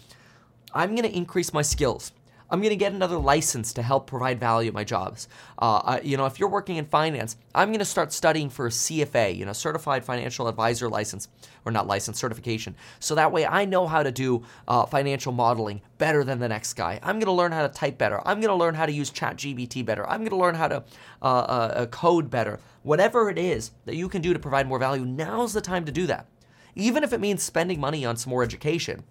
I'm 0.72 0.94
going 0.94 1.06
to 1.06 1.14
increase 1.14 1.52
my 1.52 1.60
skills. 1.60 2.12
I'm 2.48 2.60
going 2.60 2.70
to 2.70 2.76
get 2.76 2.94
another 2.94 3.18
license 3.18 3.74
to 3.74 3.82
help 3.82 4.06
provide 4.06 4.40
value 4.40 4.68
at 4.68 4.74
my 4.74 4.84
jobs. 4.84 5.28
Uh, 5.58 5.82
I, 5.84 6.00
you 6.00 6.16
know, 6.16 6.24
if 6.24 6.40
you're 6.40 6.48
working 6.48 6.76
in 6.76 6.86
finance, 6.86 7.36
I'm 7.54 7.68
going 7.68 7.80
to 7.80 7.84
start 7.84 8.10
studying 8.10 8.48
for 8.48 8.66
a 8.66 8.70
CFA, 8.70 9.36
you 9.36 9.44
know, 9.44 9.52
Certified 9.52 10.02
Financial 10.02 10.48
Advisor 10.48 10.88
license, 10.88 11.28
or 11.66 11.72
not 11.72 11.86
license, 11.86 12.18
certification. 12.18 12.74
So 13.00 13.14
that 13.16 13.30
way 13.30 13.44
I 13.44 13.66
know 13.66 13.86
how 13.86 14.02
to 14.02 14.10
do 14.10 14.44
uh, 14.66 14.86
financial 14.86 15.32
modeling 15.32 15.82
better 15.98 16.24
than 16.24 16.38
the 16.38 16.48
next 16.48 16.72
guy. 16.72 16.98
I'm 17.02 17.16
going 17.16 17.26
to 17.26 17.32
learn 17.32 17.52
how 17.52 17.66
to 17.66 17.72
type 17.72 17.98
better. 17.98 18.26
I'm 18.26 18.40
going 18.40 18.48
to 18.48 18.54
learn 18.54 18.74
how 18.74 18.86
to 18.86 18.92
use 18.92 19.10
ChatGPT 19.10 19.84
better. 19.84 20.08
I'm 20.08 20.20
going 20.20 20.30
to 20.30 20.36
learn 20.36 20.54
how 20.54 20.68
to 20.68 20.82
uh, 21.22 21.24
uh, 21.24 21.86
code 21.86 22.30
better. 22.30 22.58
Whatever 22.82 23.28
it 23.28 23.38
is 23.38 23.72
that 23.84 23.96
you 23.96 24.08
can 24.08 24.22
do 24.22 24.32
to 24.32 24.38
provide 24.38 24.66
more 24.66 24.78
value, 24.78 25.04
now's 25.04 25.52
the 25.52 25.60
time 25.60 25.84
to 25.84 25.92
do 25.92 26.06
that. 26.06 26.26
Even 26.74 27.04
if 27.04 27.12
it 27.12 27.20
means 27.20 27.42
spending 27.42 27.80
money 27.80 28.04
on 28.04 28.16
some 28.16 28.30
more 28.30 28.42
education. 28.42 29.04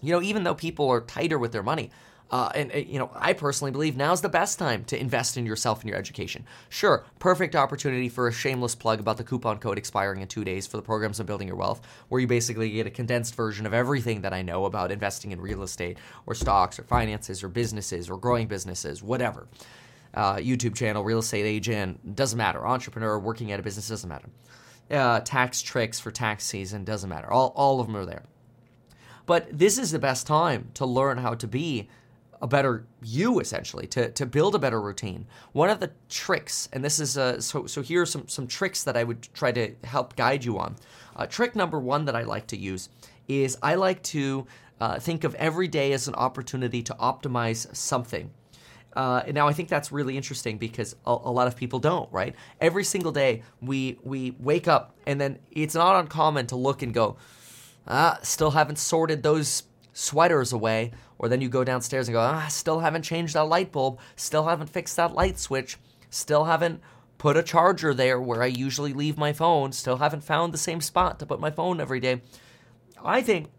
You 0.00 0.12
know, 0.12 0.22
even 0.22 0.44
though 0.44 0.54
people 0.54 0.88
are 0.88 1.00
tighter 1.00 1.38
with 1.38 1.50
their 1.50 1.62
money, 1.62 1.90
uh, 2.30 2.50
and, 2.54 2.70
you 2.86 2.98
know, 2.98 3.10
I 3.14 3.32
personally 3.32 3.70
believe 3.70 3.96
now's 3.96 4.20
the 4.20 4.28
best 4.28 4.58
time 4.58 4.84
to 4.84 5.00
invest 5.00 5.38
in 5.38 5.46
yourself 5.46 5.80
and 5.80 5.88
your 5.88 5.98
education. 5.98 6.44
Sure, 6.68 7.06
perfect 7.18 7.56
opportunity 7.56 8.08
for 8.08 8.28
a 8.28 8.32
shameless 8.32 8.74
plug 8.74 9.00
about 9.00 9.16
the 9.16 9.24
coupon 9.24 9.58
code 9.58 9.78
expiring 9.78 10.20
in 10.20 10.28
two 10.28 10.44
days 10.44 10.66
for 10.66 10.76
the 10.76 10.82
programs 10.82 11.20
on 11.20 11.26
building 11.26 11.48
your 11.48 11.56
wealth, 11.56 11.80
where 12.08 12.20
you 12.20 12.26
basically 12.26 12.70
get 12.70 12.86
a 12.86 12.90
condensed 12.90 13.34
version 13.34 13.64
of 13.64 13.72
everything 13.72 14.20
that 14.20 14.34
I 14.34 14.42
know 14.42 14.66
about 14.66 14.92
investing 14.92 15.32
in 15.32 15.40
real 15.40 15.62
estate 15.62 15.96
or 16.26 16.34
stocks 16.34 16.78
or 16.78 16.82
finances 16.82 17.42
or 17.42 17.48
businesses 17.48 18.10
or 18.10 18.18
growing 18.18 18.46
businesses, 18.46 19.02
whatever. 19.02 19.48
Uh, 20.18 20.34
YouTube 20.34 20.74
channel, 20.74 21.04
real 21.04 21.20
estate 21.20 21.46
agent, 21.46 22.16
doesn't 22.16 22.36
matter. 22.36 22.66
Entrepreneur, 22.66 23.20
working 23.20 23.52
at 23.52 23.60
a 23.60 23.62
business, 23.62 23.86
doesn't 23.88 24.08
matter. 24.08 24.28
Uh, 24.90 25.20
tax 25.20 25.62
tricks 25.62 26.00
for 26.00 26.10
tax 26.10 26.44
season, 26.44 26.82
doesn't 26.82 27.08
matter. 27.08 27.30
All, 27.30 27.52
all 27.54 27.78
of 27.78 27.86
them 27.86 27.96
are 27.96 28.04
there. 28.04 28.24
But 29.26 29.46
this 29.56 29.78
is 29.78 29.92
the 29.92 30.00
best 30.00 30.26
time 30.26 30.70
to 30.74 30.84
learn 30.84 31.18
how 31.18 31.34
to 31.34 31.46
be 31.46 31.88
a 32.42 32.48
better 32.48 32.84
you 33.00 33.38
essentially 33.38 33.86
to, 33.86 34.10
to 34.10 34.26
build 34.26 34.54
a 34.54 34.58
better 34.58 34.80
routine 34.80 35.26
one 35.52 35.68
of 35.70 35.80
the 35.80 35.90
tricks 36.08 36.68
and 36.72 36.84
this 36.84 37.00
is 37.00 37.18
uh, 37.18 37.40
so 37.40 37.66
so 37.66 37.82
here 37.82 38.02
are 38.02 38.06
some 38.06 38.28
some 38.28 38.46
tricks 38.46 38.84
that 38.84 38.96
i 38.96 39.02
would 39.02 39.20
try 39.34 39.50
to 39.50 39.74
help 39.82 40.14
guide 40.14 40.44
you 40.44 40.56
on 40.56 40.76
uh, 41.16 41.26
trick 41.26 41.56
number 41.56 41.80
one 41.80 42.04
that 42.04 42.14
i 42.14 42.22
like 42.22 42.46
to 42.46 42.56
use 42.56 42.90
is 43.26 43.58
i 43.60 43.74
like 43.74 44.00
to 44.04 44.46
uh, 44.80 45.00
think 45.00 45.24
of 45.24 45.34
every 45.34 45.66
day 45.66 45.92
as 45.92 46.06
an 46.06 46.14
opportunity 46.14 46.80
to 46.80 46.94
optimize 46.94 47.74
something 47.74 48.30
uh, 48.94 49.22
now 49.32 49.46
I 49.46 49.52
think 49.52 49.68
that's 49.68 49.92
really 49.92 50.16
interesting 50.16 50.58
because 50.58 50.96
a, 51.06 51.10
a, 51.10 51.30
lot 51.30 51.46
of 51.46 51.56
people 51.56 51.78
don't, 51.78 52.10
right? 52.12 52.34
Every 52.60 52.84
single 52.84 53.12
day 53.12 53.42
we 53.60 53.98
we 54.02 54.34
wake 54.38 54.66
up 54.66 54.96
and 55.06 55.20
then 55.20 55.38
it's 55.50 55.74
not 55.74 56.00
uncommon 56.00 56.46
to 56.48 56.56
look 56.56 56.82
and 56.82 56.92
go, 56.92 57.16
ah, 57.86 58.18
still 58.22 58.52
haven't 58.52 58.78
sorted 58.78 59.22
those 59.22 59.64
sweaters 59.92 60.52
away, 60.52 60.92
or 61.18 61.28
then 61.28 61.40
you 61.40 61.48
go 61.48 61.64
downstairs 61.64 62.08
and 62.08 62.14
go, 62.14 62.20
ah, 62.20 62.46
still 62.48 62.80
haven't 62.80 63.02
changed 63.02 63.34
that 63.34 63.44
light 63.44 63.72
bulb, 63.72 63.98
still 64.16 64.46
haven't 64.46 64.68
fixed 64.70 64.96
that 64.96 65.12
light 65.12 65.38
switch, 65.38 65.76
still 66.10 66.44
haven't 66.44 66.80
put 67.18 67.36
a 67.36 67.42
charger 67.42 67.92
there 67.92 68.20
where 68.20 68.42
I 68.42 68.46
usually 68.46 68.92
leave 68.92 69.18
my 69.18 69.32
phone, 69.32 69.72
still 69.72 69.96
haven't 69.96 70.22
found 70.22 70.54
the 70.54 70.58
same 70.58 70.80
spot 70.80 71.18
to 71.18 71.26
put 71.26 71.40
my 71.40 71.50
phone 71.50 71.80
every 71.80 72.00
day. 72.00 72.22
I 73.04 73.22
think 73.22 73.50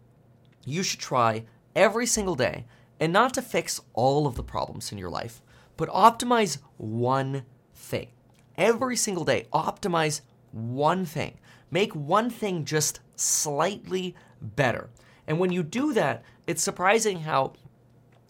you 0.64 0.82
should 0.82 1.00
try 1.00 1.44
every 1.76 2.06
single 2.06 2.34
day, 2.34 2.64
and 3.00 3.12
not 3.12 3.34
to 3.34 3.42
fix 3.42 3.80
all 3.94 4.26
of 4.26 4.36
the 4.36 4.44
problems 4.44 4.92
in 4.92 4.98
your 4.98 5.10
life, 5.10 5.42
but 5.76 5.88
optimize 5.88 6.58
one 6.76 7.44
thing. 7.74 8.08
Every 8.56 8.96
single 8.96 9.24
day, 9.24 9.46
optimize 9.52 10.20
one 10.52 11.06
thing. 11.06 11.38
Make 11.70 11.94
one 11.94 12.28
thing 12.28 12.64
just 12.64 13.00
slightly 13.16 14.14
better. 14.40 14.90
And 15.26 15.38
when 15.38 15.50
you 15.50 15.62
do 15.62 15.92
that, 15.94 16.22
it's 16.46 16.62
surprising 16.62 17.20
how 17.20 17.54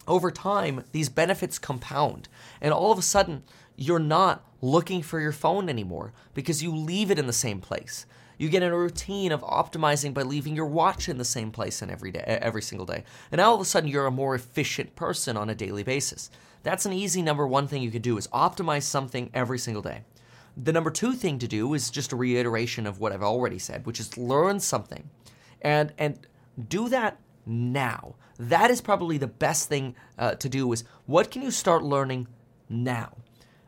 over 0.07 0.31
time 0.31 0.85
these 0.91 1.09
benefits 1.09 1.59
compound. 1.59 2.29
And 2.61 2.73
all 2.73 2.91
of 2.91 2.99
a 2.99 3.03
sudden, 3.03 3.43
you're 3.75 3.99
not 3.99 4.45
looking 4.61 5.01
for 5.01 5.19
your 5.19 5.31
phone 5.31 5.67
anymore 5.67 6.13
because 6.33 6.63
you 6.63 6.75
leave 6.75 7.11
it 7.11 7.19
in 7.19 7.27
the 7.27 7.33
same 7.33 7.59
place. 7.59 8.05
You 8.41 8.49
get 8.49 8.63
in 8.63 8.71
a 8.71 8.75
routine 8.75 9.31
of 9.31 9.43
optimizing 9.43 10.15
by 10.15 10.23
leaving 10.23 10.55
your 10.55 10.65
watch 10.65 11.07
in 11.07 11.19
the 11.19 11.23
same 11.23 11.51
place 11.51 11.83
in 11.83 11.91
every 11.91 12.09
day, 12.09 12.23
every 12.25 12.63
single 12.63 12.87
day. 12.87 13.03
And 13.31 13.37
now 13.37 13.49
all 13.49 13.53
of 13.53 13.61
a 13.61 13.65
sudden 13.65 13.87
you're 13.87 14.07
a 14.07 14.11
more 14.11 14.33
efficient 14.33 14.95
person 14.95 15.37
on 15.37 15.51
a 15.51 15.53
daily 15.53 15.83
basis. 15.83 16.31
That's 16.63 16.87
an 16.87 16.91
easy 16.91 17.21
number 17.21 17.45
one 17.45 17.67
thing 17.67 17.83
you 17.83 17.91
could 17.91 18.01
do 18.01 18.17
is 18.17 18.27
optimize 18.29 18.81
something 18.81 19.29
every 19.35 19.59
single 19.59 19.83
day. 19.83 20.05
The 20.57 20.73
number 20.73 20.89
two 20.89 21.13
thing 21.13 21.37
to 21.37 21.47
do 21.47 21.71
is 21.75 21.91
just 21.91 22.13
a 22.13 22.15
reiteration 22.15 22.87
of 22.87 22.99
what 22.99 23.11
I've 23.11 23.21
already 23.21 23.59
said, 23.59 23.85
which 23.85 23.99
is 23.99 24.17
learn 24.17 24.59
something. 24.59 25.11
And 25.61 25.93
and 25.99 26.25
do 26.67 26.89
that 26.89 27.19
now. 27.45 28.15
That 28.39 28.71
is 28.71 28.81
probably 28.81 29.19
the 29.19 29.27
best 29.27 29.69
thing 29.69 29.95
uh, 30.17 30.33
to 30.33 30.49
do 30.49 30.73
is 30.73 30.83
what 31.05 31.29
can 31.29 31.43
you 31.43 31.51
start 31.51 31.83
learning 31.83 32.27
now? 32.67 33.17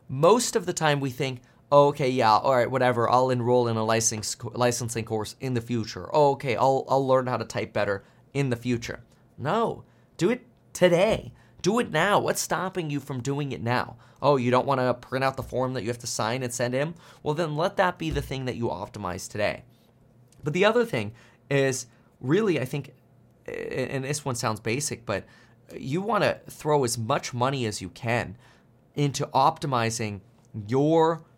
Most 0.08 0.56
of 0.56 0.66
the 0.66 0.72
time 0.72 0.98
we 0.98 1.10
think, 1.10 1.42
okay, 1.74 2.10
yeah, 2.10 2.36
all 2.36 2.54
right, 2.54 2.70
whatever, 2.70 3.10
I'll 3.10 3.30
enroll 3.30 3.68
in 3.68 3.76
a 3.76 3.84
licensing, 3.84 4.50
licensing 4.52 5.04
course 5.04 5.36
in 5.40 5.54
the 5.54 5.60
future. 5.60 6.08
Oh, 6.12 6.32
okay, 6.32 6.56
I'll, 6.56 6.84
I'll 6.88 7.06
learn 7.06 7.26
how 7.26 7.36
to 7.36 7.44
type 7.44 7.72
better 7.72 8.04
in 8.32 8.50
the 8.50 8.56
future. 8.56 9.04
No, 9.38 9.84
do 10.16 10.30
it 10.30 10.46
today. 10.72 11.32
Do 11.62 11.78
it 11.78 11.90
now. 11.90 12.20
What's 12.20 12.42
stopping 12.42 12.90
you 12.90 13.00
from 13.00 13.22
doing 13.22 13.52
it 13.52 13.62
now? 13.62 13.96
Oh, 14.20 14.36
you 14.36 14.50
don't 14.50 14.66
want 14.66 14.80
to 14.80 14.92
print 14.94 15.24
out 15.24 15.36
the 15.36 15.42
form 15.42 15.72
that 15.74 15.82
you 15.82 15.88
have 15.88 15.98
to 15.98 16.06
sign 16.06 16.42
and 16.42 16.52
send 16.52 16.74
in? 16.74 16.94
Well, 17.22 17.34
then 17.34 17.56
let 17.56 17.76
that 17.78 17.98
be 17.98 18.10
the 18.10 18.22
thing 18.22 18.44
that 18.44 18.56
you 18.56 18.68
optimize 18.68 19.30
today. 19.30 19.64
But 20.42 20.52
the 20.52 20.66
other 20.66 20.84
thing 20.84 21.12
is 21.50 21.86
really, 22.20 22.60
I 22.60 22.66
think, 22.66 22.92
and 23.46 24.04
this 24.04 24.24
one 24.24 24.34
sounds 24.34 24.60
basic, 24.60 25.06
but 25.06 25.24
you 25.74 26.02
want 26.02 26.24
to 26.24 26.38
throw 26.50 26.84
as 26.84 26.98
much 26.98 27.32
money 27.32 27.64
as 27.64 27.80
you 27.80 27.88
can 27.88 28.36
into 28.94 29.26
optimizing 29.28 30.20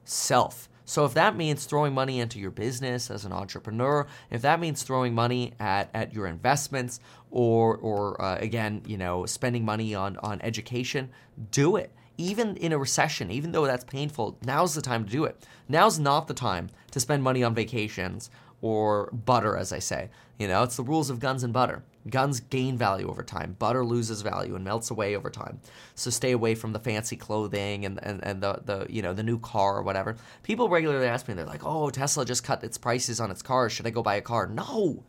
yourself. 0.07 0.69
So 0.85 1.05
if 1.05 1.15
that 1.15 1.37
means 1.37 1.65
throwing 1.65 1.95
money 1.95 2.21
into 2.21 2.39
your 2.39 2.53
business 2.53 3.11
as 3.11 3.25
an 3.25 3.33
entrepreneur, 3.33 4.07
if 4.31 4.43
that 4.43 4.61
means 4.61 4.85
throwing 4.85 5.15
money 5.15 5.53
at, 5.59 5.91
at 5.93 6.15
your 6.15 6.29
investments, 6.29 7.01
or 7.33 7.77
or 7.79 8.23
uh, 8.23 8.39
again, 8.39 8.83
you 8.87 8.97
know, 8.97 9.27
spending 9.27 9.65
money 9.65 9.97
on 9.97 10.17
on 10.19 10.41
education, 10.43 11.11
do 11.51 11.77
it. 11.77 11.91
Even 12.19 12.57
in 12.57 12.73
a 12.73 12.79
recession, 12.79 13.31
even 13.31 13.51
though 13.53 13.67
that's 13.67 13.85
painful, 13.85 14.39
now's 14.47 14.75
the 14.75 14.81
time 14.81 15.05
to 15.05 15.11
do 15.11 15.25
it. 15.25 15.45
Now's 15.69 15.99
not 15.99 16.29
the 16.29 16.35
time 16.35 16.71
to 16.93 17.01
spend 17.01 17.23
money 17.23 17.43
on 17.43 17.53
vacations 17.53 18.31
or 18.63 19.11
butter, 19.11 19.57
as 19.57 19.73
I 19.73 19.81
say. 19.81 20.09
You 20.39 20.47
know, 20.49 20.63
it's 20.63 20.77
the 20.77 20.83
rules 20.83 21.11
of 21.11 21.19
guns 21.19 21.43
and 21.43 21.53
butter. 21.53 21.83
Guns 22.11 22.41
gain 22.41 22.77
value 22.77 23.09
over 23.09 23.23
time. 23.23 23.57
Butter 23.59 23.85
loses 23.85 24.23
value 24.23 24.55
and 24.55 24.65
melts 24.65 24.91
away 24.91 25.17
over 25.17 25.31
time. 25.31 25.61
So 25.95 26.11
stay 26.11 26.33
away 26.33 26.55
from 26.55 26.73
the 26.73 26.79
fancy 26.79 27.17
clothing 27.17 27.85
and, 27.85 27.99
and, 28.03 28.23
and 28.25 28.43
the, 28.43 28.61
the 28.65 28.87
you 28.89 29.03
know 29.03 29.13
the 29.13 29.23
new 29.23 29.39
car 29.39 29.77
or 29.77 29.83
whatever. 29.83 30.17
People 30.43 30.69
regularly 30.69 31.07
ask 31.07 31.29
me, 31.29 31.35
they're 31.35 31.47
like, 31.47 31.65
"Oh, 31.65 31.91
Tesla 31.91 32.25
just 32.25 32.45
cut 32.45 32.65
its 32.65 32.79
prices 32.79 33.21
on 33.21 33.31
its 33.31 33.43
cars. 33.43 33.73
Should 33.73 33.87
I 33.87 33.91
go 33.91 34.03
buy 34.03 34.17
a 34.17 34.23
car?" 34.23 34.47
No, 34.47 35.05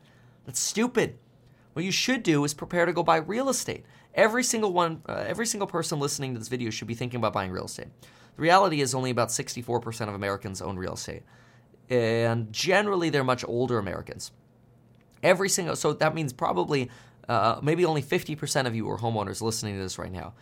that's 0.45 0.59
stupid. 0.59 1.17
What 1.73 1.85
you 1.85 1.91
should 1.91 2.23
do 2.23 2.43
is 2.43 2.53
prepare 2.53 2.85
to 2.85 2.93
go 2.93 3.03
buy 3.03 3.17
real 3.17 3.49
estate. 3.49 3.85
Every 4.15 4.43
single 4.43 4.73
one, 4.73 5.03
uh, 5.07 5.23
every 5.27 5.45
single 5.45 5.67
person 5.67 5.99
listening 5.99 6.33
to 6.33 6.39
this 6.39 6.47
video 6.47 6.71
should 6.71 6.87
be 6.87 6.95
thinking 6.95 7.19
about 7.19 7.33
buying 7.33 7.51
real 7.51 7.65
estate. 7.65 7.87
The 8.35 8.41
reality 8.41 8.81
is 8.81 8.95
only 8.95 9.11
about 9.11 9.29
64% 9.29 10.07
of 10.07 10.15
Americans 10.15 10.61
own 10.61 10.77
real 10.77 10.93
estate 10.93 11.23
and 11.89 12.51
generally 12.51 13.09
they're 13.09 13.23
much 13.23 13.45
older 13.47 13.77
Americans. 13.77 14.31
Every 15.27 15.49
single, 15.49 15.75
so 15.75 15.91
that 15.91 16.15
means 16.15 16.31
probably 16.31 16.89
uh, 17.27 17.59
maybe 17.61 17.83
only 17.83 18.01
50% 18.01 18.65
of 18.65 18.73
you 18.73 18.89
are 18.89 18.97
homeowners 18.97 19.41
listening 19.41 19.75
to 19.75 19.81
this 19.81 19.99
right 19.99 20.11
now. 20.11 20.33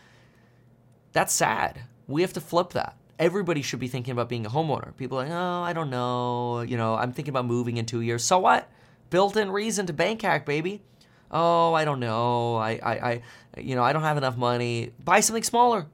That's 1.11 1.33
sad. 1.33 1.81
We 2.07 2.21
have 2.21 2.33
to 2.33 2.41
flip 2.41 2.73
that. 2.73 2.95
Everybody 3.17 3.63
should 3.63 3.79
be 3.79 3.87
thinking 3.87 4.11
about 4.11 4.29
being 4.29 4.45
a 4.45 4.49
homeowner. 4.49 4.95
People 4.95 5.17
like, 5.17 5.31
oh, 5.31 5.61
I 5.63 5.73
don't 5.73 5.89
know. 5.89 6.61
You 6.61 6.77
know, 6.77 6.93
I'm 6.93 7.13
thinking 7.13 7.31
about 7.31 7.47
moving 7.47 7.77
in 7.77 7.87
two 7.87 8.01
years. 8.01 8.23
So 8.23 8.37
what? 8.37 8.69
Built 9.09 9.35
in 9.37 9.49
reason 9.49 9.87
to 9.87 9.93
bank 9.93 10.21
hack, 10.21 10.45
baby. 10.45 10.83
Oh, 11.31 11.73
I 11.73 11.83
don't 11.83 11.99
know. 11.99 12.57
I, 12.57 12.79
I, 12.83 12.93
I, 12.93 13.21
you 13.57 13.73
know, 13.75 13.83
I 13.83 13.91
don't 13.91 14.03
have 14.03 14.17
enough 14.17 14.37
money. 14.37 14.91
Buy 15.03 15.21
something 15.21 15.41
smaller. 15.41 15.87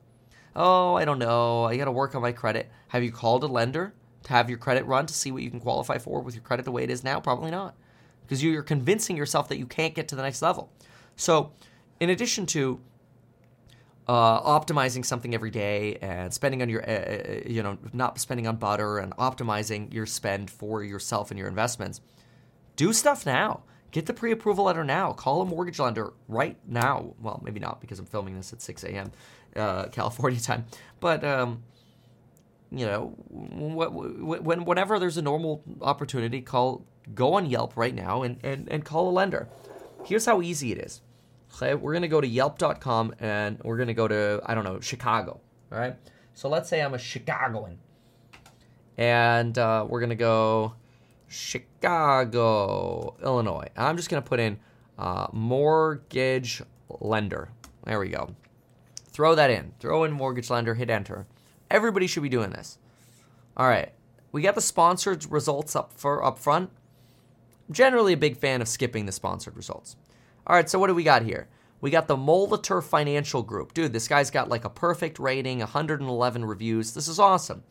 Oh, 0.53 0.95
I 0.95 1.05
don't 1.05 1.19
know. 1.19 1.63
I 1.63 1.77
got 1.77 1.85
to 1.85 1.93
work 1.93 2.13
on 2.13 2.21
my 2.21 2.33
credit. 2.33 2.69
Have 2.89 3.03
you 3.03 3.11
called 3.13 3.45
a 3.45 3.47
lender? 3.47 3.93
to 4.23 4.33
have 4.33 4.49
your 4.49 4.59
credit 4.59 4.85
run 4.85 5.05
to 5.05 5.13
see 5.13 5.31
what 5.31 5.41
you 5.41 5.49
can 5.49 5.59
qualify 5.59 5.97
for 5.97 6.21
with 6.21 6.35
your 6.35 6.43
credit 6.43 6.65
the 6.65 6.71
way 6.71 6.83
it 6.83 6.89
is 6.89 7.03
now? 7.03 7.19
Probably 7.19 7.51
not. 7.51 7.75
Because 8.31 8.41
you're 8.41 8.63
convincing 8.63 9.17
yourself 9.17 9.49
that 9.49 9.57
you 9.57 9.65
can't 9.65 9.93
get 9.93 10.07
to 10.07 10.15
the 10.15 10.21
next 10.21 10.41
level. 10.41 10.71
So, 11.17 11.51
in 11.99 12.09
addition 12.09 12.45
to 12.45 12.79
uh, 14.07 14.41
optimizing 14.43 15.03
something 15.03 15.35
every 15.35 15.51
day 15.51 15.97
and 16.01 16.33
spending 16.33 16.61
on 16.61 16.69
your, 16.69 16.89
uh, 16.89 17.41
you 17.45 17.61
know, 17.61 17.77
not 17.91 18.17
spending 18.21 18.47
on 18.47 18.55
butter 18.55 18.99
and 18.99 19.13
optimizing 19.17 19.93
your 19.93 20.05
spend 20.05 20.49
for 20.49 20.81
yourself 20.81 21.29
and 21.29 21.37
your 21.37 21.49
investments, 21.49 21.99
do 22.77 22.93
stuff 22.93 23.25
now. 23.25 23.63
Get 23.91 24.05
the 24.05 24.13
pre 24.13 24.31
approval 24.31 24.63
letter 24.63 24.85
now. 24.85 25.11
Call 25.11 25.41
a 25.41 25.45
mortgage 25.45 25.79
lender 25.79 26.13
right 26.29 26.55
now. 26.65 27.13
Well, 27.19 27.41
maybe 27.43 27.59
not 27.59 27.81
because 27.81 27.99
I'm 27.99 28.05
filming 28.05 28.37
this 28.37 28.53
at 28.53 28.61
6 28.61 28.85
a.m. 28.85 29.11
Uh, 29.57 29.87
California 29.91 30.39
time. 30.39 30.67
But 31.01 31.25
um, 31.25 31.63
you 32.71 32.85
know, 32.85 33.13
when 33.29 34.63
whenever 34.63 34.99
there's 34.99 35.17
a 35.17 35.21
normal 35.21 35.65
opportunity, 35.81 36.39
call 36.39 36.85
go 37.13 37.33
on 37.33 37.45
Yelp 37.45 37.75
right 37.75 37.93
now 37.93 38.23
and, 38.23 38.37
and, 38.43 38.67
and 38.69 38.85
call 38.85 39.09
a 39.09 39.11
lender. 39.11 39.47
Here's 40.05 40.25
how 40.25 40.41
easy 40.41 40.71
it 40.71 40.79
is. 40.79 41.01
Okay, 41.55 41.75
we're 41.75 41.93
gonna 41.93 42.07
go 42.07 42.21
to 42.21 42.27
Yelp.com 42.27 43.13
and 43.19 43.59
we're 43.63 43.77
gonna 43.77 43.93
go 43.93 44.07
to 44.07 44.41
I 44.45 44.55
don't 44.55 44.63
know 44.63 44.79
Chicago. 44.79 45.39
All 45.71 45.77
right. 45.77 45.95
So 46.33 46.49
let's 46.49 46.69
say 46.69 46.81
I'm 46.81 46.93
a 46.93 46.97
Chicagoan, 46.97 47.77
and 48.97 49.57
uh, 49.57 49.85
we're 49.87 49.99
gonna 49.99 50.15
go 50.15 50.75
Chicago, 51.27 53.15
Illinois. 53.21 53.67
I'm 53.75 53.97
just 53.97 54.09
gonna 54.09 54.21
put 54.21 54.39
in 54.39 54.59
uh, 54.97 55.27
mortgage 55.33 56.61
lender. 56.99 57.49
There 57.83 57.99
we 57.99 58.09
go. 58.09 58.33
Throw 59.09 59.35
that 59.35 59.49
in. 59.49 59.73
Throw 59.79 60.05
in 60.05 60.11
mortgage 60.11 60.49
lender. 60.49 60.73
Hit 60.73 60.89
enter. 60.89 61.27
Everybody 61.69 62.07
should 62.07 62.23
be 62.23 62.29
doing 62.29 62.51
this. 62.51 62.77
All 63.57 63.67
right. 63.67 63.91
We 64.31 64.41
got 64.41 64.55
the 64.55 64.61
sponsored 64.61 65.29
results 65.29 65.75
up 65.75 65.91
for 65.93 66.23
up 66.23 66.39
front. 66.39 66.69
Generally 67.71 68.13
a 68.13 68.17
big 68.17 68.37
fan 68.37 68.61
of 68.61 68.67
skipping 68.67 69.05
the 69.05 69.11
sponsored 69.11 69.55
results. 69.55 69.95
All 70.45 70.55
right, 70.55 70.69
so 70.69 70.79
what 70.79 70.87
do 70.87 70.95
we 70.95 71.03
got 71.03 71.23
here? 71.23 71.47
We 71.79 71.89
got 71.89 72.07
the 72.07 72.15
Molitor 72.15 72.83
Financial 72.83 73.41
Group. 73.41 73.73
Dude, 73.73 73.93
this 73.93 74.07
guy's 74.07 74.29
got 74.29 74.49
like 74.49 74.65
a 74.65 74.69
perfect 74.69 75.17
rating, 75.19 75.59
111 75.59 76.45
reviews. 76.45 76.93
This 76.93 77.07
is 77.07 77.19
awesome. 77.19 77.63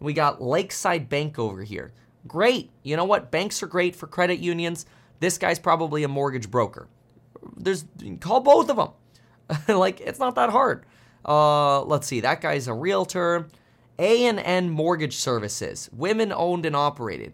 We 0.00 0.12
got 0.12 0.42
Lakeside 0.42 1.08
Bank 1.08 1.38
over 1.38 1.62
here. 1.62 1.92
Great. 2.26 2.70
You 2.82 2.96
know 2.96 3.04
what? 3.04 3.30
Banks 3.30 3.62
are 3.62 3.66
great 3.66 3.96
for 3.96 4.06
credit 4.06 4.38
unions. 4.38 4.86
This 5.20 5.38
guy's 5.38 5.58
probably 5.58 6.02
a 6.02 6.08
mortgage 6.08 6.50
broker. 6.50 6.88
There's 7.56 7.84
call 8.20 8.40
both 8.40 8.68
of 8.70 8.76
them. 8.76 8.90
like 9.76 10.00
it's 10.00 10.18
not 10.18 10.34
that 10.34 10.50
hard. 10.50 10.84
Uh, 11.24 11.82
let's 11.82 12.06
see. 12.06 12.20
That 12.20 12.40
guy's 12.40 12.68
a 12.68 12.74
realtor. 12.74 13.46
A 13.98 14.26
and 14.26 14.40
N 14.40 14.70
Mortgage 14.70 15.16
Services, 15.16 15.88
women 15.92 16.32
owned 16.32 16.66
and 16.66 16.74
operated. 16.74 17.32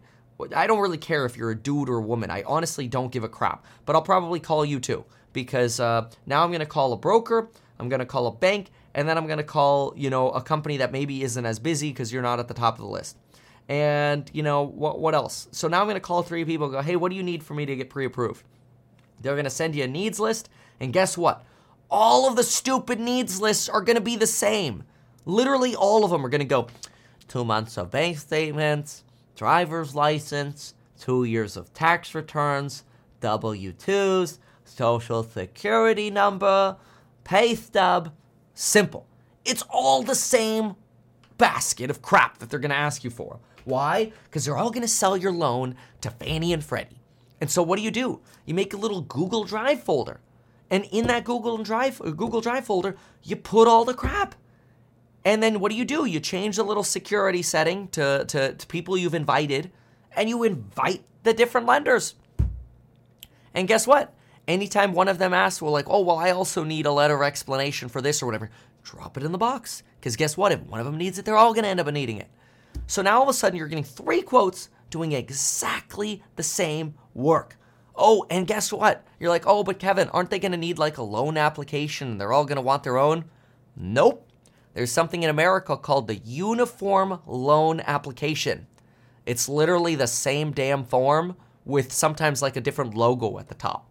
I 0.55 0.67
don't 0.67 0.81
really 0.81 0.99
care 0.99 1.25
if 1.25 1.37
you're 1.37 1.51
a 1.51 1.57
dude 1.57 1.89
or 1.89 1.99
a 1.99 2.03
woman. 2.03 2.31
I 2.31 2.43
honestly 2.47 2.89
don't 2.89 3.13
give 3.13 3.25
a 3.25 3.29
crap. 3.29 3.65
But 3.87 3.97
I'll 3.97 4.03
probably 4.03 4.41
call 4.41 4.65
you 4.65 4.81
too 4.81 5.05
because 5.33 5.81
uh, 5.81 6.11
now 6.27 6.43
I'm 6.43 6.51
going 6.51 6.61
to 6.61 6.67
call 6.67 6.93
a 6.93 6.97
broker, 6.97 7.49
I'm 7.79 7.89
going 7.89 8.01
to 8.01 8.07
call 8.07 8.27
a 8.27 8.33
bank, 8.33 8.71
and 8.95 9.09
then 9.09 9.17
I'm 9.17 9.27
going 9.27 9.39
to 9.39 9.45
call 9.45 9.95
you 9.97 10.11
know 10.11 10.31
a 10.31 10.43
company 10.43 10.79
that 10.79 10.93
maybe 10.93 11.23
isn't 11.23 11.47
as 11.47 11.59
busy 11.59 11.91
because 11.91 12.13
you're 12.13 12.23
not 12.23 12.41
at 12.41 12.49
the 12.49 12.55
top 12.55 12.75
of 12.75 12.81
the 12.81 12.91
list. 12.91 13.17
And 13.69 14.29
you 14.33 14.43
know 14.43 14.63
what? 14.63 14.99
What 14.99 15.15
else? 15.15 15.49
So 15.53 15.69
now 15.69 15.81
I'm 15.81 15.87
going 15.87 15.95
to 15.95 16.01
call 16.01 16.23
three 16.23 16.45
people. 16.45 16.69
go, 16.69 16.83
hey, 16.83 16.97
what 16.97 17.11
do 17.11 17.17
you 17.17 17.23
need 17.23 17.43
for 17.43 17.55
me 17.55 17.67
to 17.67 17.77
get 17.77 17.89
pre-approved? 17.89 18.43
They're 19.21 19.35
going 19.35 19.45
to 19.45 19.51
send 19.51 19.77
you 19.77 19.85
a 19.85 19.89
needs 19.89 20.19
list, 20.19 20.49
and 20.81 20.93
guess 20.93 21.17
what? 21.17 21.45
All 21.91 22.29
of 22.29 22.37
the 22.37 22.43
stupid 22.43 22.99
needs 23.01 23.41
lists 23.41 23.69
are 23.69 23.81
going 23.81 23.97
to 23.97 24.03
be 24.03 24.17
the 24.17 24.27
same. 24.27 24.85
Literally, 25.25 25.75
all 25.77 26.05
of 26.05 26.11
them 26.11 26.25
are 26.25 26.29
going 26.29 26.41
to 26.41 26.45
go 26.45 26.69
two 27.29 27.45
months 27.45 27.77
of 27.77 27.91
bank 27.91 28.19
statements, 28.19 29.05
driver's 29.41 29.95
license, 29.95 30.75
two 30.99 31.25
years 31.25 31.57
of 31.57 31.73
tax 31.73 32.15
returns, 32.15 32.85
W 33.23 33.73
2s, 33.73 34.39
social 34.67 35.23
security 35.23 36.11
number, 36.11 36.77
pay 37.25 37.55
stub. 37.55 38.13
Simple. 38.53 39.07
It's 39.47 39.65
all 39.71 40.03
the 40.03 40.15
same 40.15 40.75
basket 41.39 41.89
of 41.89 42.03
crap 42.03 42.37
that 42.37 42.51
they're 42.51 42.59
going 42.59 42.69
to 42.69 42.77
ask 42.77 43.03
you 43.03 43.09
for. 43.09 43.41
Why? 43.65 44.13
Because 44.25 44.45
they're 44.45 44.59
all 44.59 44.69
going 44.69 44.83
to 44.83 44.89
sell 44.89 45.17
your 45.17 45.33
loan 45.33 45.75
to 46.03 46.11
Fannie 46.11 46.53
and 46.53 46.63
Freddie. 46.63 47.01
And 47.41 47.51
so 47.51 47.63
what 47.63 47.79
do 47.79 47.83
you 47.83 47.91
do? 47.91 48.21
You 48.45 48.53
make 48.53 48.75
a 48.75 48.77
little 48.77 49.01
Google 49.01 49.45
Drive 49.45 49.83
folder. 49.83 50.21
And 50.69 50.85
in 50.93 51.07
that 51.07 51.25
Google 51.25 51.57
Drive 51.63 51.99
Google 51.99 52.43
Drive 52.43 52.67
folder, 52.67 52.95
you 53.23 53.37
put 53.37 53.69
all 53.69 53.87
the 53.87 53.95
crap. 53.95 54.35
And 55.25 55.43
then 55.43 55.61
what 55.61 55.71
do 55.71 55.77
you 55.77 55.85
do? 55.85 56.07
You 56.07 56.21
change 56.21 56.57
the 56.57 56.63
little 56.63 56.83
security 56.83 57.43
setting 57.43 57.89
to, 57.89 58.25
to, 58.27 58.55
to 58.55 58.67
people 58.67 58.97
you've 58.97 59.15
invited, 59.15 59.71
and 60.17 60.29
you 60.29 60.43
invite 60.45 61.05
the 61.23 61.35
different 61.35 61.67
lenders. 61.67 62.15
And 63.55 63.69
guess 63.69 63.87
what? 63.87 64.15
Anytime 64.49 64.93
one 64.93 65.09
of 65.09 65.19
them 65.19 65.35
asks, 65.35 65.61
well, 65.61 65.73
like, 65.73 65.89
oh, 65.89 66.01
well, 66.01 66.19
I 66.19 66.31
also 66.31 66.65
need 66.65 66.87
a 66.87 66.93
letter 66.93 67.15
of 67.15 67.23
explanation 67.23 67.89
for 67.89 68.01
this 68.01 68.23
or 68.23 68.27
whatever, 68.27 68.51
drop 68.83 69.17
it 69.17 69.23
in 69.23 69.33
the 69.33 69.39
box. 69.39 69.83
Because 69.99 70.17
guess 70.17 70.37
what? 70.37 70.53
If 70.53 70.61
one 70.63 70.81
of 70.81 70.87
them 70.87 70.97
needs 70.97 71.19
it, 71.19 71.25
they're 71.25 71.37
all 71.37 71.53
going 71.53 71.65
to 71.65 71.69
end 71.71 71.81
up 71.81 71.87
needing 71.93 72.17
it. 72.17 72.29
So 72.87 73.03
now 73.03 73.19
all 73.19 73.25
of 73.25 73.29
a 73.29 73.33
sudden, 73.35 73.59
you're 73.59 73.69
getting 73.69 73.85
three 73.85 74.23
quotes 74.23 74.71
doing 74.89 75.13
exactly 75.13 76.23
the 76.37 76.43
same 76.43 76.95
work. 77.15 77.57
Oh, 77.95 78.25
and 78.31 78.47
guess 78.47 78.73
what? 78.73 79.07
You're 79.19 79.31
like, 79.31 79.45
oh, 79.47 79.63
but 79.63 79.79
Kevin, 79.79 80.09
aren't 80.09 80.31
they 80.31 80.39
going 80.39 80.53
to 80.53 80.59
need 80.59 80.79
like 80.79 80.97
a 80.97 81.03
loan 81.03 81.37
application? 81.37 82.17
They're 82.17 82.33
all 82.33 82.47
going 82.47 82.57
to 82.57 82.63
want 82.63 82.83
their 82.83 82.97
own? 82.97 83.27
Nope. 83.77 84.27
There's 84.75 84.93
something 84.93 85.23
in 85.23 85.31
America 85.31 85.77
called 85.77 86.07
the 86.07 86.17
Uniform 86.17 87.21
Loan 87.27 87.81
Application. 87.81 88.67
It's 89.27 89.49
literally 89.49 89.95
the 89.95 90.07
same 90.07 90.53
damn 90.53 90.85
form 90.85 91.37
with 91.65 91.93
sometimes 91.93 92.43
like 92.43 92.57
a 92.57 92.61
different 92.61 92.95
logo 92.95 93.39
at 93.39 93.49
the 93.49 93.55
top. 93.55 93.87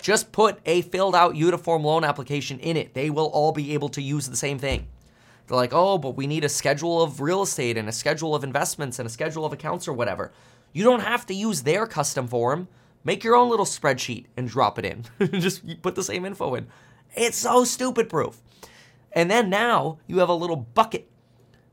Just 0.00 0.32
put 0.32 0.60
a 0.64 0.82
filled 0.82 1.14
out 1.14 1.36
uniform 1.36 1.84
loan 1.84 2.04
application 2.04 2.58
in 2.60 2.76
it. 2.76 2.94
They 2.94 3.10
will 3.10 3.26
all 3.26 3.52
be 3.52 3.74
able 3.74 3.88
to 3.90 4.02
use 4.02 4.28
the 4.28 4.36
same 4.36 4.58
thing. 4.58 4.86
They're 5.46 5.56
like, 5.56 5.72
oh, 5.72 5.98
but 5.98 6.16
we 6.16 6.26
need 6.26 6.44
a 6.44 6.48
schedule 6.48 7.02
of 7.02 7.20
real 7.20 7.42
estate 7.42 7.76
and 7.76 7.88
a 7.88 7.92
schedule 7.92 8.34
of 8.34 8.44
investments 8.44 8.98
and 8.98 9.06
a 9.06 9.10
schedule 9.10 9.44
of 9.44 9.52
accounts 9.52 9.88
or 9.88 9.92
whatever. 9.92 10.32
You 10.72 10.84
don't 10.84 11.00
have 11.00 11.26
to 11.26 11.34
use 11.34 11.62
their 11.62 11.86
custom 11.86 12.28
form. 12.28 12.68
Make 13.02 13.24
your 13.24 13.34
own 13.34 13.48
little 13.48 13.64
spreadsheet 13.64 14.26
and 14.36 14.48
drop 14.48 14.78
it 14.78 14.84
in. 14.84 15.04
Just 15.40 15.82
put 15.82 15.94
the 15.94 16.02
same 16.02 16.24
info 16.24 16.54
in. 16.54 16.66
It's 17.16 17.38
so 17.38 17.64
stupid 17.64 18.08
proof. 18.08 18.38
And 19.18 19.28
then 19.28 19.50
now 19.50 19.98
you 20.06 20.18
have 20.18 20.28
a 20.28 20.34
little 20.34 20.54
bucket 20.54 21.10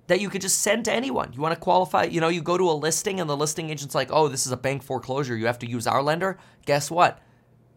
that 0.07 0.19
you 0.19 0.31
could 0.31 0.41
just 0.41 0.63
send 0.63 0.85
to 0.85 0.91
anyone. 0.91 1.31
You 1.31 1.41
want 1.41 1.53
to 1.53 1.59
qualify, 1.59 2.05
you 2.05 2.19
know, 2.19 2.27
you 2.27 2.41
go 2.41 2.57
to 2.57 2.67
a 2.67 2.73
listing 2.73 3.19
and 3.19 3.29
the 3.29 3.37
listing 3.37 3.69
agent's 3.69 3.93
like, 3.93 4.09
oh, 4.11 4.27
this 4.27 4.47
is 4.47 4.51
a 4.51 4.57
bank 4.57 4.81
foreclosure. 4.81 5.37
You 5.37 5.45
have 5.45 5.59
to 5.59 5.69
use 5.69 5.85
our 5.85 6.01
lender. 6.01 6.39
Guess 6.65 6.89
what? 6.89 7.21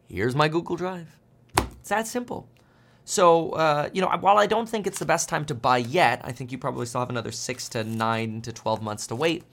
Here's 0.08 0.34
my 0.34 0.48
Google 0.48 0.76
Drive. 0.76 1.18
It's 1.58 1.90
that 1.90 2.06
simple. 2.06 2.48
So, 3.04 3.50
uh, 3.50 3.90
you 3.92 4.00
know, 4.00 4.08
while 4.20 4.38
I 4.38 4.46
don't 4.46 4.66
think 4.66 4.86
it's 4.86 5.00
the 5.00 5.04
best 5.04 5.28
time 5.28 5.44
to 5.44 5.54
buy 5.54 5.76
yet, 5.76 6.22
I 6.24 6.32
think 6.32 6.50
you 6.50 6.56
probably 6.56 6.86
still 6.86 7.02
have 7.02 7.10
another 7.10 7.30
six 7.30 7.68
to 7.68 7.84
nine 7.84 8.40
to 8.42 8.54
12 8.54 8.80
months 8.80 9.06
to 9.08 9.14
wait, 9.14 9.44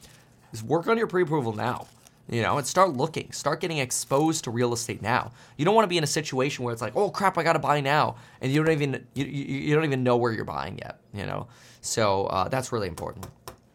is 0.54 0.64
work 0.64 0.88
on 0.88 0.98
your 0.98 1.08
pre 1.08 1.24
approval 1.24 1.52
now. 1.52 1.88
You 2.28 2.42
know, 2.42 2.58
and 2.58 2.66
start 2.66 2.94
looking, 2.94 3.32
start 3.32 3.62
getting 3.62 3.78
exposed 3.78 4.46
to 4.46 4.52
real 4.52 4.74
estate 4.74 5.02
now. 5.02 5.32
You 5.58 5.66
don't 5.66 5.76
want 5.76 5.84
to 5.84 5.90
be 5.90 6.00
in 6.00 6.04
a 6.04 6.08
situation 6.08 6.66
where 6.66 6.74
it's 6.74 6.82
like, 6.82 6.96
oh 6.96 7.12
crap, 7.12 7.38
I 7.38 7.44
got 7.44 7.54
to 7.54 7.60
buy 7.60 7.82
now, 7.82 8.16
and 8.42 8.52
you 8.52 8.64
don't 8.64 8.74
even 8.74 9.06
you, 9.14 9.26
you, 9.26 9.76
don't 9.76 9.84
even 9.84 10.04
know 10.04 10.18
where 10.18 10.32
you're 10.32 10.44
buying 10.44 10.80
yet. 10.80 11.00
You 11.14 11.28
know, 11.28 11.48
so 11.82 12.26
uh, 12.26 12.48
that's 12.48 12.72
really 12.72 12.88
important. 12.88 13.28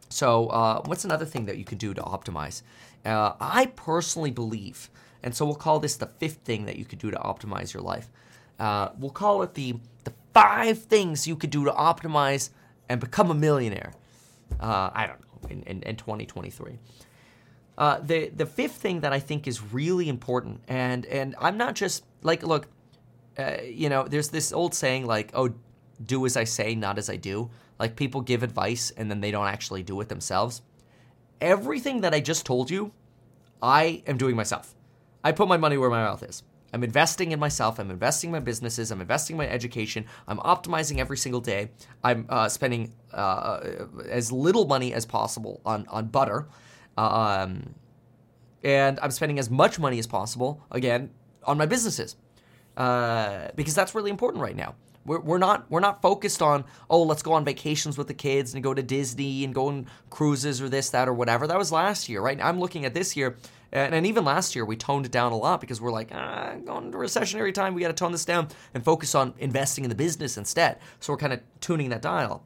So, 0.09 0.49
uh, 0.49 0.83
what's 0.87 1.05
another 1.05 1.25
thing 1.25 1.47
that 1.47 1.59
you 1.59 1.65
can 1.65 1.79
do 1.79 1.95
to 1.95 2.03
optimize? 2.03 2.63
Uh, 3.05 3.35
I 3.41 3.67
personally 3.77 4.33
believe, 4.33 4.91
and 5.23 5.33
so 5.33 5.47
we'll 5.47 5.55
call 5.55 5.79
this 5.79 5.97
the 5.97 6.07
fifth 6.07 6.39
thing 6.39 6.67
that 6.67 6.77
you 6.77 6.85
could 6.85 6.99
do 6.99 7.13
to 7.13 7.19
optimize 7.19 7.73
your 7.73 7.85
life. 7.85 8.09
Uh, 8.59 8.89
we'll 8.99 9.13
call 9.13 9.43
it 9.43 9.55
the 9.55 9.77
the 10.03 10.13
five 10.35 10.83
things 10.83 11.29
you 11.29 11.37
could 11.37 11.51
do 11.51 11.65
to 11.65 11.71
optimize 11.71 12.51
and 12.89 13.01
become 13.01 13.31
a 13.31 13.35
millionaire. 13.35 13.93
Uh, 14.59 14.91
I 14.93 15.07
don't 15.07 15.21
know 15.21 15.31
in, 15.49 15.63
in, 15.63 15.83
in 15.83 15.97
2023. 15.97 16.79
Uh, 17.79 17.99
the 18.01 18.29
the 18.29 18.47
fifth 18.47 18.77
thing 18.77 19.01
that 19.01 19.13
I 19.13 19.21
think 19.21 19.47
is 19.47 19.63
really 19.73 20.09
important, 20.09 20.61
and 20.69 21.07
and 21.07 21.35
I'm 21.39 21.57
not 21.57 21.75
just 21.75 22.05
like 22.23 22.43
look, 22.43 22.69
uh, 23.39 23.57
you 23.65 23.89
know, 23.89 24.05
there's 24.05 24.29
this 24.29 24.53
old 24.53 24.75
saying 24.75 25.07
like, 25.07 25.31
oh, 25.35 25.55
do 26.05 26.27
as 26.27 26.37
I 26.37 26.45
say, 26.45 26.75
not 26.75 26.99
as 26.99 27.09
I 27.09 27.17
do. 27.17 27.51
Like 27.79 27.97
people 27.97 28.21
give 28.21 28.43
advice 28.43 28.91
and 28.97 29.11
then 29.11 29.21
they 29.21 29.31
don't 29.31 29.47
actually 29.47 29.83
do 29.83 30.01
it 30.01 30.09
themselves. 30.09 30.63
Everything 31.41 32.03
that 32.03 32.13
I 32.13 32.21
just 32.21 32.45
told 32.45 32.71
you, 32.71 32.93
I 33.63 34.03
am 34.07 34.19
doing 34.19 34.37
myself. 34.37 34.75
I 35.25 35.33
put 35.33 35.49
my 35.49 35.57
money 35.57 35.79
where 35.79 35.91
my 35.91 36.03
mouth 36.03 36.23
is. 36.23 36.43
I'm 36.73 36.85
investing 36.85 37.33
in 37.33 37.41
myself. 37.41 37.79
I'm 37.79 37.91
investing 37.91 38.29
in 38.29 38.33
my 38.33 38.41
businesses. 38.41 38.91
I'm 38.91 39.01
investing 39.01 39.35
in 39.35 39.39
my 39.39 39.49
education. 39.49 40.07
I'm 40.29 40.39
optimizing 40.39 40.99
every 40.99 41.17
single 41.17 41.41
day. 41.41 41.71
I'm 42.05 42.27
uh, 42.29 42.49
spending 42.49 42.93
uh, 43.13 43.61
as 44.09 44.31
little 44.31 44.67
money 44.67 44.93
as 44.95 45.05
possible 45.05 45.61
on 45.65 45.87
on 45.89 46.07
butter. 46.07 46.49
Um, 47.01 47.75
and 48.63 48.99
I'm 49.01 49.11
spending 49.11 49.39
as 49.39 49.51
much 49.51 49.79
money 49.79 49.99
as 49.99 50.07
possible, 50.07 50.63
again, 50.71 51.11
on 51.45 51.57
my 51.57 51.67
businesses. 51.67 52.17
Uh, 52.77 53.49
because 53.57 53.75
that's 53.75 53.95
really 53.95 54.11
important 54.11 54.43
right 54.43 54.57
now. 54.57 54.75
We're, 55.07 55.21
we're 55.21 55.39
not 55.39 55.71
we're 55.71 55.81
not 55.81 56.03
focused 56.03 56.43
on 56.43 56.65
oh 56.91 57.03
let's 57.03 57.23
go 57.23 57.33
on 57.33 57.45
vacations 57.45 57.97
with 57.97 58.07
the 58.07 58.15
kids 58.15 58.55
and 58.55 58.63
go 58.63 58.75
to 58.75 58.83
Disney 58.83 59.45
and 59.45 59.55
go 59.55 59.69
on 59.69 59.87
cruises 60.11 60.61
or 60.61 60.69
this 60.69 60.91
that 60.91 61.09
or 61.09 61.15
whatever. 61.15 61.47
That 61.47 61.57
was 61.57 61.73
last 61.73 62.09
year 62.09 62.21
right? 62.21 62.39
I'm 62.41 62.61
looking 62.61 62.85
at 62.85 62.93
this 62.93 63.17
year 63.17 63.37
and, 63.73 63.95
and 63.95 64.07
even 64.07 64.25
last 64.25 64.55
year 64.55 64.65
we 64.67 64.77
toned 64.77 65.07
it 65.07 65.13
down 65.13 65.33
a 65.33 65.37
lot 65.37 65.61
because 65.61 65.81
we're 65.81 65.91
like 65.91 66.11
ah, 66.13 66.55
going 66.65 66.87
into 66.87 66.99
recessionary 66.99 67.53
time 67.53 67.73
we 67.75 67.81
got 67.81 67.89
to 67.89 67.95
tone 67.95 68.13
this 68.13 68.27
down 68.27 68.49
and 68.75 68.85
focus 68.85 69.15
on 69.15 69.33
investing 69.39 69.85
in 69.85 69.89
the 69.89 69.97
business 69.97 70.37
instead. 70.37 70.79
So 71.01 71.15
we're 71.15 71.19
kind 71.19 71.33
of 71.33 71.41
tuning 71.61 71.89
that 71.91 72.03
dial. 72.03 72.45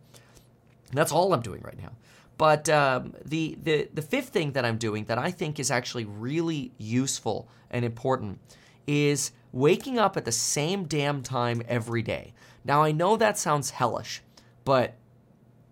And 0.89 0.97
that's 0.97 1.11
all 1.11 1.35
I'm 1.35 1.43
doing 1.43 1.61
right 1.61 1.77
now 1.77 1.91
but 2.37 2.69
um, 2.69 3.15
the, 3.25 3.57
the, 3.63 3.89
the 3.93 4.03
fifth 4.03 4.31
thing 4.31 4.53
that 4.53 4.65
I'm 4.65 4.79
doing 4.79 5.05
that 5.05 5.19
I 5.19 5.31
think 5.31 5.59
is 5.59 5.71
actually 5.71 6.05
really 6.05 6.73
useful 6.79 7.49
and 7.71 7.85
important 7.85 8.41
is 8.87 9.33
waking 9.53 9.99
up 9.99 10.17
at 10.17 10.25
the 10.25 10.33
same 10.33 10.85
damn 10.85 11.23
time 11.23 11.63
every 11.69 12.03
day. 12.03 12.35
Now, 12.65 12.83
I 12.83 12.93
know 12.93 13.17
that 13.17 13.39
sounds 13.39 13.71
hellish, 13.71 14.23
but 14.65 14.95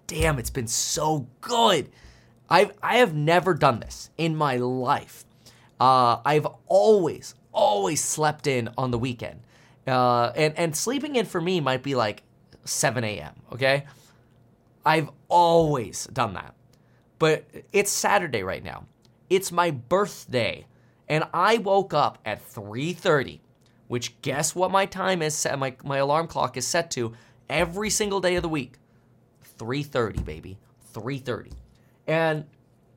damn, 0.06 0.38
it's 0.38 0.50
been 0.50 0.68
so 0.68 1.26
good. 1.40 1.90
I've, 2.48 2.72
I 2.82 2.96
have 2.98 3.14
never 3.14 3.54
done 3.54 3.80
this 3.80 4.10
in 4.18 4.36
my 4.36 4.56
life. 4.56 5.24
Uh, 5.80 6.18
I've 6.24 6.46
always, 6.68 7.34
always 7.50 8.02
slept 8.02 8.46
in 8.46 8.68
on 8.76 8.90
the 8.90 8.98
weekend. 8.98 9.40
Uh, 9.86 10.30
and 10.36 10.56
and 10.56 10.76
sleeping 10.76 11.16
in 11.16 11.26
for 11.26 11.40
me 11.40 11.60
might 11.60 11.82
be 11.82 11.94
like 11.94 12.22
7 12.64 13.02
a.m. 13.02 13.34
Okay, 13.52 13.84
I've 14.84 15.10
always 15.28 16.06
done 16.06 16.34
that, 16.34 16.54
but 17.18 17.44
it's 17.72 17.90
Saturday 17.90 18.42
right 18.42 18.64
now. 18.64 18.86
It's 19.30 19.52
my 19.52 19.70
birthday, 19.70 20.66
and 21.08 21.24
I 21.32 21.58
woke 21.58 21.94
up 21.94 22.18
at 22.24 22.42
3:30, 22.42 23.40
which 23.88 24.20
guess 24.22 24.54
what 24.54 24.70
my 24.70 24.86
time 24.86 25.22
is 25.22 25.34
set 25.34 25.58
my 25.58 25.76
my 25.84 25.98
alarm 25.98 26.26
clock 26.26 26.56
is 26.56 26.66
set 26.66 26.90
to 26.92 27.14
every 27.48 27.90
single 27.90 28.20
day 28.20 28.36
of 28.36 28.42
the 28.42 28.48
week. 28.48 28.78
3:30, 29.58 30.24
baby. 30.24 30.58
3:30. 30.92 31.52
And 32.06 32.46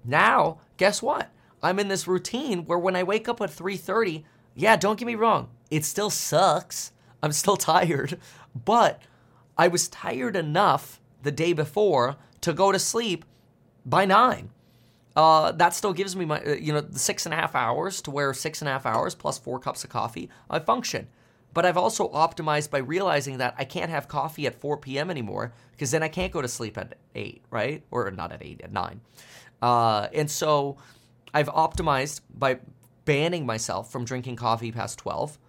now, 0.04 0.60
guess 0.78 1.02
what? 1.02 1.30
I'm 1.62 1.80
in 1.80 1.88
this 1.88 2.08
routine 2.08 2.66
where 2.66 2.80
when 2.80 2.96
I 2.96 3.04
wake 3.04 3.30
up 3.30 3.42
at 3.42 3.52
3:30, 3.52 4.24
yeah, 4.56 4.76
don't 4.76 4.98
get 4.98 5.06
me 5.06 5.16
wrong, 5.16 5.50
it 5.70 5.86
still 5.86 6.10
sucks. 6.10 6.92
I'm 7.22 7.32
still 7.32 7.58
tired, 7.74 8.20
but 8.54 9.02
I 9.58 9.68
was 9.68 9.88
tired 9.88 10.36
enough 10.36 11.00
the 11.26 11.32
day 11.32 11.52
before 11.52 12.16
to 12.42 12.54
go 12.54 12.72
to 12.72 12.80
sleep 12.80 13.26
by 13.86 14.06
nine. 14.06 14.52
Uh, 15.16 15.52
that 15.52 15.74
still 15.74 15.94
gives 15.94 16.16
me 16.16 16.26
my, 16.26 16.40
uh, 16.42 16.54
you 16.54 16.72
know, 16.72 16.82
the 16.82 17.00
six 17.00 17.26
and 17.26 17.34
a 17.34 17.38
half 17.38 17.56
hours 17.56 18.02
to 18.02 18.12
where 18.12 18.34
six 18.34 18.62
and 18.62 18.70
a 18.70 18.72
half 18.72 18.86
hours 18.86 19.16
plus 19.16 19.38
four 19.38 19.60
cups 19.60 19.84
of 19.84 19.90
coffee, 19.90 20.30
I 20.50 20.60
function. 20.60 21.08
But 21.54 21.66
I've 21.66 21.78
also 21.78 22.10
optimized 22.10 22.70
by 22.70 22.80
realizing 22.80 23.38
that 23.38 23.56
I 23.58 23.64
can't 23.64 23.90
have 23.90 24.10
coffee 24.10 24.46
at 24.46 24.60
4 24.60 24.78
p.m. 24.78 25.10
anymore 25.10 25.54
because 25.72 25.90
then 25.90 26.04
I 26.04 26.10
can't 26.10 26.34
go 26.34 26.42
to 26.42 26.50
sleep 26.50 26.78
at 26.78 26.98
8, 27.16 27.44
right? 27.50 27.82
Or 27.92 28.12
not 28.12 28.34
at 28.34 28.44
8, 28.44 28.62
at 28.62 28.74
9. 28.74 29.02
Uh, 29.62 30.08
and 30.14 30.30
so 30.30 30.76
I've 31.34 31.48
optimized 31.48 32.20
by 32.30 32.60
banning 33.06 33.46
myself 33.46 33.90
from 33.90 34.04
drinking 34.04 34.36
coffee 34.36 34.74
past 34.74 35.00
12. 35.00 35.40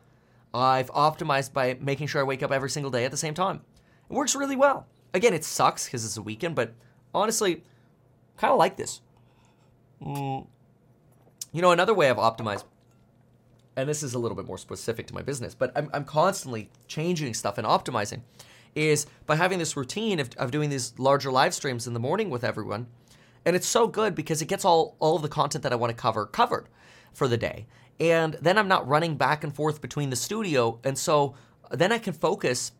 I've 0.54 0.90
optimized 0.92 1.52
by 1.52 1.76
making 1.80 2.06
sure 2.06 2.20
I 2.20 2.24
wake 2.24 2.44
up 2.44 2.52
every 2.52 2.70
single 2.70 2.92
day 2.92 3.04
at 3.04 3.10
the 3.10 3.16
same 3.16 3.34
time. 3.34 3.62
It 4.08 4.14
works 4.14 4.36
really 4.36 4.56
well. 4.56 4.86
Again, 5.14 5.34
it 5.34 5.44
sucks 5.44 5.86
because 5.86 6.04
it's 6.04 6.16
a 6.16 6.22
weekend, 6.22 6.54
but 6.54 6.74
honestly, 7.14 7.62
kind 8.36 8.52
of 8.52 8.58
like 8.58 8.76
this. 8.76 9.00
Mm. 10.02 10.46
You 11.52 11.62
know, 11.62 11.70
another 11.70 11.94
way 11.94 12.10
I've 12.10 12.16
optimized, 12.16 12.64
and 13.76 13.88
this 13.88 14.02
is 14.02 14.14
a 14.14 14.18
little 14.18 14.36
bit 14.36 14.46
more 14.46 14.58
specific 14.58 15.06
to 15.06 15.14
my 15.14 15.22
business, 15.22 15.54
but 15.54 15.72
I'm, 15.74 15.88
I'm 15.92 16.04
constantly 16.04 16.70
changing 16.86 17.34
stuff 17.34 17.58
and 17.58 17.66
optimizing, 17.66 18.20
is 18.74 19.06
by 19.24 19.36
having 19.36 19.58
this 19.58 19.76
routine 19.76 20.20
of, 20.20 20.30
of 20.36 20.50
doing 20.50 20.68
these 20.68 20.92
larger 20.98 21.32
live 21.32 21.54
streams 21.54 21.86
in 21.86 21.94
the 21.94 22.00
morning 22.00 22.28
with 22.28 22.44
everyone. 22.44 22.86
And 23.46 23.56
it's 23.56 23.66
so 23.68 23.86
good 23.86 24.14
because 24.14 24.42
it 24.42 24.46
gets 24.46 24.64
all, 24.64 24.96
all 24.98 25.16
of 25.16 25.22
the 25.22 25.28
content 25.28 25.62
that 25.62 25.72
I 25.72 25.76
want 25.76 25.90
to 25.90 25.96
cover 25.96 26.26
covered 26.26 26.68
for 27.14 27.26
the 27.26 27.36
day. 27.36 27.66
And 27.98 28.34
then 28.42 28.58
I'm 28.58 28.68
not 28.68 28.86
running 28.86 29.16
back 29.16 29.44
and 29.44 29.54
forth 29.54 29.80
between 29.80 30.10
the 30.10 30.16
studio. 30.16 30.78
And 30.84 30.98
so 30.98 31.34
then 31.70 31.92
I 31.92 31.98
can 31.98 32.12
focus 32.12 32.72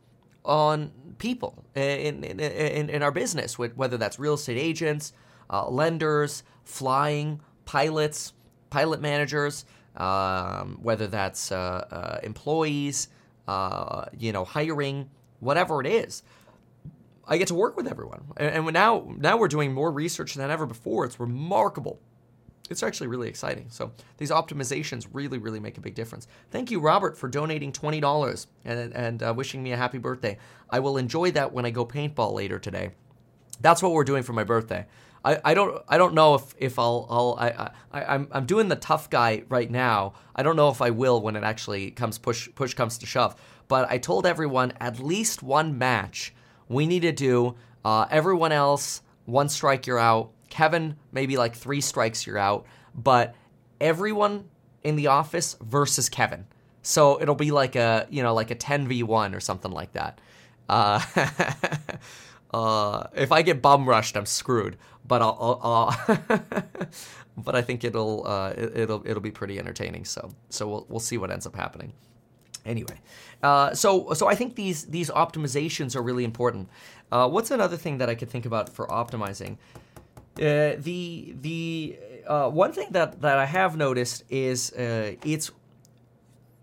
on 0.47 0.93
people 1.19 1.65
in, 1.75 2.25
in, 2.25 2.41
in, 2.41 2.89
in 2.91 3.03
our 3.03 3.11
business, 3.11 3.59
whether 3.59 3.97
that's 3.97 4.19
real 4.19 4.35
estate 4.35 4.59
agents, 4.59 5.13
uh, 5.51 5.69
lenders, 5.69 6.43
flying, 6.65 7.41
pilots, 7.65 8.33
pilot 8.71 9.01
managers, 9.01 9.65
um, 9.97 10.79
whether 10.83 11.07
that's 11.07 11.53
uh, 11.53 11.87
uh, 11.91 12.21
employees, 12.23 13.09
uh, 13.49 14.07
you 14.19 14.33
know, 14.33 14.45
hiring, 14.45 15.09
whatever 15.41 15.81
it 15.81 15.87
is. 15.87 16.23
I 17.29 17.39
get 17.39 17.49
to 17.49 17.55
work 17.55 17.77
with 17.77 17.89
everyone, 17.89 18.23
and, 18.37 18.69
and 18.69 18.73
now 18.73 19.13
now 19.17 19.37
we're 19.37 19.49
doing 19.49 19.73
more 19.73 19.91
research 19.91 20.35
than 20.35 20.51
ever 20.51 20.65
before. 20.65 21.05
It's 21.05 21.19
remarkable. 21.19 21.99
It's 22.71 22.83
actually 22.83 23.07
really 23.07 23.29
exciting. 23.29 23.67
So 23.69 23.93
these 24.17 24.31
optimizations 24.31 25.07
really, 25.13 25.39
really 25.39 25.61
make 25.61 25.79
a 25.79 25.81
big 25.81 25.95
difference. 25.95 26.27
Thank 26.51 26.71
you, 26.71 26.81
Robert, 26.81 27.17
for 27.17 27.29
donating 27.29 27.73
twenty 27.73 28.01
dollars 28.01 28.47
and 28.65 28.93
and 28.95 29.23
uh, 29.23 29.33
wishing 29.37 29.63
me 29.63 29.73
a 29.73 29.77
happy 29.77 29.99
birthday. 29.99 30.39
I 30.71 30.81
will 30.81 30.97
enjoy 30.97 31.31
that 31.33 31.53
when 31.53 31.65
I 31.65 31.71
go 31.71 31.87
paintball 31.87 32.33
later 32.33 32.59
today. 32.59 32.91
That's 33.61 33.83
what 33.83 33.93
we're 33.93 34.05
doing 34.05 34.23
for 34.23 34.33
my 34.33 34.45
birthday. 34.45 34.87
I, 35.25 35.41
I 35.45 35.55
don't 35.55 35.83
I 35.89 35.99
don't 35.99 36.15
know 36.15 36.35
if, 36.35 36.55
if 36.59 36.79
I'll 36.79 37.07
I'll 37.11 37.37
I, 37.39 37.71
I 37.93 38.15
I'm 38.15 38.29
I'm 38.31 38.47
doing 38.47 38.69
the 38.69 38.77
tough 38.77 39.11
guy 39.11 39.45
right 39.49 39.71
now. 39.71 40.15
I 40.35 40.43
don't 40.43 40.57
know 40.57 40.69
if 40.69 40.81
I 40.81 40.91
will 40.91 41.21
when 41.21 41.37
it 41.37 41.45
actually 41.45 41.91
comes 41.91 42.19
push 42.19 42.49
push 42.55 42.75
comes 42.75 42.99
to 42.99 43.07
shove. 43.07 43.35
But 43.69 43.91
I 43.91 43.99
told 43.99 44.27
everyone 44.27 44.73
at 44.81 45.01
least 45.01 45.43
one 45.43 45.79
match 45.79 46.35
we 46.69 46.87
need 46.87 47.01
to 47.01 47.13
do. 47.13 47.57
Uh, 47.85 48.07
everyone 48.11 48.53
else 48.53 49.03
one 49.25 49.49
strike 49.49 49.87
you're 49.87 49.99
out. 49.99 50.31
Kevin 50.57 50.97
maybe 51.13 51.37
like 51.37 51.55
three 51.55 51.83
strikes 51.83 52.27
you're 52.27 52.39
out. 52.39 52.65
But 52.95 53.35
everyone 53.79 54.49
in 54.83 54.97
the 54.97 55.09
office 55.09 55.55
versus 55.61 56.09
Kevin. 56.09 56.47
So 56.81 57.21
it'll 57.21 57.35
be 57.35 57.51
like 57.51 57.77
a 57.77 58.07
you 58.09 58.23
know 58.23 58.33
like 58.33 58.51
a 58.51 58.55
10v1 58.55 59.37
or 59.37 59.41
something 59.41 59.71
like 59.71 59.93
that. 59.93 60.19
Uh, 60.67 61.01
uh, 62.55 63.07
if 63.15 63.33
I 63.33 63.43
get 63.43 63.61
bum 63.61 63.87
rushed, 63.87 64.17
I'm 64.17 64.25
screwed. 64.25 64.79
But 65.07 65.21
I'll, 65.21 65.37
I'll, 65.39 65.61
I'll 65.63 66.25
but 67.37 67.55
I 67.55 67.61
think 67.61 67.85
it'll 67.85 68.27
uh, 68.27 68.55
it, 68.57 68.89
will 68.89 69.03
it'll 69.05 69.21
be 69.21 69.31
pretty 69.31 69.59
entertaining. 69.59 70.07
So 70.07 70.31
so 70.49 70.67
we'll 70.67 70.87
we'll 70.89 71.01
see 71.01 71.19
what 71.19 71.31
ends 71.31 71.47
up 71.47 71.55
happening. 71.55 71.93
Anyway, 72.65 72.99
uh, 73.43 73.75
so 73.75 74.15
so 74.15 74.27
I 74.27 74.35
think 74.35 74.55
these 74.55 74.87
these 74.87 75.11
optimizations 75.11 75.95
are 75.95 76.03
really 76.03 76.25
important. 76.25 76.71
Uh, 77.13 77.29
what's 77.29 77.51
another 77.51 77.77
thing 77.77 77.99
that 77.99 78.09
I 78.09 78.15
could 78.15 78.31
think 78.31 78.47
about 78.47 78.71
for 78.71 78.87
optimizing? 78.87 79.59
Uh, 80.37 80.77
the 80.79 81.35
the 81.41 81.99
uh, 82.27 82.51
one 82.51 82.73
thing 82.73 82.89
that 82.91 83.23
that 83.23 83.39
I 83.39 83.47
have 83.47 83.77
noticed 83.77 84.25
is 84.29 84.71
uh, 84.73 85.15
it's 85.25 85.51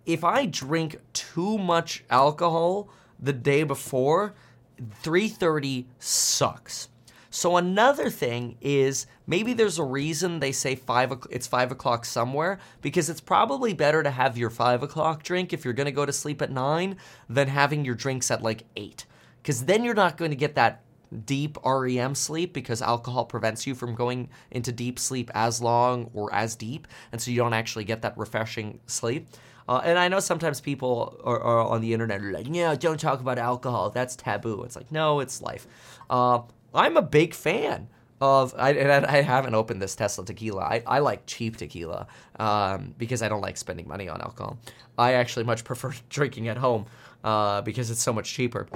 if 0.05 0.23
I 0.23 0.45
drink 0.45 0.97
too 1.13 1.57
much 1.57 2.03
alcohol 2.09 2.89
the 3.19 3.33
day 3.33 3.63
before, 3.63 4.35
3:30 5.03 5.85
sucks. 5.97 6.89
So 7.31 7.57
another 7.57 8.11
thing 8.11 8.57
is 8.61 9.07
maybe 9.25 9.53
there's 9.53 9.79
a 9.79 9.83
reason 9.83 10.39
they 10.39 10.51
say 10.51 10.75
five. 10.75 11.11
It's 11.31 11.47
five 11.47 11.71
o'clock 11.71 12.05
somewhere 12.05 12.59
because 12.81 13.09
it's 13.09 13.21
probably 13.21 13.73
better 13.73 14.03
to 14.03 14.11
have 14.11 14.37
your 14.37 14.51
five 14.51 14.83
o'clock 14.83 15.23
drink 15.23 15.51
if 15.51 15.65
you're 15.65 15.73
going 15.73 15.85
to 15.85 15.91
go 15.91 16.05
to 16.05 16.13
sleep 16.13 16.43
at 16.43 16.51
nine 16.51 16.97
than 17.27 17.47
having 17.47 17.85
your 17.85 17.95
drinks 17.95 18.29
at 18.29 18.43
like 18.43 18.65
eight, 18.75 19.07
because 19.41 19.65
then 19.65 19.83
you're 19.83 19.95
not 19.95 20.15
going 20.15 20.29
to 20.29 20.37
get 20.37 20.53
that 20.53 20.83
deep 21.25 21.57
REM 21.65 22.15
sleep 22.15 22.53
because 22.53 22.81
alcohol 22.81 23.25
prevents 23.25 23.65
you 23.67 23.75
from 23.75 23.95
going 23.95 24.29
into 24.51 24.71
deep 24.71 24.99
sleep 24.99 25.31
as 25.33 25.61
long 25.61 26.09
or 26.13 26.33
as 26.33 26.55
deep, 26.55 26.87
and 27.11 27.21
so 27.21 27.31
you 27.31 27.37
don't 27.37 27.53
actually 27.53 27.83
get 27.83 28.01
that 28.01 28.17
refreshing 28.17 28.79
sleep. 28.87 29.27
Uh, 29.67 29.81
and 29.83 29.97
I 29.97 30.07
know 30.07 30.19
sometimes 30.19 30.59
people 30.59 31.19
are, 31.23 31.39
are, 31.39 31.61
on 31.61 31.81
the 31.81 31.93
internet 31.93 32.21
are 32.21 32.31
like, 32.31 32.47
yeah, 32.49 32.75
don't 32.75 32.99
talk 32.99 33.21
about 33.21 33.37
alcohol. 33.37 33.89
That's 33.89 34.15
taboo. 34.15 34.63
It's 34.63 34.75
like, 34.75 34.91
no, 34.91 35.19
it's 35.21 35.41
life. 35.41 35.67
Uh, 36.09 36.41
I'm 36.73 36.97
a 36.97 37.01
big 37.01 37.33
fan 37.33 37.87
of, 38.19 38.53
I, 38.57 38.71
and 38.71 39.05
I 39.05 39.21
haven't 39.21 39.55
opened 39.55 39.81
this 39.81 39.95
Tesla 39.95 40.25
tequila. 40.25 40.63
I, 40.63 40.83
I 40.85 40.99
like 40.99 41.25
cheap 41.25 41.57
tequila 41.57 42.07
um, 42.39 42.93
because 42.97 43.21
I 43.21 43.29
don't 43.29 43.41
like 43.41 43.57
spending 43.57 43.87
money 43.87 44.09
on 44.09 44.21
alcohol. 44.21 44.57
I 44.97 45.13
actually 45.13 45.45
much 45.45 45.63
prefer 45.63 45.93
drinking 46.09 46.49
at 46.49 46.57
home 46.57 46.85
uh, 47.23 47.61
because 47.61 47.89
it's 47.89 48.01
so 48.01 48.11
much 48.11 48.33
cheaper 48.33 48.67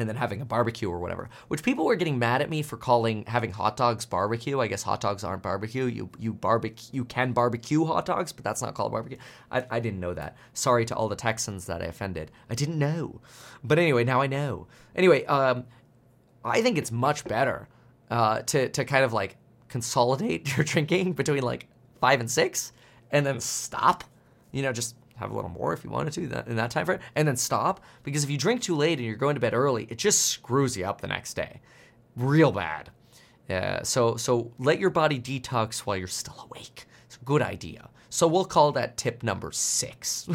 and 0.00 0.08
then 0.08 0.16
having 0.16 0.40
a 0.40 0.44
barbecue 0.44 0.88
or 0.88 0.98
whatever. 0.98 1.28
Which 1.48 1.62
people 1.62 1.84
were 1.84 1.94
getting 1.94 2.18
mad 2.18 2.40
at 2.40 2.48
me 2.48 2.62
for 2.62 2.76
calling 2.78 3.24
having 3.26 3.52
hot 3.52 3.76
dogs 3.76 4.06
barbecue. 4.06 4.58
I 4.58 4.66
guess 4.66 4.82
hot 4.82 5.00
dogs 5.00 5.22
aren't 5.22 5.42
barbecue. 5.42 5.84
You 5.84 6.10
you 6.18 6.32
barbecue 6.32 6.88
you 6.92 7.04
can 7.04 7.32
barbecue 7.32 7.84
hot 7.84 8.06
dogs, 8.06 8.32
but 8.32 8.42
that's 8.42 8.62
not 8.62 8.74
called 8.74 8.92
barbecue. 8.92 9.18
I, 9.50 9.64
I 9.70 9.80
didn't 9.80 10.00
know 10.00 10.14
that. 10.14 10.36
Sorry 10.54 10.84
to 10.86 10.94
all 10.96 11.08
the 11.08 11.16
Texans 11.16 11.66
that 11.66 11.82
I 11.82 11.86
offended. 11.86 12.30
I 12.48 12.54
didn't 12.54 12.78
know. 12.78 13.20
But 13.62 13.78
anyway, 13.78 14.04
now 14.04 14.22
I 14.22 14.26
know. 14.26 14.66
Anyway, 14.96 15.24
um, 15.26 15.64
I 16.44 16.62
think 16.62 16.78
it's 16.78 16.90
much 16.90 17.24
better 17.24 17.68
uh, 18.10 18.40
to 18.42 18.70
to 18.70 18.84
kind 18.86 19.04
of 19.04 19.12
like 19.12 19.36
consolidate 19.68 20.56
your 20.56 20.64
drinking 20.64 21.12
between 21.12 21.42
like 21.42 21.68
five 22.00 22.20
and 22.20 22.30
six, 22.30 22.72
and 23.10 23.26
then 23.26 23.38
stop. 23.40 24.04
You 24.52 24.62
know, 24.62 24.72
just 24.72 24.96
have 25.20 25.30
a 25.30 25.34
little 25.34 25.50
more 25.50 25.72
if 25.72 25.84
you 25.84 25.90
wanted 25.90 26.12
to 26.14 26.26
that, 26.28 26.48
in 26.48 26.56
that 26.56 26.70
time 26.70 26.86
frame, 26.86 26.98
and 27.14 27.28
then 27.28 27.36
stop. 27.36 27.80
Because 28.02 28.24
if 28.24 28.30
you 28.30 28.36
drink 28.36 28.62
too 28.62 28.74
late 28.74 28.98
and 28.98 29.06
you're 29.06 29.16
going 29.16 29.34
to 29.36 29.40
bed 29.40 29.54
early, 29.54 29.86
it 29.88 29.98
just 29.98 30.26
screws 30.26 30.76
you 30.76 30.84
up 30.84 31.00
the 31.00 31.06
next 31.06 31.34
day, 31.34 31.60
real 32.16 32.50
bad. 32.52 32.90
Yeah, 33.48 33.82
so 33.82 34.16
so 34.16 34.52
let 34.58 34.78
your 34.78 34.90
body 34.90 35.18
detox 35.18 35.80
while 35.80 35.96
you're 35.96 36.06
still 36.06 36.48
awake. 36.50 36.86
It's 37.06 37.16
a 37.16 37.24
good 37.24 37.42
idea. 37.42 37.88
So 38.08 38.26
we'll 38.26 38.44
call 38.44 38.72
that 38.72 38.96
tip 38.96 39.22
number 39.22 39.52
six. 39.52 40.28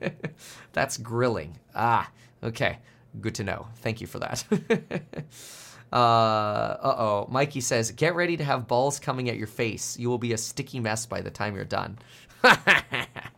That's 0.72 0.96
grilling. 0.98 1.58
Ah, 1.74 2.10
okay. 2.42 2.78
Good 3.20 3.36
to 3.36 3.44
know. 3.44 3.68
Thank 3.76 4.00
you 4.00 4.06
for 4.06 4.18
that. 4.18 4.44
uh 5.92 6.76
oh. 6.82 7.26
Mikey 7.30 7.60
says, 7.60 7.92
get 7.92 8.14
ready 8.14 8.36
to 8.36 8.44
have 8.44 8.66
balls 8.66 8.98
coming 8.98 9.30
at 9.30 9.36
your 9.36 9.46
face. 9.46 9.98
You 9.98 10.08
will 10.08 10.18
be 10.18 10.32
a 10.32 10.38
sticky 10.38 10.80
mess 10.80 11.06
by 11.06 11.20
the 11.20 11.30
time 11.30 11.54
you're 11.54 11.64
done. 11.64 11.98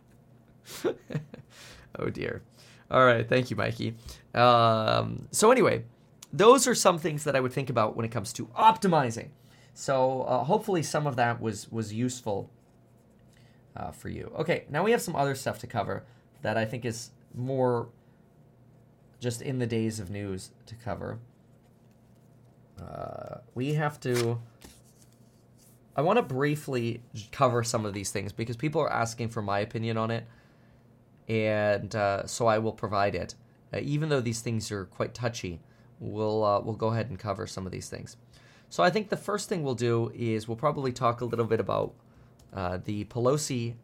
oh 1.99 2.09
dear. 2.09 2.41
All 2.91 3.05
right, 3.05 3.27
thank 3.27 3.49
you, 3.51 3.55
Mikey. 3.55 3.95
Um, 4.33 5.27
so 5.31 5.51
anyway, 5.51 5.83
those 6.33 6.67
are 6.67 6.75
some 6.75 6.97
things 6.97 7.23
that 7.23 7.35
I 7.35 7.39
would 7.39 7.53
think 7.53 7.69
about 7.69 7.95
when 7.95 8.05
it 8.05 8.11
comes 8.11 8.33
to 8.33 8.45
optimizing. 8.47 9.29
So 9.73 10.23
uh, 10.23 10.43
hopefully 10.43 10.83
some 10.83 11.07
of 11.07 11.15
that 11.15 11.39
was 11.41 11.71
was 11.71 11.93
useful 11.93 12.49
uh, 13.75 13.91
for 13.91 14.09
you. 14.09 14.31
Okay, 14.39 14.65
now 14.69 14.83
we 14.83 14.91
have 14.91 15.01
some 15.01 15.15
other 15.15 15.35
stuff 15.35 15.59
to 15.59 15.67
cover 15.67 16.03
that 16.41 16.57
I 16.57 16.65
think 16.65 16.85
is 16.85 17.11
more 17.33 17.89
just 19.19 19.41
in 19.41 19.59
the 19.59 19.67
days 19.67 19.99
of 19.99 20.09
news 20.09 20.51
to 20.65 20.75
cover. 20.75 21.19
Uh, 22.81 23.39
we 23.55 23.73
have 23.73 23.99
to. 24.01 24.39
I 25.95 26.01
want 26.01 26.17
to 26.17 26.23
briefly 26.23 27.01
cover 27.31 27.63
some 27.63 27.85
of 27.85 27.93
these 27.93 28.11
things 28.11 28.31
because 28.31 28.55
people 28.55 28.81
are 28.81 28.91
asking 28.91 29.29
for 29.29 29.41
my 29.41 29.59
opinion 29.59 29.97
on 29.97 30.11
it, 30.11 30.25
and 31.29 31.95
uh, 31.95 32.25
so 32.25 32.47
I 32.47 32.57
will 32.57 32.73
provide 32.73 33.15
it. 33.15 33.35
Uh, 33.73 33.79
even 33.81 34.09
though 34.09 34.19
these 34.19 34.41
things 34.41 34.71
are 34.71 34.85
quite 34.85 35.13
touchy, 35.13 35.61
we'll 35.99 36.43
uh, 36.43 36.59
we'll 36.59 36.75
go 36.75 36.87
ahead 36.87 37.09
and 37.09 37.19
cover 37.19 37.45
some 37.47 37.65
of 37.65 37.71
these 37.71 37.87
things. 37.87 38.17
So 38.69 38.83
I 38.83 38.89
think 38.89 39.09
the 39.09 39.17
first 39.17 39.47
thing 39.47 39.63
we'll 39.63 39.75
do 39.75 40.11
is 40.13 40.47
we'll 40.47 40.57
probably 40.57 40.91
talk 40.91 41.21
a 41.21 41.25
little 41.25 41.45
bit 41.45 41.59
about 41.59 41.93
uh, 42.53 42.79
the 42.83 43.05
Pelosi 43.05 43.75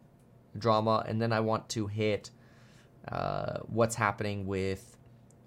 drama, 0.57 1.03
and 1.07 1.21
then 1.21 1.31
I 1.31 1.39
want 1.39 1.69
to 1.69 1.87
hit 1.87 2.31
uh, 3.07 3.59
what's 3.67 3.95
happening 3.95 4.47
with 4.47 4.97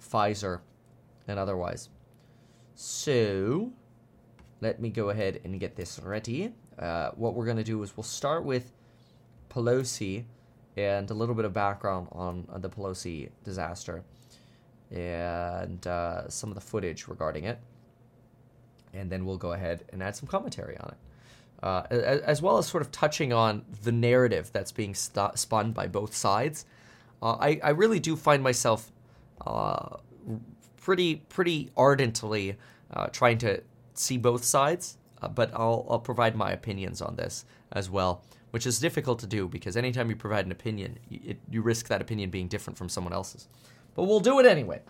Pfizer 0.01 0.61
and 1.27 1.39
otherwise. 1.39 1.89
So 2.75 3.73
let 4.61 4.81
me 4.81 4.91
go 4.91 5.11
ahead 5.11 5.41
and 5.45 5.59
get 5.59 5.75
this 5.75 5.99
ready. 6.01 6.53
Uh, 6.79 7.11
what 7.17 7.35
we're 7.35 7.45
going 7.45 7.57
to 7.57 7.65
do 7.65 7.83
is 7.83 7.97
we'll 7.97 8.05
start 8.05 8.45
with 8.45 8.73
Pelosi 9.51 10.25
and 10.79 11.11
a 11.11 11.15
little 11.15 11.35
bit 11.35 11.45
of 11.45 11.53
background 11.53 12.07
on, 12.13 12.47
the 12.59 12.71
Pelosi 12.71 13.31
disaster 13.43 14.05
and 14.91 15.87
uh, 15.87 16.29
some 16.29 16.51
of 16.51 16.55
the 16.55 16.61
footage 16.61 17.09
regarding 17.09 17.45
it. 17.45 17.59
And 18.95 19.11
then 19.11 19.27
we'll 19.27 19.37
go 19.37 19.53
ahead 19.53 19.85
and 19.93 20.03
add 20.03 20.17
some 20.17 20.29
commentary 20.29 20.79
on 20.79 20.91
it. 20.91 20.97
Uh, 21.63 21.83
as, 21.91 22.21
as, 22.21 22.43
well 22.43 22.57
as 22.59 22.67
sort 22.67 22.83
of 22.83 22.93
touching 22.93 23.33
on 23.33 23.65
the 23.83 23.91
narrative 23.91 24.51
that's 24.53 24.71
being 24.71 24.95
st- 24.95 25.37
spun 25.37 25.73
by 25.73 25.89
both 25.89 26.15
sides. 26.15 26.65
Uh, 27.21 27.33
I, 27.33 27.61
I 27.65 27.71
really 27.71 27.99
do 27.99 28.15
find 28.15 28.43
myself 28.45 28.93
uh, 29.45 29.97
pretty 30.77 31.17
pretty 31.17 31.71
ardently 31.77 32.57
uh, 32.93 33.09
trying 33.09 33.39
to 33.39 33.61
see 33.95 34.17
both 34.17 34.45
sides, 34.45 34.99
uh, 35.21 35.27
but 35.27 35.51
I'll, 35.53 35.85
I'll 35.91 35.99
provide 35.99 36.37
my 36.37 36.53
opinions 36.53 37.03
on 37.03 37.17
this 37.17 37.45
as 37.73 37.91
well, 37.91 38.23
which 38.51 38.67
is 38.67 38.79
difficult 38.79 39.19
to 39.21 39.27
do 39.27 39.49
because 39.49 39.77
anytime 39.77 40.11
you 40.11 40.17
provide 40.17 40.47
an 40.47 40.53
opinion, 40.53 40.99
you, 41.09 41.21
it, 41.25 41.39
you 41.51 41.63
risk 41.63 41.89
that 41.89 42.01
opinion 42.01 42.31
being 42.31 42.49
different 42.49 42.77
from 42.77 42.89
someone 42.89 43.13
else's. 43.13 43.49
But 43.95 44.05
we'll 44.05 44.21
do 44.21 44.39
it 44.39 44.47
anyway. 44.47 44.81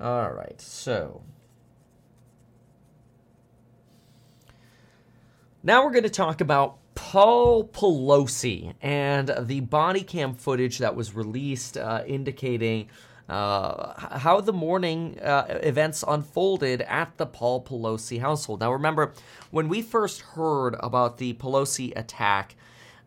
All 0.00 0.30
right, 0.32 0.60
so 0.60 1.22
Now 5.62 5.84
we're 5.84 5.90
going 5.90 6.04
to 6.04 6.08
talk 6.08 6.40
about 6.40 6.78
Paul 6.94 7.64
Pelosi 7.64 8.72
and 8.80 9.30
the 9.40 9.60
body 9.60 10.00
cam 10.00 10.32
footage 10.32 10.78
that 10.78 10.96
was 10.96 11.14
released 11.14 11.76
uh, 11.76 12.02
indicating 12.06 12.88
uh, 13.28 13.92
how 14.20 14.40
the 14.40 14.54
morning 14.54 15.18
uh, 15.20 15.58
events 15.62 16.02
unfolded 16.08 16.80
at 16.80 17.14
the 17.18 17.26
Paul 17.26 17.62
Pelosi 17.62 18.20
household. 18.20 18.60
Now, 18.60 18.72
remember, 18.72 19.12
when 19.50 19.68
we 19.68 19.82
first 19.82 20.22
heard 20.22 20.76
about 20.80 21.18
the 21.18 21.34
Pelosi 21.34 21.92
attack, 21.94 22.56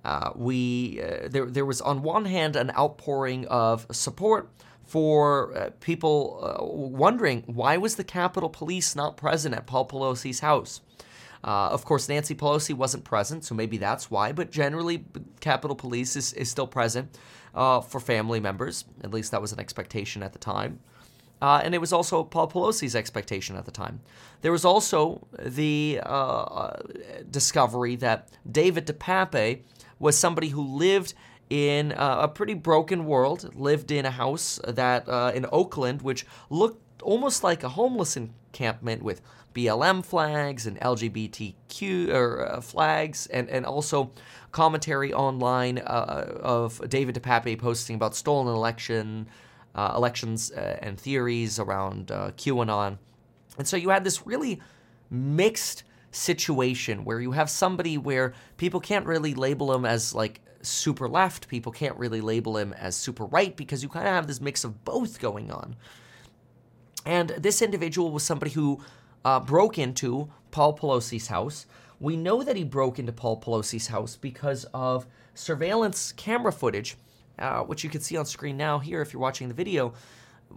uh, 0.04 0.32
we 0.36 1.02
uh, 1.02 1.28
there 1.30 1.46
there 1.46 1.66
was 1.66 1.82
on 1.82 2.04
one 2.04 2.26
hand 2.26 2.56
an 2.56 2.72
outpouring 2.72 3.48
of 3.48 3.88
support 3.92 4.50
for 4.86 5.56
uh, 5.58 5.70
people 5.80 6.92
wondering 6.94 7.44
why 7.46 7.78
was 7.78 7.96
the 7.96 8.04
Capitol 8.04 8.50
Police 8.50 8.96
not 8.96 9.18
present 9.18 9.56
at 9.56 9.66
Paul 9.66 9.88
Pelosi's 9.88 10.42
house. 10.42 10.82
Uh, 11.44 11.68
of 11.72 11.84
course, 11.84 12.08
Nancy 12.08 12.36
Pelosi 12.36 12.74
wasn't 12.74 13.04
present, 13.04 13.44
so 13.44 13.54
maybe 13.54 13.78
that's 13.78 14.10
why, 14.10 14.32
but 14.32 14.50
generally, 14.50 15.04
Capitol 15.42 15.76
Police 15.76 16.16
is, 16.16 16.32
is 16.34 16.50
still 16.50 16.68
present 16.68 17.18
uh, 17.54 17.82
for 17.82 18.00
family 18.00 18.40
members. 18.40 18.86
At 19.04 19.12
least 19.12 19.32
that 19.32 19.42
was 19.42 19.52
an 19.52 19.60
expectation 19.60 20.24
at 20.24 20.32
the 20.32 20.40
time. 20.40 20.80
Uh, 21.42 21.60
and 21.62 21.76
it 21.76 21.80
was 21.80 21.92
also 21.92 22.24
Paul 22.24 22.50
Pelosi's 22.50 22.96
expectation 22.96 23.58
at 23.58 23.66
the 23.66 23.72
time. 23.72 24.00
There 24.42 24.54
was 24.54 24.64
also 24.64 25.28
the 25.38 26.00
uh, 26.02 26.78
discovery 27.30 27.98
that 27.98 28.30
David 28.50 28.88
DePape 28.88 29.64
was 30.04 30.18
somebody 30.18 30.50
who 30.50 30.62
lived 30.62 31.14
in 31.50 31.94
uh, 31.94 32.18
a 32.22 32.28
pretty 32.28 32.54
broken 32.54 33.06
world, 33.06 33.50
lived 33.56 33.90
in 33.90 34.06
a 34.06 34.12
house 34.12 34.60
that 34.68 35.08
uh, 35.08 35.32
in 35.34 35.46
Oakland, 35.52 36.02
which 36.02 36.26
looked 36.50 37.02
almost 37.02 37.42
like 37.42 37.64
a 37.64 37.70
homeless 37.70 38.18
encampment 38.18 39.02
with 39.02 39.22
BLM 39.56 40.04
flags 40.04 40.68
and 40.68 40.78
LGBTQ 40.82 42.10
or 42.10 42.46
uh, 42.46 42.60
flags, 42.62 43.28
and 43.28 43.50
and 43.50 43.66
also 43.66 44.12
commentary 44.52 45.14
online 45.14 45.78
uh, 45.78 46.38
of 46.42 46.82
David 46.90 47.16
DePape 47.16 47.58
posting 47.60 47.96
about 47.96 48.14
stolen 48.14 48.54
election 48.54 49.28
uh, 49.74 49.94
elections 49.96 50.52
uh, 50.52 50.80
and 50.82 51.00
theories 51.00 51.60
around 51.60 52.12
uh, 52.12 52.32
QAnon, 52.32 52.98
and 53.58 53.68
so 53.68 53.78
you 53.78 53.90
had 53.90 54.04
this 54.04 54.28
really 54.28 54.60
mixed 55.10 55.84
situation 56.14 57.03
where 57.03 57.19
you 57.19 57.31
have 57.31 57.49
somebody 57.49 57.98
where 57.98 58.34
people 58.57 58.80
can't 58.80 59.06
really 59.06 59.34
label 59.34 59.73
him 59.73 59.85
as 59.85 60.14
like 60.14 60.41
super 60.61 61.10
left, 61.10 61.48
people 61.48 61.72
can't 61.72 61.98
really 61.98 62.22
label 62.22 62.57
him 62.57 62.73
as 62.73 62.95
super 62.95 63.26
right 63.26 63.56
because 63.56 63.84
you 63.84 63.90
kind 63.90 64.07
of 64.07 64.14
have 64.14 64.27
this 64.27 64.40
mix 64.40 64.64
of 64.64 64.85
both 64.85 65.19
going 65.19 65.52
on. 65.52 65.76
And 67.06 67.30
this 67.31 67.61
individual 67.61 68.11
was 68.11 68.23
somebody 68.23 68.52
who 68.52 68.80
uh, 69.26 69.40
broke 69.40 69.77
into 69.77 70.30
Paul 70.52 70.77
Pelosi's 70.77 71.27
house. 71.27 71.65
We 71.99 72.15
know 72.15 72.44
that 72.44 72.56
he 72.56 72.64
broke 72.64 72.99
into 72.99 73.11
Paul 73.11 73.41
Pelosi's 73.41 73.88
house 73.88 74.15
because 74.15 74.65
of 74.73 75.06
surveillance 75.34 76.11
camera 76.14 76.52
footage, 76.52 76.95
uh, 77.40 77.61
which 77.64 77.84
you 77.84 77.90
can 77.90 78.02
see 78.02 78.15
on 78.18 78.26
screen 78.26 78.56
now 78.56 78.80
here 78.80 79.02
if 79.02 79.11
you're 79.11 79.22
watching 79.22 79.48
the 79.48 79.53
video. 79.53 79.94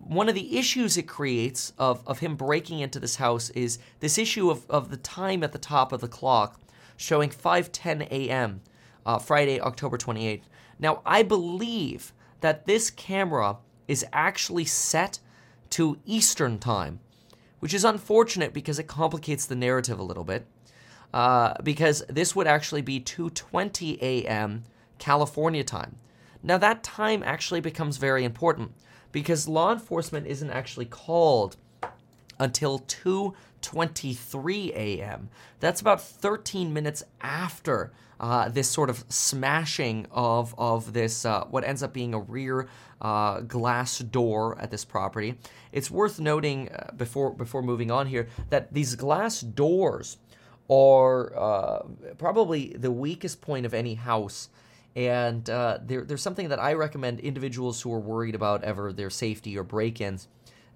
One 0.04 0.28
of 0.28 0.34
the 0.34 0.58
issues 0.58 0.96
it 0.96 1.04
creates 1.04 1.72
of, 1.78 2.02
of 2.06 2.20
him 2.20 2.36
breaking 2.36 2.80
into 2.80 3.00
this 3.00 3.16
house 3.16 3.50
is 3.50 3.78
this 4.00 4.18
issue 4.18 4.50
of, 4.50 4.68
of 4.70 4.90
the 4.90 4.96
time 4.96 5.42
at 5.42 5.52
the 5.52 5.58
top 5.58 5.92
of 5.92 6.00
the 6.00 6.08
clock 6.08 6.60
showing 6.96 7.30
5:10 7.30 8.08
a.m. 8.10 8.60
Uh, 9.04 9.18
Friday, 9.18 9.60
October 9.60 9.98
28th. 9.98 10.42
Now, 10.78 11.00
I 11.04 11.22
believe 11.22 12.12
that 12.40 12.66
this 12.66 12.90
camera 12.90 13.58
is 13.88 14.04
actually 14.12 14.64
set 14.64 15.20
to 15.70 15.98
Eastern 16.04 16.58
time 16.58 17.00
which 17.60 17.74
is 17.74 17.84
unfortunate 17.84 18.52
because 18.52 18.78
it 18.78 18.86
complicates 18.86 19.46
the 19.46 19.56
narrative 19.56 19.98
a 19.98 20.02
little 20.02 20.24
bit. 20.24 20.46
Uh, 21.14 21.54
because 21.62 22.04
this 22.08 22.36
would 22.36 22.46
actually 22.46 22.82
be 22.82 23.00
2:20 23.00 23.98
a.m. 24.02 24.64
California 24.98 25.64
time. 25.64 25.96
Now 26.42 26.58
that 26.58 26.82
time 26.82 27.22
actually 27.24 27.60
becomes 27.60 27.96
very 27.96 28.24
important 28.24 28.72
because 29.16 29.48
law 29.48 29.72
enforcement 29.72 30.26
isn't 30.26 30.50
actually 30.50 30.84
called 30.84 31.56
until 32.38 32.80
2:23 32.80 34.74
a.m. 34.74 35.30
That's 35.58 35.80
about 35.80 36.02
13 36.02 36.70
minutes 36.74 37.02
after 37.22 37.92
uh, 38.20 38.50
this 38.50 38.68
sort 38.68 38.90
of 38.90 39.06
smashing 39.08 40.06
of 40.10 40.54
of 40.58 40.92
this 40.92 41.24
uh, 41.24 41.44
what 41.46 41.64
ends 41.64 41.82
up 41.82 41.94
being 41.94 42.12
a 42.12 42.20
rear 42.20 42.68
uh, 43.00 43.40
glass 43.40 44.00
door 44.00 44.58
at 44.60 44.70
this 44.70 44.84
property. 44.84 45.38
It's 45.72 45.90
worth 45.90 46.20
noting 46.20 46.68
uh, 46.68 46.90
before 46.94 47.30
before 47.30 47.62
moving 47.62 47.90
on 47.90 48.08
here 48.08 48.28
that 48.50 48.74
these 48.74 48.96
glass 48.96 49.40
doors 49.40 50.18
are 50.68 51.34
uh, 51.34 51.86
probably 52.18 52.74
the 52.76 52.90
weakest 52.90 53.40
point 53.40 53.64
of 53.64 53.72
any 53.72 53.94
house. 53.94 54.50
And 54.96 55.48
uh, 55.50 55.78
there's 55.84 56.22
something 56.22 56.48
that 56.48 56.58
I 56.58 56.72
recommend 56.72 57.20
individuals 57.20 57.82
who 57.82 57.92
are 57.92 58.00
worried 58.00 58.34
about 58.34 58.64
ever 58.64 58.94
their 58.94 59.10
safety 59.10 59.56
or 59.58 59.62
break-ins 59.62 60.26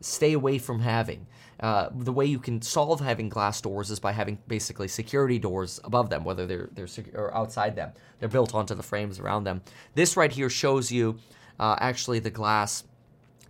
stay 0.02 0.34
away 0.34 0.58
from 0.58 0.80
having. 0.80 1.26
Uh, 1.58 1.88
the 1.94 2.12
way 2.12 2.26
you 2.26 2.38
can 2.38 2.60
solve 2.60 3.00
having 3.00 3.28
glass 3.30 3.60
doors 3.60 3.90
is 3.90 3.98
by 3.98 4.12
having 4.12 4.38
basically 4.46 4.88
security 4.88 5.38
doors 5.38 5.80
above 5.84 6.10
them, 6.10 6.24
whether 6.24 6.46
they're 6.46 6.70
they're 6.72 6.88
or 7.14 7.34
outside 7.34 7.76
them. 7.76 7.92
They're 8.18 8.28
built 8.28 8.54
onto 8.54 8.74
the 8.74 8.82
frames 8.82 9.18
around 9.18 9.44
them. 9.44 9.62
This 9.94 10.16
right 10.16 10.32
here 10.32 10.50
shows 10.50 10.92
you 10.92 11.18
uh, 11.58 11.76
actually 11.78 12.18
the 12.18 12.30
glass 12.30 12.84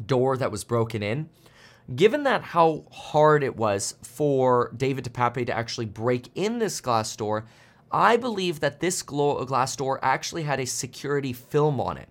door 0.05 0.37
that 0.37 0.51
was 0.53 0.65
broken 0.65 1.03
in. 1.03 1.29
Given 1.95 2.23
that 2.25 2.43
how 2.43 2.85
hard 2.93 3.43
it 3.43 3.57
was 3.57 3.97
for 4.03 4.73
David 4.77 5.05
DePape 5.05 5.47
to 5.47 5.57
actually 5.57 5.87
break 5.87 6.31
in 6.37 6.61
this 6.61 6.81
glass 6.81 7.15
door, 7.17 7.47
I 7.93 8.17
believe 8.17 8.61
that 8.61 8.81
this 8.81 9.03
glass 9.03 9.75
door 9.77 9.99
actually 10.03 10.45
had 10.45 10.61
a 10.61 10.67
security 10.67 11.33
film 11.33 11.81
on 11.81 11.97
it. 11.97 12.09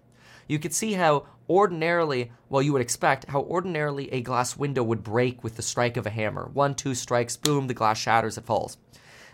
You 0.48 0.60
could 0.60 0.74
see 0.74 0.94
how 0.94 1.28
ordinarily, 1.50 2.32
well, 2.50 2.62
you 2.62 2.74
would 2.74 2.82
expect 2.82 3.30
how 3.30 3.42
ordinarily 3.42 4.12
a 4.12 4.22
glass 4.22 4.58
window 4.58 4.84
would 4.84 5.04
break 5.04 5.44
with 5.44 5.56
the 5.56 5.62
strike 5.62 5.98
of 5.98 6.06
a 6.06 6.12
hammer. 6.12 6.50
One, 6.54 6.76
two 6.76 6.96
strikes, 6.96 7.38
boom, 7.38 7.68
the 7.68 7.74
glass 7.74 7.98
shatters, 7.98 8.38
it 8.38 8.46
falls. 8.46 8.78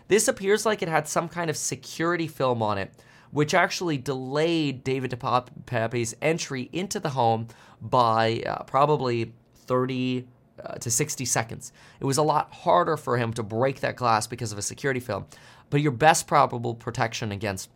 This 0.08 0.28
appears 0.28 0.64
like 0.64 0.82
it 0.82 0.88
had 0.88 1.08
some 1.08 1.28
kind 1.28 1.50
of 1.50 1.56
security 1.56 2.28
film 2.28 2.62
on 2.62 2.78
it, 2.78 2.92
which 3.32 3.54
actually 3.54 3.98
delayed 3.98 4.84
David 4.84 5.10
DePape's 5.10 6.14
entry 6.22 6.70
into 6.72 7.00
the 7.00 7.10
home 7.10 7.48
by 7.80 8.42
uh, 8.46 8.62
probably 8.62 9.32
30 9.66 10.26
uh, 10.64 10.74
to 10.74 10.90
60 10.90 11.24
seconds. 11.24 11.72
It 12.00 12.04
was 12.04 12.18
a 12.18 12.22
lot 12.22 12.52
harder 12.52 12.96
for 12.96 13.18
him 13.18 13.32
to 13.34 13.42
break 13.42 13.80
that 13.80 13.96
glass 13.96 14.26
because 14.26 14.52
of 14.52 14.58
a 14.58 14.62
security 14.62 15.00
film. 15.00 15.26
But 15.70 15.80
your 15.80 15.92
best 15.92 16.26
probable 16.26 16.74
protection 16.74 17.32
against 17.32 17.70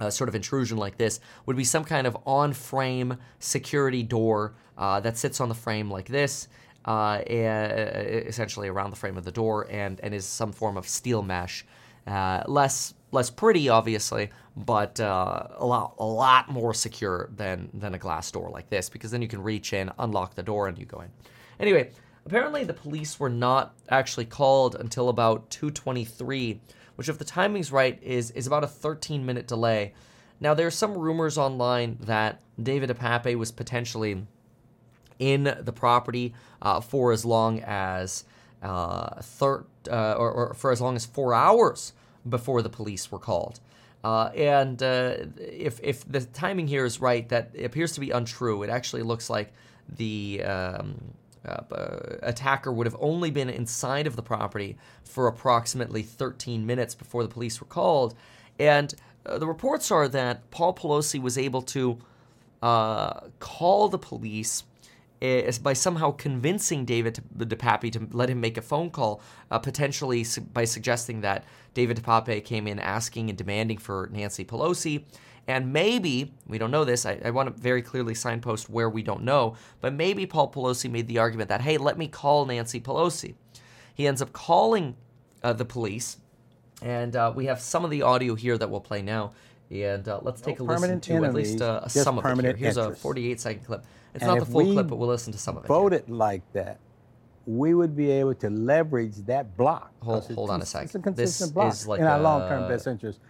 uh, 0.00 0.10
sort 0.10 0.28
of 0.28 0.34
intrusion 0.34 0.76
like 0.76 0.96
this 0.96 1.20
would 1.46 1.56
be 1.56 1.64
some 1.64 1.84
kind 1.84 2.06
of 2.06 2.16
on-frame 2.26 3.16
security 3.38 4.02
door 4.02 4.54
uh, 4.76 5.00
that 5.00 5.16
sits 5.16 5.40
on 5.40 5.48
the 5.48 5.54
frame 5.54 5.90
like 5.90 6.06
this, 6.06 6.48
uh, 6.84 7.20
e- 7.28 7.34
essentially 7.34 8.68
around 8.68 8.90
the 8.90 8.96
frame 8.96 9.16
of 9.16 9.24
the 9.24 9.32
door, 9.32 9.66
and 9.70 10.00
and 10.00 10.12
is 10.14 10.24
some 10.26 10.52
form 10.52 10.76
of 10.76 10.88
steel 10.88 11.22
mesh, 11.22 11.64
uh, 12.06 12.42
less 12.46 12.94
less 13.12 13.30
pretty, 13.30 13.68
obviously, 13.68 14.30
but 14.56 14.98
uh, 14.98 15.46
a 15.56 15.64
lot 15.64 15.94
a 15.98 16.04
lot 16.04 16.48
more 16.50 16.74
secure 16.74 17.30
than 17.36 17.70
than 17.74 17.94
a 17.94 17.98
glass 17.98 18.30
door 18.30 18.50
like 18.50 18.68
this, 18.68 18.88
because 18.88 19.10
then 19.10 19.22
you 19.22 19.28
can 19.28 19.42
reach 19.42 19.72
in, 19.72 19.90
unlock 19.98 20.34
the 20.34 20.42
door, 20.42 20.66
and 20.68 20.76
you 20.78 20.86
go 20.86 21.00
in. 21.00 21.10
Anyway, 21.60 21.90
apparently 22.26 22.64
the 22.64 22.74
police 22.74 23.20
were 23.20 23.30
not 23.30 23.74
actually 23.88 24.26
called 24.26 24.74
until 24.74 25.08
about 25.08 25.48
2:23 25.50 26.60
which 26.96 27.08
if 27.08 27.18
the 27.18 27.24
timing's 27.24 27.72
right 27.72 28.02
is 28.02 28.30
is 28.32 28.46
about 28.46 28.64
a 28.64 28.68
13 28.68 29.24
minute 29.24 29.46
delay. 29.46 29.92
Now 30.40 30.54
there 30.54 30.66
are 30.66 30.72
some 30.72 30.96
rumors 30.98 31.38
online 31.38 31.98
that 32.00 32.40
David 32.60 32.90
DePape 32.90 33.36
was 33.36 33.52
potentially 33.52 34.26
in 35.18 35.56
the 35.60 35.72
property 35.72 36.34
uh, 36.60 36.80
for 36.80 37.12
as 37.12 37.24
long 37.24 37.60
as 37.60 38.24
uh, 38.62 39.20
thir- 39.20 39.64
uh, 39.90 40.14
or, 40.14 40.30
or, 40.32 40.54
for 40.54 40.72
as 40.72 40.80
long 40.80 40.96
as 40.96 41.06
four 41.06 41.34
hours 41.34 41.92
before 42.28 42.62
the 42.62 42.68
police 42.68 43.10
were 43.12 43.18
called. 43.18 43.60
Uh, 44.02 44.30
and 44.34 44.82
uh, 44.82 45.16
if 45.38 45.80
if 45.82 46.06
the 46.10 46.20
timing 46.20 46.66
here 46.68 46.84
is 46.84 47.00
right, 47.00 47.28
that 47.30 47.54
appears 47.58 47.92
to 47.92 48.00
be 48.00 48.10
untrue. 48.10 48.62
It 48.62 48.70
actually 48.70 49.02
looks 49.02 49.30
like 49.30 49.52
the 49.88 50.42
um, 50.44 50.96
uh, 51.44 52.16
attacker 52.22 52.72
would 52.72 52.86
have 52.86 52.96
only 53.00 53.30
been 53.30 53.50
inside 53.50 54.06
of 54.06 54.16
the 54.16 54.22
property 54.22 54.76
for 55.02 55.26
approximately 55.26 56.02
13 56.02 56.64
minutes 56.64 56.94
before 56.94 57.22
the 57.22 57.28
police 57.28 57.60
were 57.60 57.66
called. 57.66 58.14
And 58.58 58.94
uh, 59.26 59.38
the 59.38 59.46
reports 59.46 59.90
are 59.90 60.08
that 60.08 60.50
Paul 60.50 60.74
Pelosi 60.74 61.20
was 61.20 61.38
able 61.38 61.62
to 61.62 61.98
uh, 62.62 63.20
call 63.40 63.88
the 63.88 63.98
police 63.98 64.64
uh, 65.22 65.50
by 65.62 65.72
somehow 65.72 66.10
convincing 66.10 66.84
David 66.84 67.22
DePape 67.36 67.92
to 67.92 68.08
let 68.16 68.28
him 68.28 68.40
make 68.40 68.56
a 68.56 68.62
phone 68.62 68.90
call, 68.90 69.20
uh, 69.50 69.58
potentially 69.58 70.24
su- 70.24 70.40
by 70.40 70.64
suggesting 70.64 71.20
that 71.22 71.44
David 71.72 72.02
DePape 72.02 72.44
came 72.44 72.66
in 72.66 72.78
asking 72.78 73.28
and 73.30 73.38
demanding 73.38 73.78
for 73.78 74.08
Nancy 74.12 74.44
Pelosi. 74.44 75.04
And 75.46 75.72
maybe, 75.72 76.32
we 76.46 76.58
don't 76.58 76.70
know 76.70 76.84
this, 76.84 77.04
I, 77.04 77.20
I, 77.24 77.30
want 77.30 77.54
to 77.54 77.62
very 77.62 77.82
clearly 77.82 78.14
signpost 78.14 78.70
where 78.70 78.88
we 78.88 79.02
don't 79.02 79.22
know, 79.22 79.56
but 79.80 79.92
maybe 79.92 80.24
Paul 80.24 80.50
Pelosi 80.50 80.90
made 80.90 81.06
the 81.06 81.18
argument 81.18 81.50
that, 81.50 81.60
hey, 81.60 81.76
let 81.76 81.98
me 81.98 82.08
call 82.08 82.46
Nancy 82.46 82.80
Pelosi. 82.80 83.34
He 83.94 84.06
ends 84.06 84.22
up 84.22 84.32
calling 84.32 84.96
uh, 85.42 85.52
the 85.52 85.64
police, 85.66 86.16
and 86.82 87.14
uh, 87.14 87.32
we 87.34 87.46
have 87.46 87.60
some 87.60 87.84
of 87.84 87.90
the 87.90 88.02
audio 88.02 88.34
here 88.34 88.56
that 88.56 88.70
we'll 88.70 88.80
play 88.80 89.02
now. 89.02 89.32
And 89.70 90.08
uh, 90.08 90.20
let's 90.22 90.40
take 90.40 90.60
no 90.60 90.66
a 90.66 90.66
listen 90.66 91.00
to 91.00 91.12
enemies, 91.12 91.28
at 91.28 91.34
least 91.34 91.62
uh, 91.62 91.88
some 91.88 92.18
of 92.18 92.24
it 92.24 92.44
here. 92.44 92.56
Here's 92.56 92.76
interest. 92.76 93.00
a 93.00 93.02
48 93.02 93.40
second 93.40 93.64
clip. 93.64 93.84
It's 94.14 94.22
and 94.22 94.32
not 94.32 94.38
the 94.38 94.46
full 94.46 94.72
clip, 94.72 94.88
but 94.88 94.96
we'll 94.96 95.08
listen 95.08 95.32
to 95.32 95.38
some 95.38 95.56
of 95.56 95.64
it. 95.64 95.68
Voted 95.68 96.04
here. 96.06 96.14
like 96.14 96.42
that, 96.52 96.78
we 97.46 97.74
would 97.74 97.96
be 97.96 98.10
able 98.10 98.34
to 98.34 98.50
leverage 98.50 99.16
that 99.26 99.56
block. 99.56 99.92
Hold, 100.02 100.30
hold 100.32 100.50
on 100.50 100.62
a 100.62 100.66
second. 100.66 100.86
It's 100.86 100.94
a 100.94 100.98
consistent 101.00 101.48
this 101.48 101.52
block 101.52 101.72
is 101.72 101.86
like 101.86 102.00
in 102.00 102.06
our 102.06 102.20
long-term 102.20 102.68
best 102.68 102.86
interest. 102.86 103.20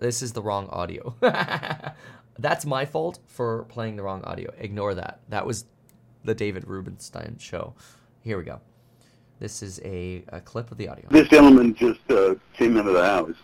This 0.00 0.22
is 0.22 0.32
the 0.32 0.42
wrong 0.42 0.66
audio. 0.70 1.14
That's 2.38 2.64
my 2.64 2.86
fault 2.86 3.18
for 3.26 3.64
playing 3.64 3.96
the 3.96 4.02
wrong 4.02 4.22
audio. 4.24 4.50
Ignore 4.58 4.94
that. 4.94 5.20
That 5.28 5.46
was 5.46 5.66
the 6.24 6.34
David 6.34 6.66
Rubenstein 6.66 7.36
show. 7.38 7.74
Here 8.22 8.38
we 8.38 8.44
go. 8.44 8.60
This 9.38 9.62
is 9.62 9.78
a, 9.84 10.24
a 10.28 10.40
clip 10.40 10.70
of 10.70 10.78
the 10.78 10.88
audio. 10.88 11.04
This 11.10 11.28
gentleman 11.28 11.74
just 11.74 12.00
uh, 12.10 12.34
came 12.54 12.76
into 12.78 12.92
the 12.92 13.04
house 13.04 13.34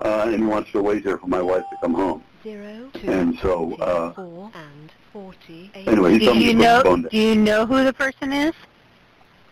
uh, 0.00 0.30
and 0.32 0.48
wants 0.48 0.72
to 0.72 0.82
wait 0.82 1.02
here 1.02 1.18
for 1.18 1.26
my 1.26 1.40
wife 1.42 1.64
to 1.70 1.76
come 1.82 1.94
home. 1.94 2.22
Zero, 2.42 2.90
two, 2.94 3.10
And 3.10 3.38
so, 3.38 3.74
uh, 3.76 4.12
four, 4.14 4.50
and 4.54 4.92
forty-eight. 5.12 5.86
anyway, 5.86 6.12
he 6.14 6.18
Do 6.20 6.24
told 6.26 6.38
me 6.38 6.44
you 6.44 6.52
to 6.52 6.56
put 6.56 6.58
the 6.58 6.64
know? 6.64 6.82
phone 6.82 7.02
down. 7.02 7.08
Do 7.10 7.18
you 7.18 7.36
know 7.36 7.66
who 7.66 7.84
the 7.84 7.92
person 7.92 8.32
is? 8.32 8.52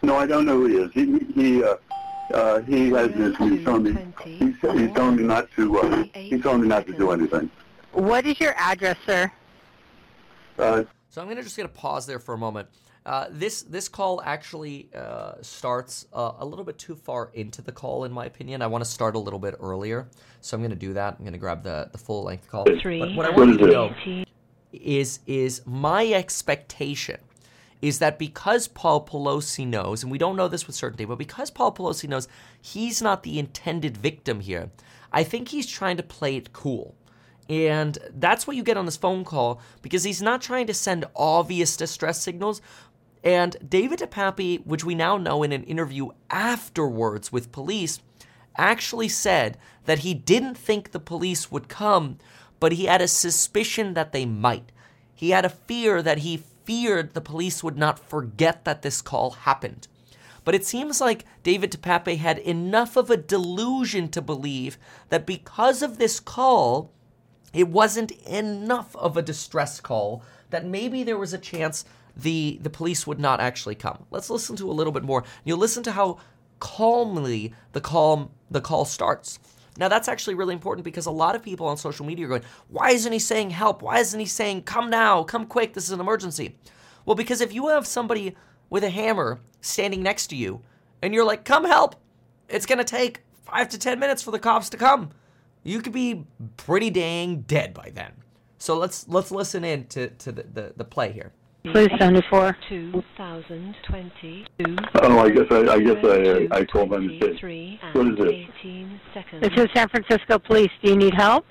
No, 0.03 0.17
I 0.17 0.27
don't 0.27 0.45
know 0.47 0.57
who 0.57 0.67
he 0.67 0.77
is. 0.77 0.91
He 0.93 1.19
he 1.35 1.63
uh, 1.63 1.77
uh, 2.33 2.61
he 2.61 2.91
has 2.91 3.13
this. 3.13 3.37
He's 3.37 3.65
telling 3.65 3.83
me 3.83 3.97
he's, 4.25 4.55
he's 4.61 4.93
telling 4.93 5.17
me 5.17 5.23
not 5.25 5.51
to. 5.57 5.79
Uh, 5.79 6.05
he's 6.15 6.43
telling 6.43 6.63
me 6.63 6.69
not 6.69 6.87
to 6.87 6.93
do 6.93 7.11
anything. 7.11 7.51
What 7.93 8.27
is 8.27 8.39
your 8.41 8.55
address, 8.57 8.97
sir? 9.07 9.31
Uh, 10.59 10.85
So 11.09 11.21
I'm 11.21 11.29
gonna 11.29 11.43
just 11.43 11.57
gonna 11.57 11.69
pause 11.69 12.07
there 12.07 12.19
for 12.19 12.35
a 12.35 12.39
moment. 12.39 12.69
Uh, 13.05 13.27
this 13.31 13.63
this 13.63 13.89
call 13.89 14.21
actually 14.25 14.89
uh, 14.95 15.33
starts 15.41 16.07
uh, 16.13 16.33
a 16.39 16.45
little 16.47 16.65
bit 16.65 16.79
too 16.79 16.95
far 16.95 17.31
into 17.35 17.63
the 17.63 17.73
call, 17.73 18.05
in 18.05 18.13
my 18.13 18.27
opinion. 18.27 18.63
I 18.63 18.67
want 18.67 18.85
to 18.85 18.91
start 18.91 19.17
a 19.17 19.19
little 19.19 19.39
bit 19.39 19.55
earlier, 19.59 20.09
so 20.41 20.57
I'm 20.57 20.63
gonna 20.63 20.75
do 20.77 20.93
that. 20.93 21.17
I'm 21.19 21.25
gonna 21.25 21.39
grab 21.39 21.63
the 21.63 21.89
the 21.91 21.99
full 21.99 22.23
length 22.25 22.49
call. 22.49 22.67
Three, 22.81 23.01
But 23.01 23.15
what 23.17 23.27
I 23.27 23.31
want 23.31 23.51
you 23.51 23.59
to 23.59 23.67
is 23.67 23.73
know 23.73 24.25
is 24.73 25.19
is 25.27 25.63
my 25.67 26.07
expectation 26.13 27.19
is 27.83 27.99
that 27.99 28.19
because 28.19 28.69
Paul 28.69 29.05
Pelosi 29.07 29.67
knows, 29.67 30.03
and 30.03 30.13
we 30.13 30.19
don't 30.19 30.37
know 30.37 30.49
this 30.49 30.67
with 30.67 30.77
certainty, 30.77 31.05
but 31.05 31.19
because 31.19 31.51
Paul 31.51 31.73
Pelosi 31.73 32.09
knows 32.09 32.29
he's 32.61 33.01
not 33.01 33.23
the 33.23 33.39
intended 33.39 33.97
victim 33.97 34.41
here, 34.41 34.71
I 35.13 35.25
think 35.25 35.49
he's 35.49 35.67
trying 35.67 35.97
to 35.97 36.03
play 36.03 36.37
it 36.37 36.53
cool. 36.53 36.95
And 37.49 37.99
that's 38.15 38.47
what 38.47 38.57
you 38.57 38.63
get 38.63 38.77
on 38.77 38.87
this 38.87 38.97
phone 38.97 39.25
call 39.25 39.61
because 39.83 40.05
he's 40.05 40.23
not 40.23 40.41
trying 40.41 40.69
to 40.69 40.75
send 40.75 41.05
obvious 41.17 41.77
distress 41.77 42.21
signals. 42.21 42.63
And 43.25 43.57
David 43.67 43.99
DePape, 43.99 44.65
which 44.65 44.85
we 44.85 44.95
now 44.95 45.17
know 45.17 45.43
in 45.43 45.51
an 45.51 45.65
interview 45.65 46.11
afterwards 46.31 47.33
with 47.33 47.51
police, 47.51 48.01
actually 48.57 49.09
said 49.09 49.59
that 49.87 50.01
he 50.01 50.15
didn't 50.15 50.57
think 50.57 50.93
the 50.93 51.01
police 51.01 51.51
would 51.51 51.69
come, 51.69 52.19
but 52.61 52.73
he 52.73 52.85
had 52.85 53.03
a 53.03 53.09
suspicion 53.09 53.95
that 53.95 54.13
they 54.13 54.25
might. 54.25 54.71
He 55.13 55.31
had 55.31 55.45
a 55.45 55.51
fear 55.51 56.03
that 56.03 56.19
he 56.19 56.37
feared 56.71 57.15
the 57.15 57.21
police 57.21 57.65
would 57.65 57.77
not 57.77 57.99
forget 57.99 58.65
that 58.65 58.83
this 58.83 59.03
call 59.03 59.31
happened. 59.31 59.89
But 60.45 60.55
it 60.55 60.65
seems 60.65 61.01
like 61.01 61.25
David 61.43 61.73
DePape 61.73 62.17
had 62.17 62.39
enough 62.39 62.97
of 62.97 63.11
a 63.11 63.17
delusion 63.17 64.09
to 64.11 64.23
believe 64.23 64.79
that 65.09 65.27
because 65.27 65.83
of 65.83 65.99
this 65.99 66.21
call, 66.21 66.93
it 67.53 67.67
wasn't 67.67 68.13
enough 68.13 68.95
of 68.95 69.17
a 69.17 69.23
distress 69.23 69.81
call 69.81 70.23
that 70.51 70.65
maybe 70.65 71.03
there 71.03 71.19
was 71.19 71.33
a 71.33 71.39
chance 71.39 71.85
the 72.17 72.61
the 72.63 72.71
police 72.71 73.05
would 73.05 73.19
not 73.19 73.41
actually 73.41 73.75
come. 73.75 74.07
Let's 74.13 74.31
listen 74.31 74.55
to 74.55 74.71
a 74.71 74.79
little 74.79 74.93
bit 74.93 75.03
more. 75.03 75.25
You'll 75.43 75.59
listen 75.59 75.83
to 75.83 75.93
how 75.93 76.19
calmly 76.61 77.53
the 77.73 77.81
call 77.81 78.31
the 78.49 78.61
call 78.61 78.85
starts. 78.85 79.41
Now 79.77 79.89
that's 79.89 80.09
actually 80.09 80.35
really 80.35 80.55
important 80.55 80.85
because 80.85 81.07
a 81.07 81.11
lot 81.11 81.35
of 81.35 81.43
people 81.43 81.67
on 81.67 81.77
social 81.77 82.05
media 82.05 82.27
are 82.27 82.29
going, 82.29 82.45
"Why 82.69 82.91
isn't 82.91 83.13
he 83.13 83.19
saying 83.19 83.51
help? 83.51 83.83
Why 83.83 83.99
isn't 83.99 84.19
he 84.19 84.27
saying 84.27 84.63
come 84.63 84.91
now, 84.91 85.23
come 85.23 85.47
quick, 85.47 85.75
this 85.75 85.85
is 85.85 85.93
an 85.93 86.01
emergency?" 86.01 86.57
Well, 87.07 87.17
because 87.17 87.41
if 87.41 87.53
you 87.53 87.69
have 87.69 87.87
somebody 87.87 88.37
with 88.69 88.85
a 88.85 88.91
hammer 88.91 89.41
standing 89.61 90.03
next 90.03 90.29
to 90.29 90.37
you 90.37 90.61
and 91.03 91.15
you're 91.15 91.25
like, 91.25 91.45
"Come 91.45 91.65
help." 91.65 91.97
It's 92.49 92.67
going 92.67 92.79
to 92.79 92.85
take 92.85 93.23
5 93.45 93.69
to 93.71 93.79
10 93.79 93.99
minutes 94.01 94.23
for 94.23 94.33
the 94.33 94.39
cops 94.39 94.69
to 94.71 94.77
come 94.77 95.11
you 95.63 95.81
could 95.81 95.93
be 95.93 96.25
pretty 96.57 96.91
dang 96.91 97.43
dead 97.43 97.75
by 97.75 97.91
then. 97.95 98.13
So 98.59 98.77
let's 98.77 99.09
let's 99.09 99.31
listen 99.31 99.65
in 99.65 99.87
to, 99.87 100.09
to 100.09 100.33
the, 100.33 100.43
the, 100.43 100.73
the 100.77 100.85
play 100.85 101.13
here. 101.13 101.33
Please 101.63 101.91
74. 101.99 102.57
2022. 102.71 104.77
oh, 105.03 105.19
I 105.19 105.31
guess 105.31 105.45
I, 105.51 105.57
I 105.59 105.81
guess 105.81 105.97
I 106.03 106.49
I 106.51 106.65
called 106.65 106.89
by 106.91 106.99
mistake. 106.99 107.39
23 107.39 107.81
What 107.93 108.07
and 108.07 108.19
is 108.19 108.25
it? 108.25 108.49
18 108.61 109.01
seconds. 109.13 109.43
This 109.43 109.65
is 109.65 109.69
San 109.75 109.89
Francisco 109.91 110.39
Police. 110.39 110.71
Do 110.83 110.91
you 110.91 110.97
need 110.97 111.13
help? 111.15 111.45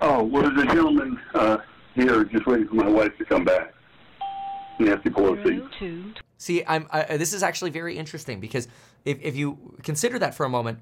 Oh, 0.00 0.22
well, 0.22 0.44
there's 0.44 0.62
a 0.62 0.66
gentleman 0.66 1.20
uh, 1.34 1.58
here 1.94 2.22
just 2.24 2.46
waiting 2.46 2.68
for 2.68 2.76
my 2.76 2.88
wife 2.88 3.16
to 3.18 3.24
come 3.24 3.44
back. 3.44 3.74
Nancy 4.78 5.10
Pelosi. 5.10 5.44
Zero, 5.44 5.68
two, 5.78 6.12
See, 6.38 6.64
I'm 6.66 6.86
I, 6.90 7.18
this 7.18 7.34
is 7.34 7.42
actually 7.42 7.70
very 7.70 7.98
interesting 7.98 8.40
because 8.40 8.66
if 9.04 9.18
if 9.20 9.36
you 9.36 9.74
consider 9.82 10.18
that 10.20 10.34
for 10.34 10.46
a 10.46 10.48
moment, 10.48 10.78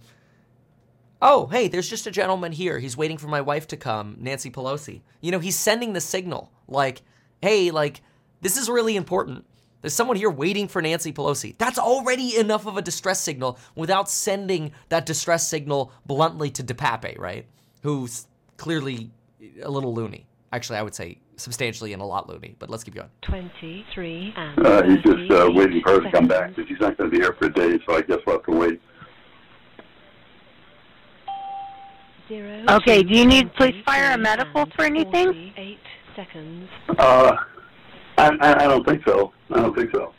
oh 1.21 1.47
hey, 1.47 1.69
there's 1.69 1.89
just 1.89 2.07
a 2.07 2.11
gentleman 2.11 2.53
here. 2.53 2.79
He's 2.79 2.97
waiting 2.97 3.19
for 3.19 3.29
my 3.29 3.41
wife 3.41 3.67
to 3.69 3.77
come, 3.77 4.17
Nancy 4.21 4.51
Pelosi. 4.51 5.03
You 5.21 5.33
know, 5.33 5.39
he's 5.39 5.59
sending 5.59 5.93
the 5.93 6.01
signal 6.01 6.51
like, 6.67 7.03
hey, 7.43 7.71
like 7.71 8.01
this 8.41 8.57
is 8.57 8.69
really 8.69 8.97
important. 8.97 9.45
There's 9.81 9.95
someone 9.95 10.17
here 10.17 10.31
waiting 10.31 10.67
for 10.67 10.83
Nancy 10.83 11.13
Pelosi. 11.13 11.57
That's 11.57 11.79
already 11.79 12.37
enough 12.37 12.67
of 12.67 12.77
a 12.77 12.83
distress 12.83 13.21
signal 13.21 13.59
without 13.77 14.11
sending 14.11 14.73
that 14.89 15.07
distress 15.07 15.47
signal 15.49 15.93
bluntly 16.05 16.51
to 16.51 16.65
DePape, 16.65 17.17
right? 17.19 17.47
Who's 17.83 18.27
clearly 18.57 19.11
a 19.63 19.71
little 19.71 19.95
loony. 19.95 20.27
Actually, 20.53 20.79
I 20.79 20.83
would 20.83 20.95
say 20.95 21.19
substantially 21.37 21.93
and 21.93 22.03
a 22.03 22.05
lot 22.05 22.29
loony, 22.29 22.57
but 22.59 22.71
let's 22.71 22.83
keep 22.83 22.95
going. 22.95 23.11
23 23.23 24.35
and 24.37 24.67
Uh, 24.67 24.83
he's 24.83 25.03
just 25.03 25.31
uh, 25.31 25.51
waiting 25.53 25.81
for 25.83 25.93
her 25.93 26.01
to 26.01 26.11
come 26.11 26.27
back 26.27 26.55
because 26.55 26.69
she's 26.69 26.81
not 26.81 26.97
going 26.97 27.11
to 27.11 27.17
be 27.17 27.23
here 27.23 27.35
for 27.39 27.47
a 27.47 27.53
day, 27.53 27.79
so 27.87 27.97
I 27.97 28.03
guess 28.03 28.19
we'll 28.27 28.37
have 28.37 28.45
to 28.47 28.53
wait. 28.53 28.81
Zero, 32.29 32.63
Okay, 32.69 33.03
do 33.03 33.15
you 33.15 33.25
need 33.25 33.55
police, 33.55 33.83
fire, 33.87 34.13
or 34.15 34.19
medical 34.19 34.67
for 34.77 34.85
anything? 34.85 35.33
48 35.55 35.79
seconds. 36.15 36.69
Uh, 36.99 37.37
I, 38.19 38.29
I, 38.41 38.65
I 38.65 38.69
don't 38.69 38.87
think 38.87 39.03
so. 39.07 39.33
I 39.51 39.61
don't 39.61 39.75
think 39.75 39.91
so. 39.95 40.13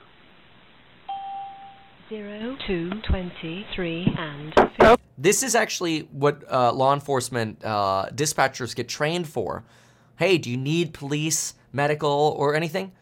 zero, 2.10 2.58
two, 2.66 2.90
twenty-three, 3.08 4.08
and 4.18 4.98
This 5.20 5.44
is 5.44 5.54
actually 5.54 6.08
what 6.12 6.44
uh, 6.52 6.72
law 6.74 6.96
enforcement 6.96 7.64
uh, 7.64 8.08
dispatchers 8.12 8.76
get 8.76 8.90
trained 8.90 9.28
for. 9.28 9.64
Hey, 10.18 10.40
do 10.40 10.50
you 10.50 10.58
need 10.58 10.94
police, 10.94 11.54
medical, 11.72 12.36
or 12.38 12.56
anything? 12.56 12.94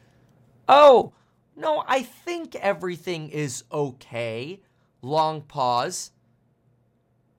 Oh, 0.67 1.13
no, 1.55 1.83
I 1.87 2.01
think 2.03 2.55
everything 2.55 3.29
is 3.29 3.63
okay. 3.71 4.59
Long 5.01 5.41
pause. 5.43 6.11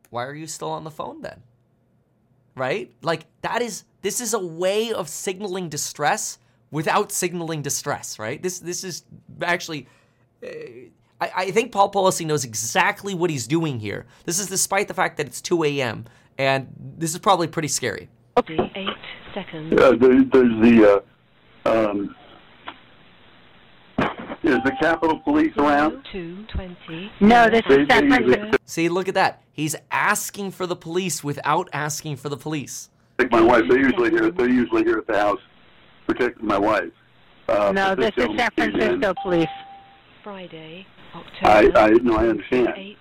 Why 0.09 0.25
are 0.25 0.35
you 0.35 0.47
still 0.47 0.71
on 0.71 0.85
the 0.85 0.91
phone 0.91 1.21
then? 1.21 1.43
Right? 2.59 2.93
Like, 3.03 3.27
that 3.43 3.63
is, 3.63 3.85
this 4.03 4.21
is 4.21 4.35
a 4.35 4.39
way 4.39 4.93
of 4.93 5.09
signaling 5.09 5.69
distress 5.69 6.39
without 6.71 7.13
signaling 7.13 7.63
distress, 7.63 8.19
right? 8.19 8.43
This, 8.43 8.59
this 8.59 8.85
is 8.85 9.05
actually. 9.43 9.87
uh, 10.43 10.49
I, 11.21 11.31
I 11.37 11.51
think 11.51 11.73
Paul 11.73 11.91
Pelosi 11.91 12.25
knows 12.25 12.45
exactly 12.45 13.15
what 13.15 13.31
he's 13.31 13.47
doing 13.47 13.81
here. 13.81 14.07
This 14.25 14.39
is 14.39 14.47
despite 14.49 14.87
the 14.89 14.95
fact 14.95 15.17
that 15.17 15.27
it's 15.27 15.41
2 15.41 15.65
a.m. 15.65 16.05
and 16.39 16.69
this 16.79 17.13
is 17.13 17.19
probably 17.19 17.49
pretty 17.49 17.69
scary. 17.69 18.09
Okay, 18.37 18.57
eight 18.77 18.89
seconds. 19.35 19.75
Yeah, 19.77 19.93
there's 19.99 20.31
the, 20.31 21.03
uh, 21.65 21.69
um, 21.69 22.15
is 24.49 24.59
the 24.65 24.73
Capitol 24.81 25.19
Police 25.21 25.53
around? 25.57 26.05
Two 26.13 26.45
twenty. 26.53 27.11
No, 27.21 27.49
this 27.49 27.63
is 27.69 27.87
San 27.89 28.09
Francisco. 28.09 28.51
See, 28.65 28.89
look 28.89 29.09
at 29.09 29.15
that. 29.15 29.43
He's 29.53 29.75
asking 29.91 30.53
for 30.53 30.67
the 30.67 30.77
police 30.77 31.23
without 31.25 31.69
asking 31.73 32.17
for 32.17 32.29
the 32.29 32.37
police. 32.37 32.91
take 33.19 33.31
my 33.31 33.41
wife. 33.41 33.65
They're 33.69 33.79
usually 33.81 34.11
here. 34.11 34.31
They're 34.31 34.49
usually 34.49 34.85
here 34.85 34.99
at 34.99 35.07
the 35.07 35.19
house 35.19 35.41
protecting 36.07 36.47
my 36.47 36.59
wife. 36.59 36.91
Uh, 37.49 37.73
No, 37.75 37.95
but 37.97 38.15
this 38.17 38.25
is 38.25 38.37
San. 38.37 38.51
Francisco 38.57 39.15
Police. 39.23 39.47
Friday, 40.25 40.87
October. 41.15 41.79
I, 41.79 41.89
no, 42.03 42.17
I 42.17 42.29
understand. 42.29 42.69
Eight, 42.77 42.97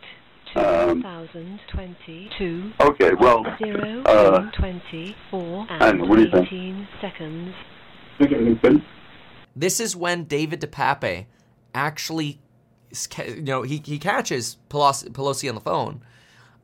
Um, 0.56 1.02
2022. 1.02 2.72
Okay, 2.82 3.12
well, 3.20 3.44
Zero, 3.62 4.02
uh, 4.04 4.50
two, 4.52 4.58
24 4.60 5.68
I 5.70 5.78
don't 5.80 5.98
know, 6.00 6.06
what 6.06 6.16
do 6.18 6.24
you 6.24 6.32
think? 6.32 6.48
18 6.48 6.88
seconds. 7.02 7.54
think 8.18 8.32
everything's 8.32 8.60
good. 8.62 8.82
This 9.56 9.80
is 9.80 9.96
when 9.96 10.24
David 10.26 10.62
DePape 10.62 11.26
actually, 11.74 12.40
you 13.26 13.42
know, 13.42 13.62
he, 13.62 13.82
he 13.84 14.00
catches 14.00 14.58
Pelosi, 14.70 15.10
Pelosi 15.10 15.50
on 15.50 15.56
the 15.56 15.62
phone. 15.62 16.02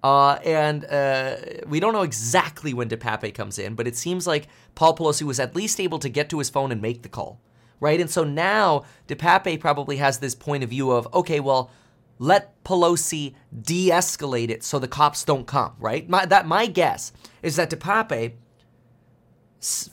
Uh, 0.03 0.33
and 0.43 0.83
uh, 0.85 1.37
we 1.65 1.79
don't 1.79 1.93
know 1.93 2.01
exactly 2.01 2.73
when 2.73 2.89
DePape 2.89 3.33
comes 3.33 3.57
in, 3.57 3.73
but 3.73 3.87
it 3.87 3.95
seems 3.95 4.27
like 4.27 4.49
Paul 4.75 4.97
Pelosi 4.97 5.23
was 5.23 5.39
at 5.39 5.55
least 5.55 5.79
able 5.79 5.99
to 5.99 6.09
get 6.09 6.29
to 6.29 6.39
his 6.39 6.49
phone 6.49 6.73
and 6.73 6.81
make 6.81 7.03
the 7.03 7.09
call, 7.09 7.39
right? 7.79 8.01
And 8.01 8.09
so 8.09 8.25
now 8.25 8.83
DePape 9.07 9.61
probably 9.61 9.97
has 9.97 10.19
this 10.19 10.35
point 10.35 10.63
of 10.63 10.69
view 10.69 10.91
of, 10.91 11.07
okay, 11.13 11.39
well, 11.39 11.71
let 12.19 12.61
Pelosi 12.65 13.33
de-escalate 13.61 14.49
it 14.49 14.63
so 14.63 14.77
the 14.77 14.89
cops 14.89 15.23
don't 15.23 15.47
come, 15.47 15.73
right? 15.79 16.07
My, 16.09 16.25
that 16.25 16.45
my 16.45 16.65
guess 16.65 17.13
is 17.41 17.55
that 17.55 17.69
DePape, 17.69 18.33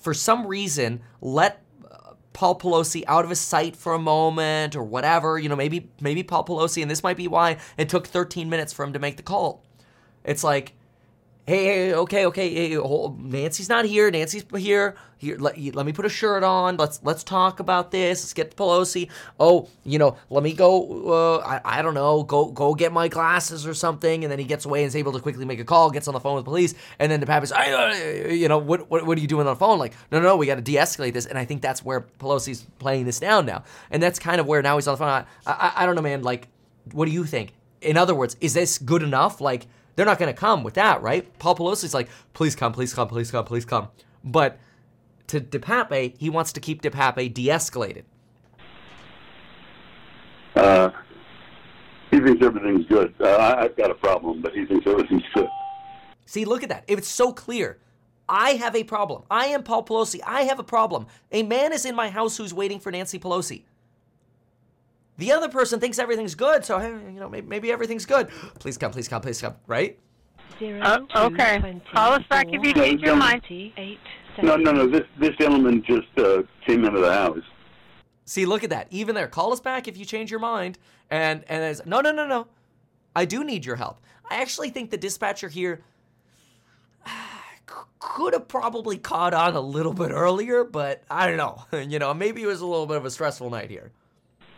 for 0.00 0.12
some 0.12 0.44
reason, 0.46 1.02
let 1.20 1.62
Paul 2.32 2.58
Pelosi 2.58 3.02
out 3.06 3.24
of 3.24 3.30
his 3.30 3.40
sight 3.40 3.76
for 3.76 3.92
a 3.92 3.98
moment 3.98 4.76
or 4.76 4.82
whatever. 4.82 5.38
You 5.38 5.48
know, 5.48 5.56
maybe 5.56 5.90
maybe 6.00 6.22
Paul 6.22 6.44
Pelosi, 6.44 6.82
and 6.82 6.90
this 6.90 7.02
might 7.02 7.16
be 7.16 7.28
why 7.28 7.58
it 7.76 7.88
took 7.88 8.06
13 8.06 8.48
minutes 8.48 8.72
for 8.72 8.84
him 8.84 8.92
to 8.92 8.98
make 8.98 9.16
the 9.16 9.22
call. 9.22 9.64
It's 10.24 10.44
like, 10.44 10.74
hey, 11.46 11.64
hey 11.64 11.94
okay, 11.94 12.26
okay, 12.26 12.54
hey, 12.54 12.74
hold, 12.74 13.22
Nancy's 13.22 13.68
not 13.68 13.84
here. 13.84 14.10
Nancy's 14.10 14.44
here. 14.56 14.96
Here, 15.18 15.36
let, 15.36 15.58
let 15.74 15.84
me 15.84 15.92
put 15.92 16.06
a 16.06 16.08
shirt 16.08 16.42
on. 16.42 16.78
Let's 16.78 16.98
let's 17.02 17.22
talk 17.22 17.60
about 17.60 17.90
this. 17.90 18.22
Let's 18.22 18.32
get 18.32 18.56
Pelosi. 18.56 19.10
Oh, 19.38 19.68
you 19.84 19.98
know, 19.98 20.16
let 20.30 20.42
me 20.42 20.54
go. 20.54 21.10
Uh, 21.12 21.38
I, 21.46 21.78
I 21.78 21.82
don't 21.82 21.92
know. 21.92 22.22
Go 22.22 22.46
go 22.46 22.74
get 22.74 22.90
my 22.90 23.08
glasses 23.08 23.66
or 23.66 23.74
something. 23.74 24.24
And 24.24 24.32
then 24.32 24.38
he 24.38 24.46
gets 24.46 24.64
away 24.64 24.82
and 24.82 24.88
is 24.88 24.96
able 24.96 25.12
to 25.12 25.20
quickly 25.20 25.44
make 25.44 25.60
a 25.60 25.64
call. 25.64 25.90
Gets 25.90 26.08
on 26.08 26.14
the 26.14 26.20
phone 26.20 26.36
with 26.36 26.46
police. 26.46 26.74
And 26.98 27.12
then 27.12 27.20
DePape's, 27.20 27.52
"I, 27.52 27.70
uh, 27.70 28.28
you 28.32 28.48
know, 28.48 28.56
what, 28.56 28.90
what 28.90 29.04
what 29.04 29.18
are 29.18 29.20
you 29.20 29.26
doing 29.26 29.46
on 29.46 29.52
the 29.52 29.58
phone? 29.58 29.78
Like, 29.78 29.92
no, 30.10 30.20
no, 30.20 30.28
no 30.28 30.36
we 30.36 30.46
got 30.46 30.54
to 30.54 30.62
de-escalate 30.62 31.12
this. 31.12 31.26
And 31.26 31.38
I 31.38 31.44
think 31.44 31.60
that's 31.60 31.84
where 31.84 32.06
Pelosi's 32.18 32.64
playing 32.78 33.04
this 33.04 33.20
down 33.20 33.44
now. 33.44 33.64
And 33.90 34.02
that's 34.02 34.18
kind 34.18 34.40
of 34.40 34.46
where 34.46 34.62
now 34.62 34.76
he's 34.76 34.88
on 34.88 34.94
the 34.94 34.98
phone. 34.98 35.08
I, 35.08 35.24
I, 35.46 35.72
I 35.82 35.86
don't 35.86 35.96
know, 35.96 36.02
man. 36.02 36.22
Like, 36.22 36.48
what 36.92 37.04
do 37.04 37.10
you 37.12 37.24
think? 37.24 37.52
In 37.82 37.98
other 37.98 38.14
words, 38.14 38.38
is 38.40 38.54
this 38.54 38.78
good 38.78 39.02
enough? 39.02 39.40
Like, 39.40 39.66
they're 40.00 40.06
not 40.06 40.18
going 40.18 40.32
to 40.32 40.40
come 40.40 40.62
with 40.62 40.72
that, 40.72 41.02
right? 41.02 41.30
Paul 41.38 41.54
Pelosi's 41.54 41.92
like, 41.92 42.08
please 42.32 42.56
come, 42.56 42.72
please 42.72 42.94
come, 42.94 43.06
please 43.06 43.30
come, 43.30 43.44
please 43.44 43.66
come. 43.66 43.88
But 44.24 44.58
to 45.26 45.42
DePape, 45.42 46.16
he 46.16 46.30
wants 46.30 46.54
to 46.54 46.60
keep 46.60 46.80
DePape 46.80 47.34
de-escalated. 47.34 48.04
Uh, 50.56 50.88
he 52.10 52.18
thinks 52.18 52.42
everything's 52.42 52.86
good. 52.86 53.12
Uh, 53.20 53.56
I've 53.58 53.76
got 53.76 53.90
a 53.90 53.94
problem, 53.94 54.40
but 54.40 54.54
he 54.54 54.64
thinks 54.64 54.86
everything's 54.86 55.22
good. 55.34 55.48
See, 56.24 56.46
look 56.46 56.62
at 56.62 56.70
that. 56.70 56.84
It's 56.88 57.06
so 57.06 57.30
clear. 57.30 57.76
I 58.26 58.52
have 58.52 58.74
a 58.74 58.84
problem. 58.84 59.24
I 59.30 59.48
am 59.48 59.62
Paul 59.62 59.84
Pelosi. 59.84 60.20
I 60.26 60.44
have 60.44 60.58
a 60.58 60.64
problem. 60.64 61.08
A 61.30 61.42
man 61.42 61.74
is 61.74 61.84
in 61.84 61.94
my 61.94 62.08
house 62.08 62.38
who's 62.38 62.54
waiting 62.54 62.80
for 62.80 62.90
Nancy 62.90 63.18
Pelosi. 63.18 63.64
The 65.20 65.32
other 65.32 65.50
person 65.50 65.80
thinks 65.80 65.98
everything's 65.98 66.34
good, 66.34 66.64
so 66.64 66.78
hey, 66.78 66.88
you 66.88 67.20
know 67.20 67.28
maybe, 67.28 67.46
maybe 67.46 67.70
everything's 67.70 68.06
good. 68.06 68.30
Please 68.58 68.78
come, 68.78 68.90
please 68.90 69.06
come, 69.06 69.20
please 69.20 69.38
come. 69.38 69.54
Right? 69.66 69.98
Zero, 70.58 70.80
Uh, 70.80 70.98
two, 71.00 71.06
okay. 71.34 71.58
24 71.58 71.92
Call 71.92 72.12
us 72.14 72.22
back 72.30 72.46
if 72.50 72.64
you 72.64 72.72
change 72.72 73.02
your 73.02 73.10
and 73.10 73.18
mind. 73.18 73.42
28 73.46 73.98
No, 74.42 74.56
no, 74.56 74.72
no. 74.72 74.86
This 74.86 75.02
this 75.18 75.36
gentleman 75.36 75.84
just 75.86 76.08
uh, 76.16 76.42
came 76.66 76.86
into 76.86 77.00
the 77.00 77.12
house. 77.12 77.44
See, 78.24 78.46
look 78.46 78.64
at 78.64 78.70
that. 78.70 78.86
Even 78.90 79.14
there, 79.14 79.28
call 79.28 79.52
us 79.52 79.60
back 79.60 79.88
if 79.88 79.98
you 79.98 80.06
change 80.06 80.30
your 80.30 80.40
mind. 80.40 80.78
And 81.10 81.44
and 81.50 81.62
as 81.62 81.84
no, 81.84 82.00
no, 82.00 82.12
no, 82.12 82.26
no. 82.26 82.46
I 83.14 83.26
do 83.26 83.44
need 83.44 83.66
your 83.66 83.76
help. 83.76 84.00
I 84.30 84.40
actually 84.40 84.70
think 84.70 84.90
the 84.90 84.96
dispatcher 84.96 85.50
here 85.50 85.82
could 87.98 88.32
have 88.32 88.48
probably 88.48 88.96
caught 88.96 89.34
on 89.34 89.54
a 89.54 89.60
little 89.60 89.92
bit 89.92 90.12
earlier, 90.12 90.64
but 90.64 91.02
I 91.10 91.26
don't 91.26 91.36
know. 91.36 91.78
you 91.78 91.98
know, 91.98 92.14
maybe 92.14 92.42
it 92.42 92.46
was 92.46 92.62
a 92.62 92.66
little 92.66 92.86
bit 92.86 92.96
of 92.96 93.04
a 93.04 93.10
stressful 93.10 93.50
night 93.50 93.68
here. 93.68 93.92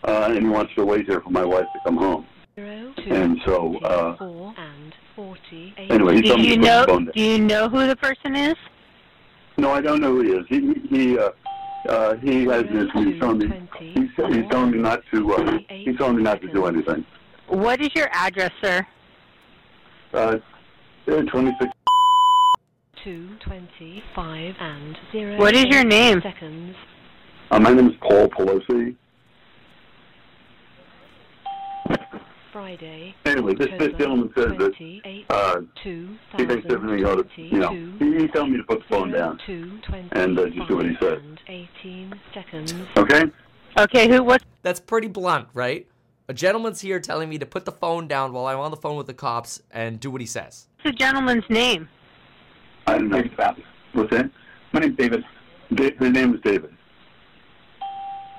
Uh, 0.04 0.28
and 0.30 0.38
he 0.42 0.48
wants 0.48 0.74
to 0.74 0.84
wait 0.84 1.06
here 1.06 1.20
for 1.20 1.30
my 1.30 1.44
wife 1.44 1.64
to 1.72 1.78
come 1.84 1.96
home. 1.96 2.26
Zero, 2.56 2.92
And 3.08 3.40
so, 3.46 3.76
uh, 3.78 4.16
24 4.16 4.54
and 4.58 4.94
48 5.16 5.90
Anyway, 5.90 6.16
he 6.16 6.22
Do 6.22 6.36
me 6.36 6.42
to 6.42 6.48
you 6.48 6.56
put 6.56 6.64
know? 6.64 6.80
the 6.80 6.86
phone 6.86 7.04
down. 7.06 7.12
Do 7.14 7.22
you 7.22 7.38
know 7.38 7.68
who 7.68 7.86
the 7.86 7.96
person 7.96 8.34
is? 8.36 8.54
No, 9.56 9.70
I 9.70 9.80
don't 9.80 10.00
know 10.00 10.12
who 10.16 10.22
he 10.22 10.30
is. 10.30 10.46
He 10.48 10.74
he 10.90 11.18
uh, 11.18 11.30
uh, 11.88 12.14
he 12.16 12.44
has 12.46 12.64
this. 12.72 12.88
He's 12.94 13.20
telling 13.20 13.38
me. 13.38 13.68
He's, 13.78 14.08
he's 14.16 14.50
telling 14.50 14.70
me 14.72 14.78
not 14.78 15.00
to. 15.12 15.34
Uh, 15.34 15.58
he's 15.68 15.96
telling 15.98 16.16
me 16.16 16.22
not 16.22 16.40
to 16.40 16.48
do 16.48 16.66
anything. 16.66 17.04
What 17.48 17.80
is 17.80 17.94
your 17.94 18.08
address, 18.12 18.50
sir? 18.62 18.86
Uh, 20.14 20.36
twenty 21.06 21.52
six. 21.60 21.70
225 23.04 24.54
and 24.60 24.96
0 25.10 25.36
What 25.36 25.56
is 25.56 25.64
your 25.64 25.82
name? 25.84 26.20
seconds. 26.22 26.76
Uh, 27.50 27.58
my 27.58 27.72
name 27.72 27.88
is 27.88 27.96
Paul 28.00 28.28
Pelosi. 28.28 28.94
Friday. 32.52 33.14
Anyway, 33.24 33.54
this 33.54 33.68
this 33.78 33.92
gentleman 33.98 34.30
says 34.36 34.52
that 34.58 35.24
uh, 35.30 35.60
he 36.36 36.44
thinks 36.44 36.66
everything 36.70 37.04
ought 37.06 37.34
to. 37.34 37.42
You 37.42 37.58
know, 37.58 37.70
he, 37.70 38.18
he's 38.18 38.30
telling 38.32 38.52
me 38.52 38.58
to 38.58 38.64
put 38.64 38.80
the 38.80 38.84
phone 38.90 39.10
down. 39.10 39.38
and, 40.12 40.38
uh, 40.38 40.46
just 40.50 40.68
do 40.68 40.76
what 40.76 40.86
he 40.86 40.96
says. 41.00 41.18
And 41.22 41.40
18 41.48 42.14
seconds. 42.34 42.74
Okay. 42.96 43.24
Okay, 43.78 44.08
who? 44.08 44.22
What's 44.22 44.44
That's 44.62 44.80
pretty 44.80 45.08
blunt, 45.08 45.48
right? 45.54 45.86
A 46.28 46.34
gentleman's 46.34 46.80
here 46.80 47.00
telling 47.00 47.28
me 47.28 47.38
to 47.38 47.46
put 47.46 47.64
the 47.64 47.72
phone 47.72 48.06
down 48.06 48.32
while 48.32 48.46
I'm 48.46 48.58
on 48.58 48.70
the 48.70 48.76
phone 48.76 48.96
with 48.96 49.06
the 49.06 49.14
cops 49.14 49.62
and 49.70 49.98
do 49.98 50.10
what 50.10 50.20
he 50.20 50.26
says. 50.26 50.68
What's 50.82 50.96
the 50.96 51.04
gentleman's 51.04 51.44
name? 51.48 51.88
I 52.86 52.98
don't 52.98 53.08
know. 53.08 53.22
What's 53.92 54.10
that? 54.10 54.30
My 54.72 54.80
name's 54.80 54.96
David. 54.96 55.24
Da- 55.74 55.96
his 55.98 56.10
name 56.10 56.34
is 56.34 56.40
David. 56.42 56.74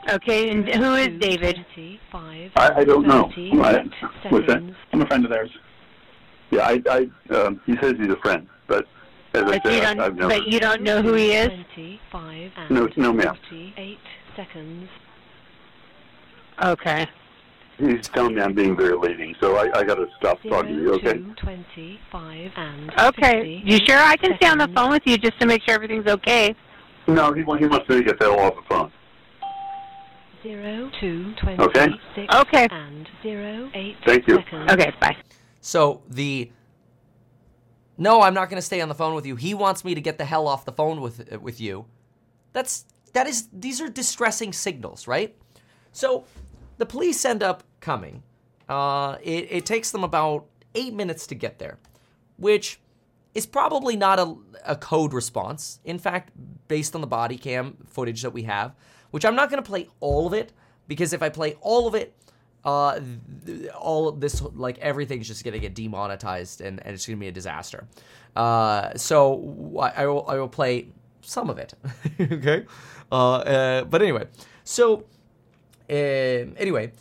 Okay, 0.09 0.49
and 0.49 0.67
who 0.67 0.95
is 0.95 1.19
David? 1.19 1.65
I, 2.13 2.47
I 2.55 2.83
don't 2.83 3.07
know. 3.07 3.29
38 3.35 3.61
I, 3.61 4.29
what's 4.29 4.47
that? 4.47 4.75
I'm 4.91 5.01
a 5.01 5.05
friend 5.05 5.23
of 5.23 5.31
theirs. 5.31 5.49
Yeah, 6.51 6.61
I, 6.61 6.81
I, 6.89 7.33
um, 7.35 7.61
he 7.65 7.75
says 7.77 7.93
he's 7.97 8.09
a 8.09 8.17
friend, 8.17 8.47
but 8.67 8.85
as 9.33 9.43
I 9.43 9.57
But 9.59 9.65
you 9.65 9.71
said, 9.71 9.81
don't. 9.81 9.99
I've 9.99 10.15
never. 10.15 10.29
But 10.29 10.47
you 10.47 10.59
don't 10.59 10.81
know 10.81 11.01
who 11.01 11.13
he 11.13 11.31
is. 11.31 11.49
25 11.73 12.51
and 12.57 12.71
No, 12.71 12.89
no, 12.97 13.13
ma'am. 13.13 13.35
48 13.49 13.97
seconds. 14.35 14.89
Okay. 16.63 17.07
He's 17.79 18.07
telling 18.09 18.35
me 18.35 18.41
I'm 18.41 18.53
being 18.53 18.77
very 18.77 18.95
leading, 18.95 19.35
so 19.39 19.55
I, 19.55 19.79
I 19.79 19.83
got 19.83 19.95
to 19.95 20.05
stop 20.19 20.39
talking 20.43 20.75
to 20.75 20.81
you. 20.81 20.93
Okay. 20.95 21.13
02, 21.13 21.33
25 21.37 22.51
and 22.55 22.91
Okay. 22.99 23.61
You 23.65 23.79
sure 23.85 23.97
I 23.97 24.15
can 24.17 24.35
stay 24.37 24.47
on 24.47 24.59
the 24.59 24.67
phone 24.75 24.91
with 24.91 25.01
you 25.05 25.17
just 25.17 25.39
to 25.39 25.47
make 25.47 25.63
sure 25.63 25.73
everything's 25.73 26.07
okay? 26.07 26.53
No, 27.07 27.33
he, 27.33 27.41
he 27.41 27.65
wants 27.65 27.89
me 27.89 27.95
to 27.95 28.03
get 28.03 28.19
that 28.19 28.29
off 28.29 28.55
the 28.55 28.61
phone. 28.69 28.91
Zero, 30.43 30.91
two, 30.99 31.33
Okay. 31.59 31.85
twenty-six 31.87 32.35
Okay. 32.35 32.67
and 32.69 33.07
zero, 33.23 33.69
eight 33.73 33.95
Thank 34.05 34.27
you. 34.27 34.35
seconds. 34.35 34.71
Okay. 34.71 34.91
Bye. 34.99 35.15
So 35.61 36.03
the 36.09 36.51
no, 37.97 38.21
I'm 38.21 38.33
not 38.33 38.49
going 38.49 38.57
to 38.57 38.65
stay 38.65 38.81
on 38.81 38.89
the 38.89 38.95
phone 38.95 39.15
with 39.15 39.25
you. 39.25 39.35
He 39.37 39.53
wants 39.53 39.85
me 39.85 39.95
to 39.95 40.01
get 40.01 40.17
the 40.17 40.25
hell 40.25 40.47
off 40.47 40.65
the 40.65 40.73
phone 40.73 40.99
with 40.99 41.31
with 41.41 41.61
you. 41.61 41.85
That's 42.51 42.85
that 43.13 43.25
is 43.27 43.47
these 43.53 43.79
are 43.79 43.87
distressing 43.89 44.51
signals, 44.51 45.07
right? 45.07 45.35
So 45.93 46.25
the 46.77 46.85
police 46.85 47.23
end 47.23 47.41
up 47.41 47.63
coming, 47.79 48.23
Uh, 48.67 49.17
it, 49.21 49.47
it 49.51 49.65
takes 49.65 49.91
them 49.91 50.03
about 50.03 50.45
eight 50.75 50.93
minutes 50.93 51.27
to 51.27 51.35
get 51.35 51.59
there, 51.59 51.77
which 52.37 52.79
is 53.33 53.45
probably 53.45 53.95
not 53.95 54.19
a, 54.19 54.35
a 54.65 54.75
code 54.75 55.13
response. 55.13 55.79
In 55.83 55.99
fact, 55.99 56.31
based 56.67 56.95
on 56.95 57.01
the 57.01 57.07
body 57.07 57.37
cam 57.37 57.77
footage 57.85 58.21
that 58.23 58.31
we 58.33 58.43
have, 58.43 58.73
which 59.13 59.25
I'm 59.25 59.35
not 59.35 59.51
going 59.51 59.61
to 59.61 59.67
play 59.69 59.87
all 59.99 60.25
of 60.25 60.33
it 60.33 60.51
because 60.87 61.13
if 61.13 61.21
I 61.21 61.29
play 61.29 61.55
all 61.61 61.85
of 61.87 61.93
it, 61.93 62.15
uh, 62.65 62.99
all 63.77 64.11
this 64.11 64.41
like 64.41 64.79
everything's 64.79 65.27
just 65.27 65.43
gonna 65.43 65.59
get 65.59 65.75
demonetized 65.75 66.61
and, 66.61 66.79
and 66.83 66.95
it's 66.95 67.05
gonna 67.05 67.17
be 67.17 67.27
a 67.27 67.31
disaster. 67.31 67.85
Uh, 68.35 68.95
so 68.95 69.77
I, 69.79 70.03
I 70.03 70.05
will 70.07 70.25
I 70.27 70.37
will 70.37 70.47
play 70.47 70.87
some 71.21 71.49
of 71.49 71.59
it. 71.59 71.73
okay, 72.19 72.65
uh, 73.11 73.35
uh, 73.35 73.83
but 73.83 74.01
anyway, 74.01 74.27
so 74.63 75.03
um, 75.89 76.55
anyway, 76.57 76.91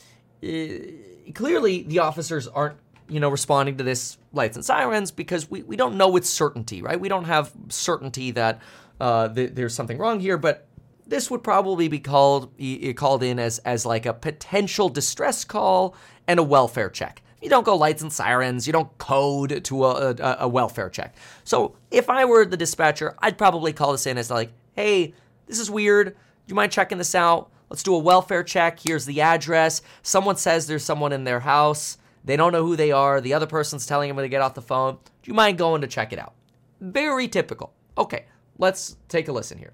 uh, 0.42 1.32
clearly 1.32 1.84
the 1.84 2.00
officers 2.00 2.48
aren't 2.48 2.76
you 3.08 3.20
know 3.20 3.30
responding 3.30 3.76
to 3.76 3.84
this 3.84 4.18
lights 4.32 4.56
and 4.56 4.64
sirens 4.64 5.12
because 5.12 5.48
we, 5.48 5.62
we 5.62 5.76
don't 5.76 5.96
know 5.96 6.08
with 6.08 6.26
certainty, 6.26 6.82
right? 6.82 6.98
We 6.98 7.08
don't 7.08 7.24
have 7.24 7.52
certainty 7.68 8.32
that 8.32 8.60
uh, 9.00 9.28
th- 9.28 9.52
there's 9.54 9.74
something 9.74 9.96
wrong 9.96 10.18
here, 10.18 10.36
but 10.36 10.66
this 11.06 11.30
would 11.30 11.42
probably 11.42 11.88
be 11.88 11.98
called 11.98 12.52
called 12.96 13.22
in 13.22 13.38
as 13.38 13.58
as 13.60 13.84
like 13.84 14.06
a 14.06 14.14
potential 14.14 14.88
distress 14.88 15.44
call 15.44 15.94
and 16.26 16.38
a 16.38 16.42
welfare 16.42 16.90
check. 16.90 17.22
You 17.42 17.48
don't 17.48 17.64
go 17.64 17.76
lights 17.76 18.02
and 18.02 18.12
sirens. 18.12 18.66
You 18.68 18.72
don't 18.72 18.96
code 18.98 19.64
to 19.64 19.84
a, 19.84 20.10
a, 20.10 20.36
a 20.40 20.48
welfare 20.48 20.88
check. 20.88 21.16
So 21.42 21.76
if 21.90 22.08
I 22.08 22.24
were 22.24 22.44
the 22.44 22.56
dispatcher, 22.56 23.16
I'd 23.18 23.36
probably 23.36 23.72
call 23.72 23.90
this 23.92 24.06
in 24.06 24.16
as 24.16 24.30
like, 24.30 24.52
hey, 24.74 25.14
this 25.46 25.58
is 25.58 25.68
weird. 25.68 26.08
Do 26.08 26.14
you 26.46 26.54
mind 26.54 26.70
checking 26.70 26.98
this 26.98 27.16
out? 27.16 27.50
Let's 27.68 27.82
do 27.82 27.94
a 27.96 27.98
welfare 27.98 28.44
check. 28.44 28.78
Here's 28.78 29.06
the 29.06 29.22
address. 29.22 29.82
Someone 30.02 30.36
says 30.36 30.66
there's 30.66 30.84
someone 30.84 31.12
in 31.12 31.24
their 31.24 31.40
house. 31.40 31.98
They 32.24 32.36
don't 32.36 32.52
know 32.52 32.64
who 32.64 32.76
they 32.76 32.92
are. 32.92 33.20
The 33.20 33.34
other 33.34 33.46
person's 33.46 33.86
telling 33.86 34.08
them 34.08 34.18
to 34.18 34.28
get 34.28 34.40
off 34.40 34.54
the 34.54 34.62
phone. 34.62 34.98
Do 35.22 35.30
you 35.30 35.34
mind 35.34 35.58
going 35.58 35.80
to 35.80 35.88
check 35.88 36.12
it 36.12 36.20
out? 36.20 36.34
Very 36.80 37.26
typical. 37.26 37.72
Okay, 37.98 38.26
let's 38.58 38.96
take 39.08 39.26
a 39.26 39.32
listen 39.32 39.58
here. 39.58 39.72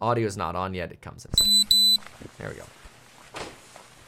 Audio's 0.00 0.36
not 0.36 0.56
on 0.56 0.74
yet. 0.74 0.92
It 0.92 1.00
comes 1.00 1.24
in. 1.24 1.32
There 2.38 2.48
we 2.48 2.54
go. 2.54 2.64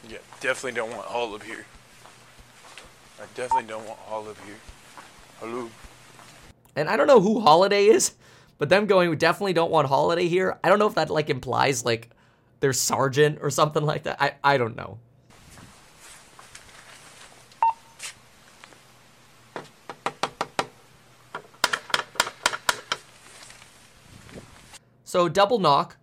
Yeah, 0.09 0.17
definitely 0.39 0.73
don't 0.73 0.95
want 0.95 1.07
all 1.09 1.33
up 1.35 1.43
here. 1.43 1.65
I 3.19 3.25
definitely 3.35 3.67
don't 3.67 3.85
want 3.87 3.99
all 4.09 4.27
up 4.27 4.37
here. 4.45 4.55
Hello. 5.39 5.69
And 6.75 6.89
I 6.89 6.97
don't 6.97 7.07
know 7.07 7.19
who 7.19 7.39
Holiday 7.41 7.85
is, 7.85 8.13
but 8.57 8.69
them 8.69 8.85
going, 8.85 9.09
we 9.09 9.15
definitely 9.15 9.53
don't 9.53 9.71
want 9.71 9.87
Holiday 9.87 10.27
here. 10.27 10.57
I 10.63 10.69
don't 10.69 10.79
know 10.79 10.87
if 10.87 10.95
that 10.95 11.09
like 11.09 11.29
implies 11.29 11.85
like 11.85 12.09
their 12.61 12.73
sergeant 12.73 13.39
or 13.41 13.49
something 13.49 13.83
like 13.83 14.03
that. 14.03 14.21
I, 14.21 14.33
I 14.43 14.57
don't 14.57 14.75
know. 14.75 14.97
So 25.11 25.27
double 25.27 25.59
knock. 25.59 25.97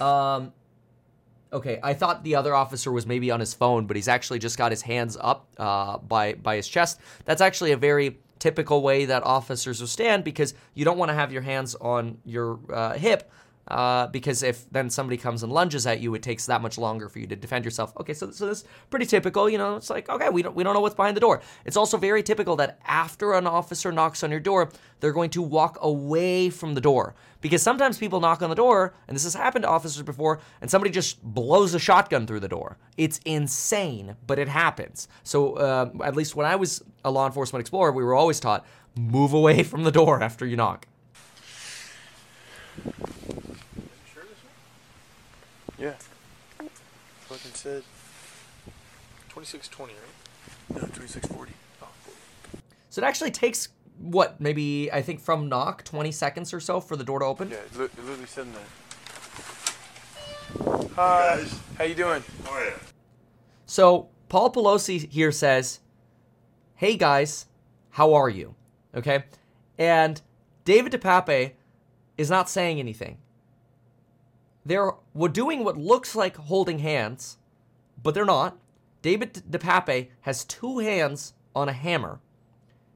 Um, 0.00 0.54
okay, 1.52 1.78
I 1.82 1.92
thought 1.92 2.24
the 2.24 2.34
other 2.36 2.54
officer 2.54 2.90
was 2.90 3.04
maybe 3.04 3.30
on 3.30 3.38
his 3.38 3.52
phone, 3.52 3.86
but 3.86 3.94
he's 3.94 4.08
actually 4.08 4.38
just 4.38 4.56
got 4.56 4.72
his 4.72 4.80
hands 4.80 5.18
up 5.20 5.48
uh, 5.58 5.98
by 5.98 6.32
by 6.32 6.56
his 6.56 6.66
chest. 6.66 6.98
That's 7.26 7.42
actually 7.42 7.72
a 7.72 7.76
very 7.76 8.20
typical 8.38 8.80
way 8.80 9.04
that 9.04 9.22
officers 9.22 9.80
will 9.80 9.86
stand 9.86 10.24
because 10.24 10.54
you 10.72 10.82
don't 10.82 10.96
want 10.96 11.10
to 11.10 11.14
have 11.14 11.30
your 11.30 11.42
hands 11.42 11.74
on 11.74 12.16
your 12.24 12.58
uh, 12.72 12.94
hip. 12.94 13.30
Uh, 13.66 14.06
because 14.08 14.42
if 14.42 14.68
then 14.70 14.90
somebody 14.90 15.16
comes 15.16 15.42
and 15.42 15.50
lunges 15.50 15.86
at 15.86 16.00
you, 16.00 16.14
it 16.14 16.22
takes 16.22 16.46
that 16.46 16.60
much 16.60 16.76
longer 16.76 17.08
for 17.08 17.18
you 17.18 17.26
to 17.26 17.36
defend 17.36 17.64
yourself. 17.64 17.92
Okay, 17.98 18.12
so 18.12 18.30
so 18.30 18.46
this 18.46 18.58
is 18.58 18.64
pretty 18.90 19.06
typical. 19.06 19.48
You 19.48 19.58
know, 19.58 19.76
it's 19.76 19.88
like 19.88 20.08
okay, 20.08 20.28
we 20.28 20.42
don't 20.42 20.54
we 20.54 20.62
don't 20.62 20.74
know 20.74 20.80
what's 20.80 20.94
behind 20.94 21.16
the 21.16 21.20
door. 21.20 21.40
It's 21.64 21.76
also 21.76 21.96
very 21.96 22.22
typical 22.22 22.56
that 22.56 22.78
after 22.84 23.32
an 23.32 23.46
officer 23.46 23.90
knocks 23.90 24.22
on 24.22 24.30
your 24.30 24.40
door, 24.40 24.70
they're 25.00 25.12
going 25.12 25.30
to 25.30 25.42
walk 25.42 25.78
away 25.80 26.50
from 26.50 26.74
the 26.74 26.80
door 26.80 27.14
because 27.40 27.62
sometimes 27.62 27.98
people 27.98 28.20
knock 28.20 28.42
on 28.42 28.50
the 28.50 28.56
door, 28.56 28.94
and 29.08 29.14
this 29.14 29.24
has 29.24 29.34
happened 29.34 29.62
to 29.62 29.68
officers 29.68 30.02
before, 30.02 30.40
and 30.60 30.70
somebody 30.70 30.90
just 30.90 31.22
blows 31.22 31.74
a 31.74 31.78
shotgun 31.78 32.26
through 32.26 32.40
the 32.40 32.48
door. 32.48 32.76
It's 32.96 33.18
insane, 33.24 34.16
but 34.26 34.38
it 34.38 34.48
happens. 34.48 35.08
So 35.22 35.54
uh, 35.54 35.90
at 36.04 36.16
least 36.16 36.36
when 36.36 36.46
I 36.46 36.56
was 36.56 36.82
a 37.04 37.10
law 37.10 37.26
enforcement 37.26 37.60
explorer, 37.60 37.92
we 37.92 38.04
were 38.04 38.14
always 38.14 38.40
taught 38.40 38.66
move 38.96 39.32
away 39.32 39.62
from 39.72 39.84
the 39.84 39.92
door 39.92 40.22
after 40.22 40.44
you 40.46 40.56
knock. 40.56 40.86
Yeah. 45.78 45.94
Fucking 47.28 47.52
said 47.54 47.82
2620, 49.30 49.92
right? 49.92 50.02
No, 50.70 50.80
2640. 50.80 51.52
Oh, 51.82 51.86
40. 52.04 52.18
So 52.90 53.02
it 53.02 53.04
actually 53.04 53.32
takes 53.32 53.68
what 53.98 54.40
maybe 54.40 54.90
I 54.92 55.02
think 55.02 55.20
from 55.20 55.48
knock 55.48 55.84
20 55.84 56.12
seconds 56.12 56.52
or 56.54 56.60
so 56.60 56.80
for 56.80 56.96
the 56.96 57.04
door 57.04 57.18
to 57.20 57.24
open. 57.24 57.50
Yeah, 57.50 57.56
it 57.58 57.76
li- 57.78 57.88
literally 57.98 58.26
said 58.26 58.46
in 58.46 58.52
there. 58.52 58.62
Hi. 60.94 61.44
How 61.78 61.84
you 61.84 61.94
doing? 61.94 62.22
Oh 62.46 62.64
yeah. 62.64 62.78
So 63.66 64.08
Paul 64.28 64.52
Pelosi 64.52 65.10
here 65.10 65.32
says, 65.32 65.80
"Hey 66.76 66.96
guys, 66.96 67.46
how 67.90 68.14
are 68.14 68.28
you?" 68.28 68.54
Okay, 68.94 69.24
and 69.76 70.20
David 70.64 70.92
DePape 70.92 71.52
is 72.16 72.30
not 72.30 72.48
saying 72.48 72.78
anything. 72.78 73.18
They're 74.64 74.92
we're 75.12 75.28
doing 75.28 75.64
what 75.64 75.76
looks 75.76 76.14
like 76.14 76.36
holding 76.36 76.78
hands, 76.78 77.38
but 78.02 78.14
they're 78.14 78.24
not. 78.24 78.58
David 79.02 79.42
DePape 79.50 80.08
has 80.22 80.44
two 80.44 80.78
hands 80.78 81.34
on 81.54 81.68
a 81.68 81.72
hammer. 81.72 82.20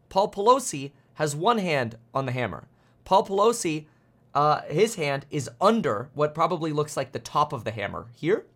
Paul 0.08 0.30
Pelosi 0.30 0.92
has 1.14 1.36
one 1.36 1.58
hand 1.58 1.98
on 2.14 2.24
the 2.24 2.32
hammer. 2.32 2.66
Paul 3.04 3.26
Pelosi, 3.26 3.86
uh, 4.34 4.62
his 4.62 4.94
hand 4.94 5.26
is 5.30 5.50
under 5.60 6.08
what 6.14 6.34
probably 6.34 6.72
looks 6.72 6.96
like 6.96 7.12
the 7.12 7.18
top 7.18 7.52
of 7.52 7.64
the 7.64 7.70
hammer 7.70 8.06
here. 8.16 8.46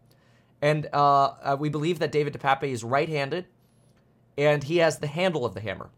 And 0.63 0.89
uh, 0.93 1.33
uh, 1.43 1.57
we 1.59 1.69
believe 1.69 1.99
that 1.99 2.13
David 2.13 2.33
DePape 2.33 2.71
is 2.71 2.85
right 2.85 3.09
handed 3.09 3.47
and 4.39 4.65
he 4.65 4.79
has 4.79 4.99
the 4.99 5.07
handle 5.07 5.45
of 5.45 5.55
the 5.55 5.61
hammer. 5.61 5.91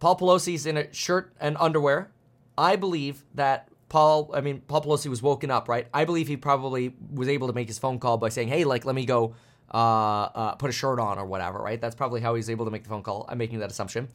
Paul 0.00 0.18
Pelosi's 0.18 0.66
in 0.66 0.76
a 0.76 0.92
shirt 0.92 1.32
and 1.38 1.56
underwear. 1.60 2.10
I 2.56 2.76
believe 2.76 3.24
that 3.34 3.68
Paul, 3.88 4.30
I 4.32 4.40
mean, 4.40 4.62
Paul 4.66 4.82
Pelosi 4.82 5.08
was 5.08 5.22
woken 5.22 5.50
up, 5.50 5.68
right? 5.68 5.86
I 5.92 6.04
believe 6.04 6.28
he 6.28 6.36
probably 6.36 6.94
was 7.12 7.28
able 7.28 7.48
to 7.48 7.52
make 7.52 7.68
his 7.68 7.78
phone 7.78 7.98
call 7.98 8.16
by 8.16 8.30
saying, 8.30 8.48
hey, 8.48 8.64
like, 8.64 8.84
let 8.84 8.94
me 8.94 9.04
go 9.04 9.34
uh, 9.72 9.76
uh, 9.76 10.54
put 10.54 10.70
a 10.70 10.72
shirt 10.72 10.98
on 10.98 11.18
or 11.18 11.26
whatever, 11.26 11.58
right? 11.58 11.80
That's 11.80 11.94
probably 11.94 12.20
how 12.20 12.34
he's 12.34 12.48
able 12.48 12.64
to 12.64 12.70
make 12.70 12.84
the 12.84 12.88
phone 12.88 13.02
call. 13.02 13.26
I'm 13.28 13.38
making 13.38 13.58
that 13.58 13.70
assumption. 13.70 14.08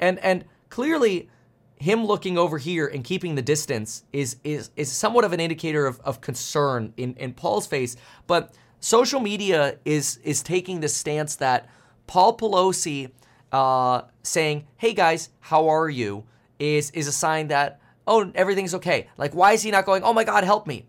And, 0.00 0.18
and 0.20 0.44
clearly, 0.70 1.28
him 1.80 2.04
looking 2.04 2.36
over 2.36 2.58
here 2.58 2.86
and 2.86 3.04
keeping 3.04 3.34
the 3.34 3.42
distance 3.42 4.04
is 4.12 4.36
is 4.42 4.70
is 4.76 4.90
somewhat 4.90 5.24
of 5.24 5.32
an 5.32 5.40
indicator 5.40 5.86
of, 5.86 6.00
of 6.00 6.20
concern 6.20 6.92
in, 6.96 7.14
in 7.14 7.32
Paul's 7.32 7.66
face. 7.66 7.96
But 8.26 8.54
social 8.80 9.20
media 9.20 9.78
is 9.84 10.18
is 10.24 10.42
taking 10.42 10.80
the 10.80 10.88
stance 10.88 11.36
that 11.36 11.68
Paul 12.06 12.36
Pelosi 12.36 13.12
uh, 13.52 14.02
saying, 14.22 14.66
"Hey 14.76 14.92
guys, 14.92 15.30
how 15.40 15.68
are 15.68 15.88
you?" 15.88 16.24
Is 16.58 16.90
is 16.90 17.06
a 17.06 17.12
sign 17.12 17.48
that 17.48 17.80
oh 18.06 18.30
everything's 18.34 18.74
okay. 18.74 19.08
Like 19.16 19.34
why 19.34 19.52
is 19.52 19.62
he 19.62 19.70
not 19.70 19.86
going? 19.86 20.02
Oh 20.02 20.12
my 20.12 20.24
God, 20.24 20.44
help 20.44 20.66
me! 20.66 20.86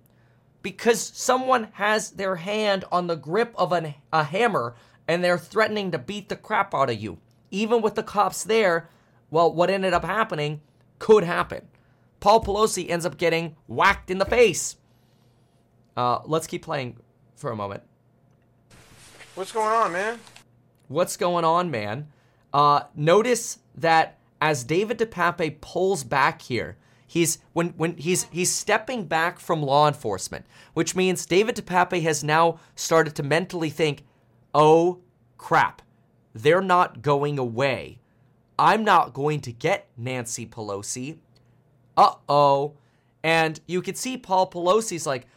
Because 0.61 1.01
someone 1.01 1.69
has 1.73 2.11
their 2.11 2.35
hand 2.35 2.85
on 2.91 3.07
the 3.07 3.15
grip 3.15 3.53
of 3.57 3.71
an, 3.71 3.95
a 4.11 4.23
hammer 4.23 4.75
and 5.07 5.23
they're 5.23 5.37
threatening 5.39 5.91
to 5.91 5.97
beat 5.97 6.29
the 6.29 6.35
crap 6.35 6.75
out 6.75 6.89
of 6.89 7.01
you. 7.01 7.17
Even 7.51 7.81
with 7.81 7.95
the 7.95 8.03
cops 8.03 8.43
there, 8.43 8.89
well, 9.31 9.51
what 9.51 9.71
ended 9.71 9.93
up 9.93 10.05
happening 10.05 10.61
could 10.99 11.23
happen. 11.23 11.67
Paul 12.19 12.43
Pelosi 12.43 12.89
ends 12.89 13.05
up 13.05 13.17
getting 13.17 13.55
whacked 13.67 14.11
in 14.11 14.19
the 14.19 14.25
face. 14.25 14.75
Uh, 15.97 16.19
let's 16.25 16.45
keep 16.45 16.61
playing 16.61 16.97
for 17.35 17.51
a 17.51 17.55
moment. 17.55 17.81
What's 19.33 19.51
going 19.51 19.69
on, 19.69 19.93
man? 19.93 20.19
What's 20.89 21.17
going 21.17 21.45
on, 21.45 21.71
man? 21.71 22.09
Uh, 22.53 22.81
notice 22.95 23.59
that 23.75 24.18
as 24.41 24.64
David 24.64 24.99
DePape 24.99 25.61
pulls 25.61 26.03
back 26.03 26.41
here, 26.41 26.78
he's 27.06 27.40
when 27.53 27.70
when 27.70 27.98
he's 27.98 28.24
he's 28.26 28.53
stepping 28.53 29.06
back 29.06 29.40
from 29.40 29.61
law 29.61 29.88
enforcement, 29.88 30.45
which 30.74 30.95
means 30.95 31.26
David 31.26 31.56
DePape 31.56 32.02
has 32.02 32.24
now 32.24 32.60
started 32.76 33.16
to 33.16 33.24
mentally 33.24 33.70
think, 33.70 34.03
"Oh 34.53 34.99
crap, 35.38 35.82
they're 36.34 36.61
not 36.61 37.02
going 37.02 37.40
away. 37.40 37.99
I'm 38.57 38.84
not 38.84 39.14
going 39.14 39.41
to 39.41 39.52
get 39.52 39.88
Nancy 39.98 40.45
Pelosi. 40.45 41.18
Uh 41.95 42.16
oh." 42.28 42.74
And 43.24 43.60
you 43.68 43.82
could 43.82 43.98
see 43.98 44.18
Paul 44.18 44.49
Pelosi's 44.49 45.06
like, 45.06 45.28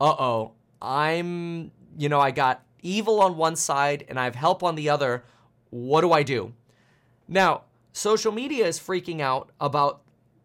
uh 0.00 0.14
oh, 0.18 0.52
I'm, 0.80 1.70
you 1.96 2.08
know, 2.08 2.20
I 2.20 2.30
got 2.30 2.64
evil 2.82 3.20
on 3.20 3.36
one 3.36 3.56
side 3.56 4.04
and 4.08 4.18
I 4.18 4.24
have 4.24 4.34
help 4.34 4.62
on 4.62 4.74
the 4.74 4.88
other. 4.88 5.24
What 5.70 6.02
do 6.02 6.12
I 6.12 6.22
do? 6.22 6.52
Now, 7.28 7.62
social 7.92 8.32
media 8.32 8.66
is 8.66 8.78
freaking 8.78 9.20
out 9.20 9.50
about 9.60 10.02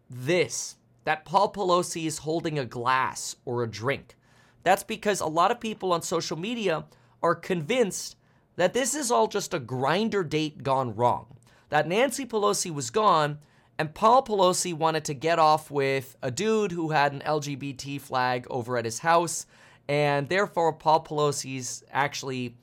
this 0.08 0.76
that 1.04 1.24
Paul 1.24 1.52
Pelosi 1.52 2.06
is 2.06 2.18
holding 2.18 2.58
a 2.58 2.66
glass 2.66 3.34
or 3.44 3.62
a 3.62 3.70
drink. 3.70 4.16
That's 4.62 4.82
because 4.82 5.20
a 5.20 5.26
lot 5.26 5.50
of 5.50 5.60
people 5.60 5.92
on 5.92 6.02
social 6.02 6.36
media 6.36 6.84
are 7.22 7.34
convinced 7.34 8.16
that 8.56 8.74
this 8.74 8.94
is 8.94 9.10
all 9.10 9.26
just 9.26 9.54
a 9.54 9.60
Grindr 9.60 10.28
date 10.28 10.62
gone 10.62 10.94
wrong. 10.94 11.38
That 11.70 11.88
Nancy 11.88 12.26
Pelosi 12.26 12.72
was 12.72 12.90
gone 12.90 13.38
and 13.78 13.94
Paul 13.94 14.24
Pelosi 14.24 14.74
wanted 14.74 15.04
to 15.04 15.14
get 15.14 15.38
off 15.38 15.70
with 15.70 16.16
a 16.20 16.32
dude 16.32 16.72
who 16.72 16.90
had 16.90 17.12
an 17.12 17.20
LGBT 17.20 18.00
flag 18.00 18.46
over 18.50 18.76
at 18.76 18.84
his 18.84 18.98
house, 18.98 19.46
and 19.88 20.28
therefore 20.28 20.72
Paul 20.72 21.04
Pelosi's 21.04 21.84
actually 21.92 22.56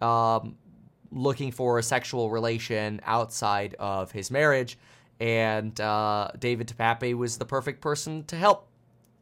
um, 0.00 0.56
looking 1.12 1.52
for 1.52 1.78
a 1.78 1.82
sexual 1.82 2.30
relation 2.30 3.00
outside 3.04 3.74
of 3.78 4.12
his 4.12 4.30
marriage, 4.30 4.78
and 5.18 5.78
uh, 5.80 6.30
David 6.38 6.68
DePape 6.68 7.14
was 7.14 7.38
the 7.38 7.44
perfect 7.44 7.80
person 7.80 8.24
to 8.24 8.36
help 8.36 8.68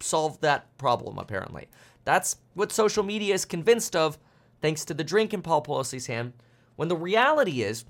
solve 0.00 0.40
that 0.40 0.76
problem, 0.78 1.18
apparently. 1.18 1.68
That's 2.04 2.36
what 2.54 2.72
social 2.72 3.02
media 3.02 3.34
is 3.34 3.44
convinced 3.44 3.96
of, 3.96 4.18
thanks 4.62 4.84
to 4.86 4.94
the 4.94 5.04
drink 5.04 5.34
in 5.34 5.42
Paul 5.42 5.62
Pelosi's 5.62 6.06
hand, 6.06 6.32
when 6.76 6.88
the 6.88 6.96
reality 6.96 7.62
is 7.62 7.84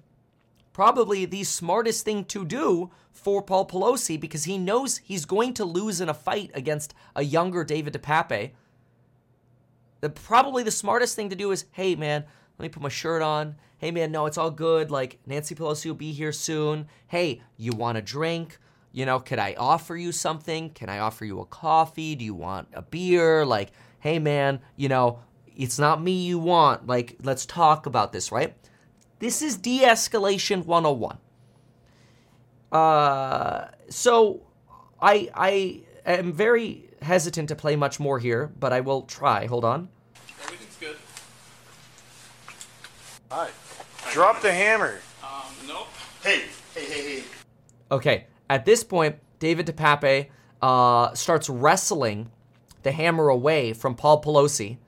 probably 0.72 1.24
the 1.24 1.44
smartest 1.44 2.04
thing 2.04 2.24
to 2.24 2.44
do 2.44 2.90
for 3.12 3.42
Paul 3.42 3.66
Pelosi 3.66 4.18
because 4.18 4.44
he 4.44 4.58
knows 4.58 4.98
he's 4.98 5.24
going 5.24 5.52
to 5.54 5.64
lose 5.64 6.00
in 6.00 6.08
a 6.08 6.14
fight 6.14 6.50
against 6.54 6.94
a 7.16 7.24
younger 7.24 7.64
David 7.64 7.94
DePape. 7.94 8.52
The, 10.00 10.08
probably 10.08 10.62
the 10.62 10.70
smartest 10.70 11.16
thing 11.16 11.28
to 11.30 11.36
do 11.36 11.50
is, 11.50 11.64
hey 11.72 11.96
man, 11.96 12.24
let 12.58 12.62
me 12.62 12.68
put 12.68 12.82
my 12.82 12.88
shirt 12.88 13.22
on. 13.22 13.56
Hey 13.78 13.90
man, 13.90 14.10
no, 14.10 14.26
it's 14.26 14.38
all 14.38 14.50
good. 14.50 14.90
Like 14.90 15.18
Nancy 15.26 15.54
Pelosi 15.54 15.86
will 15.86 15.94
be 15.94 16.12
here 16.12 16.32
soon. 16.32 16.88
Hey, 17.06 17.42
you 17.56 17.72
want 17.72 17.98
a 17.98 18.02
drink? 18.02 18.58
You 18.90 19.06
know, 19.06 19.20
could 19.20 19.38
I 19.38 19.54
offer 19.56 19.96
you 19.96 20.10
something? 20.10 20.70
Can 20.70 20.88
I 20.88 20.98
offer 20.98 21.24
you 21.24 21.40
a 21.40 21.46
coffee? 21.46 22.16
Do 22.16 22.24
you 22.24 22.34
want 22.34 22.68
a 22.72 22.82
beer? 22.82 23.46
Like, 23.46 23.70
hey 24.00 24.18
man, 24.18 24.60
you 24.76 24.88
know, 24.88 25.20
it's 25.56 25.78
not 25.78 26.02
me 26.02 26.24
you 26.24 26.38
want. 26.38 26.86
Like, 26.86 27.16
let's 27.22 27.46
talk 27.46 27.86
about 27.86 28.12
this, 28.12 28.32
right? 28.32 28.54
This 29.18 29.42
is 29.42 29.56
de 29.56 29.80
escalation 29.80 30.64
101. 30.64 31.18
Uh, 32.70 33.68
so 33.88 34.42
I, 35.00 35.28
I 35.34 35.82
am 36.06 36.32
very 36.32 36.88
hesitant 37.02 37.48
to 37.48 37.56
play 37.56 37.76
much 37.76 37.98
more 37.98 38.18
here, 38.18 38.52
but 38.58 38.72
I 38.72 38.80
will 38.80 39.02
try. 39.02 39.46
Hold 39.46 39.64
on. 39.64 39.88
Everything's 40.42 40.76
good. 40.76 40.96
Hi. 43.30 43.50
Drop 44.12 44.40
the 44.40 44.50
hammer. 44.50 45.00
Um, 45.22 45.52
nope. 45.66 45.88
Hey, 46.22 46.44
hey, 46.74 46.86
hey, 46.86 47.16
hey. 47.16 47.24
Okay, 47.90 48.26
at 48.48 48.64
this 48.64 48.82
point, 48.82 49.16
David 49.38 49.66
DePape 49.66 50.28
uh, 50.62 51.12
starts 51.14 51.50
wrestling 51.50 52.30
the 52.84 52.92
hammer 52.92 53.28
away 53.28 53.74
from 53.74 53.94
Paul 53.94 54.22
Pelosi. 54.22 54.78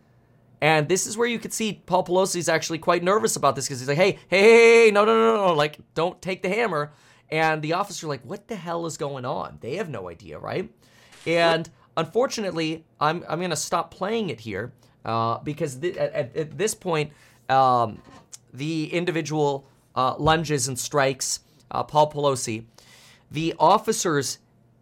And 0.63 0.89
this 0.89 1.07
is 1.07 1.19
where 1.19 1.29
you 1.29 1.39
could 1.39 1.53
see 1.53 1.83
Paul 1.85 2.05
Pelosi 2.05 2.37
is 2.37 2.49
actually 2.49 2.79
quite 2.79 3.03
nervous 3.03 3.37
about 3.37 3.57
this 3.57 3.67
because 3.67 3.81
he's 3.81 3.89
like, 3.89 3.99
hey, 3.99 4.19
hey, 4.29 4.43
hey, 4.43 4.85
hey, 4.85 4.91
no, 4.91 5.05
no, 5.05 5.15
no, 5.15 5.47
no, 5.47 5.53
like, 5.55 5.79
don't 5.95 6.21
take 6.23 6.41
the 6.41 6.49
hammer. 6.49 6.93
And 7.31 7.61
the 7.61 7.75
officer 7.75 8.07
like, 8.07 8.25
what 8.25 8.49
the 8.49 8.57
hell 8.57 8.87
is 8.87 8.97
going 8.97 9.27
on? 9.27 9.59
They 9.61 9.77
have 9.77 9.91
no 9.91 10.09
idea, 10.09 10.39
right? 10.39 10.71
And 11.27 11.69
unfortunately, 11.95 12.87
I'm, 12.99 13.23
I'm 13.29 13.39
going 13.39 13.51
to 13.51 13.57
stop 13.57 13.91
playing 13.91 14.31
it 14.31 14.41
here 14.41 14.73
uh, 15.05 15.39
because 15.39 15.77
th- 15.77 15.97
at, 15.97 16.13
at, 16.13 16.37
at 16.37 16.59
this 16.59 16.75
point, 16.75 17.13
um, 17.51 18.01
the 18.53 18.93
individual 18.93 19.67
uh, 19.95 20.15
lunges 20.17 20.69
and 20.69 20.79
strikes 20.79 21.41
uh, 21.71 21.83
Paul 21.83 22.11
Pelosi. 22.11 22.65
The 23.31 23.55
officers 23.59 24.39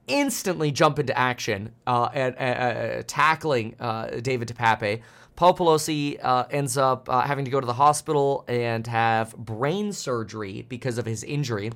instantly 0.06 0.70
jump 0.70 0.98
into 0.98 1.16
action 1.16 1.72
uh, 1.86 2.08
at, 2.14 2.36
at- 2.36 3.08
tackling 3.08 3.74
uh, 3.78 4.20
David 4.22 4.48
DePape. 4.48 5.02
Paul 5.36 5.54
Pelosi 5.54 6.18
uh, 6.22 6.46
ends 6.50 6.76
up 6.76 7.08
uh, 7.08 7.20
having 7.22 7.44
to 7.44 7.50
go 7.50 7.60
to 7.60 7.66
the 7.66 7.74
hospital 7.74 8.44
and 8.48 8.86
have 8.86 9.36
brain 9.36 9.92
surgery 9.92 10.64
because 10.68 10.98
of 10.98 11.06
his 11.06 11.22
injury. 11.22 11.70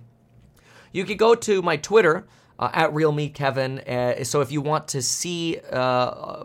You 0.92 1.04
could 1.04 1.18
go 1.18 1.34
to 1.34 1.62
my 1.62 1.76
Twitter 1.76 2.26
at 2.58 2.92
Real 2.94 3.12
Meet 3.12 3.34
Kevin. 3.34 3.82
So 4.24 4.40
if 4.40 4.52
you 4.52 4.60
want 4.60 4.88
to 4.88 5.02
see 5.02 5.58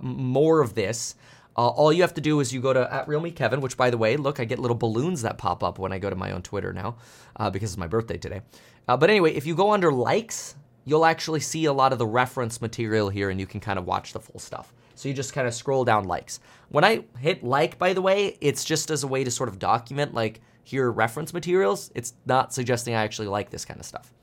more 0.01 0.61
of 0.61 0.73
this, 0.73 1.15
uh, 1.57 1.67
all 1.69 1.91
you 1.91 2.03
have 2.03 2.13
to 2.13 2.21
do 2.21 2.39
is 2.39 2.53
you 2.53 2.61
go 2.61 2.71
to 2.71 2.93
at 2.93 3.07
Real 3.07 3.19
Meet 3.19 3.35
Kevin, 3.35 3.61
which 3.61 3.77
by 3.77 3.89
the 3.89 3.97
way, 3.97 4.15
look, 4.15 4.39
I 4.39 4.45
get 4.45 4.59
little 4.59 4.77
balloons 4.77 5.23
that 5.23 5.37
pop 5.37 5.63
up 5.63 5.79
when 5.79 5.91
I 5.91 5.97
go 5.97 6.09
to 6.09 6.15
my 6.15 6.31
own 6.31 6.43
Twitter 6.43 6.71
now 6.71 6.97
uh, 7.35 7.49
because 7.49 7.71
it's 7.71 7.77
my 7.77 7.87
birthday 7.87 8.17
today. 8.17 8.41
Uh, 8.87 8.95
but 8.95 9.09
anyway, 9.09 9.33
if 9.33 9.47
you 9.47 9.55
go 9.55 9.71
under 9.71 9.91
likes, 9.91 10.55
you'll 10.85 11.05
actually 11.05 11.39
see 11.39 11.65
a 11.65 11.73
lot 11.73 11.91
of 11.91 11.99
the 11.99 12.05
reference 12.05 12.61
material 12.61 13.09
here, 13.09 13.29
and 13.29 13.39
you 13.39 13.47
can 13.47 13.59
kind 13.59 13.79
of 13.79 13.85
watch 13.85 14.13
the 14.13 14.19
full 14.19 14.39
stuff. 14.39 14.71
So 14.95 15.09
you 15.09 15.15
just 15.15 15.33
kind 15.33 15.47
of 15.47 15.53
scroll 15.53 15.83
down 15.83 16.05
likes. 16.05 16.39
When 16.69 16.83
I 16.83 17.05
hit 17.19 17.43
like, 17.43 17.77
by 17.77 17.93
the 17.93 18.01
way, 18.01 18.37
it's 18.39 18.63
just 18.63 18.89
as 18.91 19.03
a 19.03 19.07
way 19.07 19.23
to 19.23 19.31
sort 19.31 19.49
of 19.49 19.59
document 19.59 20.13
like 20.13 20.41
here 20.63 20.91
reference 20.91 21.33
materials. 21.33 21.91
It's 21.95 22.13
not 22.25 22.53
suggesting 22.53 22.93
I 22.93 23.03
actually 23.03 23.27
like 23.27 23.49
this 23.49 23.65
kind 23.65 23.79
of 23.79 23.85
stuff. 23.85 24.13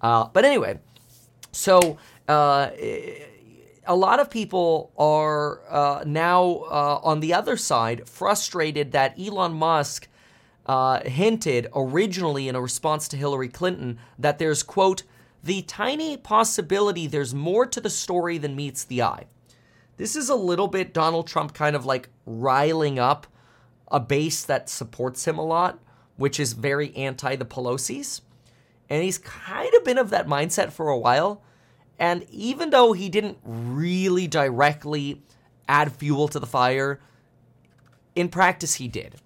Uh, 0.00 0.28
but 0.32 0.44
anyway, 0.44 0.80
so 1.52 1.98
uh, 2.28 2.70
a 3.88 3.96
lot 3.96 4.20
of 4.20 4.30
people 4.30 4.92
are 4.98 5.62
uh, 5.70 6.04
now 6.06 6.42
uh, 6.70 7.00
on 7.02 7.20
the 7.20 7.32
other 7.32 7.56
side 7.56 8.06
frustrated 8.06 8.92
that 8.92 9.18
Elon 9.18 9.54
Musk 9.54 10.06
uh, 10.66 11.00
hinted 11.00 11.68
originally 11.74 12.48
in 12.48 12.54
a 12.54 12.60
response 12.60 13.08
to 13.08 13.16
Hillary 13.16 13.48
Clinton 13.48 13.98
that 14.18 14.38
there's, 14.38 14.62
quote, 14.62 15.04
the 15.42 15.62
tiny 15.62 16.18
possibility 16.18 17.06
there's 17.06 17.34
more 17.34 17.64
to 17.64 17.80
the 17.80 17.88
story 17.88 18.36
than 18.36 18.54
meets 18.54 18.84
the 18.84 19.00
eye. 19.00 19.24
This 19.96 20.14
is 20.14 20.28
a 20.28 20.34
little 20.34 20.68
bit 20.68 20.92
Donald 20.92 21.26
Trump 21.26 21.54
kind 21.54 21.74
of 21.74 21.86
like 21.86 22.10
riling 22.26 22.98
up 22.98 23.26
a 23.90 23.98
base 23.98 24.44
that 24.44 24.68
supports 24.68 25.26
him 25.26 25.38
a 25.38 25.44
lot, 25.44 25.78
which 26.16 26.38
is 26.38 26.52
very 26.52 26.94
anti 26.94 27.36
the 27.36 27.46
Pelosi's. 27.46 28.20
And 28.90 29.02
he's 29.02 29.18
kind 29.18 29.72
of 29.74 29.84
been 29.84 29.98
of 29.98 30.10
that 30.10 30.26
mindset 30.26 30.72
for 30.72 30.90
a 30.90 30.98
while. 30.98 31.42
And 31.98 32.24
even 32.30 32.70
though 32.70 32.92
he 32.92 33.08
didn't 33.08 33.38
really 33.44 34.26
directly 34.26 35.22
add 35.68 35.92
fuel 35.92 36.28
to 36.28 36.38
the 36.38 36.46
fire, 36.46 37.00
in 38.14 38.28
practice 38.28 38.74
he 38.74 38.88
did. 38.88 39.16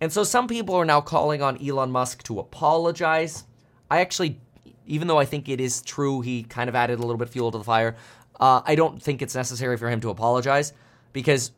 And 0.00 0.12
so 0.12 0.24
some 0.24 0.48
people 0.48 0.74
are 0.74 0.84
now 0.84 1.00
calling 1.00 1.42
on 1.42 1.62
Elon 1.64 1.90
Musk 1.90 2.22
to 2.24 2.38
apologize. 2.38 3.44
I 3.90 4.00
actually, 4.00 4.40
even 4.86 5.08
though 5.08 5.18
I 5.18 5.24
think 5.24 5.48
it 5.48 5.60
is 5.60 5.82
true 5.82 6.20
he 6.20 6.42
kind 6.42 6.68
of 6.68 6.74
added 6.74 6.98
a 6.98 7.02
little 7.02 7.18
bit 7.18 7.28
fuel 7.28 7.50
to 7.50 7.58
the 7.58 7.64
fire, 7.64 7.96
uh, 8.38 8.62
I 8.64 8.74
don't 8.74 9.02
think 9.02 9.20
it's 9.20 9.34
necessary 9.34 9.76
for 9.76 9.90
him 9.90 10.00
to 10.00 10.10
apologize 10.10 10.72
because 11.12 11.52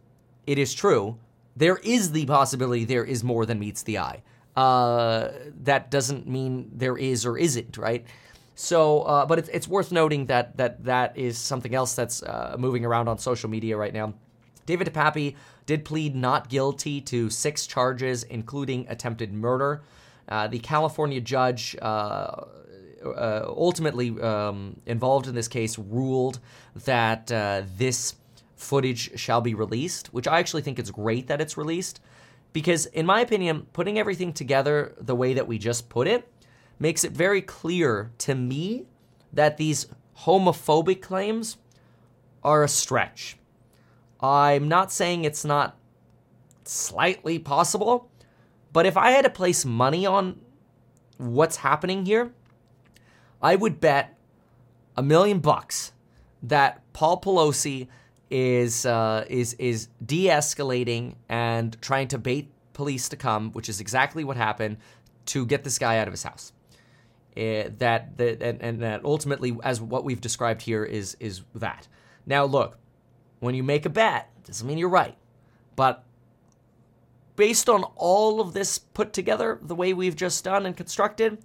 it 0.47 0.59
is 0.59 0.75
true. 0.75 1.19
There 1.57 1.77
is 1.77 2.13
the 2.13 2.27
possibility 2.27 2.85
there 2.85 3.05
is 3.05 3.23
more 3.23 3.47
than 3.47 3.59
meets 3.59 3.83
the 3.83 3.99
eye. 3.99 4.23
Uh, 4.57 5.29
that 5.63 5.91
doesn't 5.91 6.27
mean 6.27 6.71
there 6.75 6.97
is 6.97 7.25
or 7.25 7.39
isn't, 7.39 7.79
right? 7.79 8.05
So, 8.63 9.03
uh, 9.03 9.27
but 9.27 9.41
it's, 9.41 9.49
it's 9.49 9.67
worth 9.67 9.91
noting 9.91 10.27
that 10.27 10.57
that 10.57 10.85
that 10.85 11.19
is 11.19 11.37
something 11.37 11.75
else 11.75 11.97
that's 11.97 12.23
uh, 12.23 12.55
moving 12.57 12.85
around 12.85 13.09
on 13.09 13.19
social 13.19 13.51
media 13.51 13.77
right 13.77 13.93
now. 13.93 14.15
David 14.67 14.87
DePape 14.87 15.35
did 15.67 15.85
plead 15.85 16.15
not 16.15 16.49
guilty 16.49 17.01
to 17.01 17.29
six 17.29 17.67
charges, 17.67 18.23
including 18.23 18.87
attempted 18.89 19.33
murder. 19.33 19.83
Uh, 20.29 20.47
the 20.47 20.61
California 20.61 21.21
judge 21.21 21.77
uh, 21.83 21.85
uh, 23.05 23.45
ultimately 23.49 24.11
um, 24.21 24.81
involved 24.87 25.27
in 25.27 25.35
this 25.35 25.49
case 25.49 25.77
ruled 25.77 26.39
that 26.85 27.33
uh, 27.33 27.63
this 27.77 28.15
footage 28.55 29.19
shall 29.19 29.41
be 29.41 29.55
released, 29.55 30.15
which 30.15 30.29
I 30.29 30.39
actually 30.39 30.63
think 30.63 30.79
it's 30.79 30.93
great 30.93 31.27
that 31.27 31.41
it's 31.41 31.57
released 31.57 32.01
because, 32.53 32.87
in 32.87 33.07
my 33.07 33.23
opinion, 33.23 33.67
putting 33.73 33.99
everything 33.99 34.33
together 34.33 34.95
the 35.01 35.17
way 35.17 35.35
that 35.35 35.49
we 35.49 35.59
just 35.59 35.89
put 35.89 36.07
it 36.07 36.29
makes 36.79 37.05
it 37.05 37.13
very 37.13 37.43
clear 37.43 38.11
to 38.19 38.35
me 38.35 38.87
that 39.33 39.57
these 39.57 39.87
homophobic 40.21 41.01
claims 41.01 41.57
are 42.43 42.63
a 42.63 42.69
stretch. 42.69 43.37
I'm 44.21 44.69
not 44.69 44.93
saying 44.93 45.25
it's 45.25 45.45
not 45.45 45.77
slightly 46.65 47.39
possible, 47.39 48.11
but 48.73 48.87
if 48.87 48.97
I 48.97 49.11
had 49.11 49.25
to 49.25 49.31
place 49.31 49.65
money 49.65 50.07
on 50.07 50.41
what's 51.19 51.57
happening 51.57 52.07
here, 52.07 52.33
I 53.41 53.57
would 53.57 53.81
bet 53.81 54.17
a 54.97 55.03
million 55.03 55.41
bucks 55.41 55.93
that 56.43 56.83
Paul 56.93 57.21
Pelosi 57.21 57.89
is 58.31 58.87
uh, 58.87 59.25
is 59.29 59.55
is 59.55 59.89
de-escalating 60.05 61.17
and 61.29 61.77
trying 61.83 62.09
to 62.09 62.19
bait 62.19 62.51
police 62.73 63.09
to 63.11 63.17
come, 63.17 63.53
which 63.53 63.69
is 63.69 63.81
exactly 63.81 64.25
what 64.25 64.37
happened 64.37 64.79
to 65.27 65.45
get 65.47 65.65
this 65.65 65.79
guy 65.79 65.99
out 65.99 66.09
of 66.09 66.13
his 66.13 66.23
house. 66.23 66.53
Uh, 67.37 67.71
that 67.79 68.17
that 68.19 68.43
and, 68.43 68.61
and 68.61 68.83
that 68.83 69.05
ultimately, 69.05 69.57
as 69.63 69.81
what 69.81 70.05
we've 70.05 70.21
described 70.21 70.63
here, 70.63 70.85
is 70.85 71.17
is 71.19 71.43
that. 71.55 71.89
Now, 72.27 72.45
look, 72.45 72.79
when 73.41 73.55
you 73.55 73.63
make 73.63 73.87
a 73.87 73.91
bet, 73.91 74.31
doesn't 74.45 74.67
mean 74.67 74.79
you're 74.79 74.89
right, 74.89 75.17
but 75.75 76.05
based 77.37 77.69
on 77.69 77.85
all 77.97 78.41
of 78.41 78.53
this 78.53 78.79
put 78.79 79.13
together, 79.13 79.59
the 79.63 79.75
way 79.75 79.93
we've 79.93 80.17
just 80.17 80.45
done 80.45 80.67
and 80.67 80.77
constructed, 80.77 81.39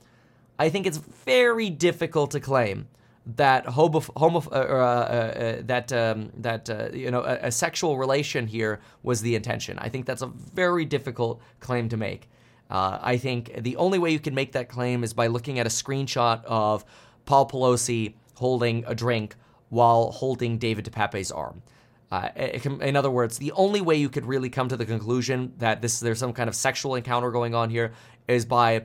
I 0.60 0.70
think 0.70 0.86
it's 0.86 0.98
very 0.98 1.70
difficult 1.70 2.32
to 2.32 2.40
claim 2.40 2.88
that 3.36 3.66
homo 3.66 4.00
uh, 4.00 4.56
uh, 4.56 4.58
uh, 4.58 5.62
that 5.66 5.92
um, 5.92 6.32
that 6.38 6.70
uh, 6.70 6.90
you 6.94 7.12
know 7.12 7.22
a, 7.22 7.48
a 7.48 7.52
sexual 7.52 7.98
relation 7.98 8.48
here 8.48 8.80
was 9.04 9.22
the 9.22 9.36
intention. 9.36 9.78
I 9.80 9.90
think 9.90 10.06
that's 10.06 10.22
a 10.22 10.28
very 10.28 10.86
difficult 10.86 11.42
claim 11.60 11.90
to 11.90 11.98
make. 11.98 12.30
Uh, 12.70 13.00
I 13.02 13.18
think 13.18 13.64
the 13.64 13.76
only 13.78 13.98
way 13.98 14.12
you 14.12 14.20
can 14.20 14.36
make 14.36 14.52
that 14.54 14.70
claim 14.70 15.04
is 15.04 15.14
by 15.14 15.28
looking 15.28 15.60
at 15.60 15.66
a 15.66 15.70
screenshot 15.70 16.44
of 16.46 16.84
Paul 17.26 17.48
Pelosi 17.48 18.16
holding 18.36 18.84
a 18.86 18.94
drink 18.94 19.36
while 19.70 20.12
holding 20.12 20.58
David 20.58 20.86
DePape's 20.86 21.32
arm. 21.32 21.64
Uh, 22.10 22.30
in 22.36 22.96
other 22.96 23.12
words, 23.12 23.38
the 23.38 23.52
only 23.52 23.82
way 23.82 23.96
you 23.96 24.10
could 24.10 24.26
really 24.26 24.50
come 24.50 24.70
to 24.70 24.78
the 24.78 24.86
conclusion 24.86 25.54
that 25.58 25.82
this 25.82 26.00
there's 26.00 26.20
some 26.20 26.32
kind 26.32 26.48
of 26.48 26.56
sexual 26.56 26.96
encounter 26.96 27.32
going 27.32 27.54
on 27.54 27.70
here 27.70 27.92
is 28.28 28.46
by 28.46 28.84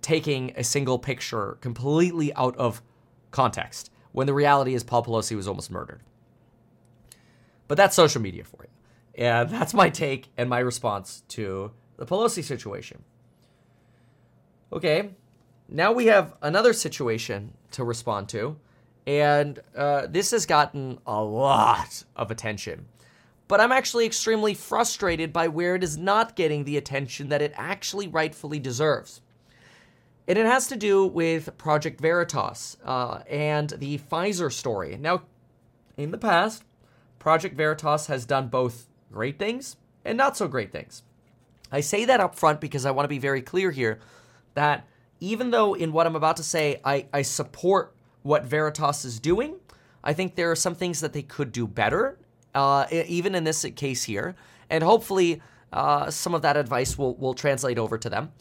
taking 0.00 0.52
a 0.56 0.64
single 0.64 0.98
picture 0.98 1.58
completely 1.60 2.32
out 2.34 2.56
of 2.56 2.82
context, 3.30 3.90
when 4.12 4.26
the 4.26 4.34
reality 4.34 4.74
is 4.74 4.82
Paul 4.82 5.04
Pelosi 5.04 5.36
was 5.36 5.46
almost 5.46 5.70
murdered. 5.70 6.00
But 7.68 7.76
that's 7.76 7.94
social 7.94 8.20
media 8.20 8.44
for 8.44 8.64
you. 8.64 9.24
And 9.24 9.50
that's 9.50 9.74
my 9.74 9.90
take 9.90 10.30
and 10.36 10.48
my 10.48 10.58
response 10.58 11.22
to 11.28 11.72
the 11.96 12.06
Pelosi 12.06 12.42
situation. 12.42 13.02
Okay, 14.72 15.10
now 15.68 15.92
we 15.92 16.06
have 16.06 16.34
another 16.42 16.72
situation 16.72 17.52
to 17.72 17.84
respond 17.84 18.28
to, 18.30 18.56
and 19.06 19.60
uh, 19.76 20.06
this 20.06 20.30
has 20.30 20.46
gotten 20.46 20.98
a 21.06 21.22
lot 21.22 22.04
of 22.16 22.30
attention. 22.30 22.86
But 23.48 23.60
I'm 23.60 23.72
actually 23.72 24.06
extremely 24.06 24.54
frustrated 24.54 25.32
by 25.32 25.48
where 25.48 25.74
it 25.74 25.84
is 25.84 25.98
not 25.98 26.36
getting 26.36 26.64
the 26.64 26.78
attention 26.78 27.28
that 27.28 27.42
it 27.42 27.52
actually 27.54 28.08
rightfully 28.08 28.58
deserves. 28.58 29.20
And 30.26 30.38
it 30.38 30.46
has 30.46 30.68
to 30.68 30.76
do 30.76 31.06
with 31.06 31.58
Project 31.58 32.00
Veritas 32.00 32.76
uh, 32.84 33.20
and 33.28 33.70
the 33.70 33.98
Pfizer 33.98 34.50
story. 34.50 34.96
Now, 34.96 35.24
in 35.96 36.12
the 36.12 36.18
past, 36.18 36.64
Project 37.18 37.56
Veritas 37.56 38.06
has 38.06 38.24
done 38.24 38.48
both 38.48 38.88
great 39.12 39.38
things 39.38 39.76
and 40.04 40.16
not 40.16 40.36
so 40.36 40.48
great 40.48 40.72
things. 40.72 41.02
I 41.72 41.80
say 41.80 42.04
that 42.04 42.20
up 42.20 42.36
front 42.36 42.60
because 42.60 42.86
I 42.86 42.90
want 42.90 43.04
to 43.04 43.08
be 43.08 43.18
very 43.18 43.42
clear 43.42 43.70
here 43.70 43.98
that 44.54 44.86
even 45.20 45.50
though 45.50 45.74
in 45.74 45.92
what 45.92 46.06
I'm 46.06 46.16
about 46.16 46.36
to 46.36 46.42
say, 46.42 46.80
I, 46.84 47.06
I 47.12 47.22
support 47.22 47.94
what 48.22 48.44
Veritas 48.44 49.04
is 49.04 49.18
doing, 49.18 49.56
I 50.04 50.12
think 50.12 50.34
there 50.34 50.50
are 50.50 50.56
some 50.56 50.74
things 50.74 51.00
that 51.00 51.12
they 51.12 51.22
could 51.22 51.52
do 51.52 51.66
better, 51.66 52.18
uh, 52.54 52.86
even 52.90 53.34
in 53.34 53.44
this 53.44 53.64
case 53.76 54.04
here. 54.04 54.34
And 54.68 54.84
hopefully, 54.84 55.40
uh, 55.72 56.10
some 56.10 56.34
of 56.34 56.42
that 56.42 56.56
advice 56.56 56.98
will, 56.98 57.14
will 57.16 57.34
translate 57.34 57.78
over 57.78 57.96
to 57.98 58.10
them. 58.10 58.32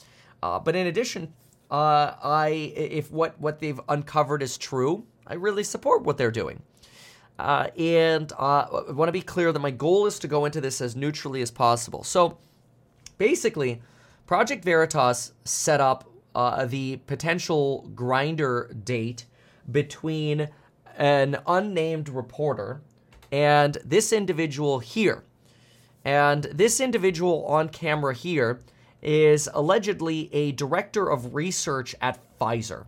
Uh, 0.44 0.60
but 0.60 0.76
in 0.76 0.88
addition, 0.88 1.34
uh, 1.70 2.16
I 2.22 2.50
if 2.76 3.12
what, 3.12 3.40
what 3.40 3.60
they've 3.60 3.80
uncovered 3.88 4.42
is 4.42 4.58
true, 4.58 5.06
I 5.28 5.36
really 5.36 5.64
support 5.64 6.04
what 6.04 6.18
they're 6.18 6.32
doing. 6.32 6.62
Uh, 7.40 7.70
and 7.78 8.34
I 8.38 8.68
want 8.90 9.08
to 9.08 9.14
be 9.14 9.22
clear 9.22 9.52
that 9.52 9.60
my 9.60 9.72
goal 9.72 10.06
is 10.06 10.20
to 10.20 10.28
go 10.28 10.46
into 10.46 10.62
this 10.62 10.82
as 10.82 10.96
neutrally 10.96 11.42
as 11.42 11.50
possible. 11.50 12.04
So 12.04 12.38
basically, 13.22 13.80
Project 14.26 14.66
Veritas 14.66 15.34
set 15.44 15.80
up 15.80 16.10
uh, 16.34 16.66
the 16.66 16.98
potential 17.06 17.88
Grindr 17.94 18.84
date 18.84 19.28
between 19.72 20.50
an 20.98 21.38
unnamed 21.46 22.10
reporter 22.10 22.82
and 23.32 23.78
this 23.86 24.12
individual 24.12 24.80
here. 24.80 25.24
And 26.04 26.46
this 26.46 26.80
individual 26.80 27.46
on 27.46 27.70
camera 27.70 28.16
here 28.16 28.62
is 29.04 29.48
allegedly 29.54 30.34
a 30.34 30.54
director 30.54 31.08
of 31.08 31.36
research 31.36 31.94
at 32.02 32.18
Pfizer. 32.40 32.86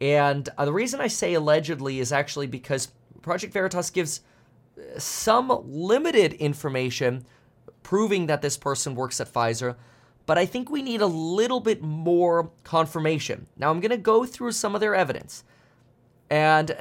And 0.00 0.48
uh, 0.58 0.64
the 0.64 0.72
reason 0.72 1.00
I 1.00 1.08
say 1.08 1.34
allegedly 1.34 1.98
is 1.98 2.12
actually 2.12 2.46
because 2.46 2.92
Project 3.20 3.52
Veritas 3.52 3.90
gives 3.90 4.20
uh, 4.78 4.96
some 5.00 5.60
limited 5.66 6.34
information 6.34 7.24
proving 7.82 8.26
that 8.26 8.42
this 8.42 8.56
person 8.56 8.94
works 8.94 9.20
at 9.20 9.32
Pfizer, 9.32 9.76
but 10.26 10.38
I 10.38 10.46
think 10.46 10.70
we 10.70 10.82
need 10.82 11.00
a 11.00 11.06
little 11.06 11.60
bit 11.60 11.82
more 11.82 12.50
confirmation. 12.62 13.46
Now, 13.56 13.70
I'm 13.70 13.80
going 13.80 13.90
to 13.90 13.96
go 13.96 14.24
through 14.24 14.52
some 14.52 14.74
of 14.74 14.80
their 14.80 14.94
evidence, 14.94 15.44
and 16.30 16.76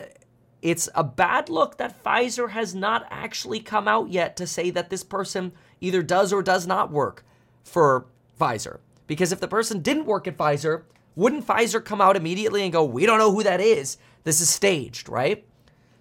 it's 0.61 0.89
a 0.93 1.03
bad 1.03 1.49
look 1.49 1.77
that 1.77 2.03
Pfizer 2.03 2.51
has 2.51 2.75
not 2.75 3.07
actually 3.09 3.59
come 3.59 3.87
out 3.87 4.09
yet 4.09 4.35
to 4.37 4.47
say 4.47 4.69
that 4.71 4.89
this 4.89 5.03
person 5.03 5.53
either 5.81 6.03
does 6.03 6.33
or 6.33 6.43
does 6.43 6.67
not 6.67 6.91
work 6.91 7.25
for 7.63 8.05
Pfizer. 8.39 8.79
Because 9.07 9.31
if 9.31 9.39
the 9.39 9.47
person 9.47 9.81
didn't 9.81 10.05
work 10.05 10.27
at 10.27 10.37
Pfizer, 10.37 10.83
wouldn't 11.15 11.47
Pfizer 11.47 11.83
come 11.83 12.01
out 12.01 12.15
immediately 12.15 12.63
and 12.63 12.71
go, 12.71 12.83
We 12.83 13.05
don't 13.05 13.17
know 13.17 13.31
who 13.31 13.43
that 13.43 13.61
is? 13.61 13.97
This 14.23 14.41
is 14.41 14.49
staged, 14.49 15.09
right? 15.09 15.45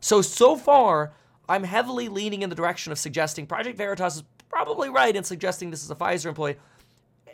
So, 0.00 0.22
so 0.22 0.56
far, 0.56 1.12
I'm 1.48 1.64
heavily 1.64 2.08
leaning 2.08 2.42
in 2.42 2.50
the 2.50 2.56
direction 2.56 2.92
of 2.92 2.98
suggesting 2.98 3.46
Project 3.46 3.78
Veritas 3.78 4.22
probably 4.48 4.88
right 4.88 5.14
in 5.14 5.24
suggesting 5.24 5.70
this 5.70 5.84
is 5.84 5.90
a 5.90 5.94
Pfizer 5.94 6.26
employee. 6.26 6.56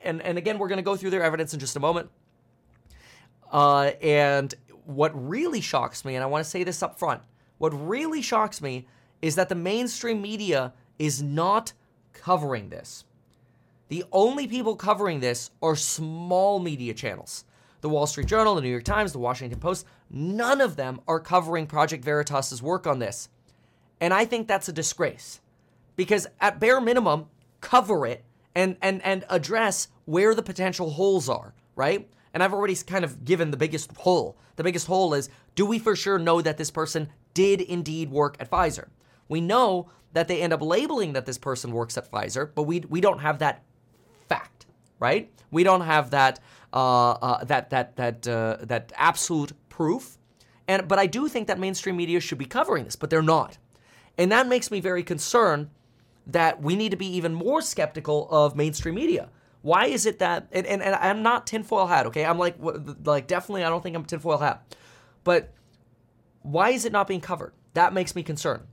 And, 0.02 0.20
and 0.22 0.36
again, 0.36 0.58
we're 0.58 0.68
going 0.68 0.78
to 0.78 0.82
go 0.82 0.96
through 0.96 1.10
their 1.10 1.22
evidence 1.22 1.54
in 1.54 1.60
just 1.60 1.76
a 1.76 1.80
moment. 1.80 2.10
Uh, 3.50 3.92
and 4.02 4.54
what 4.84 5.12
really 5.14 5.60
shocks 5.60 6.04
me, 6.04 6.14
and 6.14 6.22
I 6.22 6.26
want 6.26 6.44
to 6.44 6.50
say 6.50 6.64
this 6.64 6.82
up 6.82 6.98
front, 6.98 7.22
what 7.58 7.70
really 7.70 8.20
shocks 8.20 8.60
me 8.60 8.86
is 9.22 9.36
that 9.36 9.48
the 9.48 9.54
mainstream 9.54 10.20
media 10.20 10.72
is 10.98 11.22
not 11.22 11.72
covering 12.12 12.68
this. 12.68 13.04
The 13.88 14.04
only 14.12 14.46
people 14.46 14.76
covering 14.76 15.20
this 15.20 15.50
are 15.62 15.76
small 15.76 16.58
media 16.58 16.94
channels. 16.94 17.44
The 17.80 17.88
Wall 17.88 18.06
Street 18.06 18.26
Journal, 18.26 18.54
the 18.54 18.62
New 18.62 18.70
York 18.70 18.84
Times, 18.84 19.12
the 19.12 19.18
Washington 19.18 19.60
Post, 19.60 19.86
none 20.10 20.60
of 20.60 20.76
them 20.76 21.00
are 21.06 21.20
covering 21.20 21.66
Project 21.66 22.04
Veritas's 22.04 22.62
work 22.62 22.86
on 22.86 22.98
this. 22.98 23.28
And 24.00 24.12
I 24.12 24.24
think 24.24 24.48
that's 24.48 24.68
a 24.68 24.72
disgrace. 24.72 25.40
Because 25.96 26.26
at 26.40 26.60
bare 26.60 26.80
minimum, 26.80 27.26
cover 27.60 28.06
it 28.06 28.24
and 28.54 28.76
and 28.82 29.02
and 29.02 29.24
address 29.28 29.88
where 30.04 30.34
the 30.34 30.42
potential 30.42 30.90
holes 30.90 31.28
are, 31.28 31.54
right? 31.76 32.08
And 32.32 32.42
I've 32.42 32.52
already 32.52 32.74
kind 32.76 33.04
of 33.04 33.24
given 33.24 33.50
the 33.50 33.56
biggest 33.56 33.92
hole. 33.96 34.36
The 34.56 34.64
biggest 34.64 34.86
hole 34.86 35.14
is 35.14 35.28
do 35.54 35.66
we 35.66 35.78
for 35.78 35.96
sure 35.96 36.18
know 36.18 36.40
that 36.42 36.58
this 36.58 36.70
person 36.70 37.08
did 37.32 37.60
indeed 37.60 38.10
work 38.10 38.36
at 38.40 38.50
Pfizer? 38.50 38.88
We 39.28 39.40
know 39.40 39.90
that 40.12 40.28
they 40.28 40.40
end 40.42 40.52
up 40.52 40.62
labeling 40.62 41.12
that 41.14 41.26
this 41.26 41.38
person 41.38 41.72
works 41.72 41.96
at 41.96 42.10
Pfizer, 42.10 42.50
but 42.54 42.64
we 42.64 42.80
we 42.80 43.00
don't 43.00 43.20
have 43.20 43.38
that 43.38 43.62
fact, 44.28 44.66
right? 44.98 45.30
We 45.50 45.64
don't 45.64 45.82
have 45.82 46.10
that 46.10 46.40
uh, 46.72 47.12
uh, 47.12 47.44
that 47.44 47.70
that 47.70 47.96
that 47.96 48.26
uh, 48.28 48.58
that 48.62 48.92
absolute 48.96 49.52
proof. 49.68 50.18
And 50.66 50.88
but 50.88 50.98
I 50.98 51.06
do 51.06 51.28
think 51.28 51.48
that 51.48 51.58
mainstream 51.58 51.96
media 51.96 52.20
should 52.20 52.38
be 52.38 52.46
covering 52.46 52.84
this, 52.84 52.96
but 52.96 53.10
they're 53.10 53.22
not, 53.22 53.58
and 54.16 54.30
that 54.32 54.46
makes 54.48 54.70
me 54.70 54.80
very 54.80 55.02
concerned 55.02 55.70
that 56.26 56.62
we 56.62 56.76
need 56.76 56.90
to 56.90 56.96
be 56.96 57.16
even 57.16 57.34
more 57.34 57.60
skeptical 57.60 58.28
of 58.30 58.56
mainstream 58.56 58.94
media. 58.94 59.28
Why 59.62 59.86
is 59.86 60.06
it 60.06 60.18
that? 60.18 60.48
And, 60.52 60.66
and, 60.66 60.82
and 60.82 60.94
I'm 60.94 61.22
not 61.22 61.46
tinfoil 61.46 61.86
hat, 61.86 62.06
okay? 62.06 62.24
I'm 62.24 62.38
like 62.38 62.56
like 63.05 63.26
definitely 63.26 63.64
I 63.64 63.70
don't 63.70 63.82
think 63.82 63.96
I'm 63.96 64.05
tinfoil 64.05 64.38
hat, 64.38 64.76
but 65.22 65.52
why 66.42 66.70
is 66.70 66.84
it 66.84 66.92
not 66.92 67.06
being 67.06 67.20
covered? 67.20 67.52
That 67.72 67.92
makes 67.92 68.14
me 68.14 68.22
concerned, 68.22 68.64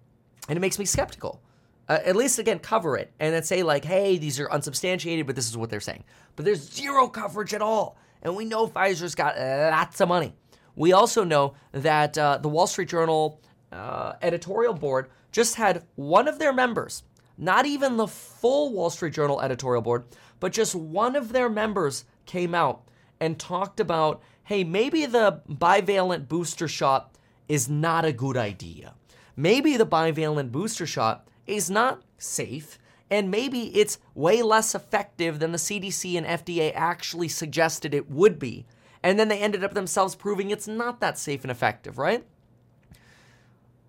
and 0.50 0.58
it 0.58 0.60
makes 0.60 0.78
me 0.78 0.86
skeptical. 0.86 1.42
Uh, 1.90 2.00
at 2.06 2.16
least 2.16 2.40
again 2.40 2.60
cover 2.60 2.96
it 2.96 3.12
and 3.20 3.34
then 3.34 3.44
say 3.44 3.64
like 3.64 3.84
hey 3.84 4.18
these 4.18 4.40
are 4.40 4.50
unsubstantiated 4.50 5.26
but 5.26 5.36
this 5.36 5.50
is 5.50 5.58
what 5.58 5.70
they're 5.70 5.82
saying 5.82 6.06
but 6.38 6.46
there's 6.46 6.72
zero 6.72 7.08
coverage 7.08 7.54
at 7.54 7.62
all 7.62 7.98
and 8.22 8.34
we 8.34 8.46
know 8.46 8.66
pfizer's 8.66 9.14
got 9.14 9.36
lots 9.38 10.00
of 10.00 10.08
money 10.08 10.34
we 10.76 10.94
also 10.94 11.26
know 11.26 11.54
that 11.74 12.18
uh, 12.18 12.38
the 12.38 12.48
wall 12.48 12.68
street 12.68 12.88
journal 12.88 13.42
uh, 13.74 14.14
editorial 14.22 14.74
board 14.74 15.10
just 15.34 15.56
had 15.56 15.84
one 15.96 16.30
of 16.30 16.40
their 16.40 16.54
members 16.54 17.04
not 17.38 17.66
even 17.66 17.98
the 17.98 18.08
full 18.08 18.72
wall 18.72 18.90
street 18.90 19.14
journal 19.14 19.42
editorial 19.42 19.82
board 19.82 20.06
but 20.40 20.52
just 20.52 20.76
one 20.76 21.16
of 21.16 21.32
their 21.32 21.50
members 21.50 22.06
came 22.26 22.56
out 22.56 22.84
and 23.20 23.40
talked 23.40 23.80
about 23.80 24.22
hey 24.44 24.64
maybe 24.64 25.06
the 25.06 25.42
bivalent 25.50 26.28
booster 26.28 26.68
shot 26.68 27.16
is 27.48 27.70
not 27.70 28.06
a 28.06 28.14
good 28.14 28.38
idea 28.38 28.94
maybe 29.36 29.78
the 29.78 29.86
bivalent 29.86 30.52
booster 30.52 30.86
shot 30.86 31.28
is 31.48 31.70
not 31.70 32.02
safe, 32.18 32.80
and 33.10 33.30
maybe 33.30 33.78
it's 33.78 34.00
way 34.16 34.42
less 34.42 34.74
effective 34.74 35.40
than 35.40 35.52
the 35.52 35.58
CDC 35.58 36.18
and 36.18 36.26
FDA 36.26 36.72
actually 36.74 37.28
suggested 37.28 37.94
it 37.94 38.10
would 38.10 38.40
be. 38.40 38.66
And 39.04 39.20
then 39.20 39.28
they 39.28 39.40
ended 39.40 39.64
up 39.64 39.74
themselves 39.74 40.16
proving 40.16 40.52
it's 40.52 40.68
not 40.68 41.02
that 41.02 41.18
safe 41.18 41.44
and 41.44 41.52
effective, 41.52 41.98
right? 41.98 42.24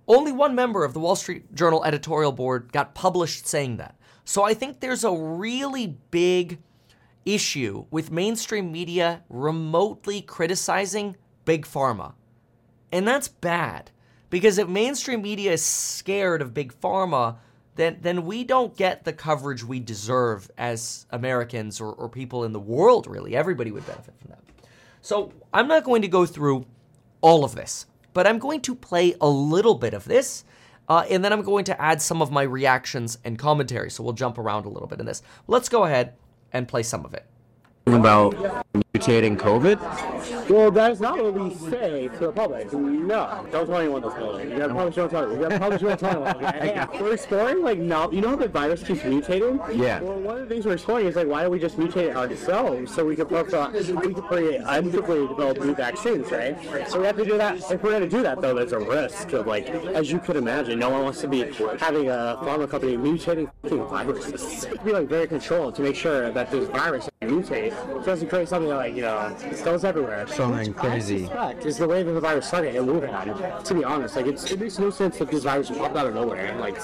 Only 0.08 0.32
one 0.32 0.54
member 0.54 0.84
of 0.84 0.94
the 0.94 1.00
Wall 1.00 1.16
Street 1.16 1.54
Journal 1.54 1.84
editorial 1.84 2.32
board 2.32 2.72
got 2.72 2.94
published 2.94 3.46
saying 3.46 3.76
that. 3.76 3.96
So 4.24 4.42
I 4.42 4.54
think 4.54 4.80
there's 4.80 5.04
a 5.04 5.12
really 5.12 5.98
big 6.10 6.58
issue 7.24 7.86
with 7.90 8.10
mainstream 8.10 8.72
media 8.72 9.22
remotely 9.28 10.20
criticizing 10.20 11.16
Big 11.44 11.66
Pharma. 11.66 12.14
And 12.90 13.06
that's 13.06 13.28
bad. 13.28 13.90
Because 14.32 14.56
if 14.56 14.66
mainstream 14.66 15.22
media 15.22 15.52
is 15.52 15.62
scared 15.62 16.40
of 16.40 16.54
big 16.54 16.72
pharma, 16.80 17.36
then 17.74 17.98
then 18.00 18.24
we 18.24 18.44
don't 18.44 18.74
get 18.74 19.04
the 19.04 19.12
coverage 19.12 19.62
we 19.62 19.78
deserve 19.78 20.50
as 20.56 21.06
Americans 21.10 21.82
or, 21.82 21.92
or 21.92 22.08
people 22.08 22.44
in 22.44 22.52
the 22.52 22.60
world, 22.60 23.06
really. 23.06 23.36
Everybody 23.36 23.70
would 23.70 23.86
benefit 23.86 24.14
from 24.18 24.30
that. 24.30 24.40
So 25.02 25.32
I'm 25.52 25.68
not 25.68 25.84
going 25.84 26.00
to 26.00 26.08
go 26.08 26.24
through 26.24 26.64
all 27.20 27.44
of 27.44 27.54
this. 27.54 27.84
But 28.12 28.26
I'm 28.26 28.38
going 28.38 28.60
to 28.62 28.74
play 28.74 29.14
a 29.20 29.28
little 29.28 29.74
bit 29.74 29.94
of 29.94 30.04
this. 30.04 30.44
Uh, 30.88 31.04
and 31.08 31.24
then 31.24 31.32
I'm 31.32 31.42
going 31.42 31.64
to 31.66 31.80
add 31.80 32.02
some 32.02 32.20
of 32.20 32.30
my 32.30 32.42
reactions 32.42 33.16
and 33.24 33.38
commentary. 33.38 33.90
So 33.90 34.02
we'll 34.02 34.12
jump 34.14 34.36
around 34.36 34.66
a 34.66 34.68
little 34.68 34.88
bit 34.88 35.00
in 35.00 35.06
this. 35.06 35.22
Let's 35.46 35.68
go 35.68 35.84
ahead 35.84 36.14
and 36.52 36.68
play 36.68 36.82
some 36.82 37.04
of 37.04 37.14
it. 37.14 37.24
About 37.86 38.34
mutating 38.94 39.36
COVID? 39.36 40.48
Well, 40.48 40.70
that's 40.70 41.00
not 41.00 41.22
what 41.22 41.34
we 41.34 41.54
say 41.54 42.08
to 42.08 42.18
the 42.18 42.32
public. 42.32 42.72
No, 42.72 43.46
don't 43.50 43.66
tell 43.66 43.76
anyone 43.76 44.02
this 44.02 44.14
building. 44.14 44.50
You 44.50 44.58
gotta 44.58 44.72
probably 44.72 44.92
don't 44.92 45.10
tell 45.10 45.22
anyone. 45.22 45.40
You 45.40 45.48
gotta 45.48 45.58
probably 45.58 45.78
don't 45.78 45.98
tell 45.98 46.26
anyone. 46.26 46.54
Yeah, 46.66 47.00
we're 47.00 47.14
exploring 47.14 47.62
like 47.62 47.78
now. 47.78 48.10
You 48.10 48.20
know 48.20 48.30
how 48.30 48.36
the 48.36 48.48
virus 48.48 48.82
keeps 48.82 49.00
mutating? 49.00 49.76
Yeah. 49.76 50.00
Well, 50.00 50.18
one 50.20 50.36
of 50.36 50.48
the 50.48 50.54
things 50.54 50.64
we're 50.64 50.74
exploring 50.74 51.06
is 51.06 51.16
like 51.16 51.26
why 51.26 51.42
don't 51.42 51.50
we 51.50 51.58
just 51.58 51.76
mutate 51.76 52.10
it 52.10 52.16
ourselves 52.16 52.94
so 52.94 53.04
we 53.04 53.16
can 53.16 53.26
put, 53.26 53.52
uh, 53.52 53.70
we 53.72 53.82
can 53.82 54.14
create 54.22 55.28
develop 55.28 55.60
new 55.60 55.74
vaccines, 55.74 56.30
right? 56.30 56.88
So 56.88 57.00
we 57.00 57.06
have 57.06 57.16
to 57.16 57.24
do 57.24 57.36
that. 57.38 57.70
If 57.70 57.82
we're 57.82 57.92
gonna 57.92 58.08
do 58.08 58.22
that 58.22 58.40
though, 58.40 58.54
there's 58.54 58.72
a 58.72 58.78
risk 58.78 59.32
of 59.32 59.46
like, 59.46 59.68
as 59.68 60.10
you 60.10 60.18
could 60.18 60.36
imagine, 60.36 60.78
no 60.78 60.90
one 60.90 61.02
wants 61.02 61.20
to 61.22 61.28
be 61.28 61.40
having 61.78 62.08
a 62.08 62.38
pharma 62.42 62.68
company 62.68 62.96
mutating 62.96 63.50
viruses. 63.88 64.66
Be 64.84 64.92
like 64.92 65.08
very 65.08 65.26
controlled 65.26 65.74
to 65.76 65.82
make 65.82 65.96
sure 65.96 66.30
that 66.30 66.50
this 66.50 66.68
virus 66.68 67.08
doesn't 67.20 67.71
mutate 67.72 68.04
doesn't 68.04 68.28
create 68.28 68.48
something 68.48 68.70
like 68.70 68.94
you 68.94 69.02
know 69.02 69.36
it 69.40 69.64
goes 69.64 69.84
everywhere. 69.84 70.26
Something 70.26 70.74
crazy. 70.74 71.26
Fact 71.26 71.64
is 71.64 71.78
the 71.78 71.88
way 71.88 72.02
that 72.02 72.12
the 72.12 72.20
virus 72.20 72.46
started 72.46 72.74
in 72.74 72.86
Wuhan. 72.86 73.64
To 73.64 73.74
be 73.74 73.84
honest, 73.84 74.16
like 74.16 74.26
it's, 74.26 74.50
it 74.50 74.60
makes 74.60 74.78
no 74.78 74.90
sense 74.90 75.18
that 75.18 75.30
this 75.30 75.44
virus 75.44 75.70
popped 75.70 75.96
out 75.96 76.06
of 76.06 76.14
nowhere. 76.14 76.56
Like, 76.58 76.78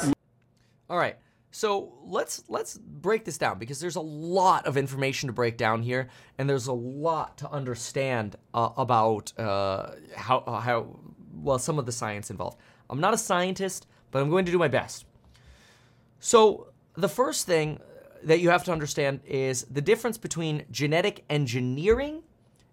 All 0.90 0.98
right. 0.98 1.16
So 1.50 1.94
let's 2.04 2.44
let's 2.48 2.78
break 2.78 3.24
this 3.24 3.38
down 3.38 3.58
because 3.58 3.80
there's 3.80 3.96
a 3.96 4.00
lot 4.00 4.66
of 4.66 4.76
information 4.76 5.28
to 5.28 5.32
break 5.32 5.56
down 5.56 5.82
here, 5.82 6.08
and 6.36 6.48
there's 6.48 6.66
a 6.66 6.72
lot 6.72 7.38
to 7.38 7.50
understand 7.50 8.36
uh, 8.52 8.70
about 8.76 9.32
uh, 9.38 9.92
how 10.14 10.42
how 10.62 11.00
well 11.34 11.58
some 11.58 11.78
of 11.78 11.86
the 11.86 11.92
science 11.92 12.30
involved. 12.30 12.58
I'm 12.90 13.00
not 13.00 13.14
a 13.14 13.18
scientist, 13.18 13.86
but 14.10 14.22
I'm 14.22 14.30
going 14.30 14.44
to 14.44 14.52
do 14.52 14.58
my 14.58 14.68
best. 14.68 15.06
So 16.20 16.68
the 16.94 17.08
first 17.08 17.46
thing 17.46 17.80
that 18.22 18.40
you 18.40 18.50
have 18.50 18.64
to 18.64 18.72
understand 18.72 19.20
is 19.24 19.64
the 19.64 19.80
difference 19.80 20.18
between 20.18 20.64
genetic 20.70 21.24
engineering 21.28 22.22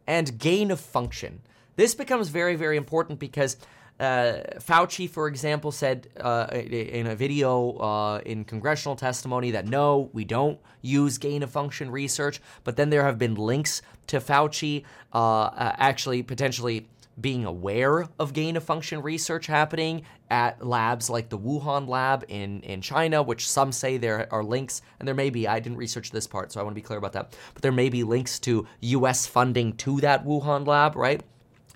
and 0.07 0.37
gain 0.37 0.71
of 0.71 0.79
function. 0.79 1.41
This 1.75 1.95
becomes 1.95 2.29
very, 2.29 2.55
very 2.55 2.77
important 2.77 3.19
because 3.19 3.57
uh, 3.99 4.41
Fauci, 4.59 5.09
for 5.09 5.27
example, 5.27 5.71
said 5.71 6.07
uh, 6.19 6.47
in 6.51 7.07
a 7.07 7.15
video 7.15 7.77
uh, 7.77 8.19
in 8.25 8.43
congressional 8.43 8.95
testimony 8.95 9.51
that 9.51 9.67
no, 9.67 10.09
we 10.11 10.25
don't 10.25 10.59
use 10.81 11.17
gain 11.17 11.43
of 11.43 11.49
function 11.49 11.89
research. 11.89 12.41
But 12.63 12.75
then 12.75 12.89
there 12.89 13.03
have 13.03 13.17
been 13.17 13.35
links 13.35 13.81
to 14.07 14.19
Fauci 14.19 14.83
uh, 15.13 15.49
actually 15.55 16.23
potentially 16.23 16.87
being 17.19 17.45
aware 17.45 18.07
of 18.19 18.33
gain 18.33 18.57
of 18.57 18.63
function 18.63 19.01
research 19.01 19.47
happening 19.47 20.03
at 20.29 20.65
labs 20.65 21.09
like 21.09 21.29
the 21.29 21.37
Wuhan 21.37 21.87
lab 21.87 22.25
in, 22.27 22.61
in 22.61 22.81
China, 22.81 23.23
which 23.23 23.49
some 23.49 23.71
say 23.71 23.97
there 23.97 24.27
are 24.31 24.43
links, 24.43 24.81
and 24.99 25.07
there 25.07 25.15
may 25.15 25.29
be, 25.29 25.47
I 25.47 25.59
didn't 25.59 25.77
research 25.77 26.11
this 26.11 26.27
part, 26.27 26.51
so 26.51 26.59
I 26.59 26.63
want 26.63 26.75
to 26.75 26.81
be 26.81 26.85
clear 26.85 26.99
about 26.99 27.13
that, 27.13 27.35
but 27.53 27.61
there 27.61 27.71
may 27.71 27.89
be 27.89 28.03
links 28.03 28.39
to 28.39 28.67
US 28.81 29.25
funding 29.25 29.73
to 29.77 30.01
that 30.01 30.25
Wuhan 30.25 30.67
lab, 30.67 30.95
right? 30.95 31.23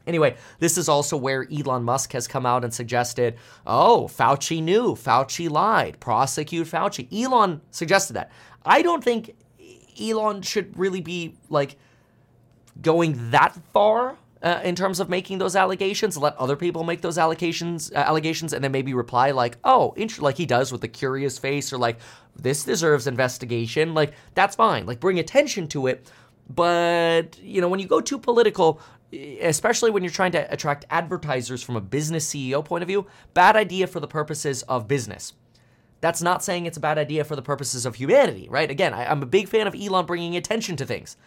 Anyway, 0.08 0.36
this 0.60 0.78
is 0.78 0.90
also 0.90 1.16
where 1.16 1.48
Elon 1.52 1.84
Musk 1.84 2.14
has 2.14 2.28
come 2.28 2.46
out 2.46 2.64
and 2.64 2.74
suggested, 2.74 3.38
oh, 3.68 4.10
Fauci 4.12 4.62
knew, 4.62 4.96
Fauci 4.96 5.50
lied, 5.50 6.00
prosecute 6.00 6.68
Fauci. 6.68 7.08
Elon 7.14 7.62
suggested 7.70 8.14
that. 8.14 8.32
I 8.66 8.82
don't 8.82 9.04
think 9.04 9.36
Elon 10.02 10.42
should 10.42 10.78
really 10.78 11.02
be 11.02 11.36
like 11.50 11.78
going 12.82 13.32
that 13.32 13.56
far 13.72 14.18
uh, 14.42 14.62
in 14.64 14.76
terms 14.76 15.00
of 15.00 15.10
making 15.10 15.38
those 15.38 15.56
allegations. 15.56 16.18
Let 16.18 16.38
other 16.38 16.56
people 16.56 16.84
make 16.84 17.02
those 17.02 17.18
allegations, 17.18 17.92
uh, 17.92 17.96
allegations, 17.96 18.54
and 18.54 18.64
then 18.64 18.72
maybe 18.72 18.94
reply 18.94 19.32
like, 19.32 19.58
"Oh, 19.64 19.94
int-, 19.98 20.22
like 20.22 20.38
he 20.38 20.46
does 20.46 20.72
with 20.72 20.82
the 20.82 20.88
curious 20.88 21.38
face, 21.38 21.74
or 21.74 21.78
like 21.78 22.00
this 22.36 22.64
deserves 22.64 23.08
investigation." 23.08 23.94
Like 23.94 24.14
that's 24.36 24.56
fine. 24.56 24.86
Like 24.86 25.00
bring 25.00 25.20
attention 25.20 25.68
to 25.70 25.88
it. 25.88 26.10
But 26.50 27.38
you 27.42 27.62
know, 27.62 27.68
when 27.68 27.80
you 27.80 27.88
go 27.88 28.02
too 28.02 28.18
political, 28.18 28.82
especially 29.42 29.92
when 29.92 30.04
you're 30.04 30.12
trying 30.12 30.32
to 30.34 30.52
attract 30.52 30.86
advertisers 30.90 31.62
from 31.62 31.76
a 31.76 31.82
business 31.82 32.28
CEO 32.28 32.64
point 32.64 32.82
of 32.82 32.88
view, 32.88 33.08
bad 33.34 33.56
idea 33.56 33.88
for 33.88 34.00
the 34.00 34.08
purposes 34.08 34.64
of 34.64 34.88
business. 34.88 35.34
That's 36.02 36.22
not 36.22 36.44
saying 36.44 36.66
it's 36.66 36.78
a 36.78 36.82
bad 36.82 36.98
idea 36.98 37.26
for 37.26 37.36
the 37.36 37.42
purposes 37.42 37.86
of 37.86 37.96
humanity, 37.96 38.48
right? 38.50 38.72
Again, 38.72 38.94
I, 38.94 39.12
am 39.12 39.22
a 39.22 39.26
big 39.26 39.50
fan 39.50 39.68
of 39.68 39.76
Elon 39.76 40.06
bringing 40.06 40.38
attention 40.38 40.78
to 40.78 40.86
things. 40.86 41.18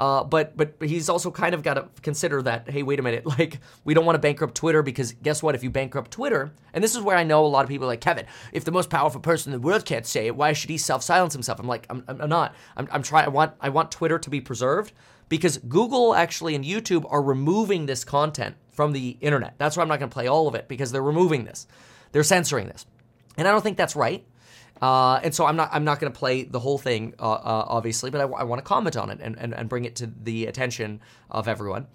Uh, 0.00 0.22
but 0.22 0.56
but 0.56 0.74
he's 0.80 1.08
also 1.08 1.30
kind 1.30 1.54
of 1.54 1.62
got 1.62 1.74
to 1.74 1.88
consider 2.02 2.40
that 2.40 2.70
hey 2.70 2.84
wait 2.84 3.00
a 3.00 3.02
minute 3.02 3.26
like 3.38 3.58
we 3.84 3.94
don't 3.94 4.04
want 4.04 4.14
to 4.14 4.20
bankrupt 4.20 4.54
Twitter 4.54 4.82
because 4.82 5.12
guess 5.12 5.42
what? 5.42 5.54
If 5.54 5.64
you 5.64 5.70
bankrupt 5.70 6.12
Twitter 6.12 6.52
and 6.72 6.84
this 6.84 6.94
is 6.94 7.00
where 7.00 7.16
I 7.16 7.24
know 7.24 7.44
a 7.44 7.48
lot 7.48 7.64
of 7.64 7.68
people 7.68 7.88
like 7.88 8.00
Kevin 8.00 8.26
if 8.52 8.64
the 8.64 8.70
most 8.70 8.90
powerful 8.90 9.20
person 9.20 9.52
in 9.52 9.60
the 9.60 9.66
world 9.66 9.84
can't 9.84 10.06
say 10.06 10.28
it 10.28 10.36
why 10.36 10.52
should 10.52 10.70
he 10.70 10.78
self 10.78 11.02
silence 11.02 11.32
himself? 11.32 11.58
I'm 11.58 11.66
like 11.66 11.86
I'm, 11.90 12.04
I'm 12.06 12.28
not. 12.28 12.54
I'm, 12.76 12.88
I'm 12.92 13.02
trying 13.02 13.24
I 13.26 13.28
want 13.28 13.54
I 13.60 13.70
want 13.70 13.90
Twitter 13.90 14.18
to 14.20 14.30
be 14.30 14.40
preserved 14.40 14.92
because 15.28 15.58
Google 15.58 16.14
actually 16.14 16.54
and 16.54 16.64
YouTube 16.64 17.04
are 17.10 17.22
removing 17.22 17.86
this 17.86 18.04
content 18.04 18.54
from 18.70 18.92
the 18.92 19.16
internet. 19.20 19.54
That's 19.58 19.76
why 19.76 19.82
I'm 19.82 19.88
not 19.88 19.98
going 19.98 20.10
to 20.10 20.14
play 20.14 20.28
all 20.28 20.46
of 20.46 20.54
it 20.54 20.68
because 20.68 20.92
they're 20.92 21.02
removing 21.02 21.44
this. 21.44 21.66
They're 22.12 22.22
censoring 22.22 22.68
this. 22.68 22.86
And 23.36 23.46
I 23.46 23.50
don't 23.50 23.62
think 23.62 23.76
that's 23.76 23.96
right 23.96 24.24
uh, 24.80 25.20
and 25.22 25.34
so 25.34 25.46
I'm 25.46 25.56
not 25.56 25.70
I'm 25.72 25.84
not 25.84 26.00
going 26.00 26.12
to 26.12 26.18
play 26.18 26.44
the 26.44 26.60
whole 26.60 26.78
thing, 26.78 27.14
uh, 27.18 27.32
uh, 27.32 27.64
obviously, 27.68 28.10
but 28.10 28.20
I, 28.20 28.24
I 28.24 28.44
want 28.44 28.60
to 28.60 28.64
comment 28.64 28.96
on 28.96 29.10
it 29.10 29.18
and, 29.20 29.36
and, 29.38 29.54
and 29.54 29.68
bring 29.68 29.84
it 29.84 29.96
to 29.96 30.06
the 30.06 30.46
attention 30.46 31.00
of 31.30 31.48
everyone. 31.48 31.86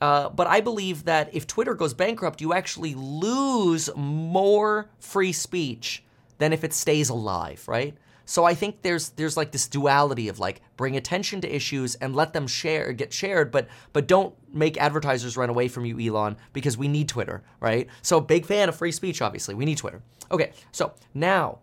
Uh, 0.00 0.28
but 0.28 0.46
I 0.46 0.60
believe 0.60 1.04
that 1.04 1.34
if 1.34 1.46
Twitter 1.46 1.74
goes 1.74 1.94
bankrupt, 1.94 2.40
you 2.40 2.52
actually 2.52 2.94
lose 2.94 3.88
more 3.96 4.90
free 4.98 5.32
speech 5.32 6.04
than 6.38 6.52
if 6.52 6.64
it 6.64 6.74
stays 6.74 7.08
alive, 7.08 7.64
right? 7.66 7.96
So 8.26 8.44
I 8.44 8.54
think 8.54 8.82
there's 8.82 9.10
there's 9.10 9.36
like 9.36 9.52
this 9.52 9.68
duality 9.68 10.28
of 10.28 10.38
like 10.38 10.60
bring 10.76 10.96
attention 10.96 11.40
to 11.42 11.54
issues 11.54 11.94
and 11.94 12.14
let 12.14 12.32
them 12.32 12.46
share 12.46 12.92
get 12.92 13.12
shared, 13.12 13.50
but 13.50 13.68
but 13.92 14.08
don't 14.08 14.34
make 14.52 14.76
advertisers 14.76 15.36
run 15.36 15.48
away 15.48 15.68
from 15.68 15.84
you, 15.84 15.98
Elon, 15.98 16.36
because 16.52 16.76
we 16.76 16.88
need 16.88 17.08
Twitter, 17.08 17.42
right? 17.60 17.88
So 18.02 18.20
big 18.20 18.44
fan 18.44 18.68
of 18.68 18.76
free 18.76 18.92
speech, 18.92 19.22
obviously. 19.22 19.54
We 19.54 19.64
need 19.64 19.78
Twitter. 19.78 20.02
Okay, 20.30 20.52
so 20.72 20.92
now 21.14 21.60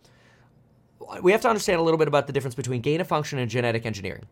we 1.22 1.32
have 1.32 1.42
to 1.42 1.50
understand 1.50 1.80
a 1.80 1.84
little 1.84 1.98
bit 1.98 2.08
about 2.08 2.28
the 2.28 2.34
difference 2.34 2.56
between 2.56 2.82
gain 2.82 3.02
of 3.02 3.08
function 3.08 3.40
and 3.40 3.50
genetic 3.50 3.86
engineering. 3.86 4.26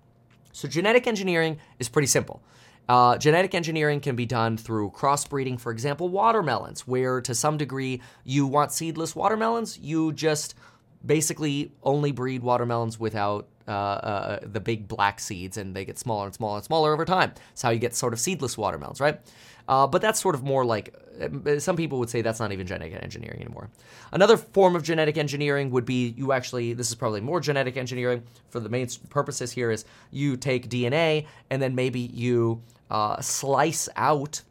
So, 0.51 0.67
genetic 0.67 1.07
engineering 1.07 1.59
is 1.79 1.89
pretty 1.89 2.07
simple. 2.07 2.41
Uh, 2.89 3.17
genetic 3.17 3.55
engineering 3.55 3.99
can 3.99 4.15
be 4.15 4.25
done 4.25 4.57
through 4.57 4.91
crossbreeding, 4.91 5.59
for 5.59 5.71
example, 5.71 6.09
watermelons, 6.09 6.87
where 6.87 7.21
to 7.21 7.33
some 7.33 7.57
degree 7.57 8.01
you 8.25 8.45
want 8.45 8.71
seedless 8.71 9.15
watermelons, 9.15 9.79
you 9.79 10.11
just 10.11 10.55
basically 11.05 11.71
only 11.83 12.11
breed 12.11 12.43
watermelons 12.43 12.99
without 12.99 13.47
uh, 13.67 13.71
uh, 13.71 14.39
the 14.43 14.59
big 14.59 14.87
black 14.87 15.19
seeds, 15.19 15.57
and 15.57 15.75
they 15.75 15.85
get 15.85 15.97
smaller 15.97 16.25
and 16.25 16.35
smaller 16.35 16.57
and 16.57 16.65
smaller 16.65 16.93
over 16.93 17.05
time. 17.05 17.31
That's 17.49 17.61
how 17.61 17.69
you 17.69 17.79
get 17.79 17.95
sort 17.95 18.13
of 18.13 18.19
seedless 18.19 18.57
watermelons, 18.57 18.99
right? 18.99 19.19
Uh, 19.67 19.87
but 19.87 20.01
that's 20.01 20.19
sort 20.19 20.35
of 20.35 20.43
more 20.43 20.65
like 20.65 20.93
some 21.59 21.75
people 21.75 21.99
would 21.99 22.09
say 22.09 22.21
that's 22.21 22.39
not 22.39 22.51
even 22.51 22.65
genetic 22.65 23.01
engineering 23.01 23.41
anymore. 23.41 23.69
Another 24.11 24.37
form 24.37 24.75
of 24.75 24.83
genetic 24.83 25.17
engineering 25.17 25.71
would 25.71 25.85
be 25.85 26.13
you 26.17 26.31
actually, 26.31 26.73
this 26.73 26.89
is 26.89 26.95
probably 26.95 27.21
more 27.21 27.39
genetic 27.39 27.77
engineering 27.77 28.23
for 28.49 28.59
the 28.59 28.69
main 28.69 28.87
purposes 29.09 29.51
here, 29.51 29.71
is 29.71 29.85
you 30.11 30.37
take 30.37 30.69
DNA 30.69 31.27
and 31.49 31.61
then 31.61 31.75
maybe 31.75 31.99
you 31.99 32.61
uh, 32.89 33.21
slice 33.21 33.87
out 33.95 34.41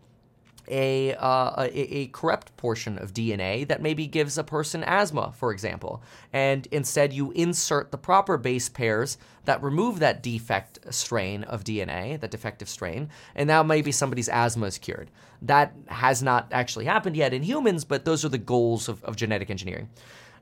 a, 0.70 1.14
uh, 1.14 1.66
a, 1.66 1.96
a 1.96 2.06
corrupt 2.08 2.56
portion 2.56 2.98
of 2.98 3.12
DNA 3.12 3.66
that 3.68 3.82
maybe 3.82 4.06
gives 4.06 4.38
a 4.38 4.44
person 4.44 4.82
asthma, 4.84 5.32
for 5.36 5.52
example, 5.52 6.02
and 6.32 6.66
instead 6.70 7.12
you 7.12 7.32
insert 7.32 7.90
the 7.90 7.98
proper 7.98 8.38
base 8.38 8.68
pairs 8.68 9.18
that 9.44 9.62
remove 9.62 9.98
that 9.98 10.22
defect 10.22 10.78
strain 10.90 11.44
of 11.44 11.64
DNA, 11.64 12.20
that 12.20 12.30
defective 12.30 12.68
strain, 12.68 13.08
and 13.34 13.46
now 13.48 13.62
maybe 13.62 13.92
somebody's 13.92 14.28
asthma 14.28 14.66
is 14.66 14.78
cured. 14.78 15.10
That 15.42 15.74
has 15.86 16.22
not 16.22 16.48
actually 16.52 16.84
happened 16.84 17.16
yet 17.16 17.34
in 17.34 17.42
humans, 17.42 17.84
but 17.84 18.04
those 18.04 18.24
are 18.24 18.28
the 18.28 18.38
goals 18.38 18.88
of, 18.88 19.02
of 19.04 19.16
genetic 19.16 19.50
engineering. 19.50 19.88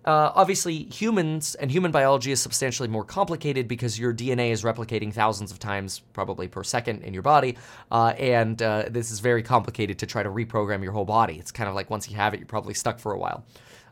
Uh, 0.09 0.33
obviously, 0.35 0.85
humans 0.85 1.55
and 1.57 1.71
human 1.71 1.91
biology 1.91 2.33
is 2.33 2.41
substantially 2.41 2.89
more 2.89 3.05
complicated 3.05 3.69
because 3.69 3.99
your 3.99 4.15
DNA 4.15 4.53
is 4.53 4.63
replicating 4.63 5.13
thousands 5.13 5.53
of 5.53 5.59
times, 5.59 5.99
probably 6.15 6.49
per 6.49 6.65
second, 6.65 7.03
in 7.03 7.13
your 7.13 7.23
body. 7.23 7.59
Uh, 7.93 8.15
and 8.17 8.63
uh, 8.63 8.87
this 8.89 9.11
is 9.11 9.21
very 9.21 9.43
complicated 9.43 9.99
to 9.99 10.07
try 10.07 10.23
to 10.23 10.31
reprogram 10.31 10.83
your 10.83 10.93
whole 10.93 11.05
body. 11.05 11.35
It's 11.39 11.53
kind 11.53 11.69
of 11.69 11.75
like 11.75 11.91
once 11.91 12.09
you 12.09 12.17
have 12.17 12.33
it, 12.33 12.41
you're 12.41 12.47
probably 12.47 12.73
stuck 12.73 12.99
for 12.99 13.13
a 13.13 13.19
while, 13.19 13.45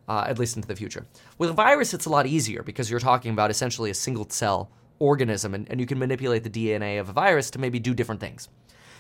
uh, 0.09 0.25
at 0.27 0.39
least 0.39 0.57
into 0.57 0.67
the 0.67 0.75
future. 0.75 1.05
With 1.37 1.51
a 1.51 1.53
virus, 1.53 1.93
it's 1.93 2.07
a 2.07 2.11
lot 2.11 2.27
easier 2.27 2.63
because 2.63 2.91
you're 2.91 2.99
talking 2.99 3.33
about 3.33 3.51
essentially 3.51 3.91
a 3.91 3.95
single 3.95 4.27
cell 4.31 4.71
organism, 4.99 5.53
and, 5.53 5.71
and 5.71 5.79
you 5.79 5.85
can 5.85 5.99
manipulate 5.99 6.45
the 6.45 6.49
DNA 6.49 6.99
of 6.99 7.11
a 7.11 7.13
virus 7.13 7.51
to 7.51 7.59
maybe 7.59 7.79
do 7.79 7.93
different 7.93 8.23
things. 8.23 8.49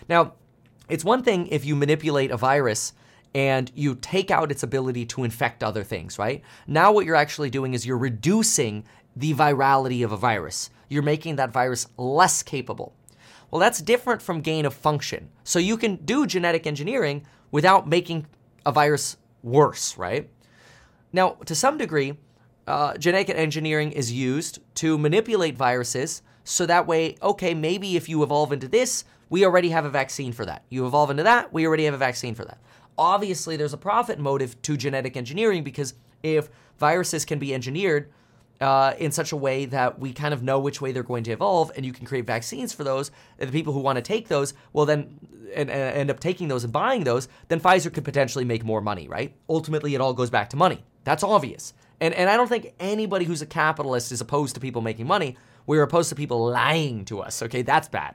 Now, 0.07 0.35
it's 0.91 1.03
one 1.03 1.23
thing 1.23 1.47
if 1.47 1.65
you 1.65 1.77
manipulate 1.77 2.31
a 2.31 2.37
virus 2.37 2.93
and 3.35 3.71
you 3.75 3.95
take 3.97 4.31
out 4.31 4.51
its 4.51 4.63
ability 4.63 5.05
to 5.07 5.25
infect 5.25 5.63
other 5.63 5.85
things, 5.85 6.19
right? 6.19 6.43
Now, 6.67 6.93
what 6.93 7.07
you're 7.07 7.17
actually 7.17 7.51
doing 7.51 7.75
is 7.75 7.87
you're 7.87 7.99
reducing 7.99 8.85
the 9.15 9.35
virality 9.35 10.05
of 10.05 10.13
a 10.13 10.17
virus. 10.17 10.71
You're 10.89 11.03
making 11.03 11.37
that 11.37 11.53
virus 11.53 11.87
less 11.97 12.43
capable. 12.43 12.95
Well, 13.51 13.61
that's 13.61 13.81
different 13.81 14.23
from 14.23 14.41
gain 14.41 14.67
of 14.67 14.75
function. 14.75 15.31
So 15.45 15.59
you 15.59 15.77
can 15.77 15.97
do 15.97 16.27
genetic 16.27 16.67
engineering 16.67 17.27
without 17.51 17.89
making 17.89 18.27
a 18.65 18.73
virus 18.73 19.17
worse, 19.43 19.97
right? 19.97 20.29
Now, 21.13 21.37
to 21.47 21.55
some 21.55 21.79
degree, 21.79 22.19
uh, 22.67 22.97
genetic 22.97 23.31
engineering 23.37 23.93
is 23.93 24.13
used 24.13 24.59
to 24.77 24.99
manipulate 24.99 25.57
viruses 25.57 26.23
so 26.45 26.65
that 26.67 26.87
way, 26.87 27.17
okay, 27.23 27.55
maybe 27.55 27.97
if 27.97 28.09
you 28.09 28.23
evolve 28.23 28.53
into 28.53 28.69
this, 28.69 29.05
we 29.29 29.45
already 29.45 29.71
have 29.71 29.85
a 29.85 29.91
vaccine 29.91 30.33
for 30.33 30.47
that. 30.47 30.65
You 30.69 30.87
evolve 30.87 31.11
into 31.11 31.25
that, 31.25 31.53
we 31.53 31.67
already 31.67 31.85
have 31.85 31.95
a 31.95 31.99
vaccine 31.99 32.35
for 32.35 32.45
that. 32.45 32.59
Obviously, 32.99 33.57
there's 33.57 33.73
a 33.73 33.79
profit 33.79 34.19
motive 34.19 34.61
to 34.63 34.77
genetic 34.77 35.17
engineering 35.17 35.63
because 35.63 35.95
if 36.23 36.49
viruses 36.79 37.25
can 37.25 37.39
be 37.39 37.55
engineered 37.55 38.11
uh, 38.61 38.95
in 38.99 39.13
such 39.13 39.33
a 39.33 39.37
way 39.37 39.67
that 39.67 39.99
we 39.99 40.13
kind 40.13 40.33
of 40.33 40.43
know 40.43 40.59
which 40.59 40.81
way 40.81 40.93
they're 40.93 41.03
going 41.03 41.25
to 41.25 41.33
evolve, 41.33 41.71
and 41.77 41.85
you 41.85 41.93
can 41.93 42.07
create 42.07 42.27
vaccines 42.27 42.73
for 42.73 42.85
those, 42.85 43.11
and 43.39 43.49
the 43.49 43.53
people 43.53 43.73
who 43.73 43.81
want 43.81 43.97
to 43.97 44.03
take 44.03 44.29
those 44.29 44.55
will 44.73 44.87
then 44.87 45.19
and, 45.55 45.71
and 45.71 45.97
end 45.97 46.11
up 46.11 46.21
taking 46.21 46.49
those 46.49 46.65
and 46.65 46.73
buying 46.73 47.05
those, 47.05 47.29
then 47.49 47.61
Pfizer 47.61 47.93
could 47.93 48.05
potentially 48.05 48.45
make 48.45 48.65
more 48.65 48.81
money, 48.81 49.09
right? 49.09 49.35
Ultimately, 49.49 49.95
it 49.95 50.01
all 50.01 50.15
goes 50.15 50.31
back 50.31 50.51
to 50.51 50.57
money. 50.57 50.85
That's 51.05 51.23
obvious. 51.23 51.75
And, 52.01 52.15
and 52.15 52.29
I 52.29 52.37
don't 52.37 52.49
think 52.49 52.75
anybody 52.81 53.25
who's 53.25 53.43
a 53.43 53.47
capitalist 53.47 54.13
is 54.13 54.21
opposed 54.21 54.55
to 54.55 54.61
people 54.61 54.83
making 54.83 55.07
money. 55.07 55.37
We're 55.67 55.83
opposed 55.83 56.09
to 56.11 56.15
people 56.15 56.47
lying 56.47 57.05
to 57.07 57.21
us, 57.21 57.43
okay? 57.43 57.63
That's 57.63 57.89
bad. 57.89 58.15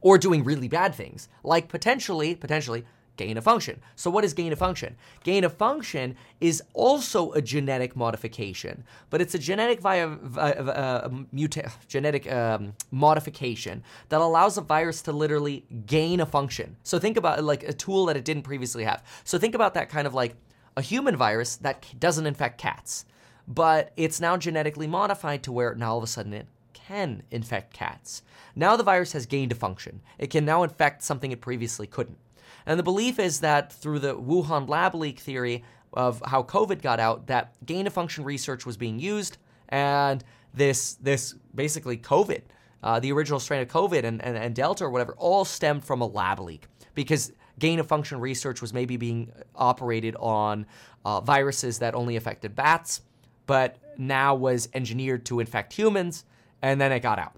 Or 0.00 0.18
doing 0.18 0.44
really 0.44 0.68
bad 0.68 0.94
things, 0.94 1.28
like 1.44 1.68
potentially, 1.68 2.34
potentially 2.34 2.84
gain 3.16 3.36
of 3.36 3.44
function. 3.44 3.80
So, 3.96 4.10
what 4.10 4.24
is 4.24 4.34
gain 4.34 4.52
of 4.52 4.58
function? 4.58 4.96
Gain 5.24 5.44
of 5.44 5.54
function 5.56 6.16
is 6.40 6.62
also 6.74 7.32
a 7.32 7.42
genetic 7.42 7.94
modification, 7.96 8.84
but 9.10 9.20
it's 9.20 9.34
a 9.34 9.38
genetic 9.38 9.80
via, 9.80 10.08
via 10.08 10.52
uh, 10.52 11.10
muta- 11.32 11.72
genetic 11.88 12.30
um, 12.30 12.74
modification 12.90 13.82
that 14.08 14.20
allows 14.20 14.56
a 14.58 14.60
virus 14.60 15.02
to 15.02 15.12
literally 15.12 15.64
gain 15.86 16.20
a 16.20 16.26
function. 16.26 16.76
So, 16.82 16.98
think 16.98 17.16
about 17.16 17.38
it 17.38 17.42
like 17.42 17.62
a 17.62 17.72
tool 17.72 18.06
that 18.06 18.16
it 18.16 18.24
didn't 18.24 18.42
previously 18.42 18.84
have. 18.84 19.04
So, 19.24 19.38
think 19.38 19.54
about 19.54 19.74
that 19.74 19.88
kind 19.88 20.06
of 20.06 20.14
like 20.14 20.34
a 20.76 20.82
human 20.82 21.16
virus 21.16 21.56
that 21.56 21.84
doesn't 21.98 22.26
infect 22.26 22.58
cats, 22.58 23.04
but 23.46 23.92
it's 23.96 24.20
now 24.20 24.36
genetically 24.36 24.86
modified 24.86 25.42
to 25.42 25.52
where 25.52 25.74
now 25.74 25.92
all 25.92 25.98
of 25.98 26.04
a 26.04 26.06
sudden 26.06 26.32
it 26.32 26.46
can 26.72 27.22
infect 27.30 27.72
cats. 27.72 28.22
Now 28.54 28.76
the 28.76 28.82
virus 28.82 29.12
has 29.12 29.26
gained 29.26 29.52
a 29.52 29.54
function. 29.54 30.00
It 30.18 30.30
can 30.30 30.44
now 30.44 30.62
infect 30.62 31.02
something 31.02 31.32
it 31.32 31.40
previously 31.40 31.86
couldn't. 31.86 32.18
And 32.66 32.78
the 32.78 32.82
belief 32.84 33.18
is 33.18 33.40
that 33.40 33.72
through 33.72 33.98
the 34.00 34.14
Wuhan 34.14 34.68
lab 34.68 34.94
leak 34.94 35.20
theory 35.20 35.64
of 35.92 36.22
how 36.26 36.42
COVID 36.42 36.80
got 36.82 37.00
out, 37.00 37.26
that 37.26 37.54
gain 37.66 37.86
of 37.86 37.92
function 37.92 38.24
research 38.24 38.64
was 38.64 38.76
being 38.76 38.98
used, 38.98 39.38
and 39.68 40.24
this 40.54 40.94
this 40.94 41.34
basically 41.54 41.96
COVID, 41.96 42.42
uh, 42.82 43.00
the 43.00 43.12
original 43.12 43.40
strain 43.40 43.62
of 43.62 43.68
COVID 43.68 44.04
and, 44.04 44.22
and, 44.24 44.36
and 44.36 44.54
Delta 44.54 44.84
or 44.84 44.90
whatever, 44.90 45.14
all 45.18 45.44
stemmed 45.44 45.84
from 45.84 46.00
a 46.00 46.06
lab 46.06 46.40
leak 46.40 46.66
because 46.94 47.32
gain 47.58 47.78
of 47.78 47.86
function 47.86 48.20
research 48.20 48.60
was 48.60 48.72
maybe 48.72 48.96
being 48.96 49.32
operated 49.54 50.16
on 50.16 50.66
uh, 51.04 51.20
viruses 51.20 51.78
that 51.78 51.94
only 51.94 52.16
affected 52.16 52.54
bats, 52.54 53.02
but 53.46 53.76
now 53.98 54.34
was 54.34 54.68
engineered 54.74 55.24
to 55.26 55.40
infect 55.40 55.72
humans, 55.72 56.24
and 56.62 56.80
then 56.80 56.92
it 56.92 57.00
got 57.00 57.18
out. 57.18 57.36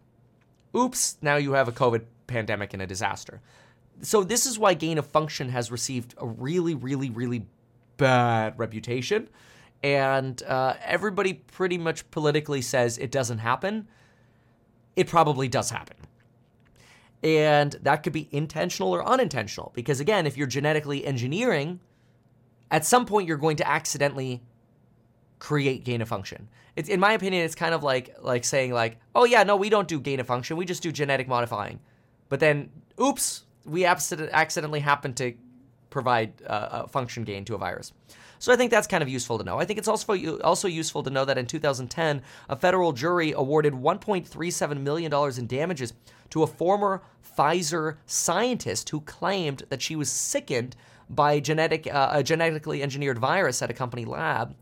Oops, 0.76 1.18
now 1.22 1.36
you 1.36 1.52
have 1.52 1.68
a 1.68 1.72
COVID 1.72 2.04
pandemic 2.26 2.72
and 2.72 2.82
a 2.82 2.86
disaster. 2.86 3.40
So, 4.00 4.24
this 4.24 4.46
is 4.46 4.58
why 4.58 4.74
gain 4.74 4.98
of 4.98 5.06
function 5.06 5.48
has 5.50 5.70
received 5.70 6.14
a 6.18 6.26
really, 6.26 6.74
really, 6.74 7.10
really 7.10 7.46
bad 7.96 8.58
reputation. 8.58 9.28
And 9.82 10.42
uh, 10.44 10.74
everybody 10.82 11.34
pretty 11.34 11.76
much 11.76 12.10
politically 12.10 12.62
says 12.62 12.96
it 12.96 13.10
doesn't 13.10 13.38
happen. 13.38 13.86
It 14.96 15.08
probably 15.08 15.46
does 15.46 15.70
happen. 15.70 15.96
And 17.22 17.72
that 17.82 18.02
could 18.02 18.12
be 18.12 18.28
intentional 18.30 18.92
or 18.94 19.06
unintentional. 19.06 19.72
Because 19.74 20.00
again, 20.00 20.26
if 20.26 20.36
you're 20.36 20.46
genetically 20.46 21.04
engineering, 21.04 21.80
at 22.70 22.84
some 22.84 23.06
point 23.06 23.28
you're 23.28 23.36
going 23.36 23.56
to 23.58 23.68
accidentally 23.68 24.42
create 25.38 25.84
gain 25.84 26.00
of 26.00 26.08
function. 26.08 26.48
It's, 26.76 26.88
in 26.88 26.98
my 26.98 27.12
opinion, 27.12 27.44
it's 27.44 27.54
kind 27.54 27.74
of 27.74 27.82
like 27.82 28.16
like 28.22 28.44
saying 28.44 28.72
like, 28.72 28.98
oh 29.14 29.24
yeah, 29.24 29.42
no, 29.42 29.56
we 29.56 29.68
don't 29.68 29.86
do 29.86 30.00
gain 30.00 30.20
of 30.20 30.26
function, 30.26 30.56
we 30.56 30.64
just 30.64 30.82
do 30.82 30.90
genetic 30.90 31.28
modifying. 31.28 31.80
But 32.28 32.40
then, 32.40 32.70
oops, 33.00 33.44
we 33.64 33.84
accidentally 33.84 34.80
happen 34.80 35.14
to 35.14 35.34
provide 35.90 36.32
uh, 36.46 36.84
a 36.84 36.88
function 36.88 37.24
gain 37.24 37.44
to 37.44 37.54
a 37.54 37.58
virus. 37.58 37.92
So 38.38 38.52
I 38.52 38.56
think 38.56 38.70
that's 38.70 38.86
kind 38.86 39.02
of 39.02 39.08
useful 39.08 39.38
to 39.38 39.44
know. 39.44 39.58
I 39.58 39.64
think 39.64 39.78
it's 39.78 39.88
also 39.88 40.38
also 40.40 40.68
useful 40.68 41.02
to 41.04 41.10
know 41.10 41.24
that 41.24 41.38
in 41.38 41.46
2010, 41.46 42.20
a 42.48 42.56
federal 42.56 42.92
jury 42.92 43.32
awarded 43.32 43.72
1.37 43.72 44.80
million 44.80 45.10
dollars 45.10 45.38
in 45.38 45.46
damages 45.46 45.94
to 46.30 46.42
a 46.42 46.46
former 46.46 47.02
Pfizer 47.38 47.96
scientist 48.06 48.90
who 48.90 49.00
claimed 49.00 49.62
that 49.70 49.80
she 49.80 49.96
was 49.96 50.10
sickened 50.10 50.76
by 51.08 51.40
genetic 51.40 51.86
uh, 51.86 52.10
a 52.12 52.22
genetically 52.22 52.82
engineered 52.82 53.18
virus 53.18 53.62
at 53.62 53.70
a 53.70 53.74
company 53.74 54.04
lab. 54.04 54.54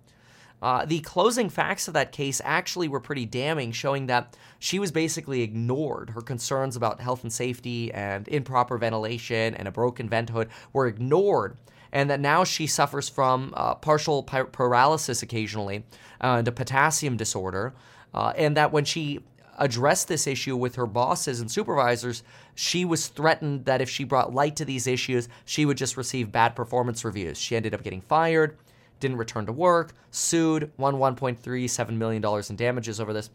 Uh, 0.62 0.84
the 0.84 1.00
closing 1.00 1.50
facts 1.50 1.88
of 1.88 1.94
that 1.94 2.12
case 2.12 2.40
actually 2.44 2.86
were 2.86 3.00
pretty 3.00 3.26
damning, 3.26 3.72
showing 3.72 4.06
that 4.06 4.36
she 4.60 4.78
was 4.78 4.92
basically 4.92 5.42
ignored. 5.42 6.10
Her 6.10 6.22
concerns 6.22 6.76
about 6.76 7.00
health 7.00 7.24
and 7.24 7.32
safety 7.32 7.92
and 7.92 8.28
improper 8.28 8.78
ventilation 8.78 9.54
and 9.54 9.66
a 9.66 9.72
broken 9.72 10.08
vent 10.08 10.30
hood 10.30 10.48
were 10.72 10.86
ignored, 10.86 11.56
and 11.90 12.08
that 12.08 12.20
now 12.20 12.44
she 12.44 12.68
suffers 12.68 13.08
from 13.08 13.52
uh, 13.56 13.74
partial 13.74 14.22
paralysis 14.22 15.20
occasionally 15.20 15.84
uh, 16.20 16.36
and 16.38 16.46
a 16.46 16.52
potassium 16.52 17.16
disorder, 17.16 17.74
uh, 18.14 18.32
and 18.36 18.56
that 18.56 18.70
when 18.70 18.84
she 18.84 19.18
addressed 19.58 20.08
this 20.08 20.26
issue 20.26 20.56
with 20.56 20.76
her 20.76 20.86
bosses 20.86 21.40
and 21.40 21.50
supervisors, 21.50 22.22
she 22.54 22.84
was 22.84 23.08
threatened 23.08 23.64
that 23.64 23.80
if 23.80 23.90
she 23.90 24.04
brought 24.04 24.32
light 24.32 24.56
to 24.56 24.64
these 24.64 24.86
issues, 24.86 25.28
she 25.44 25.66
would 25.66 25.76
just 25.76 25.96
receive 25.96 26.30
bad 26.32 26.54
performance 26.54 27.04
reviews. 27.04 27.38
She 27.38 27.56
ended 27.56 27.74
up 27.74 27.82
getting 27.82 28.00
fired 28.00 28.56
didn't 29.02 29.18
return 29.18 29.44
to 29.46 29.52
work, 29.52 29.92
sued, 30.10 30.72
won 30.78 30.94
$1.37 30.94 31.90
million 31.90 32.24
in 32.48 32.56
damages 32.56 33.00
over 33.00 33.12
this. 33.12 33.28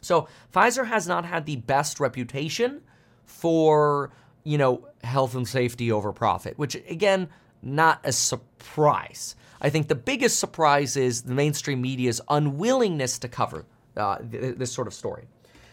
So 0.00 0.28
Pfizer 0.54 0.86
has 0.86 1.08
not 1.08 1.24
had 1.24 1.46
the 1.46 1.56
best 1.56 1.98
reputation 1.98 2.82
for, 3.24 4.10
you 4.44 4.58
know, 4.58 4.86
health 5.02 5.34
and 5.34 5.48
safety 5.48 5.90
over 5.90 6.12
profit, 6.12 6.56
which 6.58 6.76
again, 6.88 7.28
not 7.62 8.00
a 8.04 8.12
surprise. 8.12 9.34
I 9.60 9.70
think 9.70 9.88
the 9.88 9.96
biggest 9.96 10.38
surprise 10.38 10.96
is 10.96 11.22
the 11.22 11.34
mainstream 11.34 11.80
media's 11.80 12.20
unwillingness 12.28 13.18
to 13.18 13.28
cover 13.28 13.64
uh, 13.96 14.18
th- 14.18 14.56
this 14.56 14.72
sort 14.72 14.86
of 14.86 14.94
story. 14.94 15.26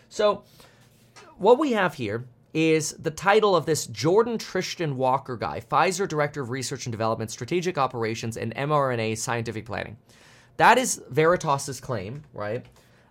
So, 0.10 0.44
what 1.38 1.60
we 1.60 1.74
have 1.74 1.94
here 1.94 2.26
is 2.56 2.94
the 2.94 3.11
title 3.11 3.53
of 3.53 3.65
this 3.65 3.86
Jordon 3.86 4.38
Trishton 4.38 4.94
Walker 4.94 5.36
guy, 5.36 5.60
Pfizer 5.60 6.07
Director 6.07 6.41
of 6.41 6.49
Research 6.49 6.86
and 6.86 6.94
Development, 6.94 7.30
Strategic 7.30 7.77
Operations, 7.77 8.38
and 8.38 8.56
mRNA 8.56 9.18
Scientific 9.18 9.65
Planning. 9.65 9.98
That 10.56 10.77
is 10.77 11.03
Veritas's 11.10 11.82
claim, 11.82 12.23
right? 12.34 12.65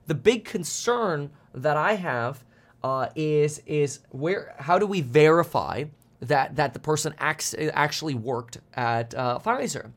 The 0.06 0.14
big 0.14 0.46
concern 0.46 1.30
that 1.52 1.76
I 1.76 1.94
have 1.96 2.42
uh, 2.82 3.08
is 3.14 3.62
is 3.66 4.00
where 4.10 4.54
how 4.58 4.78
do 4.78 4.86
we 4.86 5.02
verify 5.02 5.84
that 6.20 6.56
that 6.56 6.72
the 6.72 6.80
person 6.80 7.14
acts, 7.18 7.54
actually 7.58 8.14
worked 8.14 8.58
at 8.72 9.14
uh, 9.14 9.38
Pfizer, 9.38 9.90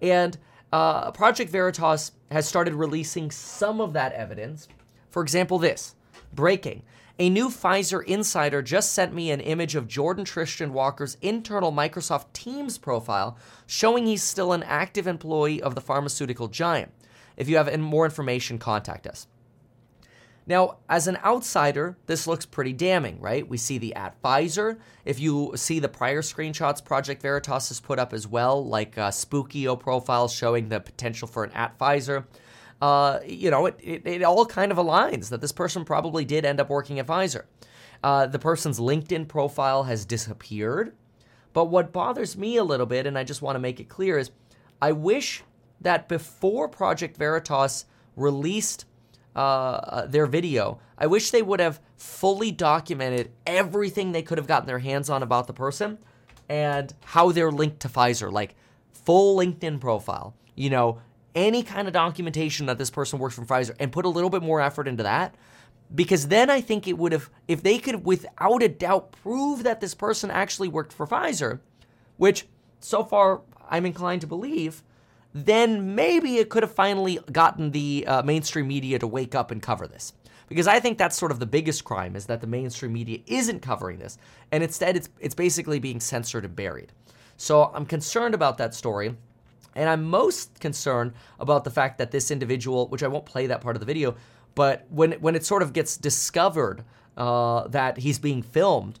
and 0.00 0.38
uh, 0.72 1.10
Project 1.10 1.50
Veritas 1.50 2.12
has 2.30 2.48
started 2.48 2.72
releasing 2.72 3.30
some 3.30 3.82
of 3.82 3.92
that 3.92 4.12
evidence. 4.12 4.68
For 5.10 5.22
example, 5.22 5.58
this 5.58 5.94
breaking. 6.34 6.82
A 7.18 7.30
new 7.30 7.48
Pfizer 7.48 8.04
insider 8.04 8.60
just 8.60 8.92
sent 8.92 9.14
me 9.14 9.30
an 9.30 9.40
image 9.40 9.74
of 9.74 9.88
Jordon 9.88 10.26
Trishton 10.26 10.72
Walker's 10.72 11.16
internal 11.22 11.72
Microsoft 11.72 12.30
Teams 12.34 12.76
profile 12.76 13.38
showing 13.66 14.04
he's 14.04 14.22
still 14.22 14.52
an 14.52 14.62
active 14.62 15.06
employee 15.06 15.62
of 15.62 15.74
the 15.74 15.80
pharmaceutical 15.80 16.48
giant. 16.48 16.92
If 17.38 17.48
you 17.48 17.56
have 17.56 17.74
more 17.80 18.04
information, 18.04 18.58
contact 18.58 19.06
us. 19.06 19.26
Now, 20.46 20.76
as 20.90 21.08
an 21.08 21.16
outsider, 21.24 21.96
this 22.04 22.26
looks 22.26 22.44
pretty 22.44 22.74
damning, 22.74 23.18
right? 23.18 23.48
We 23.48 23.56
see 23.56 23.78
the 23.78 23.94
at 23.94 24.20
Pfizer. 24.22 24.78
If 25.06 25.18
you 25.18 25.52
see 25.56 25.80
the 25.80 25.88
prior 25.88 26.20
screenshots 26.20 26.84
Project 26.84 27.22
Veritas 27.22 27.68
has 27.68 27.80
put 27.80 27.98
up 27.98 28.12
as 28.12 28.28
well, 28.28 28.64
like 28.64 28.98
uh, 28.98 29.08
Spokeo 29.08 29.80
profiles 29.80 30.34
showing 30.34 30.68
the 30.68 30.80
potential 30.80 31.26
for 31.26 31.44
an 31.44 31.52
at 31.52 31.78
Pfizer, 31.78 32.26
uh, 32.80 33.20
you 33.26 33.50
know, 33.50 33.66
it, 33.66 33.78
it, 33.82 34.06
it, 34.06 34.22
all 34.22 34.44
kind 34.44 34.70
of 34.70 34.78
aligns 34.78 35.30
that 35.30 35.40
this 35.40 35.52
person 35.52 35.84
probably 35.84 36.24
did 36.24 36.44
end 36.44 36.60
up 36.60 36.68
working 36.68 36.98
at 36.98 37.06
Pfizer. 37.06 37.44
Uh, 38.02 38.26
the 38.26 38.38
person's 38.38 38.78
LinkedIn 38.78 39.28
profile 39.28 39.84
has 39.84 40.04
disappeared. 40.04 40.92
But 41.52 41.66
what 41.66 41.90
bothers 41.90 42.36
me 42.36 42.58
a 42.58 42.64
little 42.64 42.84
bit, 42.84 43.06
and 43.06 43.16
I 43.16 43.24
just 43.24 43.40
want 43.40 43.56
to 43.56 43.60
make 43.60 43.80
it 43.80 43.88
clear, 43.88 44.18
is 44.18 44.30
I 44.82 44.92
wish 44.92 45.42
that 45.80 46.06
before 46.06 46.68
Project 46.68 47.16
Veritas 47.16 47.86
released 48.14 48.84
uh, 49.34 49.38
uh, 49.38 50.06
their 50.06 50.26
video, 50.26 50.78
I 50.98 51.06
wish 51.06 51.30
they 51.30 51.40
would 51.40 51.60
have 51.60 51.80
fully 51.96 52.50
documented 52.52 53.30
everything 53.46 54.12
they 54.12 54.22
could 54.22 54.36
have 54.36 54.46
gotten 54.46 54.66
their 54.66 54.80
hands 54.80 55.08
on 55.08 55.22
about 55.22 55.46
the 55.46 55.54
person 55.54 55.96
and 56.48 56.92
how 57.04 57.32
they're 57.32 57.50
linked 57.50 57.80
to 57.80 57.88
Pfizer, 57.88 58.30
like 58.30 58.54
full 58.92 59.38
LinkedIn 59.38 59.80
profile. 59.80 60.34
You 60.54 60.70
know, 60.70 61.00
any 61.36 61.62
kind 61.62 61.86
of 61.86 61.94
documentation 61.94 62.66
that 62.66 62.78
this 62.78 62.90
person 62.90 63.18
works 63.18 63.34
from 63.34 63.46
Pfizer 63.46 63.76
and 63.78 63.92
put 63.92 64.04
a 64.04 64.08
little 64.08 64.30
bit 64.30 64.42
more 64.42 64.60
effort 64.60 64.88
into 64.88 65.04
that. 65.04 65.34
Because 65.94 66.28
then 66.28 66.50
I 66.50 66.60
think 66.60 66.88
it 66.88 66.98
would 66.98 67.12
have, 67.12 67.30
if 67.46 67.62
they 67.62 67.78
could 67.78 68.04
without 68.04 68.62
a 68.62 68.68
doubt 68.68 69.12
prove 69.12 69.62
that 69.62 69.80
this 69.80 69.94
person 69.94 70.30
actually 70.32 70.66
worked 70.66 70.92
for 70.92 71.06
Pfizer, 71.06 71.60
which 72.16 72.46
so 72.80 73.04
far 73.04 73.42
I'm 73.68 73.86
inclined 73.86 74.22
to 74.22 74.26
believe, 74.26 74.82
then 75.32 75.94
maybe 75.94 76.38
it 76.38 76.48
could 76.48 76.62
have 76.62 76.72
finally 76.72 77.20
gotten 77.30 77.70
the 77.70 78.04
uh, 78.08 78.22
mainstream 78.22 78.66
media 78.66 78.98
to 78.98 79.06
wake 79.06 79.34
up 79.34 79.50
and 79.50 79.62
cover 79.62 79.86
this. 79.86 80.14
Because 80.48 80.66
I 80.66 80.80
think 80.80 80.96
that's 80.96 81.16
sort 81.16 81.32
of 81.32 81.40
the 81.40 81.46
biggest 81.46 81.84
crime 81.84 82.16
is 82.16 82.26
that 82.26 82.40
the 82.40 82.46
mainstream 82.46 82.92
media 82.92 83.18
isn't 83.26 83.60
covering 83.60 83.98
this, 83.98 84.16
and 84.52 84.62
instead 84.62 84.96
it's 84.96 85.08
it's 85.18 85.34
basically 85.34 85.80
being 85.80 86.00
censored 86.00 86.44
and 86.44 86.54
buried. 86.54 86.92
So 87.36 87.64
I'm 87.74 87.84
concerned 87.84 88.34
about 88.34 88.56
that 88.58 88.74
story. 88.74 89.16
And 89.76 89.88
I'm 89.88 90.02
most 90.02 90.58
concerned 90.58 91.12
about 91.38 91.64
the 91.64 91.70
fact 91.70 91.98
that 91.98 92.10
this 92.10 92.30
individual, 92.30 92.88
which 92.88 93.02
I 93.02 93.08
won't 93.08 93.26
play 93.26 93.46
that 93.46 93.60
part 93.60 93.76
of 93.76 93.80
the 93.80 93.86
video, 93.86 94.16
but 94.56 94.86
when 94.88 95.12
when 95.12 95.36
it 95.36 95.44
sort 95.44 95.62
of 95.62 95.72
gets 95.72 95.96
discovered 95.96 96.82
uh, 97.16 97.68
that 97.68 97.98
he's 97.98 98.18
being 98.18 98.42
filmed, 98.42 98.98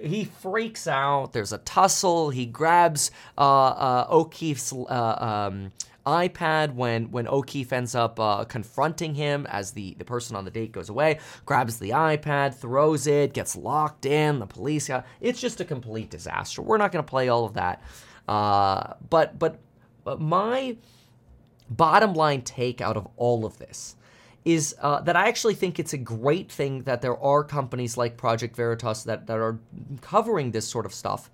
he 0.00 0.24
freaks 0.24 0.86
out. 0.86 1.32
There's 1.32 1.52
a 1.52 1.58
tussle. 1.58 2.30
He 2.30 2.46
grabs 2.46 3.10
uh, 3.38 3.40
uh, 3.40 4.06
O'Keefe's 4.10 4.72
uh, 4.72 5.48
um, 5.50 5.72
iPad 6.06 6.74
when 6.74 7.10
when 7.10 7.26
O'Keefe 7.26 7.72
ends 7.72 7.94
up 7.94 8.20
uh, 8.20 8.44
confronting 8.44 9.14
him 9.14 9.46
as 9.48 9.72
the 9.72 9.94
the 9.94 10.04
person 10.04 10.36
on 10.36 10.44
the 10.44 10.50
date 10.50 10.72
goes 10.72 10.90
away. 10.90 11.20
Grabs 11.46 11.78
the 11.78 11.90
iPad, 11.90 12.54
throws 12.54 13.06
it, 13.06 13.32
gets 13.32 13.56
locked 13.56 14.04
in. 14.04 14.40
The 14.40 14.46
police. 14.46 14.90
It's 15.20 15.40
just 15.40 15.60
a 15.60 15.64
complete 15.64 16.10
disaster. 16.10 16.60
We're 16.60 16.76
not 16.76 16.92
going 16.92 17.04
to 17.04 17.08
play 17.08 17.28
all 17.28 17.46
of 17.46 17.54
that. 17.54 17.82
Uh, 18.28 18.94
but 19.08 19.38
but 19.38 19.58
my 20.04 20.76
bottom 21.70 22.14
line 22.14 22.42
take 22.42 22.80
out 22.80 22.96
of 22.96 23.08
all 23.16 23.44
of 23.44 23.58
this 23.58 23.96
is 24.44 24.74
uh, 24.80 25.00
that 25.02 25.16
I 25.16 25.28
actually 25.28 25.54
think 25.54 25.78
it's 25.78 25.92
a 25.92 25.98
great 25.98 26.50
thing 26.50 26.82
that 26.82 27.00
there 27.00 27.16
are 27.16 27.44
companies 27.44 27.96
like 27.96 28.16
Project 28.16 28.56
Veritas 28.56 29.04
that, 29.04 29.26
that 29.26 29.38
are 29.38 29.58
covering 30.00 30.50
this 30.50 30.66
sort 30.66 30.84
of 30.84 30.92
stuff 30.92 31.30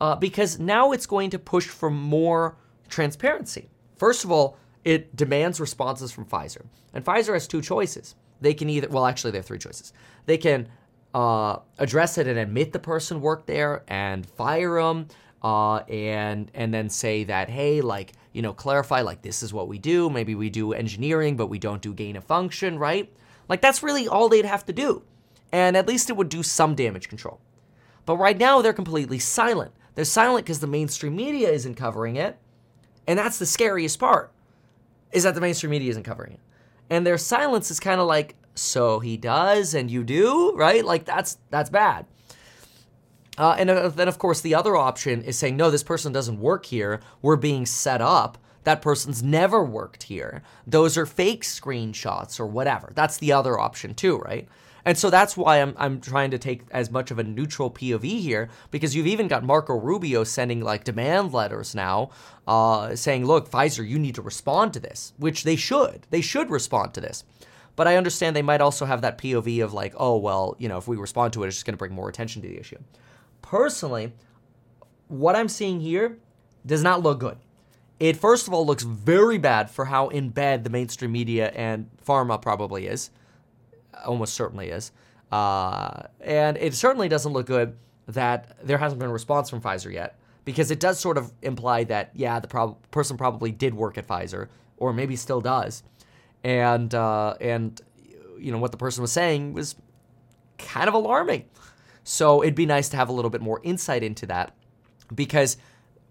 uh, 0.00 0.16
because 0.16 0.58
now 0.58 0.92
it's 0.92 1.06
going 1.06 1.30
to 1.30 1.38
push 1.38 1.66
for 1.66 1.90
more 1.90 2.56
transparency. 2.88 3.68
First 3.96 4.24
of 4.24 4.32
all, 4.32 4.56
it 4.84 5.14
demands 5.14 5.60
responses 5.60 6.10
from 6.10 6.24
Pfizer. 6.24 6.64
And 6.92 7.04
Pfizer 7.04 7.34
has 7.34 7.46
two 7.46 7.60
choices. 7.62 8.14
They 8.40 8.54
can 8.54 8.68
either, 8.70 8.88
well, 8.88 9.06
actually, 9.06 9.32
they 9.32 9.38
have 9.38 9.46
three 9.46 9.58
choices. 9.58 9.92
They 10.26 10.38
can 10.38 10.68
uh, 11.14 11.58
address 11.78 12.18
it 12.18 12.26
and 12.26 12.38
admit 12.38 12.72
the 12.72 12.78
person 12.78 13.20
worked 13.20 13.46
there 13.46 13.84
and 13.88 14.26
fire 14.26 14.80
them 14.82 15.08
uh, 15.42 15.78
and 15.88 16.50
and 16.54 16.72
then 16.72 16.88
say 16.88 17.24
that 17.24 17.48
hey, 17.48 17.80
like 17.80 18.12
you 18.32 18.42
know, 18.42 18.52
clarify 18.52 19.00
like 19.00 19.22
this 19.22 19.42
is 19.42 19.52
what 19.52 19.68
we 19.68 19.78
do. 19.78 20.10
Maybe 20.10 20.34
we 20.34 20.50
do 20.50 20.72
engineering, 20.72 21.36
but 21.36 21.46
we 21.46 21.58
don't 21.58 21.82
do 21.82 21.92
gain 21.92 22.16
of 22.16 22.24
function, 22.24 22.78
right? 22.78 23.12
Like 23.48 23.60
that's 23.60 23.82
really 23.82 24.06
all 24.06 24.28
they'd 24.28 24.44
have 24.44 24.64
to 24.66 24.72
do, 24.72 25.02
and 25.52 25.76
at 25.76 25.88
least 25.88 26.10
it 26.10 26.16
would 26.16 26.28
do 26.28 26.42
some 26.42 26.74
damage 26.74 27.08
control. 27.08 27.40
But 28.06 28.16
right 28.16 28.38
now 28.38 28.62
they're 28.62 28.72
completely 28.72 29.18
silent. 29.18 29.72
They're 29.94 30.04
silent 30.04 30.46
because 30.46 30.60
the 30.60 30.66
mainstream 30.66 31.16
media 31.16 31.50
isn't 31.50 31.74
covering 31.74 32.16
it, 32.16 32.38
and 33.06 33.18
that's 33.18 33.38
the 33.38 33.46
scariest 33.46 33.98
part, 33.98 34.32
is 35.12 35.24
that 35.24 35.34
the 35.34 35.40
mainstream 35.40 35.70
media 35.70 35.90
isn't 35.90 36.04
covering 36.04 36.32
it, 36.34 36.40
and 36.88 37.06
their 37.06 37.18
silence 37.18 37.70
is 37.70 37.80
kind 37.80 38.00
of 38.00 38.06
like 38.06 38.36
so 38.54 39.00
he 39.00 39.16
does 39.16 39.74
and 39.74 39.90
you 39.90 40.04
do, 40.04 40.54
right? 40.54 40.84
Like 40.84 41.04
that's 41.04 41.38
that's 41.50 41.70
bad. 41.70 42.06
Uh, 43.40 43.56
and 43.58 43.70
uh, 43.70 43.88
then, 43.88 44.06
of 44.06 44.18
course, 44.18 44.42
the 44.42 44.54
other 44.54 44.76
option 44.76 45.22
is 45.22 45.38
saying, 45.38 45.56
no, 45.56 45.70
this 45.70 45.82
person 45.82 46.12
doesn't 46.12 46.38
work 46.38 46.66
here. 46.66 47.00
We're 47.22 47.36
being 47.36 47.64
set 47.64 48.02
up. 48.02 48.36
That 48.64 48.82
person's 48.82 49.22
never 49.22 49.64
worked 49.64 50.02
here. 50.02 50.42
Those 50.66 50.98
are 50.98 51.06
fake 51.06 51.42
screenshots 51.42 52.38
or 52.38 52.46
whatever. 52.46 52.92
That's 52.94 53.16
the 53.16 53.32
other 53.32 53.58
option, 53.58 53.94
too, 53.94 54.18
right? 54.18 54.46
And 54.84 54.98
so 54.98 55.08
that's 55.08 55.38
why 55.38 55.62
I'm, 55.62 55.74
I'm 55.78 56.02
trying 56.02 56.30
to 56.32 56.38
take 56.38 56.64
as 56.70 56.90
much 56.90 57.10
of 57.10 57.18
a 57.18 57.24
neutral 57.24 57.70
POV 57.70 58.20
here, 58.20 58.50
because 58.70 58.94
you've 58.94 59.06
even 59.06 59.26
got 59.26 59.42
Marco 59.42 59.74
Rubio 59.74 60.22
sending 60.22 60.60
like 60.60 60.84
demand 60.84 61.32
letters 61.32 61.74
now, 61.74 62.10
uh, 62.46 62.94
saying, 62.94 63.24
look, 63.24 63.50
Pfizer, 63.50 63.88
you 63.88 63.98
need 63.98 64.16
to 64.16 64.22
respond 64.22 64.74
to 64.74 64.80
this, 64.80 65.14
which 65.16 65.44
they 65.44 65.56
should. 65.56 66.06
They 66.10 66.20
should 66.20 66.50
respond 66.50 66.92
to 66.92 67.00
this. 67.00 67.24
But 67.74 67.88
I 67.88 67.96
understand 67.96 68.36
they 68.36 68.42
might 68.42 68.60
also 68.60 68.84
have 68.84 69.00
that 69.00 69.16
POV 69.16 69.64
of 69.64 69.72
like, 69.72 69.94
oh, 69.96 70.18
well, 70.18 70.56
you 70.58 70.68
know, 70.68 70.76
if 70.76 70.86
we 70.86 70.98
respond 70.98 71.32
to 71.32 71.44
it, 71.44 71.46
it's 71.46 71.56
just 71.56 71.64
going 71.64 71.72
to 71.72 71.78
bring 71.78 71.94
more 71.94 72.10
attention 72.10 72.42
to 72.42 72.48
the 72.48 72.58
issue 72.58 72.76
personally, 73.50 74.12
what 75.08 75.34
I'm 75.34 75.48
seeing 75.48 75.80
here 75.80 76.18
does 76.64 76.84
not 76.84 77.02
look 77.02 77.18
good. 77.18 77.36
It 77.98 78.16
first 78.16 78.46
of 78.46 78.54
all 78.54 78.64
looks 78.64 78.84
very 78.84 79.38
bad 79.38 79.68
for 79.70 79.86
how 79.86 80.08
in 80.08 80.30
bed 80.30 80.62
the 80.62 80.70
mainstream 80.70 81.10
media 81.10 81.50
and 81.50 81.90
pharma 82.06 82.40
probably 82.40 82.86
is, 82.86 83.10
almost 84.06 84.34
certainly 84.34 84.68
is, 84.68 84.92
uh, 85.32 86.04
and 86.20 86.56
it 86.58 86.74
certainly 86.74 87.08
doesn't 87.08 87.32
look 87.32 87.46
good 87.46 87.76
that 88.06 88.56
there 88.64 88.78
hasn't 88.78 89.00
been 89.00 89.10
a 89.10 89.12
response 89.12 89.50
from 89.50 89.60
Pfizer 89.60 89.92
yet, 89.92 90.16
because 90.44 90.70
it 90.70 90.78
does 90.78 91.00
sort 91.00 91.18
of 91.18 91.32
imply 91.42 91.82
that 91.84 92.10
yeah, 92.14 92.38
the 92.38 92.48
prob- 92.48 92.78
person 92.92 93.16
probably 93.16 93.50
did 93.50 93.74
work 93.74 93.98
at 93.98 94.06
Pfizer, 94.06 94.46
or 94.76 94.92
maybe 94.92 95.16
still 95.16 95.40
does, 95.40 95.82
and 96.44 96.94
uh, 96.94 97.34
and 97.40 97.80
you 98.38 98.52
know 98.52 98.58
what 98.58 98.70
the 98.70 98.78
person 98.78 99.02
was 99.02 99.12
saying 99.12 99.52
was 99.52 99.74
kind 100.56 100.88
of 100.88 100.94
alarming. 100.94 101.44
So 102.12 102.42
it'd 102.42 102.56
be 102.56 102.66
nice 102.66 102.88
to 102.88 102.96
have 102.96 103.08
a 103.08 103.12
little 103.12 103.30
bit 103.30 103.40
more 103.40 103.60
insight 103.62 104.02
into 104.02 104.26
that 104.26 104.52
because 105.14 105.56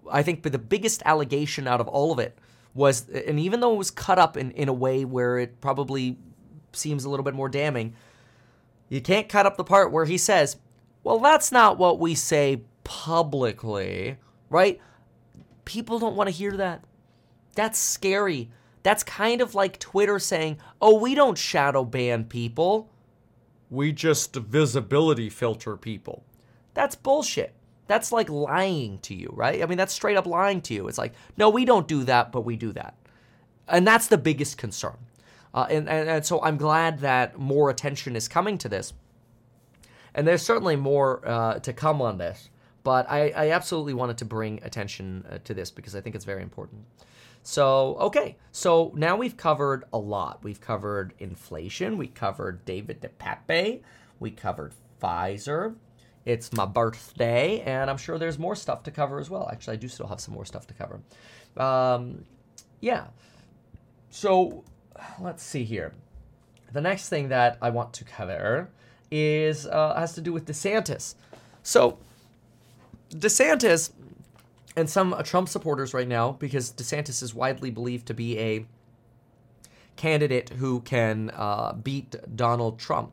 I 0.10 0.24
think 0.24 0.44
the 0.44 0.58
biggest 0.58 1.04
allegation 1.04 1.68
out 1.68 1.82
of 1.82 1.90
all 1.90 2.14
of 2.14 2.20
it 2.20 2.38
was, 2.74 3.10
and 3.10 3.38
even 3.38 3.60
though 3.60 3.74
it 3.74 3.78
was 3.78 3.92
cut 3.92 4.18
up 4.18 4.38
in, 4.38 4.52
in 4.52 4.70
a 4.70 4.74
way 4.74 5.04
where 5.04 5.38
it 5.38 5.60
probably 5.60 6.18
seems 6.72 7.04
a 7.04 7.10
little 7.10 7.26
bit 7.26 7.34
more 7.34 7.50
damning, 7.50 7.96
you 8.88 9.02
can't 9.02 9.28
cut 9.28 9.46
up 9.46 9.58
the 9.58 9.66
part 9.66 9.92
where 9.92 10.06
he 10.06 10.18
says, 10.18 10.56
well, 11.04 11.20
that's 11.20 11.52
not 11.52 11.78
what 11.78 12.00
we 12.00 12.16
say 12.16 12.62
publicly, 12.86 14.16
right? 14.50 14.80
People 15.66 16.00
don't 16.00 16.16
want 16.16 16.30
to 16.30 16.34
hear 16.34 16.56
that. 16.56 16.82
That's 17.56 17.78
scary. 17.78 18.50
That's 18.84 19.04
kind 19.04 19.42
of 19.42 19.54
like 19.54 19.80
Twitter 19.80 20.18
saying, 20.18 20.60
oh, 20.82 20.98
we 20.98 21.14
don't 21.14 21.38
shadow 21.38 21.84
ban 21.84 22.24
people 22.24 22.90
we 23.70 23.92
just 23.92 24.36
visibility 24.36 25.30
filter 25.30 25.78
people. 25.78 26.24
That's 26.74 26.96
bullshit. 26.96 27.54
That's 27.88 28.12
like 28.12 28.30
lying 28.30 29.00
to 29.00 29.16
you, 29.16 29.32
right? 29.34 29.62
I 29.62 29.66
mean, 29.66 29.78
that's 29.78 29.94
straight 29.94 30.18
up 30.18 30.28
lying 30.28 30.62
to 30.62 30.74
you. 30.74 30.88
It's 30.88 30.98
like, 30.98 31.14
no, 31.38 31.50
we 31.50 31.66
don't 31.66 31.88
do 31.88 32.04
that, 32.04 32.32
but 32.32 32.42
we 32.42 32.56
do 32.56 32.72
that. 32.74 32.96
And 33.68 33.86
that's 33.86 34.08
the 34.08 34.18
biggest 34.18 34.58
concern. 34.58 34.98
Uh, 35.54 35.66
and, 35.70 35.90
and, 35.90 36.08
and, 36.08 36.26
so 36.26 36.42
I'm 36.44 36.58
glad 36.58 37.00
that 37.00 37.40
more 37.40 37.70
attention 37.70 38.16
is 38.16 38.28
coming 38.28 38.60
to 38.60 38.70
this. 38.70 38.94
And 40.14 40.28
there's 40.28 40.44
certainly 40.44 40.76
more 40.76 41.28
uh, 41.28 41.60
to 41.60 41.74
come 41.74 42.02
on 42.02 42.20
this. 42.20 42.50
But 42.84 43.10
I, 43.10 43.30
I, 43.32 43.50
absolutely 43.52 43.94
wanted 43.94 44.18
to 44.20 44.26
bring 44.26 44.62
attention 44.64 45.26
uh, 45.30 45.40
to 45.44 45.54
this 45.54 45.70
because 45.70 45.96
I 45.96 46.02
think 46.02 46.16
it's 46.16 46.26
very 46.26 46.42
important. 46.42 46.86
So, 47.50 47.96
okay. 47.96 48.38
So 48.52 48.92
now 48.96 49.18
we've 49.18 49.36
covered 49.36 49.86
a 49.92 49.98
lot. 49.98 50.44
We've 50.44 50.62
covered 50.62 51.16
inflation. 51.18 51.98
We 51.98 52.06
covered 52.06 52.64
David 52.64 53.02
DePape. 53.02 53.82
We 54.20 54.30
covered 54.30 54.74
Pfizer. 55.02 55.74
It's 56.26 56.54
my 56.54 56.68
birthday, 56.68 57.62
and 57.62 57.90
I'm 57.90 57.98
sure 57.98 58.20
there's 58.20 58.38
more 58.38 58.56
stuff 58.56 58.84
to 58.84 58.92
cover 58.92 59.18
as 59.18 59.32
well. 59.32 59.50
Actually, 59.52 59.74
I 59.74 59.78
do 59.78 59.88
still 59.88 60.06
have 60.06 60.20
some 60.20 60.36
more 60.36 60.46
stuff 60.46 60.68
to 60.68 60.76
cover. 60.76 61.02
Um, 61.58 62.24
yeah. 62.82 63.08
So 64.12 64.64
let's 65.20 65.42
see 65.42 65.64
here. 65.64 65.96
The 66.72 66.82
next 66.82 67.10
thing 67.10 67.30
that 67.30 67.58
I 67.64 67.72
want 67.72 67.94
to 67.94 68.04
cover 68.04 68.70
is 69.10 69.66
uh, 69.66 69.96
has 69.96 70.14
to 70.14 70.22
do 70.22 70.32
with 70.34 70.46
DeSantis. 70.46 71.16
So 71.64 71.98
DeSantis 73.10 73.90
and 74.76 74.90
some 74.90 75.14
uh, 75.14 75.24
Trump 75.24 75.50
supporters 75.50 75.94
right 75.94 76.08
now, 76.08 76.34
because 76.34 76.72
DeSantis 76.72 77.22
is 77.24 77.34
widely 77.34 77.72
believed 77.72 78.08
to 78.08 78.14
be 78.14 78.40
a 78.40 78.66
candidate 79.96 80.50
who 80.50 80.80
can 80.82 81.30
uh, 81.32 81.74
beat 81.74 82.16
Donald 82.36 82.80
Trump 82.80 83.12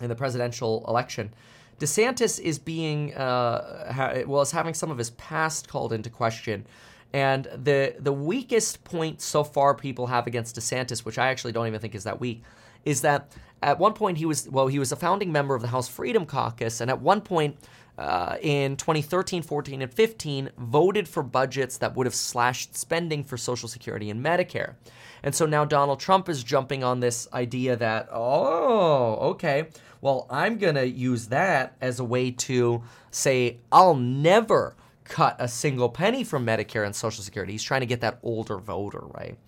in 0.00 0.08
the 0.08 0.14
presidential 0.14 0.84
election. 0.86 1.32
DeSantis 1.78 2.38
is 2.38 2.58
being 2.58 3.14
uh, 3.14 3.92
ha- 3.92 4.22
well, 4.26 4.42
is 4.42 4.50
having 4.50 4.74
some 4.74 4.90
of 4.90 4.98
his 4.98 5.10
past 5.10 5.68
called 5.68 5.92
into 5.92 6.10
question, 6.10 6.66
and 7.12 7.44
the 7.44 7.96
the 7.98 8.12
weakest 8.12 8.84
point 8.84 9.20
so 9.20 9.42
far 9.42 9.74
people 9.74 10.06
have 10.08 10.26
against 10.26 10.56
DeSantis, 10.56 11.04
which 11.04 11.18
I 11.18 11.28
actually 11.28 11.52
don't 11.52 11.66
even 11.66 11.80
think 11.80 11.94
is 11.94 12.04
that 12.04 12.20
weak, 12.20 12.42
is 12.84 13.00
that 13.00 13.32
at 13.62 13.78
one 13.78 13.92
point 13.92 14.18
he 14.18 14.26
was 14.26 14.48
well, 14.48 14.66
he 14.66 14.78
was 14.78 14.92
a 14.92 14.96
founding 14.96 15.32
member 15.32 15.54
of 15.54 15.62
the 15.62 15.68
House 15.68 15.88
Freedom 15.88 16.26
Caucus, 16.26 16.80
and 16.80 16.90
at 16.90 17.00
one 17.00 17.20
point 17.20 17.56
uh, 17.98 18.36
in 18.40 18.76
2013, 18.76 19.42
14, 19.42 19.82
and 19.82 19.92
15 19.92 20.50
voted 20.58 21.08
for 21.08 21.22
budgets 21.22 21.78
that 21.78 21.94
would 21.96 22.06
have 22.06 22.14
slashed 22.14 22.76
spending 22.76 23.22
for 23.22 23.36
Social 23.36 23.68
Security 23.68 24.10
and 24.10 24.24
Medicare. 24.24 24.74
And 25.22 25.34
so 25.34 25.46
now 25.46 25.64
Donald 25.64 26.00
Trump 26.00 26.28
is 26.28 26.42
jumping 26.42 26.84
on 26.84 27.00
this 27.00 27.28
idea 27.32 27.76
that, 27.76 28.08
oh, 28.12 29.30
okay, 29.30 29.68
well, 30.00 30.26
I'm 30.28 30.58
going 30.58 30.74
to 30.74 30.86
use 30.86 31.28
that 31.28 31.76
as 31.80 31.98
a 31.98 32.04
way 32.04 32.30
to 32.30 32.82
say, 33.10 33.58
I'll 33.72 33.96
never 33.96 34.76
cut 35.04 35.36
a 35.38 35.48
single 35.48 35.88
penny 35.88 36.24
from 36.24 36.44
Medicare 36.44 36.84
and 36.84 36.94
Social 36.94 37.22
Security. 37.22 37.52
He's 37.52 37.62
trying 37.62 37.80
to 37.80 37.86
get 37.86 38.00
that 38.00 38.18
older 38.22 38.58
voter, 38.58 39.00
right? 39.00 39.38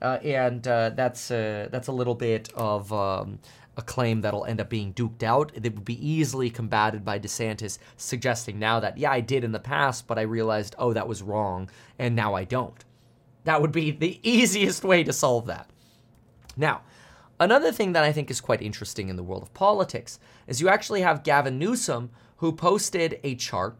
Uh, 0.00 0.18
and 0.22 0.66
uh, 0.68 0.90
that's 0.90 1.30
uh, 1.30 1.68
that's 1.72 1.88
a 1.88 1.92
little 1.92 2.14
bit 2.14 2.52
of 2.54 2.92
um, 2.92 3.40
a 3.78 3.82
claim 3.82 4.20
that'll 4.20 4.44
end 4.44 4.60
up 4.60 4.68
being 4.68 4.92
duked 4.92 5.22
out. 5.22 5.52
It 5.54 5.62
would 5.62 5.84
be 5.84 6.06
easily 6.06 6.50
combated 6.50 7.04
by 7.04 7.20
DeSantis, 7.20 7.78
suggesting 7.96 8.58
now 8.58 8.80
that, 8.80 8.98
yeah, 8.98 9.12
I 9.12 9.20
did 9.20 9.44
in 9.44 9.52
the 9.52 9.60
past, 9.60 10.08
but 10.08 10.18
I 10.18 10.22
realized, 10.22 10.74
oh, 10.78 10.92
that 10.92 11.08
was 11.08 11.22
wrong, 11.22 11.70
and 11.98 12.16
now 12.16 12.34
I 12.34 12.42
don't. 12.42 12.84
That 13.44 13.62
would 13.62 13.72
be 13.72 13.92
the 13.92 14.18
easiest 14.28 14.82
way 14.82 15.04
to 15.04 15.12
solve 15.12 15.46
that. 15.46 15.70
Now, 16.56 16.82
another 17.38 17.70
thing 17.70 17.92
that 17.92 18.02
I 18.02 18.10
think 18.10 18.30
is 18.30 18.40
quite 18.40 18.60
interesting 18.60 19.08
in 19.08 19.16
the 19.16 19.22
world 19.22 19.44
of 19.44 19.54
politics 19.54 20.18
is 20.48 20.60
you 20.60 20.68
actually 20.68 21.02
have 21.02 21.22
Gavin 21.22 21.58
Newsom 21.58 22.10
who 22.38 22.52
posted 22.52 23.20
a 23.22 23.36
chart. 23.36 23.76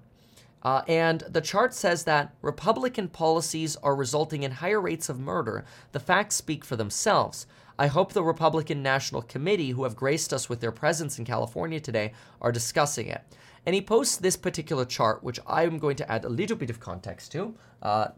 Uh, 0.63 0.83
and 0.89 1.21
the 1.29 1.41
chart 1.41 1.75
says 1.75 2.05
that 2.05 2.35
Republican 2.43 3.09
policies 3.09 3.77
are 3.77 3.95
resulting 3.95 4.43
in 4.43 4.51
higher 4.53 4.81
rates 4.81 5.09
of 5.09 5.19
murder. 5.19 5.65
The 5.93 6.01
facts 6.01 6.37
speak 6.37 6.65
for 6.65 6.77
themselves. 6.77 7.47
I 7.79 7.87
hope 7.87 8.13
the 8.13 8.25
Republican 8.25 8.83
National 8.83 9.23
Committee, 9.23 9.71
who 9.71 9.85
have 9.85 9.95
graced 9.95 10.33
us 10.33 10.49
with 10.49 10.61
their 10.61 10.73
presence 10.73 11.19
in 11.19 11.25
California 11.25 11.79
today, 11.79 12.13
are 12.43 12.51
discussing 12.51 13.07
it. 13.07 13.23
And 13.65 13.75
he 13.75 13.81
posts 13.81 14.17
this 14.17 14.37
particular 14.37 14.85
chart, 14.85 15.23
which 15.23 15.39
I'm 15.47 15.79
going 15.79 15.97
to 15.97 16.11
add 16.11 16.25
a 16.25 16.29
little 16.29 16.57
bit 16.57 16.71
of 16.71 16.81
context 16.81 17.31
to. 17.33 17.55
Uh, 17.83 18.09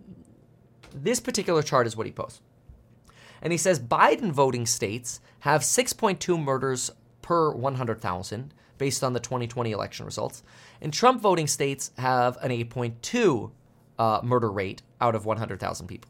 this 0.95 1.21
particular 1.21 1.63
chart 1.63 1.87
is 1.87 1.97
what 1.97 2.07
he 2.07 2.13
posts. 2.13 2.41
And 3.43 3.53
he 3.53 3.59
says 3.59 3.79
Biden 3.79 4.33
voting 4.33 4.67
states 4.67 5.21
have 5.41 5.63
6.2 5.63 6.43
murders 6.43 6.91
per 7.23 7.53
100,000 7.53 8.55
based 8.79 9.05
on 9.05 9.13
the 9.13 9.21
2020 9.21 9.73
election 9.73 10.07
results. 10.07 10.43
And 10.81 10.93
Trump 10.93 11.21
voting 11.21 11.47
states 11.47 11.91
have 11.99 12.39
an 12.39 12.51
8.2 12.51 13.51
uh, 13.99 14.21
murder 14.23 14.51
rate 14.51 14.83
out 15.01 15.15
of 15.15 15.27
100,000 15.27 15.87
people. 15.87 16.10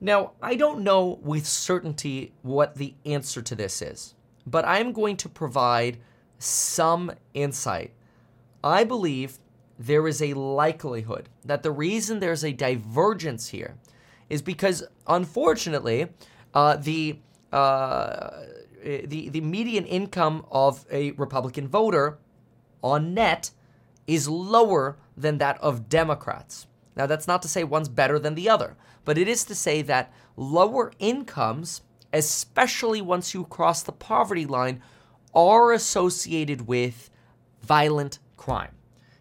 Now, 0.00 0.32
I 0.40 0.54
don't 0.54 0.82
know 0.82 1.18
with 1.22 1.46
certainty 1.46 2.32
what 2.42 2.76
the 2.76 2.94
answer 3.04 3.42
to 3.42 3.54
this 3.54 3.82
is, 3.82 4.14
but 4.46 4.64
I'm 4.64 4.92
going 4.92 5.16
to 5.18 5.28
provide 5.28 5.98
some 6.38 7.12
insight. 7.34 7.92
I 8.64 8.84
believe 8.84 9.38
there 9.78 10.08
is 10.08 10.22
a 10.22 10.34
likelihood 10.34 11.28
that 11.44 11.62
the 11.62 11.70
reason 11.70 12.20
there's 12.20 12.44
a 12.44 12.52
divergence 12.52 13.48
here 13.48 13.76
is 14.30 14.40
because, 14.40 14.84
unfortunately, 15.06 16.08
uh, 16.54 16.76
the 16.76 17.18
uh, 17.52 18.30
the 18.82 19.28
the 19.28 19.40
median 19.40 19.84
income 19.84 20.46
of 20.50 20.86
a 20.90 21.10
Republican 21.12 21.68
voter 21.68 22.18
on 22.82 23.12
net 23.12 23.50
is 24.06 24.28
lower 24.28 24.96
than 25.16 25.38
that 25.38 25.58
of 25.60 25.88
Democrats. 25.88 26.66
Now, 26.96 27.06
that's 27.06 27.26
not 27.28 27.42
to 27.42 27.48
say 27.48 27.64
one's 27.64 27.88
better 27.88 28.18
than 28.18 28.34
the 28.34 28.48
other, 28.48 28.76
but 29.04 29.18
it 29.18 29.28
is 29.28 29.44
to 29.44 29.54
say 29.54 29.82
that 29.82 30.12
lower 30.36 30.92
incomes, 30.98 31.82
especially 32.12 33.00
once 33.00 33.34
you 33.34 33.44
cross 33.44 33.82
the 33.82 33.92
poverty 33.92 34.46
line, 34.46 34.82
are 35.34 35.72
associated 35.72 36.66
with 36.66 37.10
violent 37.62 38.18
crime. 38.36 38.74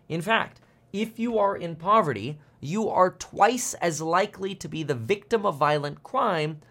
In 0.07 0.21
fact, 0.21 0.59
if 0.91 1.19
you 1.19 1.37
are 1.37 1.55
in 1.55 1.75
poverty, 1.75 2.39
you 2.59 2.89
are 2.89 3.11
twice 3.11 3.73
as 3.75 4.01
likely 4.01 4.55
to 4.55 4.67
be 4.67 4.83
the 4.83 4.95
victim 4.95 5.45
of 5.45 5.57
violent 5.57 6.03
crime 6.03 6.61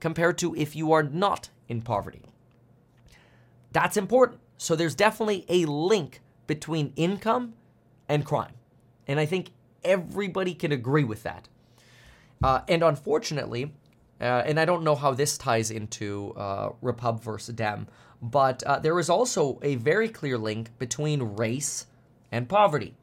compared 0.00 0.38
to 0.38 0.54
if 0.54 0.76
you 0.76 0.92
are 0.92 1.02
not 1.02 1.48
in 1.68 1.82
poverty. 1.82 2.22
That's 3.72 3.96
important. 3.96 4.40
So 4.56 4.76
there's 4.76 4.94
definitely 4.94 5.44
a 5.48 5.66
link 5.66 6.20
between 6.46 6.92
income 6.96 7.54
and 8.08 8.24
crime. 8.24 8.54
And 9.06 9.18
I 9.18 9.26
think 9.26 9.50
everybody 9.84 10.54
can 10.54 10.72
agree 10.72 11.04
with 11.04 11.22
that. 11.22 11.48
Uh, 12.42 12.60
and 12.68 12.82
unfortunately, 12.82 13.72
uh, 14.20 14.42
and 14.46 14.58
I 14.58 14.64
don't 14.64 14.84
know 14.84 14.94
how 14.94 15.12
this 15.12 15.38
ties 15.38 15.70
into 15.70 16.34
uh, 16.36 16.70
Repub 16.82 17.22
versus 17.22 17.54
Dem, 17.54 17.86
but 18.20 18.62
uh, 18.64 18.78
there 18.78 18.98
is 18.98 19.08
also 19.08 19.58
a 19.62 19.76
very 19.76 20.08
clear 20.08 20.38
link 20.38 20.70
between 20.78 21.22
race 21.22 21.86
and 22.32 22.48
poverty. 22.48 22.94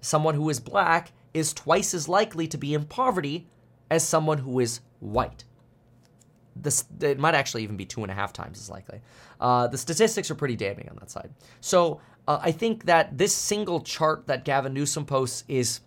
Someone 0.00 0.34
who 0.34 0.48
is 0.50 0.60
black 0.60 1.12
is 1.32 1.52
twice 1.52 1.94
as 1.94 2.08
likely 2.08 2.46
to 2.48 2.58
be 2.58 2.74
in 2.74 2.84
poverty 2.84 3.46
as 3.90 4.06
someone 4.06 4.38
who 4.38 4.60
is 4.60 4.80
white. 5.00 5.44
This 6.54 6.84
it 7.00 7.18
might 7.18 7.34
actually 7.34 7.62
even 7.62 7.76
be 7.76 7.86
two 7.86 8.02
and 8.02 8.10
a 8.10 8.14
half 8.14 8.32
times 8.32 8.58
as 8.58 8.68
likely. 8.68 9.00
Uh, 9.40 9.68
the 9.68 9.78
statistics 9.78 10.30
are 10.30 10.34
pretty 10.34 10.56
damning 10.56 10.88
on 10.90 10.96
that 10.96 11.10
side. 11.10 11.30
So 11.60 12.00
uh, 12.28 12.38
I 12.42 12.52
think 12.52 12.84
that 12.84 13.16
this 13.16 13.34
single 13.34 13.80
chart 13.80 14.26
that 14.26 14.44
Gavin 14.44 14.74
Newsom 14.74 15.06
posts 15.06 15.44
is 15.48 15.80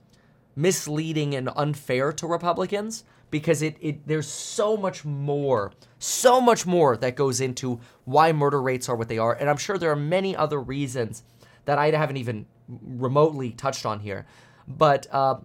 misleading 0.56 1.36
and 1.36 1.50
unfair 1.56 2.12
to 2.14 2.28
Republicans 2.28 3.04
because 3.32 3.62
it, 3.62 3.76
it 3.82 4.08
there's 4.08 4.28
so 4.28 4.78
much 4.78 5.04
more, 5.04 5.72
so 6.00 6.40
much 6.40 6.66
more 6.66 6.96
that 6.98 7.16
goes 7.16 7.42
into 7.42 7.80
why 8.06 8.32
murder 8.32 8.62
rates 8.62 8.88
are 8.88 8.96
what 8.96 9.10
they 9.10 9.18
are, 9.18 9.34
and 9.34 9.50
I'm 9.50 9.58
sure 9.58 9.78
there 9.78 9.92
are 9.92 9.96
many 9.96 10.36
other 10.36 10.60
reasons 10.60 11.24
that 11.66 11.78
I 11.78 11.92
haven't 11.92 12.18
even 12.18 12.46
remotely 12.68 13.52
touched 13.52 13.86
on 13.86 14.00
here. 14.00 14.26
But 14.68 15.08
uh, 15.12 15.36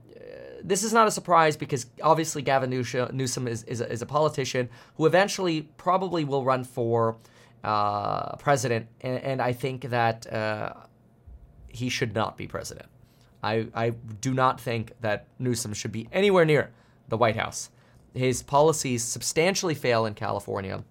this 0.62 0.82
is 0.82 0.92
not 0.92 1.06
a 1.06 1.10
surprise 1.10 1.56
because 1.56 1.86
obviously 2.02 2.42
Gavin 2.42 2.70
Newsom 2.70 3.48
is, 3.48 3.62
is, 3.64 3.80
a, 3.80 3.90
is 3.90 4.02
a 4.02 4.06
politician 4.06 4.68
who 4.96 5.06
eventually 5.06 5.62
probably 5.76 6.24
will 6.24 6.44
run 6.44 6.64
for 6.64 7.16
uh, 7.64 8.36
president, 8.36 8.86
and, 9.02 9.18
and, 9.22 9.42
I 9.42 9.52
think 9.52 9.82
that 9.90 10.32
uh, 10.32 10.72
he 11.68 11.90
should 11.90 12.14
not 12.14 12.38
be 12.38 12.46
president. 12.46 12.88
I, 13.42 13.68
I 13.74 13.90
do 14.20 14.34
not 14.34 14.60
think 14.60 14.92
that 15.00 15.26
Newsom 15.38 15.72
should 15.72 15.92
be 15.92 16.08
anywhere 16.12 16.44
near 16.44 16.70
the 17.08 17.16
White 17.16 17.36
House. 17.36 17.70
His 18.14 18.42
policies 18.42 19.04
substantially 19.04 19.74
fail 19.74 20.06
in 20.06 20.14
California. 20.14 20.84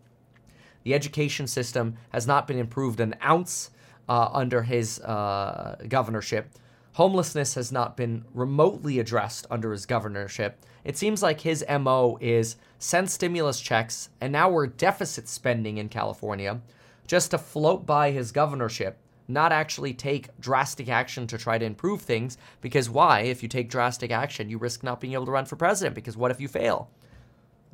The 0.83 0.93
education 0.93 1.47
system 1.47 1.95
has 2.11 2.25
not 2.25 2.47
been 2.47 2.57
improved 2.57 2.99
an 2.99 3.15
ounce 3.23 3.71
uh, 4.07 4.29
under 4.33 4.63
his 4.63 4.99
uh, 5.01 5.75
governorship. 5.87 6.49
Homelessness 6.93 7.53
has 7.55 7.71
not 7.71 7.95
been 7.95 8.25
remotely 8.33 8.99
addressed 8.99 9.45
under 9.51 9.71
his 9.71 9.85
governorship. 9.85 10.65
It 10.83 10.97
seems 10.97 11.21
like 11.21 11.41
his 11.41 11.63
MO 11.69 12.17
is 12.19 12.55
send 12.79 13.09
stimulus 13.11 13.59
checks, 13.59 14.09
and 14.19 14.31
now 14.31 14.49
we're 14.49 14.67
deficit 14.67 15.27
spending 15.27 15.77
in 15.77 15.89
California 15.89 16.61
just 17.05 17.31
to 17.31 17.37
float 17.37 17.85
by 17.85 18.11
his 18.11 18.31
governorship, 18.31 18.97
not 19.29 19.51
actually 19.51 19.93
take 19.93 20.37
drastic 20.39 20.89
action 20.89 21.27
to 21.27 21.37
try 21.37 21.57
to 21.57 21.65
improve 21.65 22.01
things. 22.01 22.37
Because 22.61 22.89
why? 22.89 23.21
If 23.21 23.43
you 23.43 23.49
take 23.49 23.69
drastic 23.69 24.11
action, 24.11 24.49
you 24.49 24.57
risk 24.57 24.83
not 24.83 24.99
being 24.99 25.13
able 25.13 25.25
to 25.25 25.31
run 25.31 25.45
for 25.45 25.55
president, 25.55 25.95
because 25.95 26.17
what 26.17 26.31
if 26.31 26.41
you 26.41 26.47
fail? 26.47 26.89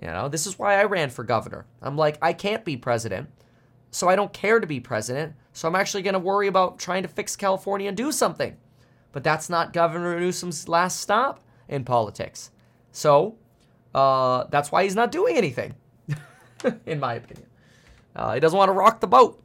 You 0.02 0.08
know, 0.08 0.28
this 0.28 0.46
is 0.46 0.60
why 0.60 0.80
I 0.80 0.84
ran 0.84 1.10
for 1.10 1.24
governor. 1.24 1.66
I'm 1.82 1.96
like, 1.96 2.18
I 2.22 2.34
can't 2.34 2.66
be 2.66 2.76
president, 2.76 3.30
so 3.92 4.10
I 4.10 4.18
don't 4.18 4.34
care 4.34 4.60
to 4.60 4.68
be 4.68 4.82
president, 4.82 5.36
so 5.54 5.68
I'm 5.68 5.76
actually 5.76 6.04
going 6.04 6.14
to 6.14 6.20
worry 6.20 6.48
about 6.48 6.80
trying 6.80 7.04
to 7.04 7.08
fix 7.08 7.36
California 7.36 7.88
and 7.88 7.96
do 7.96 8.12
something. 8.12 8.58
But 9.14 9.24
that's 9.24 9.50
not 9.50 9.72
Governor 9.72 10.20
Newsom's 10.20 10.68
last 10.68 11.00
stop 11.00 11.40
in 11.70 11.86
politics. 11.86 12.52
So 12.92 13.38
uh, 13.94 14.46
that's 14.50 14.70
why 14.70 14.84
he's 14.84 14.96
not 14.96 15.14
doing 15.14 15.38
anything, 15.38 15.76
in 16.86 17.00
my 17.00 17.14
opinion. 17.14 17.48
Uh, 18.14 18.34
he 18.34 18.42
doesn't 18.42 18.58
want 18.58 18.68
to 18.68 18.74
rock 18.74 19.00
the 19.00 19.08
boat. 19.08 19.42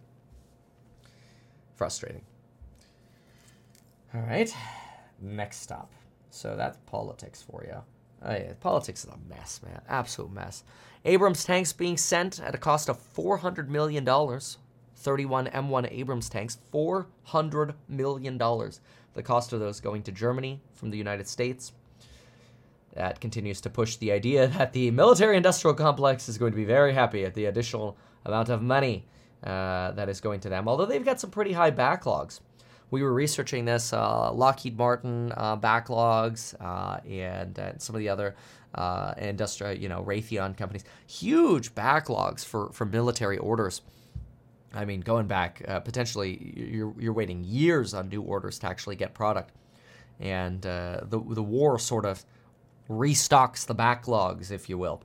Frustrating. 1.81 2.21
All 4.15 4.21
right, 4.21 4.55
next 5.19 5.63
stop. 5.63 5.91
So 6.29 6.55
that's 6.55 6.77
politics 6.85 7.41
for 7.41 7.65
you. 7.65 7.77
Oh, 8.23 8.33
yeah, 8.33 8.53
politics 8.61 9.05
is 9.05 9.11
a 9.11 9.17
mess, 9.31 9.63
man. 9.65 9.81
Absolute 9.89 10.31
mess. 10.31 10.63
Abrams 11.07 11.43
tanks 11.43 11.73
being 11.73 11.97
sent 11.97 12.39
at 12.39 12.55
a 12.55 12.59
cost 12.59 12.91
of 12.91 12.99
$400 13.15 13.69
million. 13.69 14.05
31 14.05 15.47
M1 15.47 15.91
Abrams 15.91 16.29
tanks, 16.29 16.59
$400 16.71 17.73
million. 17.89 18.37
The 18.37 19.23
cost 19.23 19.55
of 19.55 19.61
those 19.61 19.81
going 19.81 20.03
to 20.03 20.13
Germany 20.13 20.61
from 20.75 20.91
the 20.91 20.99
United 20.99 21.27
States. 21.27 21.73
That 22.93 23.23
continues 23.23 23.63
to 23.63 23.71
push 23.71 23.97
the 23.97 24.13
idea 24.13 24.49
that 24.49 24.75
the 24.75 24.91
military 24.91 25.39
industrial 25.39 25.73
complex 25.73 26.29
is 26.29 26.37
going 26.37 26.53
to 26.53 26.57
be 26.57 26.67
very 26.67 26.93
happy 26.93 27.25
at 27.25 27.33
the 27.33 27.47
additional 27.47 27.97
amount 28.27 28.51
of 28.51 28.61
money 28.61 29.07
uh, 29.45 29.93
that 29.93 30.09
is 30.09 30.21
going 30.21 30.41
to 30.41 30.49
them, 30.49 30.69
although 30.69 30.87
they've 30.87 31.05
got 31.05 31.21
some 31.21 31.31
pretty 31.31 31.53
high 31.53 31.71
backlogs 31.71 32.41
we 32.91 33.03
were 33.03 33.13
researching 33.13 33.65
this 33.65 33.93
uh, 33.93 34.33
Lockheed 34.33 34.77
Martin 34.77 35.33
uh, 35.37 35.57
backlogs 35.57 36.55
uh, 36.61 37.01
and, 37.09 37.57
and, 37.59 37.81
some 37.81 37.95
of 37.95 38.01
the 38.01 38.09
other 38.09 38.35
industrial, 39.19 39.75
you 39.75 39.89
know, 39.89 40.03
Raytheon 40.03 40.57
companies, 40.57 40.85
huge 41.07 41.75
backlogs 41.75 42.45
for, 42.45 42.71
for 42.73 42.85
military 42.85 43.39
orders. 43.39 43.83
I 44.73 44.85
mean, 44.85 45.01
going 45.01 45.27
back, 45.27 45.63
potentially 45.85 46.55
you're, 46.57 46.95
you're 46.99 47.13
waiting 47.13 47.43
years 47.45 47.95
on 47.95 48.09
new 48.09 48.23
orders 48.23 48.59
to 48.61 48.69
actually 48.69 48.97
get 48.97 49.15
product. 49.15 49.53
And 50.21 50.63
the, 50.63 51.07
the 51.09 51.43
war 51.43 51.79
sort 51.79 52.05
of 52.05 52.25
restocks 52.89 53.67
the 53.67 53.75
backlogs, 53.75 54.51
if 54.51 54.69
you 54.69 54.79
will. 54.79 55.03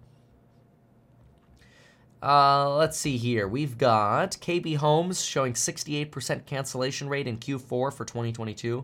Uh, 2.26 2.76
let's 2.76 2.98
see 2.98 3.18
here. 3.18 3.48
We've 3.48 3.78
got 3.78 4.32
KB 4.32 4.78
Homes 4.78 5.24
showing 5.24 5.54
68% 5.54 6.48
cancellation 6.48 7.08
rate 7.08 7.28
in 7.28 7.38
Q4 7.38 7.94
for 7.94 8.04
2022. 8.04 8.84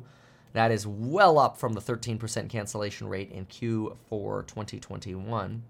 That 0.53 0.69
is 0.69 0.85
well 0.85 1.39
up 1.39 1.57
from 1.57 1.73
the 1.73 1.81
13% 1.81 2.49
cancellation 2.49 3.07
rate 3.07 3.31
in 3.31 3.47
Q4 3.47 4.45
2021. 4.45 5.63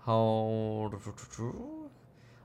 Hold. 0.00 0.94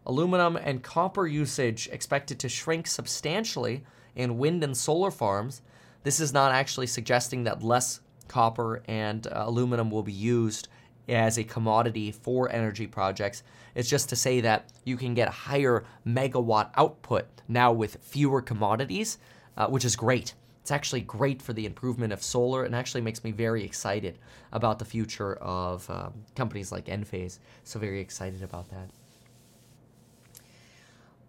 Aluminum 0.05 0.55
and 0.55 0.81
copper 0.81 1.27
usage 1.27 1.89
expected 1.91 2.39
to 2.39 2.47
shrink 2.47 2.87
substantially 2.87 3.83
in 4.15 4.37
wind 4.37 4.63
and 4.63 4.77
solar 4.77 5.11
farms. 5.11 5.61
This 6.03 6.21
is 6.21 6.31
not 6.31 6.53
actually 6.53 6.87
suggesting 6.87 7.43
that 7.43 7.63
less 7.63 7.99
copper 8.29 8.81
and 8.87 9.27
uh, 9.27 9.43
aluminum 9.45 9.91
will 9.91 10.03
be 10.03 10.13
used 10.13 10.69
as 11.07 11.37
a 11.37 11.43
commodity 11.43 12.11
for 12.11 12.49
energy 12.51 12.87
projects. 12.87 13.43
It's 13.75 13.89
just 13.89 14.09
to 14.09 14.15
say 14.15 14.41
that 14.41 14.69
you 14.83 14.97
can 14.97 15.13
get 15.13 15.29
higher 15.29 15.85
megawatt 16.05 16.71
output 16.75 17.25
now 17.47 17.71
with 17.71 17.97
fewer 18.01 18.41
commodities, 18.41 19.17
uh, 19.55 19.67
which 19.67 19.85
is 19.85 19.95
great. 19.95 20.33
It's 20.61 20.71
actually 20.71 21.01
great 21.01 21.41
for 21.41 21.53
the 21.53 21.65
improvement 21.65 22.11
of 22.11 22.21
solar 22.21 22.65
and 22.65 22.75
actually 22.75 23.01
makes 23.01 23.23
me 23.23 23.31
very 23.31 23.63
excited 23.63 24.19
about 24.51 24.79
the 24.79 24.85
future 24.85 25.35
of 25.35 25.89
um, 25.89 26.13
companies 26.35 26.71
like 26.71 26.87
Enphase. 26.87 27.39
So, 27.63 27.79
very 27.79 28.01
excited 28.01 28.43
about 28.43 28.69
that. 28.71 28.89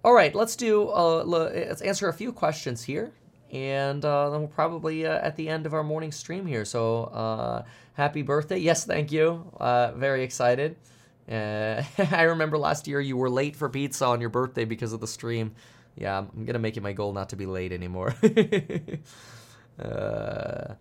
All 0.04 0.12
right, 0.12 0.34
let's 0.34 0.56
do, 0.56 0.88
uh, 0.88 1.22
let's 1.24 1.82
answer 1.82 2.08
a 2.08 2.12
few 2.12 2.32
questions 2.32 2.82
here. 2.82 3.12
And 3.50 4.04
uh, 4.04 4.30
then 4.30 4.40
we'll 4.40 4.48
probably 4.48 5.06
uh, 5.06 5.18
at 5.18 5.36
the 5.36 5.48
end 5.48 5.66
of 5.66 5.74
our 5.74 5.82
morning 5.82 6.12
stream 6.12 6.46
here. 6.46 6.64
So, 6.64 7.04
uh, 7.04 7.62
happy 7.94 8.22
birthday. 8.22 8.58
Yes, 8.58 8.84
thank 8.84 9.10
you. 9.10 9.50
Uh, 9.58 9.92
very 9.92 10.22
excited. 10.22 10.76
Uh, 11.30 11.82
I 12.10 12.22
remember 12.22 12.58
last 12.58 12.86
year 12.86 13.00
you 13.00 13.16
were 13.16 13.30
late 13.30 13.56
for 13.56 13.68
pizza 13.68 14.06
on 14.06 14.20
your 14.20 14.30
birthday 14.30 14.64
because 14.64 14.92
of 14.92 15.00
the 15.00 15.06
stream. 15.06 15.54
Yeah, 15.96 16.18
I'm 16.18 16.46
to 16.46 16.58
make 16.58 16.76
it 16.76 16.82
my 16.82 16.92
goal 16.92 17.12
not 17.12 17.30
to 17.30 17.36
be 17.36 17.46
late 17.46 17.72
anymore. 17.72 18.14
uh, 19.82 20.74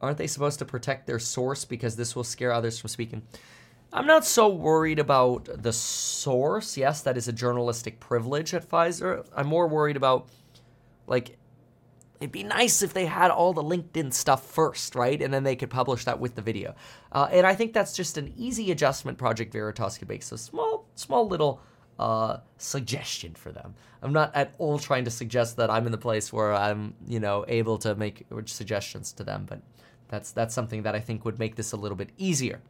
aren't 0.00 0.18
they 0.18 0.26
supposed 0.26 0.58
to 0.58 0.64
protect 0.64 1.06
their 1.06 1.20
source 1.20 1.64
because 1.64 1.94
this 1.96 2.16
will 2.16 2.24
scare 2.24 2.52
others 2.52 2.78
from 2.78 2.88
speaking? 2.88 3.22
I'm 3.92 4.06
not 4.06 4.24
so 4.24 4.48
worried 4.48 4.98
about 4.98 5.48
the 5.62 5.72
source. 5.72 6.76
Yes, 6.76 7.02
that 7.02 7.16
is 7.16 7.28
a 7.28 7.32
journalistic 7.32 8.00
privilege 8.00 8.52
at 8.52 8.68
Pfizer. 8.68 9.24
I'm 9.36 9.46
more 9.46 9.68
worried 9.68 9.96
about, 9.96 10.28
like, 11.06 11.36
it'd 12.24 12.32
be 12.32 12.42
nice 12.42 12.82
if 12.82 12.94
they 12.94 13.04
had 13.04 13.30
all 13.30 13.52
the 13.52 13.62
LinkedIn 13.62 14.12
stuff 14.12 14.46
first, 14.46 14.94
right? 14.94 15.20
And 15.20 15.32
then 15.32 15.44
they 15.44 15.54
could 15.54 15.68
publish 15.68 16.06
that 16.06 16.18
with 16.18 16.34
the 16.34 16.40
video. 16.40 16.74
Uh, 17.12 17.28
and 17.30 17.46
I 17.46 17.54
think 17.54 17.74
that's 17.74 17.94
just 17.94 18.16
an 18.16 18.32
easy 18.34 18.72
adjustment 18.72 19.18
Project 19.18 19.52
Veritas 19.52 19.98
could 19.98 20.08
make. 20.08 20.22
So 20.22 20.36
small, 20.36 20.86
small 20.94 21.28
little 21.28 21.60
uh, 21.98 22.38
suggestion 22.56 23.34
for 23.34 23.52
them. 23.52 23.74
I'm 24.02 24.14
not 24.14 24.34
at 24.34 24.54
all 24.56 24.78
trying 24.78 25.04
to 25.04 25.10
suggest 25.10 25.58
that 25.58 25.70
I'm 25.70 25.84
in 25.84 25.92
the 25.92 25.98
place 25.98 26.32
where 26.32 26.54
I'm, 26.54 26.94
you 27.06 27.20
know, 27.20 27.44
able 27.46 27.76
to 27.78 27.94
make 27.94 28.26
suggestions 28.46 29.12
to 29.12 29.22
them, 29.22 29.44
but 29.46 29.60
that's 30.08 30.32
that's 30.32 30.54
something 30.54 30.82
that 30.84 30.94
I 30.94 31.00
think 31.00 31.26
would 31.26 31.38
make 31.38 31.56
this 31.56 31.72
a 31.72 31.76
little 31.76 31.96
bit 31.96 32.08
easier. 32.16 32.62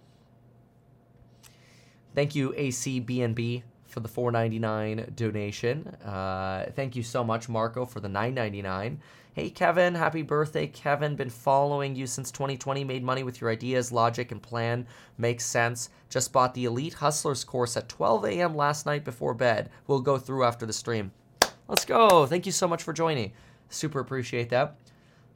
Thank 2.15 2.35
you, 2.35 2.51
ACBNB, 2.51 3.63
for 3.95 4.01
the 4.01 4.09
4.99 4.09 5.15
donation. 5.15 5.87
Uh, 6.05 6.67
thank 6.75 6.97
you 6.97 7.05
so 7.05 7.23
much, 7.23 7.49
Marco, 7.49 7.87
for 7.87 8.01
the 8.01 8.09
9.99. 8.09 8.99
Hey, 9.33 9.51
Kevin, 9.51 9.95
happy 9.95 10.23
birthday, 10.23 10.67
Kevin. 10.67 11.15
Been 11.15 11.31
following 11.31 11.95
you 11.95 12.09
since 12.09 12.33
2020. 12.33 12.83
Made 12.83 13.05
money 13.05 13.23
with 13.23 13.41
your 13.41 13.51
ideas, 13.51 13.93
logic, 13.93 14.33
and 14.33 14.43
plan. 14.43 14.87
Makes 15.17 15.47
sense. 15.47 15.91
Just 16.09 16.33
bought 16.33 16.55
the 16.55 16.65
Elite 16.65 16.95
Hustlers 16.95 17.45
course 17.45 17.77
at 17.77 17.89
12 17.89 18.25
a.m. 18.27 18.57
last 18.57 18.85
night 18.85 19.05
before 19.05 19.33
bed. 19.33 19.71
We'll 19.87 20.01
go 20.01 20.19
through 20.19 20.45
after 20.45 20.67
the 20.67 20.73
stream. 20.73 21.13
Let's 21.69 21.85
go. 21.85 22.27
Thank 22.27 22.47
you 22.47 22.53
so 22.53 22.67
much 22.67 22.83
for 22.83 22.93
joining. 22.93 23.33
Super 23.69 24.01
appreciate 24.01 24.51
that. 24.51 24.77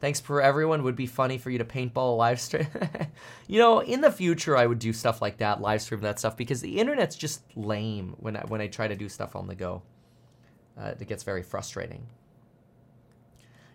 Thanks 0.01 0.21
for 0.21 0.41
everyone. 0.41 0.85
Would 0.85 0.95
be 0.95 1.07
funny 1.07 1.39
for 1.39 1.51
you 1.51 1.59
to 1.59 1.65
paintball 1.65 2.13
a 2.13 2.17
live 2.17 2.41
stream. 2.41 2.69
you 3.49 3.59
know, 3.59 3.81
in 3.81 4.01
the 4.01 4.13
future, 4.13 4.57
I 4.57 4.67
would 4.67 4.79
do 4.79 4.93
stuff 4.93 5.21
like 5.21 5.39
that, 5.39 5.61
live 5.61 5.83
stream 5.83 6.01
that 6.03 6.21
stuff, 6.21 6.37
because 6.37 6.61
the 6.61 6.79
internet's 6.79 7.17
just 7.17 7.43
lame 7.57 8.15
when 8.19 8.37
I, 8.37 8.41
when 8.43 8.61
I 8.61 8.69
try 8.69 8.87
to 8.87 8.95
do 8.95 9.09
stuff 9.09 9.35
on 9.35 9.49
the 9.49 9.57
go. 9.57 9.83
Uh, 10.79 10.95
it 10.99 11.09
gets 11.09 11.25
very 11.25 11.43
frustrating. 11.43 12.07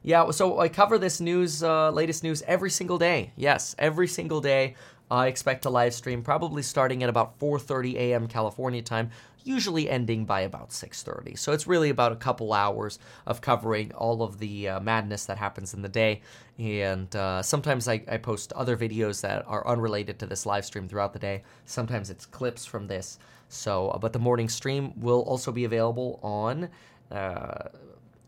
Yeah, 0.02 0.32
so 0.32 0.60
I 0.60 0.68
cover 0.68 0.98
this 0.98 1.22
news, 1.22 1.64
uh, 1.64 1.90
latest 1.92 2.24
news 2.24 2.42
every 2.46 2.70
single 2.70 2.98
day. 2.98 3.32
Yes, 3.38 3.74
every 3.80 4.08
single 4.08 4.42
day. 4.42 4.76
I 5.14 5.28
expect 5.28 5.62
to 5.62 5.70
live 5.70 5.94
stream 5.94 6.24
probably 6.24 6.64
starting 6.64 7.04
at 7.04 7.10
about 7.10 7.38
4:30 7.38 7.94
a.m. 7.98 8.28
California 8.28 8.82
time, 8.82 9.12
usually 9.44 9.88
ending 9.88 10.26
by 10.26 10.42
about 10.42 10.70
6:30. 10.70 11.38
So 11.38 11.52
it's 11.52 11.68
really 11.68 11.92
about 11.92 12.12
a 12.12 12.16
couple 12.16 12.52
hours 12.52 12.98
of 13.28 13.40
covering 13.40 13.94
all 13.94 14.24
of 14.24 14.40
the 14.40 14.70
uh, 14.70 14.80
madness 14.80 15.26
that 15.26 15.38
happens 15.38 15.76
in 15.76 15.84
the 15.84 15.90
day. 15.90 16.22
And 16.58 17.16
uh, 17.16 17.44
sometimes 17.44 17.88
I, 17.88 18.02
I 18.08 18.18
post 18.18 18.54
other 18.54 18.76
videos 18.76 19.22
that 19.22 19.46
are 19.48 19.66
unrelated 19.68 20.18
to 20.18 20.26
this 20.26 20.48
live 20.48 20.66
stream 20.66 20.88
throughout 20.88 21.14
the 21.14 21.20
day. 21.20 21.44
Sometimes 21.66 22.10
it's 22.10 22.26
clips 22.26 22.66
from 22.66 22.88
this. 22.88 23.20
So, 23.50 23.90
uh, 23.90 24.00
but 24.00 24.14
the 24.14 24.20
morning 24.20 24.50
stream 24.50 25.00
will 25.00 25.22
also 25.22 25.52
be 25.52 25.64
available 25.64 26.20
on 26.24 26.70
uh, 27.12 27.70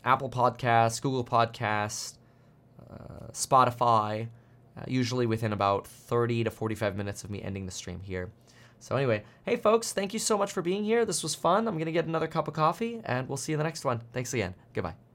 Apple 0.03 0.29
Podcasts, 0.29 1.01
Google 1.01 1.25
Podcasts, 1.25 2.13
uh, 2.91 3.31
Spotify, 3.31 4.27
uh, 4.77 4.83
usually 4.87 5.25
within 5.25 5.53
about 5.53 5.87
30 5.87 6.45
to 6.45 6.51
45 6.51 6.95
minutes 6.95 7.23
of 7.23 7.29
me 7.29 7.41
ending 7.41 7.65
the 7.65 7.71
stream 7.71 8.01
here. 8.01 8.29
So, 8.79 8.95
anyway, 8.95 9.23
hey 9.45 9.55
folks, 9.55 9.93
thank 9.93 10.13
you 10.13 10.19
so 10.19 10.37
much 10.37 10.51
for 10.51 10.61
being 10.61 10.83
here. 10.83 11.05
This 11.05 11.23
was 11.23 11.33
fun. 11.33 11.67
I'm 11.67 11.75
going 11.75 11.85
to 11.85 11.91
get 11.91 12.05
another 12.05 12.27
cup 12.27 12.47
of 12.47 12.53
coffee, 12.53 13.01
and 13.05 13.27
we'll 13.27 13.37
see 13.37 13.51
you 13.51 13.55
in 13.55 13.59
the 13.59 13.63
next 13.63 13.85
one. 13.85 14.01
Thanks 14.13 14.33
again. 14.33 14.53
Goodbye. 14.73 14.95